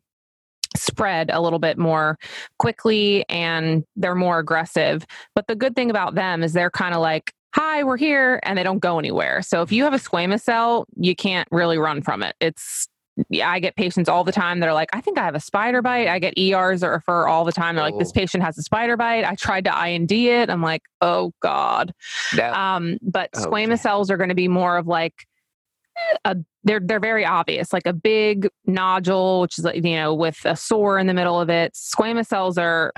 spread 0.76 1.30
a 1.32 1.40
little 1.40 1.58
bit 1.58 1.78
more 1.78 2.18
quickly 2.58 3.24
and 3.28 3.84
they're 3.96 4.14
more 4.14 4.38
aggressive. 4.38 5.06
But 5.34 5.46
the 5.46 5.54
good 5.56 5.74
thing 5.74 5.90
about 5.90 6.14
them 6.14 6.42
is 6.42 6.52
they're 6.52 6.70
kind 6.70 6.94
of 6.94 7.00
like, 7.00 7.32
hi, 7.54 7.82
we're 7.84 7.96
here, 7.96 8.38
and 8.42 8.58
they 8.58 8.62
don't 8.62 8.80
go 8.80 8.98
anywhere. 8.98 9.40
So 9.42 9.62
if 9.62 9.72
you 9.72 9.84
have 9.84 9.94
a 9.94 9.98
squamous 9.98 10.42
cell, 10.42 10.84
you 10.96 11.16
can't 11.16 11.48
really 11.50 11.78
run 11.78 12.02
from 12.02 12.22
it. 12.22 12.36
It's 12.40 12.88
yeah, 13.30 13.50
I 13.50 13.60
get 13.60 13.76
patients 13.76 14.10
all 14.10 14.24
the 14.24 14.32
time 14.32 14.60
that 14.60 14.68
are 14.68 14.74
like, 14.74 14.90
I 14.92 15.00
think 15.00 15.16
I 15.16 15.24
have 15.24 15.34
a 15.34 15.40
spider 15.40 15.80
bite. 15.80 16.06
I 16.06 16.18
get 16.18 16.36
ERs 16.38 16.82
that 16.82 16.88
refer 16.88 17.26
all 17.26 17.46
the 17.46 17.52
time. 17.52 17.74
They're 17.74 17.82
like, 17.84 17.98
this 17.98 18.10
Oh. 18.10 18.12
patient 18.12 18.42
has 18.44 18.58
a 18.58 18.62
spider 18.62 18.98
bite. 18.98 19.24
I 19.24 19.34
tried 19.36 19.64
to 19.64 19.74
I&D 19.74 20.28
it. 20.28 20.50
I'm 20.50 20.60
like, 20.60 20.82
oh 21.00 21.32
God. 21.40 21.94
That- 22.34 22.52
Um, 22.54 22.98
but 23.00 23.30
Oh, 23.34 23.46
squamous 23.46 23.78
cells 23.78 24.10
are 24.10 24.18
going 24.18 24.28
to 24.28 24.34
be 24.34 24.48
more 24.48 24.76
of 24.76 24.86
like 24.86 25.14
a 26.24 26.36
they're 26.64 26.80
they're 26.80 27.00
very 27.00 27.24
obvious, 27.24 27.72
like 27.72 27.86
a 27.86 27.92
big 27.92 28.48
nodule, 28.66 29.40
which 29.40 29.58
is 29.58 29.64
like, 29.64 29.76
you 29.76 29.94
know, 29.94 30.12
with 30.12 30.38
a 30.44 30.56
sore 30.56 30.98
in 30.98 31.06
the 31.06 31.14
middle 31.14 31.40
of 31.40 31.48
it. 31.48 31.74
Squamous 31.74 32.26
cells 32.26 32.58
are 32.58 32.92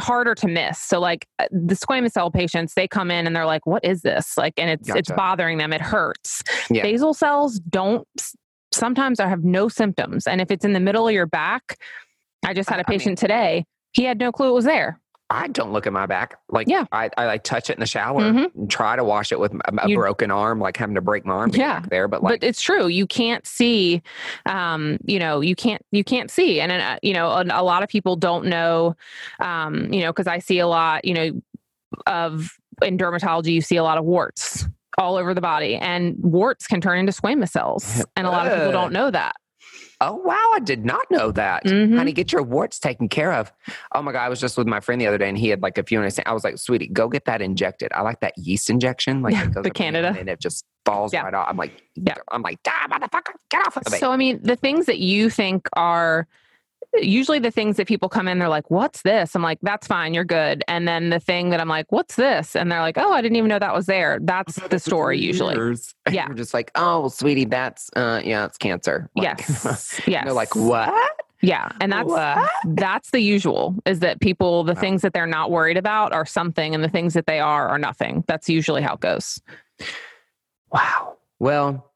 harder 0.00 0.34
to 0.34 0.48
miss. 0.48 0.80
So 0.80 0.98
like 0.98 1.26
uh, 1.38 1.46
the 1.50 1.74
squamous 1.76 2.12
cell 2.12 2.30
patients, 2.30 2.74
they 2.74 2.88
come 2.88 3.10
in 3.10 3.26
and 3.26 3.34
they're 3.36 3.46
like, 3.46 3.64
what 3.64 3.84
is 3.84 4.02
this? 4.02 4.36
Like, 4.36 4.54
and 4.56 4.70
it's 4.70 4.88
it's 4.88 5.10
bothering 5.12 5.58
them. 5.58 5.72
It 5.72 5.80
hurts. 5.80 6.42
Yeah. 6.70 6.82
Basal 6.82 7.14
cells 7.14 7.60
don't 7.60 8.06
sometimes 8.72 9.20
I 9.20 9.28
have 9.28 9.44
no 9.44 9.68
symptoms. 9.68 10.26
And 10.26 10.40
if 10.40 10.50
it's 10.50 10.64
in 10.64 10.72
the 10.72 10.80
middle 10.80 11.06
of 11.06 11.14
your 11.14 11.26
back, 11.26 11.78
I 12.44 12.54
just 12.54 12.68
had 12.68 12.80
a 12.80 12.84
I 12.86 12.90
mean- 12.90 12.98
patient 12.98 13.18
today. 13.18 13.64
He 13.92 14.04
had 14.04 14.18
no 14.18 14.30
clue 14.30 14.50
it 14.50 14.52
was 14.52 14.66
there. 14.66 15.00
I 15.28 15.48
don't 15.48 15.72
look 15.72 15.86
at 15.88 15.92
my 15.92 16.06
back. 16.06 16.38
Like, 16.50 16.68
Yeah. 16.68 16.84
I, 16.92 17.10
I 17.18 17.26
like 17.26 17.42
touch 17.42 17.68
it 17.68 17.72
in 17.74 17.80
the 17.80 17.86
shower 17.86 18.20
Mhm. 18.22 18.54
and 18.54 18.70
try 18.70 18.94
to 18.94 19.02
wash 19.02 19.32
it 19.32 19.40
with 19.40 19.52
a, 19.54 19.60
a 19.82 19.88
You- 19.88 19.96
broken 19.96 20.30
arm, 20.30 20.60
like 20.60 20.76
having 20.76 20.94
to 20.94 21.00
break 21.00 21.26
my 21.26 21.34
arm 21.34 21.50
Yeah. 21.52 21.80
back 21.80 21.90
there. 21.90 22.06
But 22.06 22.22
like, 22.22 22.40
but 22.40 22.46
it's 22.46 22.60
true 22.60 22.86
you 22.86 23.06
can't 23.08 23.44
see 23.46 24.02
um 24.46 24.98
you 25.04 25.18
know 25.18 25.40
you 25.40 25.56
can't 25.56 25.82
you 25.90 26.04
can't 26.04 26.30
see 26.30 26.60
and 26.60 26.70
uh, 26.70 26.98
you 27.02 27.12
know 27.12 27.28
a, 27.28 27.44
a 27.50 27.62
lot 27.64 27.82
of 27.82 27.88
people 27.88 28.14
don't 28.16 28.44
know 28.46 28.94
um 29.40 29.92
you 29.92 30.00
know 30.00 30.12
because 30.12 30.26
i 30.26 30.38
see 30.38 30.58
a 30.58 30.66
lot 30.66 31.04
you 31.04 31.14
know 31.14 31.30
of 32.06 32.50
in 32.82 32.96
dermatology 32.98 33.52
you 33.52 33.60
see 33.60 33.76
a 33.76 33.82
lot 33.82 33.98
of 33.98 34.04
warts 34.04 34.66
all 34.98 35.16
over 35.16 35.34
the 35.34 35.40
body 35.40 35.76
and 35.76 36.14
warts 36.20 36.66
can 36.66 36.80
turn 36.80 36.98
into 36.98 37.12
squamous 37.12 37.50
cells 37.50 38.04
and 38.16 38.26
a 38.26 38.30
lot 38.30 38.46
of 38.46 38.52
people 38.56 38.72
don't 38.72 38.92
know 38.92 39.10
that 39.10 39.34
oh 40.00 40.16
wow, 40.16 40.50
I 40.54 40.60
did 40.60 40.84
not 40.84 41.10
know 41.10 41.32
that. 41.32 41.64
Mhm. 41.64 41.96
Honey, 41.96 42.12
get 42.12 42.32
your 42.32 42.42
warts 42.42 42.78
taken 42.78 43.08
care 43.08 43.32
of. 43.32 43.52
Oh 43.94 44.02
my 44.02 44.12
god, 44.12 44.24
I 44.24 44.28
was 44.28 44.40
just 44.40 44.56
with 44.58 44.66
my 44.66 44.80
friend 44.80 45.00
the 45.00 45.06
other 45.06 45.18
day, 45.18 45.28
and 45.28 45.38
he 45.38 45.48
had 45.48 45.62
like 45.62 45.78
a 45.78 45.82
few, 45.82 46.00
and 46.02 46.20
I 46.26 46.32
was 46.32 46.44
like, 46.44 46.58
"Sweetie, 46.58 46.88
go 46.88 47.08
get 47.08 47.24
that 47.26 47.40
injected." 47.42 47.92
I 47.94 48.02
like 48.02 48.20
that 48.20 48.36
yeast 48.36 48.68
injection, 48.70 49.22
like 49.22 49.32
Yeah, 49.34 49.44
the 49.48 49.50
up 49.50 49.56
in 49.58 49.64
your 49.64 49.70
Candida. 49.74 50.06
hand 50.08 50.18
and 50.18 50.28
it 50.28 50.40
just 50.40 50.64
falls 50.84 51.12
Yeah. 51.12 51.22
right 51.22 51.34
off. 51.34 51.46
I'm 51.48 51.56
like, 51.56 51.82
Yeah. 51.94 52.14
I'm 52.30 52.42
like, 52.42 52.62
die, 52.62 52.72
motherfucker, 52.90 53.32
get 53.50 53.66
off 53.66 53.76
of 53.76 53.90
me. 53.90 53.98
so 53.98 54.10
i 54.12 54.16
mean 54.16 54.38
the 54.42 54.56
things 54.56 54.86
that 54.86 54.98
you 54.98 55.30
think 55.30 55.68
are 55.72 56.26
usually 57.00 57.38
the 57.38 57.50
things 57.50 57.76
that 57.76 57.86
people 57.86 58.08
come 58.08 58.28
in 58.28 58.38
they're 58.38 58.48
like 58.48 58.70
what's 58.70 59.02
this 59.02 59.34
i'm 59.34 59.42
like 59.42 59.58
that's 59.62 59.86
fine 59.86 60.14
you're 60.14 60.24
good 60.24 60.62
and 60.68 60.86
then 60.86 61.10
the 61.10 61.20
thing 61.20 61.50
that 61.50 61.60
i'm 61.60 61.68
like 61.68 61.90
what's 61.90 62.16
this 62.16 62.54
and 62.56 62.70
they're 62.70 62.80
like 62.80 62.96
oh 62.98 63.12
i 63.12 63.20
didn't 63.22 63.36
even 63.36 63.48
know 63.48 63.58
that 63.58 63.74
was 63.74 63.86
there 63.86 64.18
that's 64.22 64.56
the 64.68 64.78
story 64.78 65.18
usually 65.18 65.54
Years. 65.54 65.94
Yeah. 66.10 66.26
You're 66.28 66.36
just 66.36 66.54
like, 66.54 66.70
oh, 66.76 67.08
sweetie, 67.08 67.46
that's 67.46 67.90
uh, 67.96 68.20
yeah, 68.24 68.44
it's 68.44 68.56
cancer. 68.58 69.10
Like, 69.16 69.38
yes 69.38 70.00
yes 70.06 70.24
They're 70.24 70.32
like, 70.32 70.54
what? 70.54 70.94
Yeah, 71.42 71.68
and 71.80 71.90
that's 71.92 72.08
What? 72.08 72.48
that's 72.76 73.10
the 73.10 73.18
usual 73.20 73.74
is 73.86 73.98
that 74.00 74.20
people 74.20 74.62
the 74.64 74.74
Wow. 74.74 74.80
things 74.80 75.02
that 75.02 75.12
they're 75.12 75.26
not 75.26 75.50
worried 75.50 75.76
about 75.76 76.12
are 76.12 76.24
something 76.24 76.74
and 76.74 76.82
the 76.84 76.88
things 76.88 77.14
that 77.14 77.26
they 77.26 77.40
are 77.40 77.68
are 77.68 77.78
nothing. 77.78 78.24
That's 78.28 78.48
usually 78.48 78.82
how 78.82 78.94
it 78.94 79.00
goes. 79.00 79.40
Wow. 80.72 81.16
Well, 81.38 81.92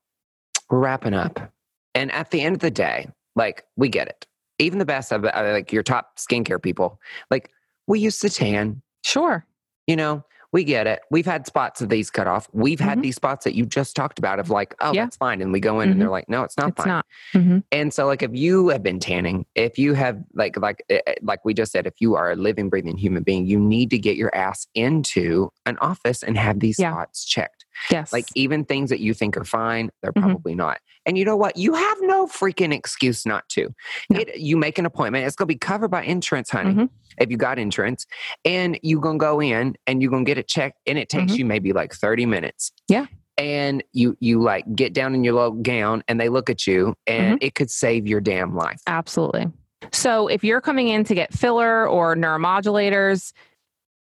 we're 0.68 0.78
wrapping 0.80 1.14
up. 1.14 1.52
And 1.94 2.10
at 2.12 2.30
the 2.30 2.40
end 2.42 2.56
of 2.56 2.60
the 2.60 2.70
day, 2.70 3.08
like, 3.36 3.64
we 3.76 3.88
get 3.88 4.08
it. 4.08 4.26
Even 4.60 4.78
the 4.78 4.84
best 4.84 5.10
of 5.12 5.24
uh, 5.24 5.30
like 5.52 5.72
your 5.72 5.82
top 5.82 6.18
skincare 6.18 6.62
people, 6.62 7.00
like, 7.30 7.50
we 7.86 7.98
used 7.98 8.20
to 8.20 8.30
tan, 8.30 8.82
Sure. 9.04 9.44
you 9.86 9.96
know, 9.96 10.22
we 10.52 10.64
get 10.64 10.86
it. 10.86 11.00
We've 11.12 11.26
had 11.26 11.46
spots 11.46 11.80
of 11.80 11.88
these 11.88 12.10
cut 12.10 12.26
off. 12.26 12.48
We've 12.52 12.80
had 12.80 12.98
Mhm. 12.98 13.02
these 13.02 13.14
spots 13.16 13.44
that 13.44 13.54
you 13.54 13.64
just 13.64 13.94
talked 13.94 14.18
about 14.18 14.38
of 14.40 14.50
like, 14.50 14.74
oh, 14.80 14.92
Yeah. 14.92 15.04
that's 15.04 15.16
fine. 15.16 15.40
And 15.40 15.52
we 15.52 15.60
go 15.60 15.80
in 15.80 15.90
and 15.90 16.00
they're 16.00 16.10
like, 16.10 16.28
no, 16.28 16.42
it's 16.42 16.56
not 16.56 16.70
it's 16.70 16.76
fine. 16.78 16.88
not. 16.88 17.06
Mhm. 17.34 17.62
And 17.70 17.94
so, 17.94 18.06
like, 18.06 18.22
if 18.22 18.32
you 18.34 18.68
have 18.68 18.82
been 18.82 18.98
tanning, 18.98 19.46
if 19.54 19.78
you 19.78 19.94
have, 19.94 20.18
like, 20.34 20.56
like, 20.58 20.84
eh, 20.90 21.00
eh, 21.06 21.14
like 21.22 21.44
we 21.44 21.54
just 21.54 21.70
said, 21.72 21.86
if 21.86 21.94
you 22.00 22.16
are 22.16 22.32
a 22.32 22.36
living, 22.36 22.68
breathing 22.68 22.96
human 22.98 23.22
being, 23.22 23.46
you 23.46 23.58
need 23.60 23.90
to 23.90 23.98
get 23.98 24.16
your 24.16 24.34
ass 24.34 24.66
into 24.74 25.50
an 25.66 25.78
office 25.78 26.22
and 26.24 26.36
have 26.36 26.58
these 26.60 26.78
Yeah. 26.80 26.92
spots 26.92 27.24
checked. 27.24 27.64
Yes. 27.90 28.12
Like, 28.12 28.26
even 28.34 28.64
things 28.64 28.90
that 28.90 29.00
you 29.00 29.14
think 29.14 29.36
are 29.36 29.44
fine, 29.44 29.90
they're 30.02 30.12
Mhm. 30.12 30.22
probably 30.22 30.54
not. 30.54 30.80
And 31.06 31.16
you 31.16 31.24
know 31.24 31.36
what? 31.36 31.56
You 31.56 31.74
have 31.74 31.96
no 32.02 32.26
freaking 32.26 32.72
excuse 32.74 33.24
not 33.24 33.48
to. 33.50 33.74
No. 34.10 34.20
It, 34.20 34.38
you 34.38 34.56
make 34.56 34.78
an 34.78 34.84
appointment. 34.86 35.26
It's 35.26 35.34
going 35.36 35.48
to 35.48 35.54
be 35.54 35.58
covered 35.58 35.88
by 35.90 36.02
insurance, 36.04 36.50
honey. 36.50 36.74
Mhm. 36.74 36.90
If 37.18 37.30
you 37.30 37.36
got 37.36 37.58
insurance, 37.58 38.06
and 38.44 38.78
you're 38.82 39.00
going 39.00 39.18
to 39.18 39.22
go 39.24 39.40
in 39.40 39.76
and 39.86 40.00
you're 40.02 40.10
going 40.10 40.24
to 40.24 40.30
get 40.30 40.38
it 40.38 40.46
checked, 40.48 40.78
and 40.86 40.98
it 40.98 41.08
takes 41.08 41.32
Mhm. 41.32 41.38
you 41.38 41.44
maybe 41.46 41.72
like 41.72 41.92
30 41.94 42.26
minutes. 42.26 42.72
Yeah. 42.88 43.06
And 43.38 43.82
you 43.92 44.16
you 44.20 44.42
like 44.42 44.64
get 44.74 44.92
down 44.92 45.14
in 45.14 45.24
your 45.24 45.32
little 45.34 45.52
gown 45.52 46.02
and 46.08 46.20
they 46.20 46.28
look 46.28 46.50
at 46.50 46.66
you 46.66 46.94
and 47.06 47.36
Mm-hmm. 47.36 47.46
it 47.46 47.54
could 47.54 47.70
save 47.70 48.06
your 48.06 48.20
damn 48.20 48.54
life. 48.54 48.80
Absolutely. 48.86 49.46
So 49.92 50.28
if 50.28 50.44
you're 50.44 50.60
coming 50.60 50.88
in 50.88 51.04
to 51.04 51.14
get 51.14 51.32
filler 51.32 51.88
or 51.88 52.14
neuromodulators, 52.14 53.32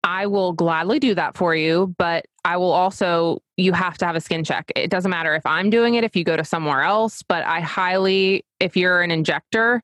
I 0.04 0.26
will 0.26 0.54
gladly 0.54 0.98
do 1.00 1.14
that 1.16 1.38
for 1.38 1.54
you, 1.54 1.94
but 2.00 2.26
I 2.48 2.56
will 2.58 2.72
also 2.72 3.42
you 3.58 3.74
have 3.74 3.98
to 3.98 4.06
have 4.06 4.16
a 4.16 4.22
skin 4.22 4.44
check. 4.44 4.72
It 4.76 4.90
doesn't 4.90 5.12
matter 5.12 5.36
if 5.36 5.46
I'm 5.46 5.70
doing 5.70 5.96
it 5.96 6.04
if 6.04 6.16
you 6.16 6.24
go 6.24 6.38
to 6.38 6.46
somewhere 6.46 6.82
else, 6.84 7.22
but 7.22 7.44
I 7.44 7.60
highly 7.60 8.46
if 8.60 8.78
you're 8.78 9.02
an 9.02 9.12
injector 9.12 9.84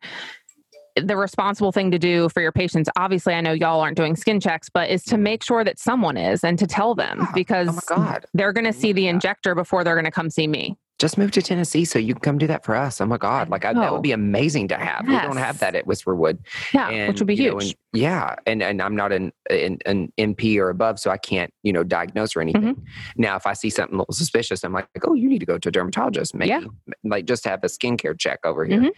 the 0.96 1.18
responsible 1.18 1.72
thing 1.72 1.90
to 1.90 1.98
do 1.98 2.30
for 2.30 2.40
your 2.40 2.52
patients 2.52 2.88
obviously 2.98 3.34
i 3.34 3.42
know 3.42 3.52
y'all 3.52 3.82
aren't 3.82 3.98
doing 3.98 4.16
skin 4.16 4.40
checks 4.40 4.70
but 4.70 4.92
is 4.92 5.04
to 5.04 5.18
make 5.18 5.44
sure 5.44 5.64
that 5.64 5.80
someone 5.80 6.18
is 6.18 6.44
and 6.44 6.60
to 6.60 6.68
tell 6.68 6.94
them 6.94 7.18
oh, 7.20 7.24
oh 7.24 7.26
Yeah. 7.30 7.32
because 7.34 7.70
Oh 7.90 7.96
God. 7.96 8.26
they're 8.36 8.54
going 8.54 8.66
to 8.66 8.74
see 8.74 8.94
the 8.94 9.08
injector 9.08 9.56
before 9.56 9.84
they're 9.84 9.96
going 9.96 10.06
to 10.06 10.12
come 10.12 10.30
see 10.30 10.46
me 10.46 10.78
Just 11.00 11.18
move 11.18 11.32
to 11.32 11.42
Tennessee 11.42 11.84
so 11.86 11.98
you 11.98 12.14
can 12.14 12.22
come 12.22 12.38
do 12.38 12.46
that 12.46 12.64
for 12.64 12.76
us. 12.76 13.02
Oh 13.02 13.08
my 13.08 13.18
God. 13.18 13.50
Like 13.50 13.66
I, 13.66 13.74
that 13.74 13.92
would 13.92 14.04
be 14.04 14.12
oh. 14.14 14.22
amazing 14.22 14.68
to 14.68 14.78
have. 14.78 15.08
We 15.08 15.16
don't 15.20 15.38
have 15.38 15.58
that 15.60 15.74
at 15.74 15.86
Whisperwood. 15.88 16.38
yeah 16.76 16.90
and, 16.90 17.08
which 17.08 17.20
would 17.20 17.28
be 17.28 17.36
know, 17.38 17.58
huge 17.58 17.64
and- 17.64 17.76
yeah, 17.94 18.36
and 18.48 18.62
and 18.64 18.82
I'm 18.82 18.96
not 18.96 19.12
an, 19.12 19.32
an 19.50 19.78
an 19.86 20.12
NP 20.18 20.58
or 20.58 20.70
above, 20.70 21.00
so 21.00 21.12
I 21.12 21.18
can't 21.18 21.54
you 21.64 21.72
know 21.72 21.84
diagnose 21.84 22.36
or 22.36 22.42
anything. 22.42 22.76
Mm-hmm. 22.76 22.82
Now, 23.22 23.36
if 23.36 23.46
I 23.46 23.54
see 23.54 23.70
something 23.70 23.96
a 23.96 24.00
little 24.00 24.14
suspicious, 24.14 24.64
I'm 24.64 24.74
like, 24.74 24.88
oh, 25.06 25.14
you 25.14 25.30
need 25.30 25.40
to 25.40 25.46
go 25.46 25.58
to 25.58 25.70
a 25.70 25.72
dermatologist. 25.72 26.34
Maybe 26.34 26.50
Yeah. 26.50 26.62
like 27.04 27.26
just 27.26 27.46
have 27.46 27.64
a 27.64 27.68
skincare 27.68 28.18
check 28.20 28.40
over 28.44 28.66
here. 28.66 28.80
Mhm. 28.82 28.92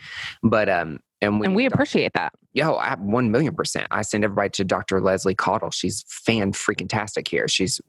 But 0.44 0.70
um, 0.70 1.00
and 1.22 1.40
we, 1.40 1.46
and 1.48 1.56
we 1.56 1.66
appreciate 1.66 2.14
that 2.14 2.34
yo, 2.54 2.76
I 2.76 2.96
one 2.96 3.32
million 3.32 3.54
percent. 3.54 3.88
I 3.92 4.02
send 4.02 4.24
everybody 4.24 4.50
to 4.52 4.64
Dr. 4.64 5.02
Leslie 5.02 5.36
caudle 5.36 5.72
She's 5.72 6.06
fan 6.08 6.54
freaking 6.54 6.88
tastic 6.88 7.28
here. 7.28 7.48
She's 7.50 7.82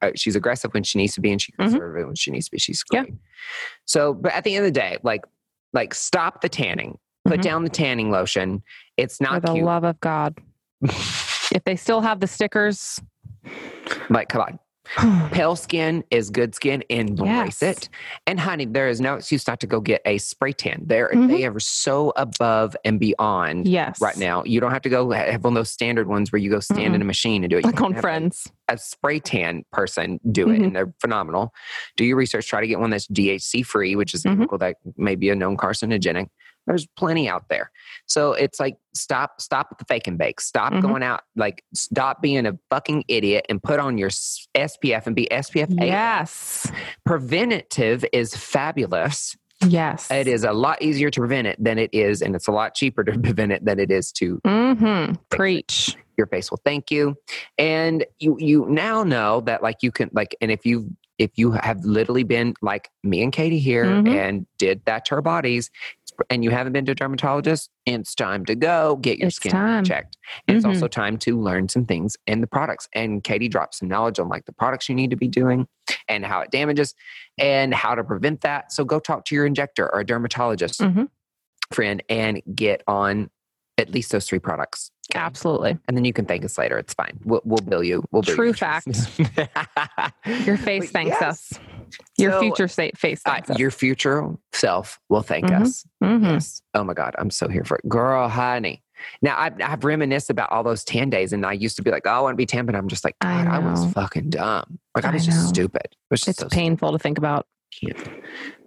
uh, 0.00 0.10
she's 0.14 0.36
aggressive 0.36 0.72
when 0.74 0.84
she 0.84 0.98
needs 0.98 1.14
to 1.14 1.20
be, 1.20 1.32
and 1.32 1.40
she's 1.42 1.54
Mhm. 1.56 1.70
conservative 1.70 2.06
when 2.06 2.14
she 2.16 2.30
needs 2.30 2.46
to 2.46 2.52
be. 2.52 2.58
She's 2.58 2.84
Yeah. 2.92 3.02
great. 3.02 3.14
So, 3.84 4.14
but 4.14 4.32
at 4.32 4.44
the 4.44 4.54
end 4.54 4.64
of 4.66 4.72
the 4.72 4.78
day, 4.80 4.98
like 5.02 5.22
like 5.72 5.92
stop 5.94 6.40
the 6.40 6.48
tanning. 6.48 6.98
Put 7.24 7.38
Mhm. 7.40 7.42
down 7.44 7.64
the 7.64 7.70
tanning 7.70 8.10
lotion. 8.10 8.62
It's 8.96 9.16
for 9.18 9.24
not 9.24 9.42
the 9.42 9.52
cute. 9.54 9.64
love 9.64 9.84
of 9.84 9.98
god 10.00 10.36
if 10.82 11.62
they 11.64 11.76
still 11.76 12.00
have 12.00 12.20
the 12.20 12.26
stickers 12.26 13.00
like, 14.10 14.28
come 14.28 14.42
on. 14.42 14.58
Pale 15.30 15.56
skin 15.56 16.02
is 16.10 16.28
good 16.28 16.54
skin. 16.56 16.82
Embrace 16.88 17.62
Yes. 17.62 17.62
it. 17.62 17.88
And 18.26 18.38
honey, 18.38 18.66
there 18.66 18.88
is 18.88 19.00
no 19.00 19.14
excuse 19.14 19.46
not 19.46 19.60
to 19.60 19.66
go 19.66 19.80
get 19.80 20.02
a 20.04 20.18
spray 20.18 20.52
tan. 20.52 20.82
They're 20.86 21.08
Mhm. 21.14 21.28
they 21.28 21.44
are 21.46 21.58
so 21.60 22.12
above 22.16 22.76
and 22.84 22.98
beyond 22.98 23.68
yes 23.68 24.00
right 24.00 24.16
now. 24.16 24.42
You 24.44 24.60
don't 24.60 24.72
have 24.72 24.82
to 24.82 24.88
go 24.88 25.10
have 25.12 25.44
one 25.44 25.52
of 25.52 25.54
those 25.54 25.70
standard 25.70 26.08
ones 26.08 26.32
where 26.32 26.40
you 26.40 26.50
go 26.50 26.58
stand 26.60 26.94
in 26.96 27.00
a 27.00 27.04
machine 27.04 27.44
and 27.44 27.50
do 27.50 27.58
it. 27.58 27.64
You 27.64 27.70
like 27.70 27.80
on 27.80 27.92
have 27.92 27.98
a- 27.98 28.02
friends 28.02 28.50
A, 28.68 28.76
spray 28.76 29.20
tan 29.20 29.64
person 29.72 30.18
do 30.30 30.50
it, 30.50 30.58
Mhm. 30.60 30.64
and 30.64 30.76
they're 30.76 30.92
phenomenal. 31.00 31.54
Do 31.96 32.04
your 32.04 32.16
research. 32.16 32.48
Try 32.48 32.60
to 32.60 32.66
get 32.66 32.80
one 32.80 32.90
that's 32.90 33.06
DHC 33.06 33.62
free, 33.62 33.94
which 33.96 34.14
is 34.14 34.24
a 34.24 34.28
Mhm. 34.28 34.32
chemical 34.32 34.58
that 34.58 34.76
may 34.96 35.14
be 35.14 35.30
a 35.30 35.34
known 35.36 35.56
carcinogenic. 35.56 36.26
There's 36.66 36.86
plenty 36.96 37.28
out 37.28 37.48
there. 37.48 37.70
So 38.06 38.32
it's 38.34 38.60
like 38.60 38.76
stop, 38.94 39.40
stop 39.40 39.68
with 39.70 39.78
the 39.78 39.84
fake 39.86 40.06
and 40.06 40.16
bake. 40.16 40.40
Stop 40.40 40.72
Mhm. 40.72 40.82
going 40.82 41.02
out. 41.02 41.22
Like 41.34 41.64
stop 41.74 42.22
being 42.22 42.46
a 42.46 42.56
fucking 42.70 43.04
idiot 43.08 43.46
and 43.48 43.62
put 43.62 43.80
on 43.80 43.98
your 43.98 44.10
SPF 44.10 45.06
and 45.06 45.16
be 45.16 45.26
SPF. 45.32 45.70
8. 45.80 45.86
yes 45.86 46.70
Preventative 47.04 48.04
is 48.12 48.34
fabulous. 48.34 49.36
yes 49.66 50.10
It 50.10 50.26
is 50.26 50.44
a 50.44 50.52
lot 50.52 50.80
easier 50.82 51.10
to 51.10 51.20
prevent 51.20 51.46
it 51.46 51.62
than 51.62 51.78
it 51.78 51.90
is, 51.92 52.20
and 52.22 52.34
it's 52.34 52.48
a 52.48 52.52
lot 52.52 52.74
cheaper 52.74 53.04
to 53.04 53.12
prevent 53.18 53.52
it 53.52 53.64
than 53.64 53.78
it 53.78 53.90
is 53.90 54.10
to 54.12 54.38
mm-hmm 54.46 55.14
preach 55.30 55.96
Your 56.16 56.26
face 56.26 56.50
will 56.50 56.60
thank 56.64 56.90
you. 56.90 57.16
And 57.58 58.04
you 58.18 58.36
you 58.38 58.66
now 58.68 59.02
know 59.04 59.40
that 59.42 59.62
like 59.62 59.76
you 59.82 59.90
can 59.92 60.10
like 60.12 60.34
and 60.40 60.50
if 60.50 60.64
you 60.66 60.94
if 61.18 61.30
you 61.36 61.52
have 61.52 61.78
literally 61.84 62.24
been 62.24 62.54
like 62.62 62.88
me 63.04 63.22
and 63.22 63.32
Katie 63.32 63.58
here 63.60 63.84
Mhm. 63.84 64.08
and 64.08 64.46
did 64.58 64.82
that 64.86 65.04
to 65.06 65.14
our 65.16 65.22
bodies 65.22 65.70
and 66.30 66.42
you 66.44 66.50
haven't 66.50 66.72
been 66.72 66.84
to 66.86 66.92
a 66.92 66.94
dermatologist, 66.94 67.70
it's 67.86 68.14
time 68.14 68.44
to 68.46 68.54
go 68.54 68.96
get 68.96 69.18
your 69.18 69.28
It's 69.28 69.36
skin 69.36 69.52
time. 69.52 69.84
checked. 69.84 70.16
And 70.48 70.56
It's 70.56 70.64
also 70.66 70.88
time 70.88 71.16
to 71.18 71.40
learn 71.40 71.68
some 71.68 71.84
things 71.86 72.16
in 72.26 72.40
the 72.40 72.46
products. 72.46 72.88
And 72.94 73.22
Katie 73.24 73.48
dropped 73.48 73.74
some 73.76 73.88
knowledge 73.88 74.18
on 74.18 74.28
like 74.28 74.44
the 74.46 74.52
products 74.52 74.88
you 74.88 74.94
need 74.94 75.10
to 75.10 75.16
be 75.16 75.28
doing 75.28 75.66
and 76.08 76.24
how 76.24 76.40
it 76.40 76.50
damages 76.50 76.94
and 77.38 77.74
how 77.74 77.94
to 77.94 78.04
prevent 78.04 78.40
that. 78.42 78.72
So 78.72 78.84
go 78.84 78.98
talk 79.00 79.24
to 79.26 79.34
your 79.34 79.46
injector 79.46 79.92
or 79.92 80.00
a 80.00 80.04
dermatologist 80.06 80.80
Mhm. 80.80 81.08
friend 81.72 82.02
and 82.08 82.42
get 82.54 82.82
on 82.86 83.30
at 83.78 83.90
least 83.90 84.12
those 84.12 84.26
three 84.26 84.38
products. 84.38 84.90
Absolutely. 85.14 85.78
And 85.88 85.96
then 85.96 86.04
you 86.04 86.12
can 86.12 86.24
thank 86.24 86.44
us 86.44 86.56
later. 86.58 86.78
It's 86.78 86.94
fine. 86.94 87.18
We'll, 87.24 87.42
we'll 87.44 87.58
bill 87.58 87.82
you. 87.84 88.04
We'll 88.10 88.22
bill 88.22 88.34
True 88.34 88.46
you. 88.48 88.52
fact. 88.54 88.86
Your 90.46 90.56
face 90.56 90.84
But 90.86 90.90
thanks 90.92 91.16
yes. 91.20 91.22
us. 91.22 91.52
Your 92.18 92.32
So, 92.32 92.40
future 92.40 92.68
state 92.68 92.96
face 92.98 93.20
Uh, 93.26 93.32
thanks 93.32 93.50
us. 93.50 93.58
your 93.58 93.70
future 93.70 94.28
self 94.52 94.98
will 95.08 95.22
thank 95.22 95.46
Mhm. 95.46 95.60
us. 95.62 95.84
Mhm. 96.02 96.22
Yes. 96.32 96.62
Oh 96.74 96.84
my 96.84 96.94
God. 96.94 97.14
I'm 97.18 97.30
so 97.30 97.48
here 97.48 97.64
for 97.64 97.76
it. 97.76 97.88
Girl, 97.88 98.28
honey. 98.28 98.82
Now 99.20 99.36
I've, 99.38 99.60
I've 99.60 99.84
reminisced 99.84 100.30
about 100.30 100.50
all 100.52 100.62
those 100.62 100.84
tan 100.84 101.10
days 101.10 101.32
and 101.32 101.44
I 101.44 101.52
used 101.52 101.76
to 101.76 101.82
be 101.82 101.90
like, 101.90 102.06
oh, 102.06 102.10
I 102.10 102.20
want 102.20 102.34
to 102.34 102.36
be 102.36 102.46
tan, 102.46 102.66
but 102.66 102.74
I'm 102.74 102.88
just 102.88 103.04
like, 103.04 103.16
I 103.20 103.44
God, 103.44 103.52
I, 103.52 103.58
was 103.58 103.92
fucking 103.92 104.30
dumb. 104.30 104.78
Like 104.94 105.04
I 105.04 105.10
I 105.10 105.12
was 105.12 105.26
just 105.26 105.48
stupid. 105.48 105.82
It 105.84 105.96
was 106.10 106.20
just 106.20 106.28
It's 106.28 106.38
so 106.40 106.48
painful 106.48 106.92
to 106.92 106.98
think 106.98 107.18
about. 107.18 107.46
stupid. 107.72 108.10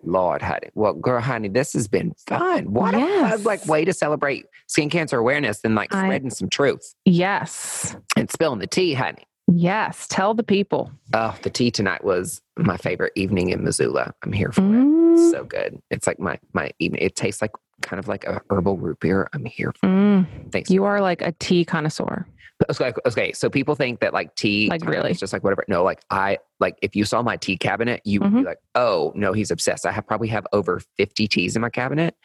Lord, 0.06 0.42
honey. 0.42 0.70
Well, 0.76 0.94
girl, 0.94 1.22
honey, 1.22 1.50
this 1.50 1.74
has 1.74 1.88
been 1.88 2.14
fun. 2.28 2.72
What 2.74 2.94
a 2.94 3.00
fun 3.00 3.44
like 3.44 3.66
way 3.68 3.86
to 3.86 3.94
celebrate 3.94 4.46
skin 4.68 4.90
cancer 4.90 5.18
awareness 5.18 5.60
and 5.64 5.76
like 5.76 5.94
I- 5.94 6.06
spreading 6.06 6.30
some 6.30 6.50
truth 6.50 6.94
Yes. 7.06 7.96
and 8.16 8.30
spilling 8.32 8.60
the 8.60 8.68
tea, 8.68 8.94
honey. 8.94 9.26
Yes. 9.48 10.08
Tell 10.10 10.34
the 10.34 10.44
people. 10.44 10.92
Oh, 11.14 11.38
the 11.44 11.52
tea 11.52 11.70
tonight 11.70 12.04
was 12.04 12.42
my 12.58 12.78
favorite 12.78 13.12
evening 13.16 13.50
in 13.50 13.64
Missoula. 13.64 14.12
I'm 14.24 14.32
here 14.32 14.52
for 14.52 14.62
it. 14.62 14.66
Mm, 14.66 15.32
So 15.32 15.44
good. 15.44 15.80
It's 15.92 16.08
like 16.08 16.20
my 16.20 16.40
my 16.54 16.72
evening. 16.80 17.02
It 17.04 17.16
tastes 17.16 17.42
like 17.44 17.52
kind 17.82 18.00
of 18.00 18.08
like 18.08 18.24
a 18.26 18.42
herbal 18.50 18.78
root 18.78 19.00
beer. 19.00 19.28
I'm 19.34 19.46
here 19.46 19.72
for. 19.80 19.88
mm. 19.88 20.52
Thanks. 20.52 20.70
You 20.70 20.84
are 20.86 21.02
like 21.02 21.22
a 21.22 21.32
tea 21.34 21.66
connoisseur. 21.66 22.28
Okay, 22.70 22.94
okay, 23.06 23.34
so 23.34 23.50
people 23.50 23.76
think 23.76 24.00
that 24.00 24.14
like 24.14 24.34
tea, 24.36 24.70
Like, 24.70 24.86
really? 24.86 25.12
is 25.12 25.20
just 25.20 25.34
like 25.34 25.44
whatever. 25.44 25.66
No, 25.68 25.84
like 25.84 26.00
I 26.10 26.38
like 26.62 26.78
if 26.82 26.96
you 26.96 27.04
saw 27.04 27.22
my 27.22 27.36
tea 27.36 27.58
cabinet, 27.58 28.02
you 28.06 28.22
would 28.22 28.32
be 28.34 28.40
Mhm. 28.40 28.46
like, 28.46 28.60
oh 28.76 29.12
no, 29.14 29.34
he's 29.34 29.52
obsessed. 29.52 29.86
I 29.86 29.92
have 29.92 30.08
probably 30.08 30.30
have 30.30 30.48
over 30.54 30.80
fifty 30.96 31.28
teas 31.28 31.58
in 31.58 31.62
my 31.62 31.70
cabinet, 31.70 32.16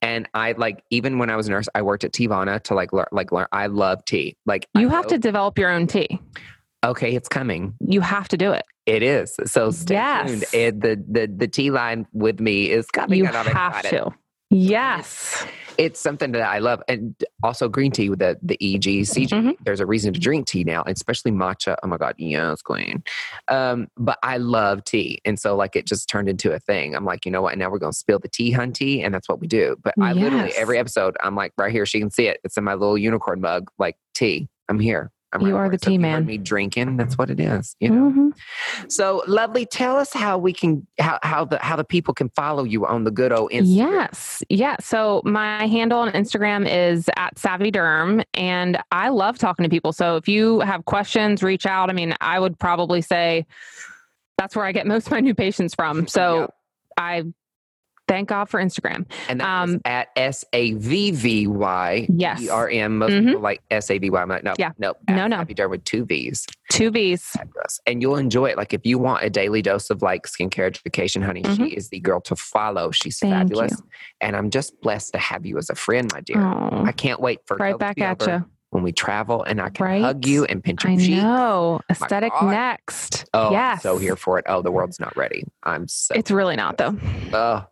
and 0.00 0.26
I 0.32 0.52
like 0.52 0.82
even 0.88 1.18
when 1.18 1.28
I 1.28 1.36
was 1.36 1.48
a 1.48 1.50
nurse, 1.50 1.68
I 1.74 1.82
worked 1.82 2.02
at 2.02 2.12
Teavana 2.12 2.62
to 2.62 2.74
like 2.74 2.94
learn. 2.94 3.04
Like 3.12 3.30
learn, 3.30 3.46
I 3.52 3.66
love 3.66 4.02
tea. 4.06 4.38
Like 4.46 4.66
I 4.74 4.80
You 4.80 4.88
have 4.88 5.06
to 5.08 5.18
develop 5.18 5.58
your 5.58 5.68
own 5.70 5.86
tea. 5.86 6.18
Okay, 6.82 7.14
it's 7.14 7.28
coming. 7.28 7.74
You 7.86 8.00
have 8.00 8.28
to 8.28 8.38
do 8.38 8.52
it. 8.52 8.64
It 8.86 9.02
is. 9.02 9.36
So 9.44 9.70
stay 9.70 9.96
tuned. 10.26 10.44
It, 10.54 10.80
the 10.80 10.96
the 11.06 11.26
the 11.26 11.46
tea 11.46 11.70
line 11.70 12.06
with 12.14 12.40
me 12.40 12.70
is 12.70 12.86
coming. 12.90 13.18
You 13.18 13.26
have 13.26 13.82
to. 13.90 14.14
Yes. 14.50 15.44
it's 15.76 15.98
something 15.98 16.30
that 16.32 16.42
I 16.42 16.58
love, 16.60 16.80
and 16.86 17.16
also 17.42 17.68
green 17.68 17.90
tea 17.90 18.08
with 18.08 18.20
the 18.20 18.38
the 18.42 18.56
EG 18.60 19.04
CG. 19.04 19.28
Mhm. 19.30 19.56
There's 19.64 19.80
a 19.80 19.86
reason 19.86 20.12
to 20.12 20.20
drink 20.20 20.46
tea 20.46 20.62
now, 20.62 20.84
especially 20.86 21.32
matcha. 21.32 21.74
Oh 21.82 21.88
my 21.88 21.96
god, 21.96 22.14
yes, 22.16 22.62
queen. 22.62 23.02
Um, 23.48 23.88
but 23.96 24.18
I 24.22 24.36
love 24.36 24.84
tea, 24.84 25.20
and 25.24 25.36
so 25.38 25.56
like 25.56 25.74
it 25.74 25.86
just 25.86 26.08
turned 26.08 26.28
into 26.28 26.52
a 26.52 26.60
thing. 26.60 26.94
I'm 26.94 27.04
like, 27.04 27.24
you 27.26 27.32
know 27.32 27.42
what? 27.42 27.58
Now 27.58 27.70
we're 27.70 27.80
gonna 27.80 27.92
spill 27.92 28.20
the 28.20 28.28
tea, 28.28 28.52
hun 28.52 28.72
tea, 28.72 29.02
and 29.02 29.12
that's 29.12 29.28
what 29.28 29.40
we 29.40 29.48
do. 29.48 29.76
But 29.82 29.94
I 30.00 30.12
literally 30.12 30.52
every 30.56 30.78
episode, 30.78 31.16
I'm 31.24 31.34
like 31.34 31.52
right 31.58 31.72
here. 31.72 31.86
She 31.86 31.98
can 31.98 32.10
see 32.10 32.28
it. 32.28 32.38
It's 32.44 32.56
in 32.56 32.62
my 32.62 32.74
little 32.74 32.96
unicorn 32.96 33.40
mug, 33.40 33.68
like 33.78 33.96
tea. 34.14 34.48
I'm 34.68 34.78
here. 34.78 35.10
I'm 35.34 35.44
You 35.46 35.56
are 35.56 35.68
the 35.68 35.78
tea 35.78 35.98
man. 35.98 36.24
Me 36.26 36.38
drinking. 36.38 36.96
That's 36.96 37.18
what 37.18 37.28
it 37.28 37.40
is. 37.40 37.74
You 37.80 37.90
know. 37.90 38.10
Mhm. 38.10 38.90
So 38.90 39.22
lovely. 39.26 39.66
Tell 39.66 39.96
us 39.96 40.12
how 40.12 40.38
we 40.38 40.52
can 40.52 40.86
how 40.98 41.18
how 41.22 41.44
the 41.44 41.58
how 41.58 41.76
the 41.76 41.84
people 41.84 42.14
can 42.14 42.28
follow 42.30 42.64
you 42.64 42.86
on 42.86 43.04
the 43.04 43.10
good 43.10 43.32
old 43.32 43.50
Instagram. 43.50 43.76
Yes. 43.76 44.42
Yeah. 44.48 44.76
So 44.80 45.20
my 45.24 45.66
handle 45.66 45.98
on 45.98 46.12
Instagram 46.12 46.66
is 46.70 47.10
at 47.16 47.38
Savvy 47.38 47.72
Derm, 47.72 48.24
and 48.34 48.78
I 48.92 49.08
love 49.08 49.38
talking 49.38 49.64
to 49.64 49.68
people. 49.68 49.92
So 49.92 50.16
if 50.16 50.28
you 50.28 50.60
have 50.60 50.84
questions, 50.84 51.42
reach 51.42 51.66
out. 51.66 51.90
I 51.90 51.92
mean, 51.92 52.14
I 52.20 52.38
would 52.38 52.58
probably 52.58 53.02
say 53.02 53.44
that's 54.38 54.54
where 54.56 54.64
I 54.64 54.72
get 54.72 54.86
most 54.86 55.06
of 55.06 55.12
my 55.12 55.20
new 55.20 55.34
patients 55.34 55.74
from. 55.74 56.06
So 56.06 56.40
Yeah. 56.40 56.46
I 56.96 57.24
thank 58.08 58.28
God 58.28 58.48
for 58.48 58.60
Instagram. 58.60 59.06
And 59.28 59.40
that 59.40 59.64
is 59.68 59.74
Um, 59.74 59.80
at 59.84 60.08
S 60.16 60.44
A 60.52 60.72
V 60.74 61.10
V 61.12 61.46
Y 61.46 62.06
Yes. 62.14 62.42
E 62.42 62.48
R 62.48 62.68
M. 62.68 62.98
Most 62.98 63.12
Mhm. 63.12 63.26
people 63.26 63.40
like 63.42 63.62
S 63.70 63.90
A 63.90 63.98
V 63.98 64.10
Y. 64.10 64.20
I'm 64.22 64.28
like, 64.28 64.44
no, 64.44 64.54
Yeah. 64.58 64.72
no, 64.78 64.94
No, 65.08 65.26
no. 65.26 65.36
Savvy 65.38 65.54
Derm 65.54 65.70
with 65.70 65.84
two 65.84 66.04
V's. 66.04 66.46
Two 66.70 66.90
V's. 66.90 67.22
Fabulous. 67.22 67.80
And 67.86 68.00
you'll 68.02 68.16
enjoy 68.16 68.46
it. 68.46 68.56
Like 68.56 68.72
if 68.74 68.84
you 68.84 68.98
want 68.98 69.22
a 69.24 69.30
daily 69.30 69.62
dose 69.62 69.90
of 69.90 70.02
like 70.02 70.26
skincare 70.26 70.66
education, 70.66 71.22
honey, 71.22 71.42
she 71.42 71.48
Mhm. 71.50 71.72
is 71.74 71.88
the 71.90 72.00
girl 72.00 72.20
to 72.22 72.36
follow. 72.36 72.90
She's 72.90 73.18
Thank 73.18 73.32
fabulous. 73.34 73.72
you. 73.72 73.78
And 74.20 74.36
I'm 74.36 74.50
just 74.50 74.80
blessed 74.80 75.12
to 75.12 75.18
have 75.18 75.44
you 75.46 75.58
as 75.58 75.70
a 75.70 75.74
friend, 75.74 76.10
my 76.12 76.20
dear. 76.20 76.40
Oh, 76.40 76.82
I 76.84 76.92
can't 76.92 77.20
wait 77.20 77.40
for 77.46 77.56
right 77.56 77.78
back 77.78 78.00
at 78.00 78.20
you. 78.26 78.44
When 78.74 78.82
we 78.82 78.90
travel 78.90 79.44
and 79.44 79.60
I 79.60 79.68
can 79.70 79.86
Right? 79.86 80.02
hug 80.02 80.26
you 80.26 80.44
and 80.46 80.62
pinch 80.62 80.82
your 80.82 80.94
I 80.94 80.96
cheek. 80.96 81.16
know. 81.22 81.80
Aesthetic 81.88 82.32
next. 82.42 83.24
Oh, 83.32 83.54
I'm 83.54 83.78
so 83.78 83.98
here 83.98 84.16
for 84.16 84.36
it. 84.40 84.44
Oh, 84.48 84.62
the 84.62 84.72
world's 84.72 84.98
not 84.98 85.16
ready. 85.16 85.44
I'm 85.62 85.86
so 85.86 86.12
It's 86.16 86.32
really 86.32 86.56
not 86.56 86.76
though. 86.76 86.96
Oh, 87.32 87.64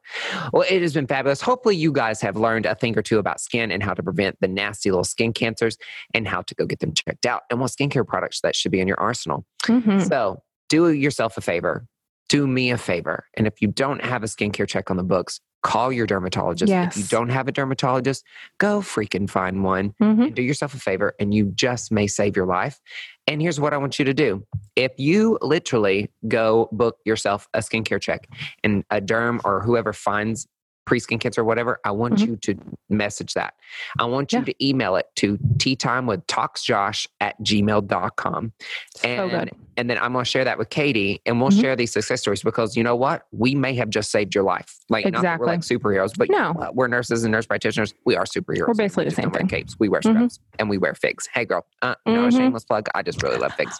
well, 0.52 0.64
it 0.70 0.80
has 0.80 0.94
been 0.94 1.08
fabulous. 1.08 1.40
Hopefully, 1.40 1.74
you 1.74 1.90
guys 1.90 2.20
have 2.20 2.36
learned 2.36 2.66
a 2.66 2.76
thing 2.76 2.96
or 2.96 3.02
two 3.02 3.18
about 3.18 3.40
skin 3.40 3.72
and 3.72 3.82
how 3.82 3.94
to 3.94 4.02
prevent 4.02 4.36
the 4.40 4.46
nasty 4.46 4.92
little 4.92 5.02
skin 5.02 5.32
cancers 5.32 5.76
and 6.14 6.28
how 6.28 6.42
to 6.42 6.54
go 6.54 6.66
get 6.66 6.78
them 6.78 6.94
checked 6.94 7.26
out 7.26 7.42
and 7.50 7.58
what 7.58 7.72
skincare 7.72 8.06
products 8.06 8.40
that 8.42 8.54
should 8.54 8.70
be 8.70 8.78
in 8.80 8.86
your 8.86 9.00
arsenal. 9.00 9.44
Mhm. 9.64 10.08
So, 10.08 10.40
do 10.68 10.92
yourself 10.92 11.36
a 11.36 11.40
favor, 11.40 11.84
do 12.28 12.46
me 12.46 12.70
a 12.70 12.78
favor. 12.78 13.24
And 13.36 13.48
if 13.48 13.60
you 13.60 13.66
don't 13.66 14.04
have 14.04 14.22
a 14.22 14.26
skincare 14.26 14.68
check 14.68 14.88
on 14.88 14.96
the 14.96 15.02
books, 15.02 15.40
call 15.62 15.92
your 15.92 16.06
dermatologist. 16.06 16.70
If 16.88 16.96
you 16.96 17.04
don't 17.04 17.28
have 17.28 17.48
a 17.48 17.52
dermatologist, 17.52 18.24
go 18.58 18.80
freaking 18.80 19.28
find 19.30 19.62
one 19.64 19.94
Mhm. 20.00 20.26
and 20.26 20.34
do 20.34 20.42
yourself 20.42 20.74
a 20.74 20.78
favor, 20.78 21.14
and 21.20 21.32
you 21.32 21.46
just 21.54 21.92
may 21.92 22.06
save 22.06 22.36
your 22.36 22.46
life. 22.46 22.80
And 23.26 23.40
here's 23.40 23.60
what 23.60 23.72
I 23.72 23.76
want 23.76 23.98
you 23.98 24.04
to 24.04 24.14
do. 24.14 24.44
If 24.76 24.92
you 24.98 25.38
literally 25.40 26.10
go 26.26 26.68
book 26.72 26.96
yourself 27.04 27.48
a 27.54 27.58
skincare 27.60 28.00
check 28.00 28.28
and 28.64 28.84
a 28.90 29.00
derm 29.00 29.40
or 29.44 29.60
whoever 29.62 29.92
finds 29.92 30.46
pre 30.84 30.98
skin 30.98 31.18
cancer 31.18 31.42
or 31.42 31.44
whatever, 31.44 31.78
I 31.84 31.92
want 31.92 32.14
Mhm. 32.14 32.26
you 32.26 32.36
to 32.36 32.54
message 32.90 33.34
that. 33.34 33.54
I 33.98 34.04
want 34.04 34.32
you 34.32 34.40
Yeah. 34.40 34.44
to 34.46 34.66
email 34.66 34.96
it 34.96 35.06
to 35.16 35.38
tea 35.58 35.76
time 35.76 36.06
with 36.06 36.26
talksjosh 36.26 37.06
at 37.20 37.40
gmail.com. 37.40 38.52
So 38.96 39.08
And, 39.08 39.30
good. 39.30 39.50
and 39.76 39.88
then 39.88 39.98
I'm 39.98 40.12
going 40.12 40.24
to 40.24 40.30
share 40.30 40.44
that 40.44 40.58
with 40.58 40.70
Katie 40.70 41.20
and 41.24 41.40
we'll 41.40 41.50
Mhm. 41.50 41.60
share 41.60 41.76
these 41.76 41.92
success 41.92 42.20
stories 42.20 42.42
because 42.42 42.76
you 42.76 42.82
know 42.82 42.96
what? 42.96 43.26
We 43.32 43.54
may 43.54 43.74
have 43.74 43.90
just 43.90 44.10
saved 44.10 44.34
your 44.34 44.44
life. 44.44 44.76
Like, 44.88 45.10
not 45.10 45.22
that 45.22 45.38
we're 45.40 45.46
like 45.46 45.60
superheroes, 45.60 46.12
but 46.16 46.28
you 46.28 46.36
know 46.36 46.52
No. 46.52 46.52
what? 46.52 46.74
we're 46.74 46.88
nurses 46.88 47.22
and 47.24 47.32
nurse 47.32 47.46
practitioners. 47.46 47.94
We 48.04 48.16
are 48.16 48.24
superheroes. 48.24 48.66
We're 48.68 48.74
basically 48.74 49.04
We 49.04 49.10
the 49.10 49.14
same 49.16 49.30
thing. 49.30 49.46
capes. 49.46 49.76
We 49.78 49.88
wear 49.88 50.00
Mhm. 50.00 50.36
and 50.58 50.68
we 50.68 50.78
wear 50.78 50.94
figs. 50.94 51.28
Hey, 51.32 51.44
girl, 51.44 51.64
uh, 51.82 51.94
no, 52.06 52.24
a 52.24 52.28
Mhm. 52.28 52.32
shameless 52.36 52.64
plug. 52.64 52.88
I 52.94 53.02
just 53.02 53.22
really 53.22 53.38
love 53.38 53.54
figs. 53.54 53.78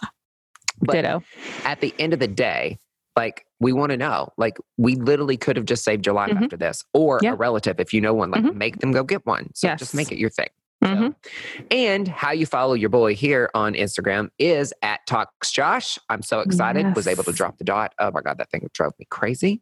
But 0.79 0.93
Ditto. 0.93 1.21
at 1.65 1.81
the 1.81 1.93
end 1.99 2.13
of 2.13 2.19
the 2.19 2.27
day, 2.27 2.79
like 3.15 3.45
we 3.63 3.73
want 3.73 3.91
to 3.91 3.97
know, 3.97 4.29
like 4.37 4.57
we 4.77 4.95
literally 4.95 5.37
could 5.37 5.55
have 5.55 5.65
just 5.65 5.83
saved 5.83 6.05
your 6.05 6.13
life 6.15 6.31
Mhm. 6.31 6.43
after 6.43 6.57
this, 6.57 6.83
or 6.93 7.19
Yeah. 7.23 7.31
a 7.33 7.35
relative 7.35 7.79
if 7.79 7.93
you 7.93 8.01
know 8.01 8.13
one. 8.13 8.31
Like 8.31 8.43
Mhm. 8.43 8.55
make 8.55 8.79
them 8.79 8.91
go 8.91 9.03
get 9.03 9.25
one. 9.25 9.49
So 9.55 9.73
just 9.75 9.95
make 9.95 10.11
it 10.11 10.17
your 10.17 10.29
thing. 10.29 10.49
Mhm. 10.83 11.15
And 11.71 12.09
how 12.09 12.31
you 12.31 12.45
follow 12.45 12.73
your 12.73 12.89
boy 12.89 13.15
here 13.15 13.49
on 13.53 13.73
Instagram 13.73 14.29
is 14.37 14.73
at 14.81 14.99
Talks 15.07 15.49
Josh. 15.49 15.97
I'm 16.09 16.21
so 16.21 16.41
excited. 16.41 16.93
Was 16.93 17.07
able 17.07 17.23
to 17.23 17.31
drop 17.31 17.57
the 17.57 17.63
dot. 17.63 17.93
Oh 17.99 18.11
my 18.13 18.19
God, 18.19 18.37
that 18.39 18.51
thing 18.51 18.67
drove 18.73 18.91
me 18.99 19.05
crazy. 19.09 19.61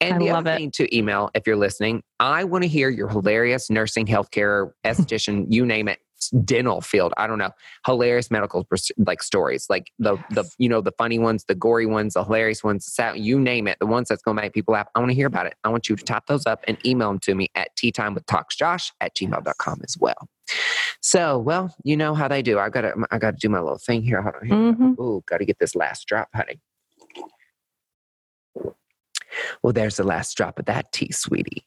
And 0.00 0.14
I 0.14 0.18
the 0.18 0.26
love 0.26 0.36
other 0.46 0.52
it. 0.52 0.56
thing 0.58 0.70
to 0.72 0.96
email 0.96 1.30
if 1.34 1.48
you're 1.48 1.56
listening, 1.56 2.04
I 2.20 2.44
want 2.44 2.62
to 2.62 2.68
hear 2.68 2.90
your 2.90 3.08
hilarious 3.08 3.70
nursing, 3.70 4.06
healthcare, 4.06 4.70
esthetician, 4.84 5.46
you 5.48 5.66
name 5.66 5.88
it, 5.88 5.98
dental 6.30 6.80
field. 6.80 7.12
I 7.16 7.26
don't 7.26 7.38
know, 7.38 7.50
hilarious 7.86 8.30
medical 8.30 8.66
like 9.06 9.22
stories, 9.22 9.66
like 9.68 9.90
the 9.98 10.16
the 10.30 10.44
you 10.58 10.68
know 10.68 10.80
the 10.80 10.92
funny 10.92 11.18
ones, 11.18 11.44
the 11.44 11.54
gory 11.54 11.86
ones, 11.86 12.14
the 12.14 12.24
hilarious 12.24 12.62
ones, 12.64 12.84
the 12.84 12.90
sad, 12.90 13.18
you 13.18 13.38
name 13.40 13.66
it, 13.68 13.78
the 13.80 13.86
ones 13.86 14.08
that's 14.08 14.22
gonna 14.22 14.40
make 14.40 14.52
people 14.52 14.72
laugh. 14.74 14.88
I 14.94 14.98
want 14.98 15.10
to 15.10 15.14
hear 15.14 15.26
about 15.26 15.46
it. 15.46 15.54
I 15.64 15.68
want 15.68 15.88
you 15.88 15.96
to 15.96 16.04
type 16.04 16.26
those 16.26 16.46
up 16.46 16.64
and 16.66 16.78
email 16.86 17.08
them 17.08 17.18
to 17.20 17.34
me 17.34 17.48
at 17.54 17.74
tea 17.76 17.92
time 17.92 18.14
with 18.14 18.26
talksjosh 18.26 18.92
at 19.00 19.14
gmail.com 19.14 19.80
as 19.84 19.96
well. 19.98 20.28
So, 21.00 21.38
well, 21.38 21.74
you 21.84 21.96
know 21.96 22.14
how 22.14 22.28
they 22.28 22.42
do. 22.42 22.58
I 22.58 22.68
gotta 22.68 22.94
I 23.10 23.18
gotta 23.18 23.36
do 23.36 23.48
my 23.48 23.60
little 23.60 23.78
thing 23.78 24.02
here. 24.02 24.22
Hold 24.22 24.34
on 24.36 24.46
here. 24.46 24.56
Mhm. 24.56 24.98
Ooh, 25.00 25.22
gotta 25.26 25.44
get 25.44 25.58
this 25.58 25.74
last 25.74 26.06
drop, 26.06 26.28
honey. 26.34 26.60
Well, 29.62 29.72
there's 29.72 29.96
the 29.96 30.04
last 30.04 30.36
drop 30.36 30.58
of 30.58 30.66
that 30.66 30.92
tea, 30.92 31.10
sweetie. 31.10 31.64